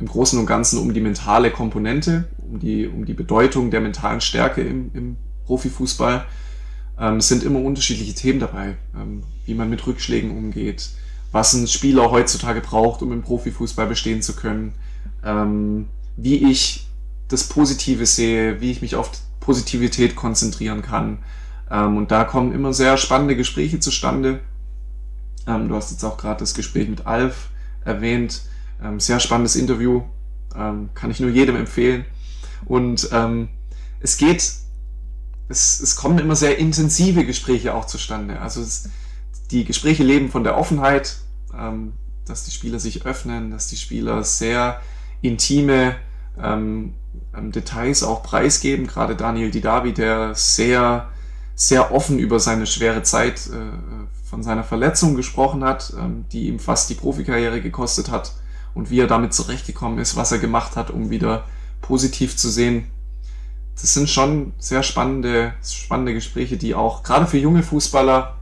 im 0.00 0.06
Großen 0.06 0.38
und 0.38 0.46
Ganzen 0.46 0.78
um 0.78 0.92
die 0.94 1.00
mentale 1.00 1.50
Komponente, 1.50 2.28
um 2.38 2.58
die, 2.58 2.86
um 2.86 3.04
die 3.04 3.14
Bedeutung 3.14 3.70
der 3.70 3.80
mentalen 3.80 4.20
Stärke 4.20 4.62
im, 4.62 4.90
im 4.94 5.16
Profifußball. 5.46 6.24
Ähm, 7.00 7.20
sind 7.20 7.44
immer 7.44 7.60
unterschiedliche 7.60 8.14
Themen 8.14 8.40
dabei, 8.40 8.76
ähm, 8.94 9.22
wie 9.46 9.54
man 9.54 9.70
mit 9.70 9.86
Rückschlägen 9.86 10.36
umgeht, 10.36 10.90
was 11.30 11.54
ein 11.54 11.68
Spieler 11.68 12.10
heutzutage 12.10 12.60
braucht, 12.60 13.02
um 13.02 13.12
im 13.12 13.22
Profifußball 13.22 13.86
bestehen 13.86 14.20
zu 14.20 14.34
können, 14.34 14.72
ähm, 15.24 15.86
wie 16.16 16.50
ich 16.50 16.88
das 17.28 17.44
Positive 17.44 18.04
sehe, 18.04 18.60
wie 18.60 18.70
ich 18.72 18.82
mich 18.82 18.96
auf 18.96 19.10
Positivität 19.40 20.16
konzentrieren 20.16 20.82
kann. 20.82 21.18
Ähm, 21.70 21.96
und 21.96 22.10
da 22.10 22.24
kommen 22.24 22.52
immer 22.52 22.72
sehr 22.72 22.96
spannende 22.96 23.36
Gespräche 23.36 23.78
zustande. 23.78 24.40
Ähm, 25.46 25.68
du 25.68 25.74
hast 25.74 25.90
jetzt 25.90 26.04
auch 26.04 26.16
gerade 26.16 26.40
das 26.40 26.54
Gespräch 26.54 26.88
mit 26.88 27.06
Alf 27.06 27.48
erwähnt. 27.84 28.42
Ähm, 28.82 29.00
sehr 29.00 29.20
spannendes 29.20 29.56
Interview. 29.56 30.02
Ähm, 30.54 30.90
kann 30.94 31.10
ich 31.10 31.20
nur 31.20 31.30
jedem 31.30 31.56
empfehlen. 31.56 32.04
Und 32.66 33.08
ähm, 33.12 33.48
es 34.00 34.16
geht, 34.16 34.52
es, 35.48 35.80
es 35.80 35.96
kommen 35.96 36.18
immer 36.18 36.36
sehr 36.36 36.58
intensive 36.58 37.24
Gespräche 37.24 37.74
auch 37.74 37.86
zustande. 37.86 38.40
Also 38.40 38.60
es, 38.60 38.88
die 39.50 39.64
Gespräche 39.64 40.04
leben 40.04 40.30
von 40.30 40.44
der 40.44 40.56
Offenheit, 40.56 41.18
ähm, 41.56 41.92
dass 42.26 42.44
die 42.44 42.50
Spieler 42.50 42.78
sich 42.78 43.06
öffnen, 43.06 43.50
dass 43.50 43.68
die 43.68 43.76
Spieler 43.76 44.22
sehr 44.22 44.80
intime 45.22 45.96
ähm, 46.40 46.94
ähm, 47.36 47.52
Details 47.52 48.02
auch 48.02 48.22
preisgeben. 48.22 48.86
Gerade 48.86 49.16
Daniel 49.16 49.50
Didavi, 49.50 49.92
der 49.92 50.34
sehr, 50.34 51.08
sehr 51.54 51.92
offen 51.92 52.18
über 52.18 52.38
seine 52.38 52.66
schwere 52.66 53.02
Zeit 53.02 53.48
äh, 53.48 54.28
von 54.28 54.42
seiner 54.42 54.64
Verletzung 54.64 55.16
gesprochen 55.16 55.64
hat, 55.64 55.94
ähm, 55.98 56.26
die 56.30 56.46
ihm 56.48 56.58
fast 56.58 56.90
die 56.90 56.94
Profikarriere 56.94 57.60
gekostet 57.60 58.10
hat 58.10 58.32
und 58.78 58.90
wie 58.90 59.00
er 59.00 59.08
damit 59.08 59.34
zurechtgekommen 59.34 59.98
ist, 59.98 60.14
was 60.14 60.30
er 60.30 60.38
gemacht 60.38 60.76
hat, 60.76 60.90
um 60.90 61.10
wieder 61.10 61.44
positiv 61.80 62.36
zu 62.36 62.48
sehen. 62.48 62.86
Das 63.74 63.92
sind 63.92 64.08
schon 64.08 64.52
sehr 64.58 64.84
spannende, 64.84 65.54
spannende 65.64 66.14
Gespräche, 66.14 66.56
die 66.56 66.76
auch 66.76 67.02
gerade 67.02 67.26
für 67.26 67.38
junge 67.38 67.64
Fußballer 67.64 68.36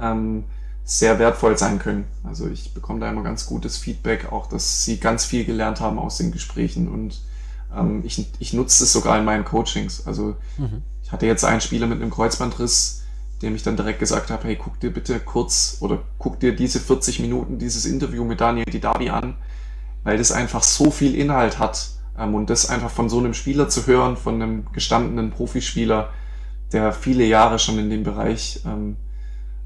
ähm, 0.00 0.44
sehr 0.82 1.18
wertvoll 1.18 1.58
sein 1.58 1.78
können. 1.78 2.06
Also 2.24 2.48
ich 2.48 2.72
bekomme 2.72 3.00
da 3.00 3.10
immer 3.10 3.22
ganz 3.22 3.44
gutes 3.44 3.76
Feedback, 3.76 4.32
auch 4.32 4.46
dass 4.46 4.84
sie 4.84 4.98
ganz 4.98 5.26
viel 5.26 5.44
gelernt 5.44 5.78
haben 5.80 5.98
aus 5.98 6.16
den 6.16 6.32
Gesprächen 6.32 6.88
und 6.88 7.20
ähm, 7.76 8.02
ich, 8.02 8.26
ich 8.38 8.54
nutze 8.54 8.84
es 8.84 8.94
sogar 8.94 9.18
in 9.18 9.26
meinen 9.26 9.44
Coachings. 9.44 10.06
Also 10.06 10.36
mhm. 10.56 10.82
ich 11.02 11.12
hatte 11.12 11.26
jetzt 11.26 11.44
einen 11.44 11.60
Spieler 11.60 11.86
mit 11.86 12.00
einem 12.00 12.10
Kreuzbandriss, 12.10 13.02
dem 13.44 13.54
ich 13.54 13.62
dann 13.62 13.76
direkt 13.76 14.00
gesagt 14.00 14.30
habe, 14.30 14.44
hey, 14.48 14.56
guck 14.56 14.80
dir 14.80 14.92
bitte 14.92 15.20
kurz 15.20 15.78
oder 15.80 16.02
guck 16.18 16.40
dir 16.40 16.54
diese 16.54 16.80
40 16.80 17.20
Minuten 17.20 17.58
dieses 17.58 17.84
Interview 17.86 18.24
mit 18.24 18.40
Daniel 18.40 18.64
Didavi 18.64 19.10
an, 19.10 19.36
weil 20.02 20.18
das 20.18 20.32
einfach 20.32 20.62
so 20.62 20.90
viel 20.90 21.14
Inhalt 21.14 21.58
hat. 21.58 21.90
Ähm, 22.18 22.34
und 22.34 22.50
das 22.50 22.68
einfach 22.68 22.90
von 22.90 23.08
so 23.08 23.18
einem 23.18 23.34
Spieler 23.34 23.68
zu 23.68 23.86
hören, 23.86 24.16
von 24.16 24.34
einem 24.34 24.66
gestandenen 24.72 25.30
Profispieler, 25.30 26.10
der 26.72 26.92
viele 26.92 27.24
Jahre 27.24 27.58
schon 27.58 27.78
in 27.78 27.90
dem 27.90 28.02
Bereich 28.02 28.62
ähm, 28.66 28.96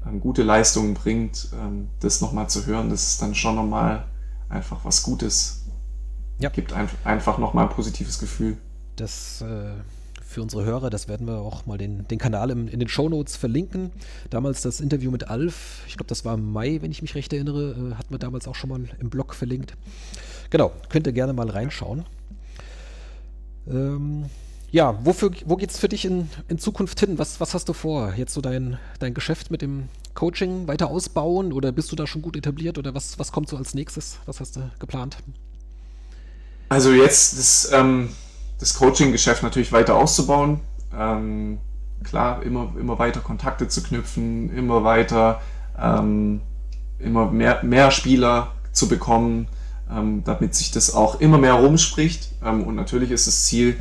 ähm, 0.05 0.19
gute 0.19 0.43
Leistungen 0.43 0.93
bringt, 0.93 1.49
ähm, 1.53 1.89
das 1.99 2.21
nochmal 2.21 2.49
zu 2.49 2.65
hören, 2.65 2.89
das 2.89 3.07
ist 3.07 3.21
dann 3.21 3.35
schon 3.35 3.55
nochmal 3.55 4.05
einfach 4.49 4.79
was 4.83 5.03
Gutes. 5.03 5.65
Ja. 6.39 6.49
Gibt 6.49 6.73
ein, 6.73 6.89
einfach 7.03 7.37
nochmal 7.37 7.65
ein 7.65 7.71
positives 7.71 8.19
Gefühl. 8.19 8.57
Das 8.95 9.41
äh, 9.41 9.73
für 10.29 10.43
unsere 10.43 10.63
Hörer, 10.63 10.91
das 10.91 11.07
werden 11.07 11.25
wir 11.25 11.39
auch 11.39 11.65
mal 11.65 11.79
den, 11.79 12.07
den 12.07 12.19
Kanal 12.19 12.51
im, 12.51 12.67
in 12.67 12.79
den 12.79 12.87
Shownotes 12.87 13.35
verlinken. 13.35 13.89
Damals 14.29 14.61
das 14.61 14.79
Interview 14.79 15.09
mit 15.09 15.27
Alf, 15.27 15.81
ich 15.87 15.97
glaube, 15.97 16.07
das 16.07 16.23
war 16.23 16.35
im 16.35 16.51
Mai, 16.51 16.77
wenn 16.81 16.91
ich 16.91 17.01
mich 17.01 17.15
recht 17.15 17.33
erinnere, 17.33 17.71
äh, 17.71 17.95
hatten 17.95 18.13
wir 18.13 18.19
damals 18.19 18.47
auch 18.47 18.53
schon 18.53 18.69
mal 18.69 18.81
im 18.99 19.09
Blog 19.09 19.33
verlinkt. 19.33 19.73
Genau, 20.51 20.71
könnt 20.89 21.07
ihr 21.07 21.13
gerne 21.13 21.33
mal 21.33 21.49
reinschauen. 21.49 22.05
Ähm, 23.67 24.25
ja, 24.71 25.03
wofür, 25.03 25.31
wo 25.45 25.55
geht 25.55 25.71
es 25.71 25.79
für 25.79 25.89
dich 25.89 26.05
in, 26.05 26.29
in 26.47 26.59
Zukunft 26.59 26.99
hin? 26.99 27.17
Was, 27.17 27.39
was 27.39 27.55
hast 27.55 27.67
du 27.67 27.73
vor? 27.73 28.13
Jetzt 28.15 28.35
so 28.35 28.41
dein, 28.41 28.77
dein 28.99 29.15
Geschäft 29.15 29.49
mit 29.49 29.63
dem 29.63 29.89
Coaching 30.13 30.67
weiter 30.67 30.91
ausbauen 30.91 31.51
oder 31.51 31.71
bist 31.71 31.91
du 31.91 31.95
da 31.95 32.05
schon 32.05 32.21
gut 32.21 32.37
etabliert 32.37 32.77
oder 32.77 32.93
was, 32.93 33.17
was 33.17 33.31
kommt 33.31 33.49
so 33.49 33.57
als 33.57 33.73
nächstes? 33.73 34.19
Was 34.27 34.39
hast 34.39 34.57
du 34.57 34.69
geplant? 34.77 35.17
Also 36.69 36.91
jetzt 36.91 37.39
das, 37.39 37.71
ähm, 37.73 38.09
das 38.59 38.73
Coaching-Geschäft 38.75 39.43
natürlich 39.43 39.71
weiter 39.71 39.95
auszubauen. 39.95 40.59
Ähm, 40.95 41.59
klar, 42.03 42.43
immer, 42.43 42.73
immer 42.79 42.99
weiter 42.99 43.21
Kontakte 43.21 43.67
zu 43.67 43.81
knüpfen, 43.81 44.53
immer 44.55 44.83
weiter, 44.83 45.41
ähm, 45.77 46.41
immer 46.99 47.31
mehr, 47.31 47.63
mehr 47.63 47.91
Spieler 47.91 48.51
zu 48.71 48.87
bekommen, 48.87 49.47
ähm, 49.89 50.23
damit 50.23 50.55
sich 50.55 50.71
das 50.71 50.93
auch 50.93 51.19
immer 51.19 51.37
mehr 51.37 51.53
rumspricht. 51.53 52.31
Ähm, 52.43 52.63
und 52.63 52.75
natürlich 52.75 53.11
ist 53.11 53.27
das 53.27 53.45
Ziel, 53.45 53.77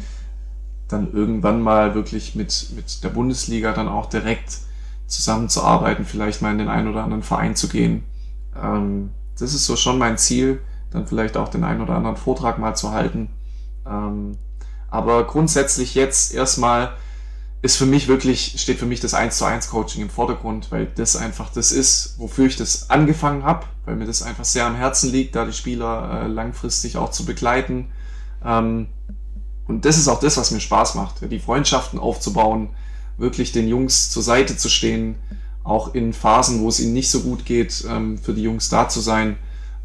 dann 0.87 1.12
irgendwann 1.12 1.61
mal 1.61 1.95
wirklich 1.95 2.35
mit, 2.35 2.70
mit 2.74 3.05
der 3.05 3.11
Bundesliga 3.11 3.72
dann 3.72 3.89
auch 3.89 4.07
direkt 4.07 4.59
zusammenzuarbeiten, 5.07 6.05
vielleicht 6.05 6.41
mal 6.41 6.53
in 6.53 6.59
den 6.59 6.68
einen 6.68 6.89
oder 6.89 7.03
anderen 7.03 7.22
Verein 7.22 7.57
zu 7.57 7.68
gehen. 7.68 8.05
Ähm, 8.57 9.11
das 9.39 9.55
ist 9.55 9.66
so 9.66 9.76
schon 9.76 9.99
mein 9.99 10.18
Ziel, 10.18 10.61
dann 10.91 11.07
vielleicht 11.07 11.37
auch 11.37 11.49
den 11.49 11.64
einen 11.64 11.83
oder 11.83 11.95
anderen 11.95 12.16
Vortrag 12.16 12.59
mal 12.59 12.74
zu 12.74 12.93
halten. 12.93 13.31
Ähm, 13.87 14.39
aber 14.91 15.26
grundsätzlich 15.26 15.95
jetzt 15.95 16.34
erstmal 16.34 16.93
ist 17.61 17.76
für 17.76 17.86
mich 17.86 18.07
wirklich, 18.07 18.55
steht 18.57 18.78
für 18.78 18.86
mich 18.86 19.01
das 19.01 19.14
1 19.14 19.36
zu 19.36 19.45
1 19.45 19.68
Coaching 19.70 20.03
im 20.03 20.11
Vordergrund, 20.11 20.70
weil 20.70 20.86
das 20.86 21.16
einfach 21.16 21.51
das 21.53 21.72
ist, 21.72 22.14
wofür 22.18 22.47
ich 22.47 22.57
das 22.57 22.89
angefangen 22.89 23.43
habe, 23.43 23.66
weil 23.84 23.97
mir 23.97 24.07
das 24.07 24.22
einfach 24.22 24.45
sehr 24.45 24.64
am 24.64 24.76
Herzen 24.76 25.11
liegt, 25.11 25.34
da 25.34 25.45
die 25.45 25.53
Spieler 25.53 26.22
äh, 26.22 26.26
langfristig 26.28 26.97
auch 26.97 27.11
zu 27.11 27.24
begleiten. 27.24 27.91
Ähm, 28.45 28.86
und 29.66 29.84
das 29.84 29.99
ist 29.99 30.09
auch 30.09 30.20
das, 30.20 30.36
was 30.36 30.53
mir 30.53 30.61
Spaß 30.61 30.95
macht, 30.95 31.30
die 31.30 31.41
Freundschaften 31.41 31.99
aufzubauen, 31.99 32.70
wirklich 33.18 33.51
den 33.51 33.66
Jungs 33.66 34.11
zur 34.11 34.22
Seite 34.22 34.57
zu 34.57 34.68
stehen, 34.68 35.16
auch 35.64 35.95
in 35.95 36.12
Phasen, 36.12 36.61
wo 36.61 36.68
es 36.68 36.78
ihnen 36.78 36.93
nicht 36.93 37.11
so 37.11 37.20
gut 37.20 37.45
geht, 37.45 37.84
ähm, 37.91 38.18
für 38.18 38.34
die 38.34 38.43
Jungs 38.43 38.68
da 38.68 38.89
zu 38.89 39.01
sein, 39.01 39.36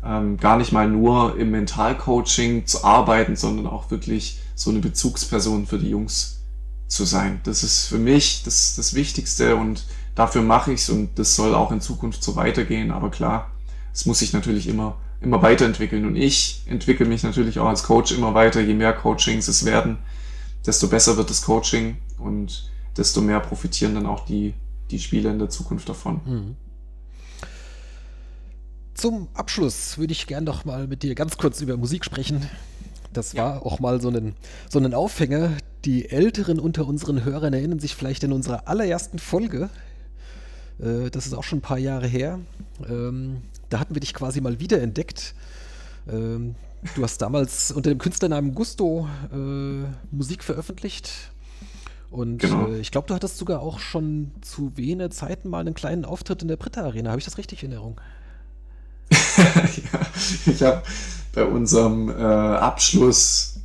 ähm, 0.05 0.37
gar 0.37 0.57
nicht 0.57 0.71
mal 0.71 0.87
nur 0.87 1.37
im 1.37 1.49
Mentalcoaching 1.49 2.67
zu 2.67 2.83
arbeiten, 2.83 3.35
sondern 3.35 3.65
auch 3.65 3.89
wirklich 3.89 4.42
so 4.55 4.69
eine 4.69 4.79
Bezugsperson 4.79 5.65
für 5.65 5.79
die 5.79 5.89
Jungs 5.89 6.41
zu 6.87 7.05
sein. 7.05 7.41
Das 7.43 7.63
ist 7.63 7.87
für 7.87 7.97
mich 7.97 8.43
das, 8.43 8.75
das 8.75 8.93
Wichtigste 8.93 9.55
und 9.55 9.85
dafür 10.15 10.41
mache 10.41 10.73
ich 10.73 10.81
es 10.81 10.89
und 10.89 11.17
das 11.17 11.35
soll 11.35 11.55
auch 11.55 11.71
in 11.71 11.81
Zukunft 11.81 12.23
so 12.23 12.35
weitergehen. 12.35 12.91
Aber 12.91 13.09
klar, 13.09 13.51
es 13.93 14.05
muss 14.05 14.19
sich 14.19 14.33
natürlich 14.33 14.67
immer 14.67 14.97
immer 15.23 15.41
weiterentwickeln. 15.41 16.05
Und 16.05 16.15
ich 16.15 16.61
entwickle 16.65 17.05
mich 17.05 17.23
natürlich 17.23 17.59
auch 17.59 17.67
als 17.67 17.83
Coach 17.83 18.11
immer 18.11 18.33
weiter. 18.33 18.61
Je 18.61 18.73
mehr 18.73 18.93
Coachings 18.93 19.47
es 19.47 19.65
werden, 19.65 19.97
desto 20.65 20.87
besser 20.87 21.17
wird 21.17 21.29
das 21.29 21.41
Coaching 21.41 21.97
und 22.17 22.69
desto 22.97 23.21
mehr 23.21 23.39
profitieren 23.39 23.95
dann 23.95 24.05
auch 24.05 24.25
die, 24.25 24.53
die 24.91 24.99
Spieler 24.99 25.31
in 25.31 25.39
der 25.39 25.49
Zukunft 25.49 25.89
davon. 25.89 26.21
Mhm. 26.25 26.55
Zum 28.93 29.27
Abschluss 29.33 29.97
würde 29.97 30.13
ich 30.13 30.27
gern 30.27 30.43
noch 30.43 30.65
mal 30.65 30.87
mit 30.87 31.01
dir 31.01 31.15
ganz 31.15 31.37
kurz 31.37 31.61
über 31.61 31.77
Musik 31.77 32.05
sprechen. 32.05 32.47
Das 33.14 33.36
war 33.36 33.55
ja. 33.55 33.61
auch 33.61 33.80
mal 33.80 34.01
so 34.01 34.09
ein, 34.09 34.34
so 34.70 34.80
ein 34.80 34.93
Aufhänger. 34.93 35.51
Die 35.86 36.09
Älteren 36.09 36.59
unter 36.59 36.88
unseren 36.88 37.24
Hörern 37.24 37.53
erinnern 37.53 37.80
sich 37.80 37.95
vielleicht 37.95 38.24
in 38.24 38.34
unserer 38.34 38.68
allerersten 38.68 39.20
Folge. 39.20 39.70
Äh, 40.80 41.09
das 41.09 41.26
ist 41.26 41.34
auch 41.34 41.43
schon 41.43 41.59
ein 41.59 41.64
paar 41.64 41.78
Jahre 41.78 42.07
her. 42.07 42.39
Ähm, 42.88 43.41
da 43.70 43.80
hatten 43.80 43.95
wir 43.95 44.01
dich 44.01 44.14
quasi 44.14 44.41
mal 44.41 44.59
wiederentdeckt. 44.59 45.36
Ähm, 46.11 46.55
du 46.95 47.03
hast 47.03 47.22
damals 47.22 47.72
unter 47.72 47.89
dem 47.89 47.99
Künstlernamen 47.99 48.53
Gusto 48.53 49.07
äh, 49.34 49.86
Musik 50.11 50.43
veröffentlicht. 50.43 51.11
Und 52.11 52.38
genau. 52.40 52.68
äh, 52.68 52.80
ich 52.80 52.91
glaube, 52.91 53.07
du 53.07 53.15
hattest 53.15 53.38
sogar 53.38 53.61
auch 53.61 53.80
schon 53.80 54.31
zu 54.41 54.77
Wiener 54.77 55.10
Zeiten 55.10 55.49
mal 55.49 55.61
einen 55.61 55.73
kleinen 55.73 56.06
Auftritt 56.06 56.41
in 56.41 56.48
der 56.48 56.57
Britta 56.57 56.84
Arena. 56.84 57.10
Habe 57.10 57.19
ich 57.19 57.26
das 57.26 57.38
richtig 57.38 57.64
in 57.64 57.72
Erinnerung? 57.72 57.99
Ja, 59.38 60.07
ich 60.45 60.64
habe 60.64 60.84
bei 61.34 61.45
unserem 61.45 62.10
äh, 62.10 62.14
Abschluss, 62.14 63.60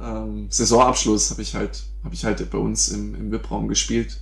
ähm, 0.00 0.46
Saisonabschluss, 0.50 1.30
habe 1.30 1.42
ich 1.42 1.54
halt, 1.54 1.84
habe 2.04 2.14
ich 2.14 2.24
halt 2.24 2.48
bei 2.50 2.58
uns 2.58 2.88
im, 2.88 3.14
im 3.14 3.32
VIP-Raum 3.32 3.68
gespielt. 3.68 4.20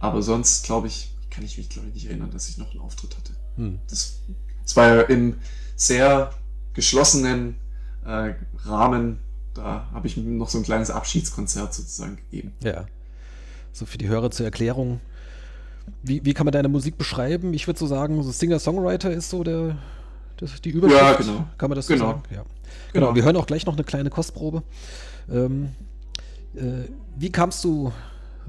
Aber 0.00 0.22
sonst, 0.22 0.64
glaube 0.64 0.86
ich, 0.86 1.14
kann 1.30 1.44
ich 1.44 1.58
mich, 1.58 1.68
glaube 1.68 1.88
ich, 1.88 1.94
nicht 1.94 2.06
erinnern, 2.06 2.30
dass 2.30 2.48
ich 2.48 2.58
noch 2.58 2.70
einen 2.70 2.80
Auftritt 2.80 3.16
hatte. 3.16 3.32
Hm. 3.56 3.78
Das 3.88 4.20
es 4.64 4.76
war 4.76 4.88
ja 4.88 5.02
im 5.02 5.36
sehr 5.76 6.30
geschlossenen 6.72 7.56
äh, 8.04 8.34
Rahmen. 8.64 9.18
Da 9.54 9.88
habe 9.92 10.06
ich 10.06 10.16
noch 10.16 10.48
so 10.48 10.58
ein 10.58 10.64
kleines 10.64 10.90
Abschiedskonzert 10.90 11.74
sozusagen 11.74 12.16
gegeben. 12.16 12.52
Ja. 12.62 12.86
So 13.72 13.86
für 13.86 13.98
die 13.98 14.08
Hörer 14.08 14.30
zur 14.30 14.46
Erklärung. 14.46 15.00
Wie, 16.02 16.24
wie 16.24 16.32
kann 16.32 16.46
man 16.46 16.52
deine 16.52 16.68
Musik 16.68 16.96
beschreiben? 16.96 17.52
Ich 17.54 17.66
würde 17.66 17.78
so 17.78 17.86
sagen, 17.86 18.22
so 18.22 18.30
Singer-Songwriter 18.30 19.12
ist 19.12 19.30
so 19.30 19.44
der, 19.44 19.76
das, 20.36 20.60
die 20.60 20.70
Überschrift. 20.70 21.00
Ja, 21.00 21.14
genau. 21.14 21.46
Kann 21.58 21.70
man 21.70 21.76
das 21.76 21.86
so 21.86 21.94
genau. 21.94 22.06
sagen? 22.06 22.22
Ja. 22.30 22.36
Genau. 22.36 22.46
genau. 22.92 23.14
Wir 23.14 23.24
hören 23.24 23.36
auch 23.36 23.46
gleich 23.46 23.66
noch 23.66 23.74
eine 23.74 23.84
kleine 23.84 24.10
Kostprobe. 24.10 24.62
Ähm, 25.30 25.70
äh, 26.54 26.88
wie 27.16 27.30
kamst 27.30 27.64
du 27.64 27.92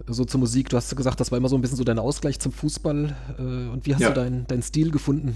so 0.08 0.26
zur 0.26 0.40
Musik? 0.40 0.70
Du 0.70 0.78
hast 0.78 0.96
gesagt, 0.96 1.20
das 1.20 1.32
war 1.32 1.38
immer 1.38 1.50
so 1.50 1.56
ein 1.56 1.62
bisschen 1.62 1.78
so 1.78 1.84
dein 1.84 2.00
Ausgleich 2.00 2.40
zum 2.40 2.52
Fußball. 2.52 3.16
Äh, 3.38 3.42
und 3.42 3.86
wie 3.86 3.94
hast 3.94 4.02
ja. 4.02 4.10
du 4.10 4.16
deinen 4.16 4.46
dein 4.48 4.62
Stil 4.62 4.92
gefunden? 4.92 5.36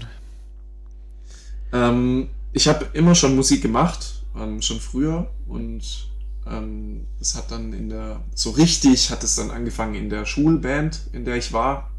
Ähm, 1.72 2.28
ich 2.52 2.68
habe 2.68 2.86
immer 2.92 3.14
schon 3.14 3.36
Musik 3.36 3.62
gemacht, 3.62 4.24
ähm, 4.36 4.60
schon 4.60 4.80
früher 4.80 5.30
und 5.46 6.08
ähm, 6.46 7.06
das 7.18 7.36
hat 7.36 7.50
dann 7.50 7.72
in 7.72 7.88
der, 7.88 8.20
so 8.34 8.50
richtig 8.50 9.10
hat 9.10 9.22
es 9.22 9.36
dann 9.36 9.50
angefangen 9.50 9.94
in 9.94 10.10
der 10.10 10.24
Schulband, 10.24 11.00
in 11.12 11.24
der 11.24 11.36
ich 11.36 11.52
war. 11.52 11.90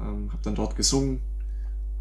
Ähm, 0.00 0.30
habe 0.32 0.42
dann 0.42 0.54
dort 0.54 0.76
gesungen 0.76 1.20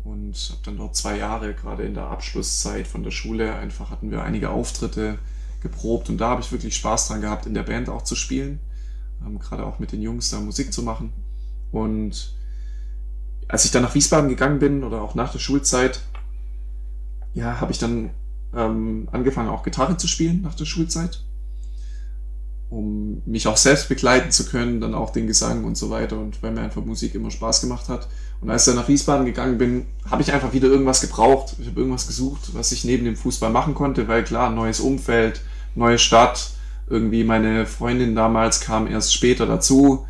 und 0.07 0.35
habe 0.51 0.61
dann 0.63 0.77
dort 0.77 0.95
zwei 0.95 1.17
Jahre, 1.17 1.53
gerade 1.53 1.84
in 1.84 1.93
der 1.93 2.07
Abschlusszeit 2.07 2.88
von 2.88 3.03
der 3.03 3.11
Schule, 3.11 3.53
einfach 3.55 3.89
hatten 3.89 4.09
wir 4.09 4.23
einige 4.23 4.49
Auftritte 4.49 5.19
geprobt 5.61 6.09
und 6.09 6.17
da 6.17 6.29
habe 6.29 6.41
ich 6.41 6.51
wirklich 6.51 6.75
Spaß 6.75 7.09
dran 7.09 7.21
gehabt, 7.21 7.45
in 7.45 7.53
der 7.53 7.63
Band 7.63 7.89
auch 7.89 8.03
zu 8.03 8.15
spielen, 8.15 8.59
ähm, 9.25 9.39
gerade 9.39 9.65
auch 9.65 9.79
mit 9.79 9.91
den 9.91 10.01
Jungs 10.01 10.29
da 10.29 10.39
Musik 10.39 10.71
zu 10.71 10.81
machen. 10.84 11.11
Und 11.71 12.34
als 13.49 13.65
ich 13.65 13.71
dann 13.71 13.84
nach 13.84 13.95
Wiesbaden 13.95 14.29
gegangen 14.29 14.59
bin 14.59 14.84
oder 14.84 15.01
auch 15.01 15.13
nach 15.13 15.31
der 15.31 15.39
Schulzeit, 15.39 15.99
ja, 17.34 17.59
habe 17.59 17.71
ich 17.73 17.77
dann 17.77 18.11
ähm, 18.55 19.09
angefangen 19.11 19.49
auch 19.49 19.63
Gitarre 19.63 19.97
zu 19.97 20.07
spielen 20.07 20.41
nach 20.41 20.55
der 20.55 20.65
Schulzeit, 20.65 21.23
um 22.69 23.21
mich 23.25 23.47
auch 23.47 23.57
selbst 23.57 23.89
begleiten 23.89 24.31
zu 24.31 24.45
können, 24.45 24.79
dann 24.79 24.95
auch 24.95 25.09
den 25.09 25.27
Gesang 25.27 25.65
und 25.65 25.77
so 25.77 25.89
weiter 25.89 26.17
und 26.17 26.41
weil 26.41 26.51
mir 26.51 26.61
einfach 26.61 26.85
Musik 26.85 27.13
immer 27.13 27.31
Spaß 27.31 27.59
gemacht 27.61 27.89
hat. 27.89 28.07
Und 28.41 28.49
als 28.51 28.68
ich 28.68 28.73
dann 28.73 28.81
nach 28.81 28.88
Wiesbaden 28.88 29.26
gegangen 29.26 29.57
bin, 29.57 29.88
habe 30.09 30.22
ich 30.22 30.31
einfach 30.31 30.53
wieder 30.53 30.68
irgendwas 30.68 31.01
gebraucht. 31.01 31.55
Ich 31.59 31.68
habe 31.68 31.80
irgendwas 31.80 32.07
gesucht, 32.07 32.49
was 32.53 32.72
ich 32.72 32.84
neben 32.84 33.05
dem 33.05 33.15
Fußball 33.15 33.49
machen 33.49 33.73
konnte, 33.73 34.07
weil 34.07 34.23
klar, 34.23 34.51
neues 34.51 34.80
Umfeld, 34.80 35.41
neue 35.76 35.97
Stadt, 35.97 36.51
irgendwie 36.89 37.23
meine 37.23 37.65
Freundin 37.65 38.15
damals 38.15 38.61
kam 38.61 38.88
erst 38.88 39.14
später 39.14 39.45
dazu, 39.45 40.05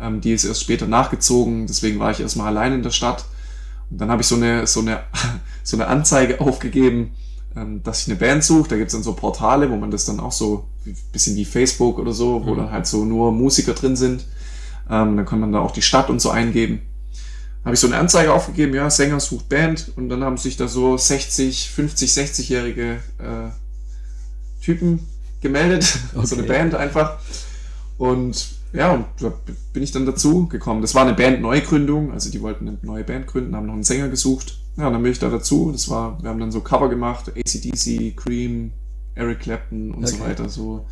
ähm, 0.00 0.20
die 0.20 0.32
ist 0.32 0.44
erst 0.44 0.62
später 0.62 0.86
nachgezogen, 0.86 1.66
deswegen 1.66 1.98
war 1.98 2.10
ich 2.10 2.20
erstmal 2.20 2.48
allein 2.48 2.72
in 2.72 2.82
der 2.82 2.90
Stadt. 2.90 3.24
Und 3.90 4.00
dann 4.00 4.10
habe 4.10 4.22
ich 4.22 4.28
so 4.28 4.36
eine, 4.36 4.66
so, 4.66 4.80
eine, 4.80 5.00
so 5.62 5.76
eine 5.76 5.88
Anzeige 5.88 6.40
aufgegeben, 6.40 7.12
ähm, 7.56 7.82
dass 7.82 8.02
ich 8.02 8.08
eine 8.08 8.18
Band 8.18 8.44
suche. 8.44 8.70
Da 8.70 8.76
gibt's 8.76 8.94
dann 8.94 9.02
so 9.02 9.12
Portale, 9.12 9.70
wo 9.70 9.76
man 9.76 9.90
das 9.90 10.06
dann 10.06 10.20
auch 10.20 10.32
so, 10.32 10.68
bisschen 11.12 11.36
wie 11.36 11.44
Facebook 11.44 11.98
oder 11.98 12.12
so, 12.12 12.44
wo 12.46 12.54
mhm. 12.54 12.58
dann 12.58 12.70
halt 12.70 12.86
so 12.86 13.04
nur 13.04 13.32
Musiker 13.32 13.74
drin 13.74 13.96
sind. 13.96 14.24
Ähm, 14.90 15.16
dann 15.16 15.26
kann 15.26 15.40
man 15.40 15.52
da 15.52 15.60
auch 15.60 15.72
die 15.72 15.82
Stadt 15.82 16.10
und 16.10 16.20
so 16.20 16.30
eingeben. 16.30 16.82
Habe 17.64 17.74
ich 17.74 17.80
so 17.80 17.86
eine 17.86 17.96
Anzeige 17.96 18.32
aufgegeben, 18.32 18.74
ja, 18.74 18.90
Sänger 18.90 19.20
sucht 19.20 19.48
Band 19.48 19.92
und 19.96 20.08
dann 20.08 20.24
haben 20.24 20.36
sich 20.36 20.56
da 20.56 20.66
so 20.66 20.96
60, 20.96 21.70
50, 21.70 22.10
60-jährige 22.10 22.94
äh, 23.18 24.62
Typen 24.64 25.06
gemeldet, 25.40 25.98
okay. 26.14 26.26
so 26.26 26.36
eine 26.36 26.44
Band 26.44 26.74
einfach. 26.74 27.18
Und 27.98 28.48
ja, 28.72 28.92
und 28.92 29.04
da 29.20 29.32
bin 29.72 29.82
ich 29.82 29.92
dann 29.92 30.06
dazu 30.06 30.48
gekommen. 30.48 30.80
Das 30.80 30.94
war 30.94 31.02
eine 31.02 31.14
Band-Neugründung, 31.14 32.10
also 32.12 32.30
die 32.30 32.40
wollten 32.40 32.68
eine 32.68 32.78
neue 32.82 33.04
Band 33.04 33.26
gründen, 33.26 33.54
haben 33.54 33.66
noch 33.66 33.74
einen 33.74 33.84
Sänger 33.84 34.08
gesucht. 34.08 34.58
Ja, 34.76 34.86
und 34.86 34.94
dann 34.94 35.02
bin 35.02 35.12
ich 35.12 35.18
da 35.18 35.28
dazu. 35.28 35.70
Das 35.70 35.88
war, 35.90 36.20
wir 36.22 36.30
haben 36.30 36.40
dann 36.40 36.50
so 36.50 36.62
Cover 36.62 36.88
gemacht, 36.88 37.30
ACDC, 37.36 38.16
Cream, 38.16 38.72
Eric 39.14 39.40
Clapton 39.40 39.92
und 39.92 40.04
okay. 40.04 40.14
so 40.16 40.20
weiter, 40.20 40.48
so 40.48 40.86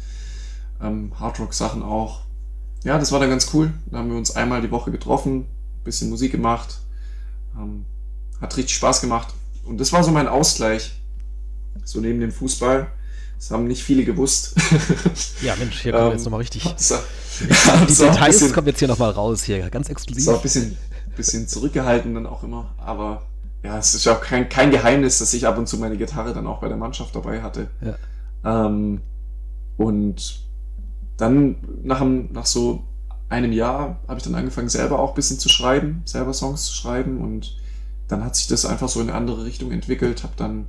ähm, 0.82 1.12
Hardrock-Sachen 1.18 1.82
auch. 1.82 2.20
Ja, 2.84 2.98
das 2.98 3.12
war 3.12 3.20
dann 3.20 3.30
ganz 3.30 3.50
cool. 3.54 3.72
Da 3.90 3.98
haben 3.98 4.10
wir 4.10 4.16
uns 4.16 4.36
einmal 4.36 4.60
die 4.60 4.70
Woche 4.70 4.90
getroffen, 4.90 5.46
bisschen 5.84 6.10
Musik 6.10 6.32
gemacht, 6.32 6.78
ähm, 7.56 7.84
hat 8.40 8.56
richtig 8.56 8.76
Spaß 8.76 9.00
gemacht. 9.00 9.34
Und 9.64 9.78
das 9.78 9.92
war 9.92 10.02
so 10.02 10.10
mein 10.10 10.28
Ausgleich, 10.28 10.92
so 11.84 12.00
neben 12.00 12.20
dem 12.20 12.32
Fußball. 12.32 12.90
Das 13.38 13.50
haben 13.50 13.66
nicht 13.66 13.82
viele 13.82 14.04
gewusst. 14.04 14.54
Ja, 15.42 15.56
Mensch, 15.56 15.80
hier 15.80 15.92
kommen 15.92 16.06
wir 16.08 16.12
jetzt 16.12 16.24
nochmal 16.24 16.40
richtig. 16.40 16.64
Das, 16.74 16.92
die 17.40 17.94
Details 17.94 18.38
bisschen, 18.38 18.52
kommen 18.52 18.66
jetzt 18.66 18.80
hier 18.80 18.88
nochmal 18.88 19.12
raus, 19.12 19.44
hier 19.44 19.70
ganz 19.70 19.88
exklusiv. 19.88 20.26
War 20.26 20.34
ein 20.34 20.42
bisschen, 20.42 20.76
bisschen 21.16 21.48
zurückgehalten 21.48 22.12
dann 22.14 22.26
auch 22.26 22.42
immer, 22.42 22.74
aber 22.76 23.22
ja, 23.62 23.78
es 23.78 23.94
ist 23.94 24.04
ja 24.04 24.14
auch 24.14 24.20
kein, 24.20 24.50
kein 24.50 24.70
Geheimnis, 24.70 25.18
dass 25.18 25.32
ich 25.32 25.46
ab 25.46 25.56
und 25.56 25.66
zu 25.66 25.78
meine 25.78 25.96
Gitarre 25.96 26.34
dann 26.34 26.46
auch 26.46 26.60
bei 26.60 26.68
der 26.68 26.76
Mannschaft 26.76 27.16
dabei 27.16 27.40
hatte. 27.40 27.68
Ja. 27.80 28.66
Ähm, 28.66 29.00
und 29.78 30.40
dann 31.16 31.56
nach, 31.82 32.04
nach 32.04 32.46
so 32.46 32.84
einem 33.30 33.52
Jahr 33.52 34.00
habe 34.08 34.18
ich 34.18 34.24
dann 34.24 34.34
angefangen, 34.34 34.68
selber 34.68 34.98
auch 34.98 35.10
ein 35.10 35.14
bisschen 35.14 35.38
zu 35.38 35.48
schreiben, 35.48 36.02
selber 36.04 36.34
Songs 36.34 36.66
zu 36.66 36.74
schreiben 36.74 37.20
und 37.20 37.56
dann 38.08 38.24
hat 38.24 38.36
sich 38.36 38.48
das 38.48 38.66
einfach 38.66 38.88
so 38.88 39.00
in 39.00 39.08
eine 39.08 39.16
andere 39.16 39.44
Richtung 39.44 39.70
entwickelt, 39.70 40.24
habe 40.24 40.34
dann 40.36 40.66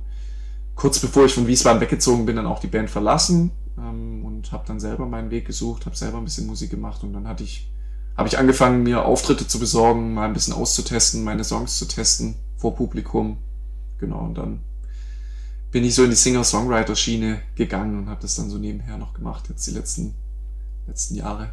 kurz 0.74 1.00
bevor 1.00 1.26
ich 1.26 1.34
von 1.34 1.46
Wiesbaden 1.46 1.80
weggezogen 1.80 2.24
bin, 2.24 2.36
dann 2.36 2.46
auch 2.46 2.60
die 2.60 2.68
Band 2.68 2.88
verlassen 2.88 3.50
ähm, 3.76 4.24
und 4.24 4.52
habe 4.52 4.64
dann 4.66 4.80
selber 4.80 5.06
meinen 5.06 5.30
Weg 5.30 5.46
gesucht, 5.46 5.86
habe 5.86 5.96
selber 5.96 6.18
ein 6.18 6.24
bisschen 6.24 6.46
Musik 6.46 6.70
gemacht 6.70 7.02
und 7.02 7.12
dann 7.12 7.26
hatte 7.26 7.42
ich, 7.42 7.68
habe 8.16 8.28
ich 8.28 8.38
angefangen, 8.38 8.84
mir 8.84 9.04
Auftritte 9.04 9.46
zu 9.46 9.58
besorgen, 9.58 10.14
mal 10.14 10.26
ein 10.26 10.32
bisschen 10.32 10.54
auszutesten, 10.54 11.24
meine 11.24 11.44
Songs 11.44 11.78
zu 11.78 11.86
testen 11.86 12.36
vor 12.56 12.76
Publikum. 12.76 13.38
Genau, 13.98 14.20
und 14.20 14.38
dann 14.38 14.60
bin 15.72 15.84
ich 15.84 15.94
so 15.94 16.04
in 16.04 16.10
die 16.10 16.16
Singer-Songwriter-Schiene 16.16 17.40
gegangen 17.56 17.98
und 17.98 18.08
habe 18.08 18.22
das 18.22 18.36
dann 18.36 18.50
so 18.50 18.58
nebenher 18.58 18.98
noch 18.98 19.14
gemacht, 19.14 19.48
jetzt 19.48 19.66
die 19.66 19.72
letzten, 19.72 20.14
letzten 20.86 21.16
Jahre. 21.16 21.50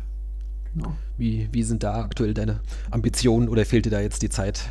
Genau. 0.73 0.93
Wie, 1.17 1.49
wie 1.51 1.63
sind 1.63 1.83
da 1.83 2.01
aktuell 2.01 2.33
deine 2.33 2.61
Ambitionen 2.91 3.49
oder 3.49 3.65
fehlt 3.65 3.85
dir 3.85 3.89
da 3.91 3.99
jetzt 3.99 4.21
die 4.21 4.29
Zeit? 4.29 4.61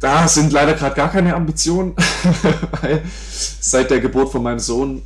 Da 0.00 0.28
sind 0.28 0.52
leider 0.52 0.74
gerade 0.74 0.94
gar 0.94 1.10
keine 1.10 1.34
Ambitionen, 1.34 1.96
weil 2.80 3.02
seit 3.30 3.90
der 3.90 4.00
Geburt 4.00 4.30
von 4.30 4.42
meinem 4.42 4.60
Sohn 4.60 5.02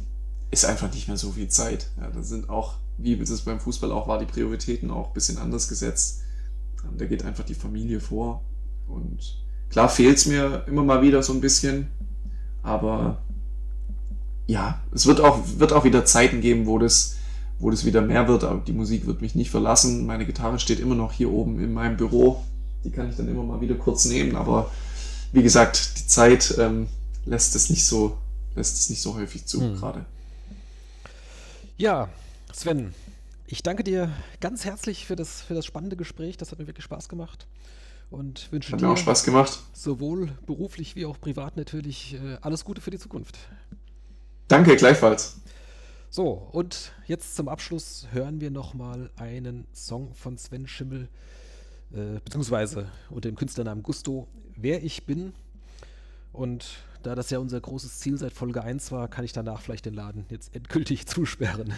ist 0.51 0.67
einfach 0.67 0.93
nicht 0.93 1.09
mehr 1.09 1.17
so 1.17 1.33
viel 1.33 1.49
Zeit. 1.49 1.87
Ja, 1.99 2.09
da 2.11 2.23
sind 2.23 2.51
auch, 2.51 2.75
wie 2.99 3.19
es 3.19 3.41
beim 3.41 3.59
Fußball 3.59 3.91
auch 3.91 4.07
war, 4.07 4.19
die 4.19 4.27
Prioritäten 4.27 4.91
auch 4.91 5.09
ein 5.09 5.15
bisschen 5.15 5.39
anders 5.39 5.69
gesetzt. 5.69 6.21
Da 6.99 7.07
geht 7.07 7.25
einfach 7.25 7.45
die 7.45 7.55
Familie 7.55 8.01
vor. 8.01 8.43
Und 8.87 9.39
klar 9.71 9.89
fehlt 9.89 10.19
es 10.19 10.27
mir 10.27 10.65
immer 10.67 10.83
mal 10.83 11.01
wieder 11.01 11.23
so 11.23 11.33
ein 11.33 11.41
bisschen, 11.41 11.89
aber 12.63 13.23
ja, 14.47 14.83
es 14.93 15.07
wird 15.07 15.21
auch, 15.21 15.41
wird 15.57 15.73
auch 15.73 15.85
wieder 15.85 16.05
Zeiten 16.05 16.41
geben, 16.43 16.67
wo 16.67 16.79
das, 16.79 17.17
wo 17.63 17.71
das 17.71 17.85
wieder 17.85 18.03
mehr 18.03 18.27
wird, 18.27 18.43
aber 18.43 18.61
die 18.61 18.73
Musik 18.73 19.07
wird 19.07 19.23
mich 19.23 19.37
nicht 19.37 19.51
verlassen. 19.51 20.05
Meine 20.05 20.27
Gitarre 20.27 20.59
steht 20.59 20.81
immer 20.81 20.97
noch 20.97 21.13
hier 21.13 21.31
oben 21.31 21.63
in 21.63 21.73
meinem 21.73 21.97
Büro. 21.97 22.43
Die 22.83 22.91
kann 22.91 23.09
ich 23.09 23.15
dann 23.15 23.29
immer 23.29 23.45
mal 23.45 23.61
wieder 23.61 23.77
kurz 23.77 24.05
nehmen, 24.05 24.35
aber 24.35 24.71
wie 25.33 25.45
gesagt, 25.45 25.99
die 25.99 26.07
Zeit 26.09 26.57
ähm, 26.59 26.89
lässt 27.25 27.55
es 27.55 27.71
nicht 27.71 27.87
so, 27.87 28.19
lässt 28.57 28.77
es 28.79 28.91
nicht 28.91 29.01
so 29.01 29.15
häufig 29.15 29.47
zu 29.47 29.61
hm. 29.61 29.77
gerade. 29.77 30.05
Ja, 31.77 32.09
Sven, 32.53 32.95
ich 33.47 33.63
danke 33.63 33.85
dir 33.85 34.11
ganz 34.41 34.65
herzlich 34.65 35.07
für 35.07 35.15
das, 35.15 35.41
für 35.41 35.55
das 35.55 35.65
spannende 35.65 35.95
Gespräch. 35.95 36.37
Das 36.37 36.51
hat 36.51 36.59
mir 36.59 36.67
wirklich 36.67 36.85
Spaß 36.85 37.09
gemacht. 37.09 37.47
Und 38.11 38.51
wünsche 38.51 38.73
hat 38.73 38.81
dir 38.81 38.87
mir 38.87 38.93
auch 38.93 38.97
Spaß 38.97 39.23
gemacht. 39.23 39.61
sowohl 39.73 40.33
beruflich 40.47 40.97
wie 40.97 41.07
auch 41.07 41.21
privat 41.21 41.57
natürlich 41.57 42.15
äh, 42.15 42.39
alles 42.41 42.65
Gute 42.65 42.81
für 42.81 42.91
die 42.91 42.99
Zukunft. 42.99 43.39
Danke, 44.49 44.75
gleichfalls. 44.75 45.37
So, 46.15 46.47
und 46.53 46.93
jetzt 47.07 47.37
zum 47.37 47.49
Abschluss 47.49 48.07
hören 48.13 48.43
wir 48.43 48.51
nochmal 48.51 49.09
einen 49.17 49.67
Song 49.73 50.13
von 50.13 50.37
Sven 50.37 50.67
Schimmel, 50.67 51.09
äh, 51.91 52.21
beziehungsweise 52.23 52.89
unter 53.09 53.31
dem 53.31 53.35
Künstlernamen 53.35 53.83
Gusto, 53.83 54.29
Wer 54.55 54.85
ich 54.85 55.07
bin. 55.07 55.33
Und 56.35 56.67
da 57.03 57.15
das 57.15 57.31
ja 57.31 57.39
unser 57.39 57.59
großes 57.59 57.99
Ziel 57.99 58.19
seit 58.19 58.35
Folge 58.35 58.63
1 58.63 58.93
war, 58.93 59.09
kann 59.09 59.25
ich 59.25 59.33
danach 59.33 59.63
vielleicht 59.63 59.87
den 59.87 59.95
Laden 59.95 60.27
jetzt 60.29 60.55
endgültig 60.55 61.07
zusperren. 61.07 61.73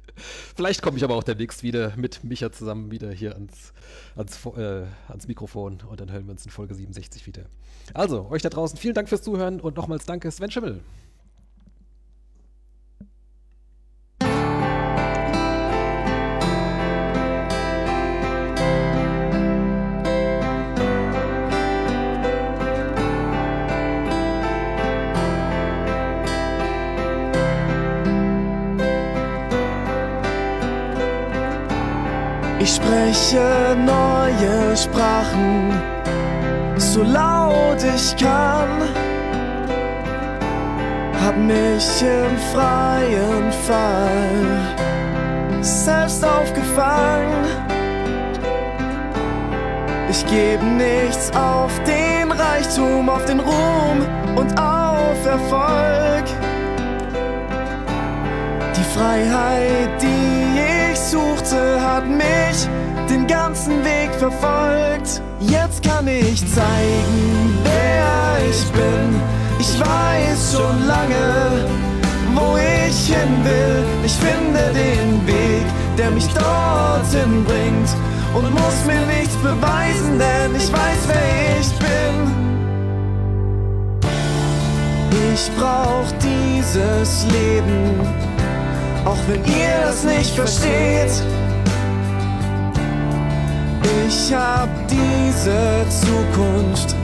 vielleicht 0.54 0.82
komme 0.82 0.98
ich 0.98 1.04
aber 1.04 1.14
auch 1.14 1.24
demnächst 1.24 1.62
wieder 1.62 1.96
mit 1.96 2.22
Micha 2.24 2.52
zusammen 2.52 2.90
wieder 2.90 3.10
hier 3.10 3.36
ans, 3.36 3.72
ans, 4.16 4.44
äh, 4.58 4.84
ans 5.08 5.28
Mikrofon 5.28 5.80
und 5.80 5.98
dann 5.98 6.12
hören 6.12 6.26
wir 6.26 6.32
uns 6.32 6.44
in 6.44 6.50
Folge 6.50 6.74
67 6.74 7.26
wieder. 7.26 7.46
Also, 7.94 8.28
euch 8.28 8.42
da 8.42 8.50
draußen 8.50 8.78
vielen 8.78 8.92
Dank 8.92 9.08
fürs 9.08 9.22
Zuhören 9.22 9.60
und 9.62 9.78
nochmals 9.78 10.04
danke, 10.04 10.30
Sven 10.30 10.50
Schimmel. 10.50 10.82
Spreche 33.08 33.76
neue 33.76 34.76
Sprachen, 34.76 35.72
so 36.76 37.02
laut 37.02 37.82
ich 37.82 38.14
kann. 38.16 38.82
Hab 41.24 41.36
mich 41.36 42.02
im 42.02 42.36
freien 42.52 43.52
Fall 43.66 44.84
selbst 45.62 46.24
aufgefangen. 46.24 47.46
Ich 50.10 50.24
gebe 50.26 50.64
nichts 50.64 51.30
auf 51.34 51.72
den 51.84 52.30
Reichtum, 52.32 53.08
auf 53.08 53.24
den 53.24 53.40
Ruhm 53.40 54.06
und 54.36 54.58
auf 54.58 55.26
Erfolg. 55.26 56.24
Die 58.76 58.98
Freiheit, 58.98 59.90
die 60.00 60.92
ich 60.92 60.98
suchte, 60.98 61.80
hat 61.80 62.06
mich 62.06 62.68
den 63.08 63.26
ganzen 63.26 63.84
Weg 63.84 64.10
verfolgt. 64.18 65.22
Jetzt 65.40 65.82
kann 65.82 66.06
ich 66.08 66.40
zeigen, 66.52 67.58
wer 67.64 68.48
ich 68.48 68.64
bin. 68.72 69.20
Ich 69.58 69.80
weiß 69.80 70.52
schon 70.52 70.86
lange, 70.86 71.66
wo 72.34 72.56
ich 72.56 73.06
hin 73.06 73.44
will. 73.44 73.84
Ich 74.04 74.12
finde 74.14 74.60
den 74.74 75.26
Weg, 75.26 75.66
der 75.96 76.10
mich 76.10 76.28
dorthin 76.28 77.44
bringt. 77.44 77.90
Und 78.34 78.50
muss 78.52 78.84
mir 78.86 79.04
nichts 79.06 79.34
beweisen, 79.36 80.18
denn 80.18 80.54
ich 80.54 80.72
weiß, 80.72 81.00
wer 81.06 81.60
ich 81.60 81.72
bin. 81.78 81.88
Ich 85.34 85.50
brauch 85.56 86.06
dieses 86.20 87.24
Leben 87.32 88.18
auch 89.08 89.18
wenn 89.26 89.44
ihr 89.44 89.80
das 89.82 90.04
nicht 90.04 90.34
versteht. 90.34 91.22
Ich 94.08 94.32
hab 94.32 94.70
diese 94.88 95.84
Zukunft 95.90 96.96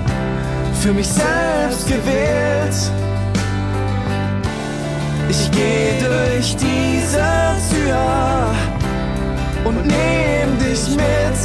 für 0.80 0.94
mich 0.94 1.06
selbst 1.06 1.86
gewählt. 1.86 2.74
Ich 5.28 5.50
geh 5.50 6.00
durch 6.00 6.56
diese 6.56 7.22
Tür 7.68 8.54
und 9.64 9.86
nehm 9.86 10.58
dich 10.58 10.96
mit. 10.96 11.38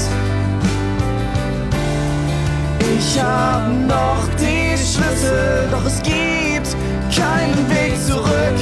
Ich 2.97 3.21
hab 3.21 3.67
noch 3.85 4.29
die 4.39 4.77
Schlüssel, 4.77 5.67
doch 5.71 5.85
es 5.85 6.01
gibt 6.01 6.73
keinen 7.13 7.69
Weg 7.69 8.01
zurück. 8.07 8.59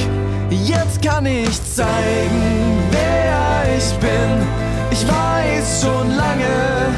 Jetzt 0.50 1.00
kann 1.00 1.26
ich 1.26 1.62
zeigen, 1.64 2.82
wer 2.90 3.76
ich 3.76 3.94
bin. 4.00 4.57
Ich 5.00 5.06
weiß 5.06 5.82
schon 5.82 6.16
lange, 6.16 6.92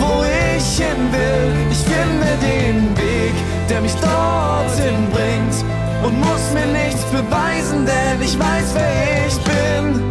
wo 0.00 0.24
ich 0.56 0.76
hin 0.76 1.12
will. 1.12 1.70
Ich 1.70 1.78
finde 1.78 2.26
den 2.42 2.96
Weg, 2.96 3.34
der 3.68 3.80
mich 3.80 3.94
dorthin 3.94 5.08
bringt. 5.12 5.64
Und 6.04 6.18
muss 6.18 6.52
mir 6.52 6.66
nichts 6.66 7.04
beweisen, 7.04 7.86
denn 7.86 8.20
ich 8.20 8.36
weiß, 8.36 8.74
wer 8.74 9.26
ich 9.28 9.38
bin. 9.44 10.02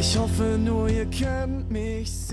Ich 0.00 0.18
hoffe 0.18 0.58
nur, 0.58 0.88
ihr 0.88 1.06
könnt 1.06 1.70
mich 1.70 2.10
sehen. 2.10 2.23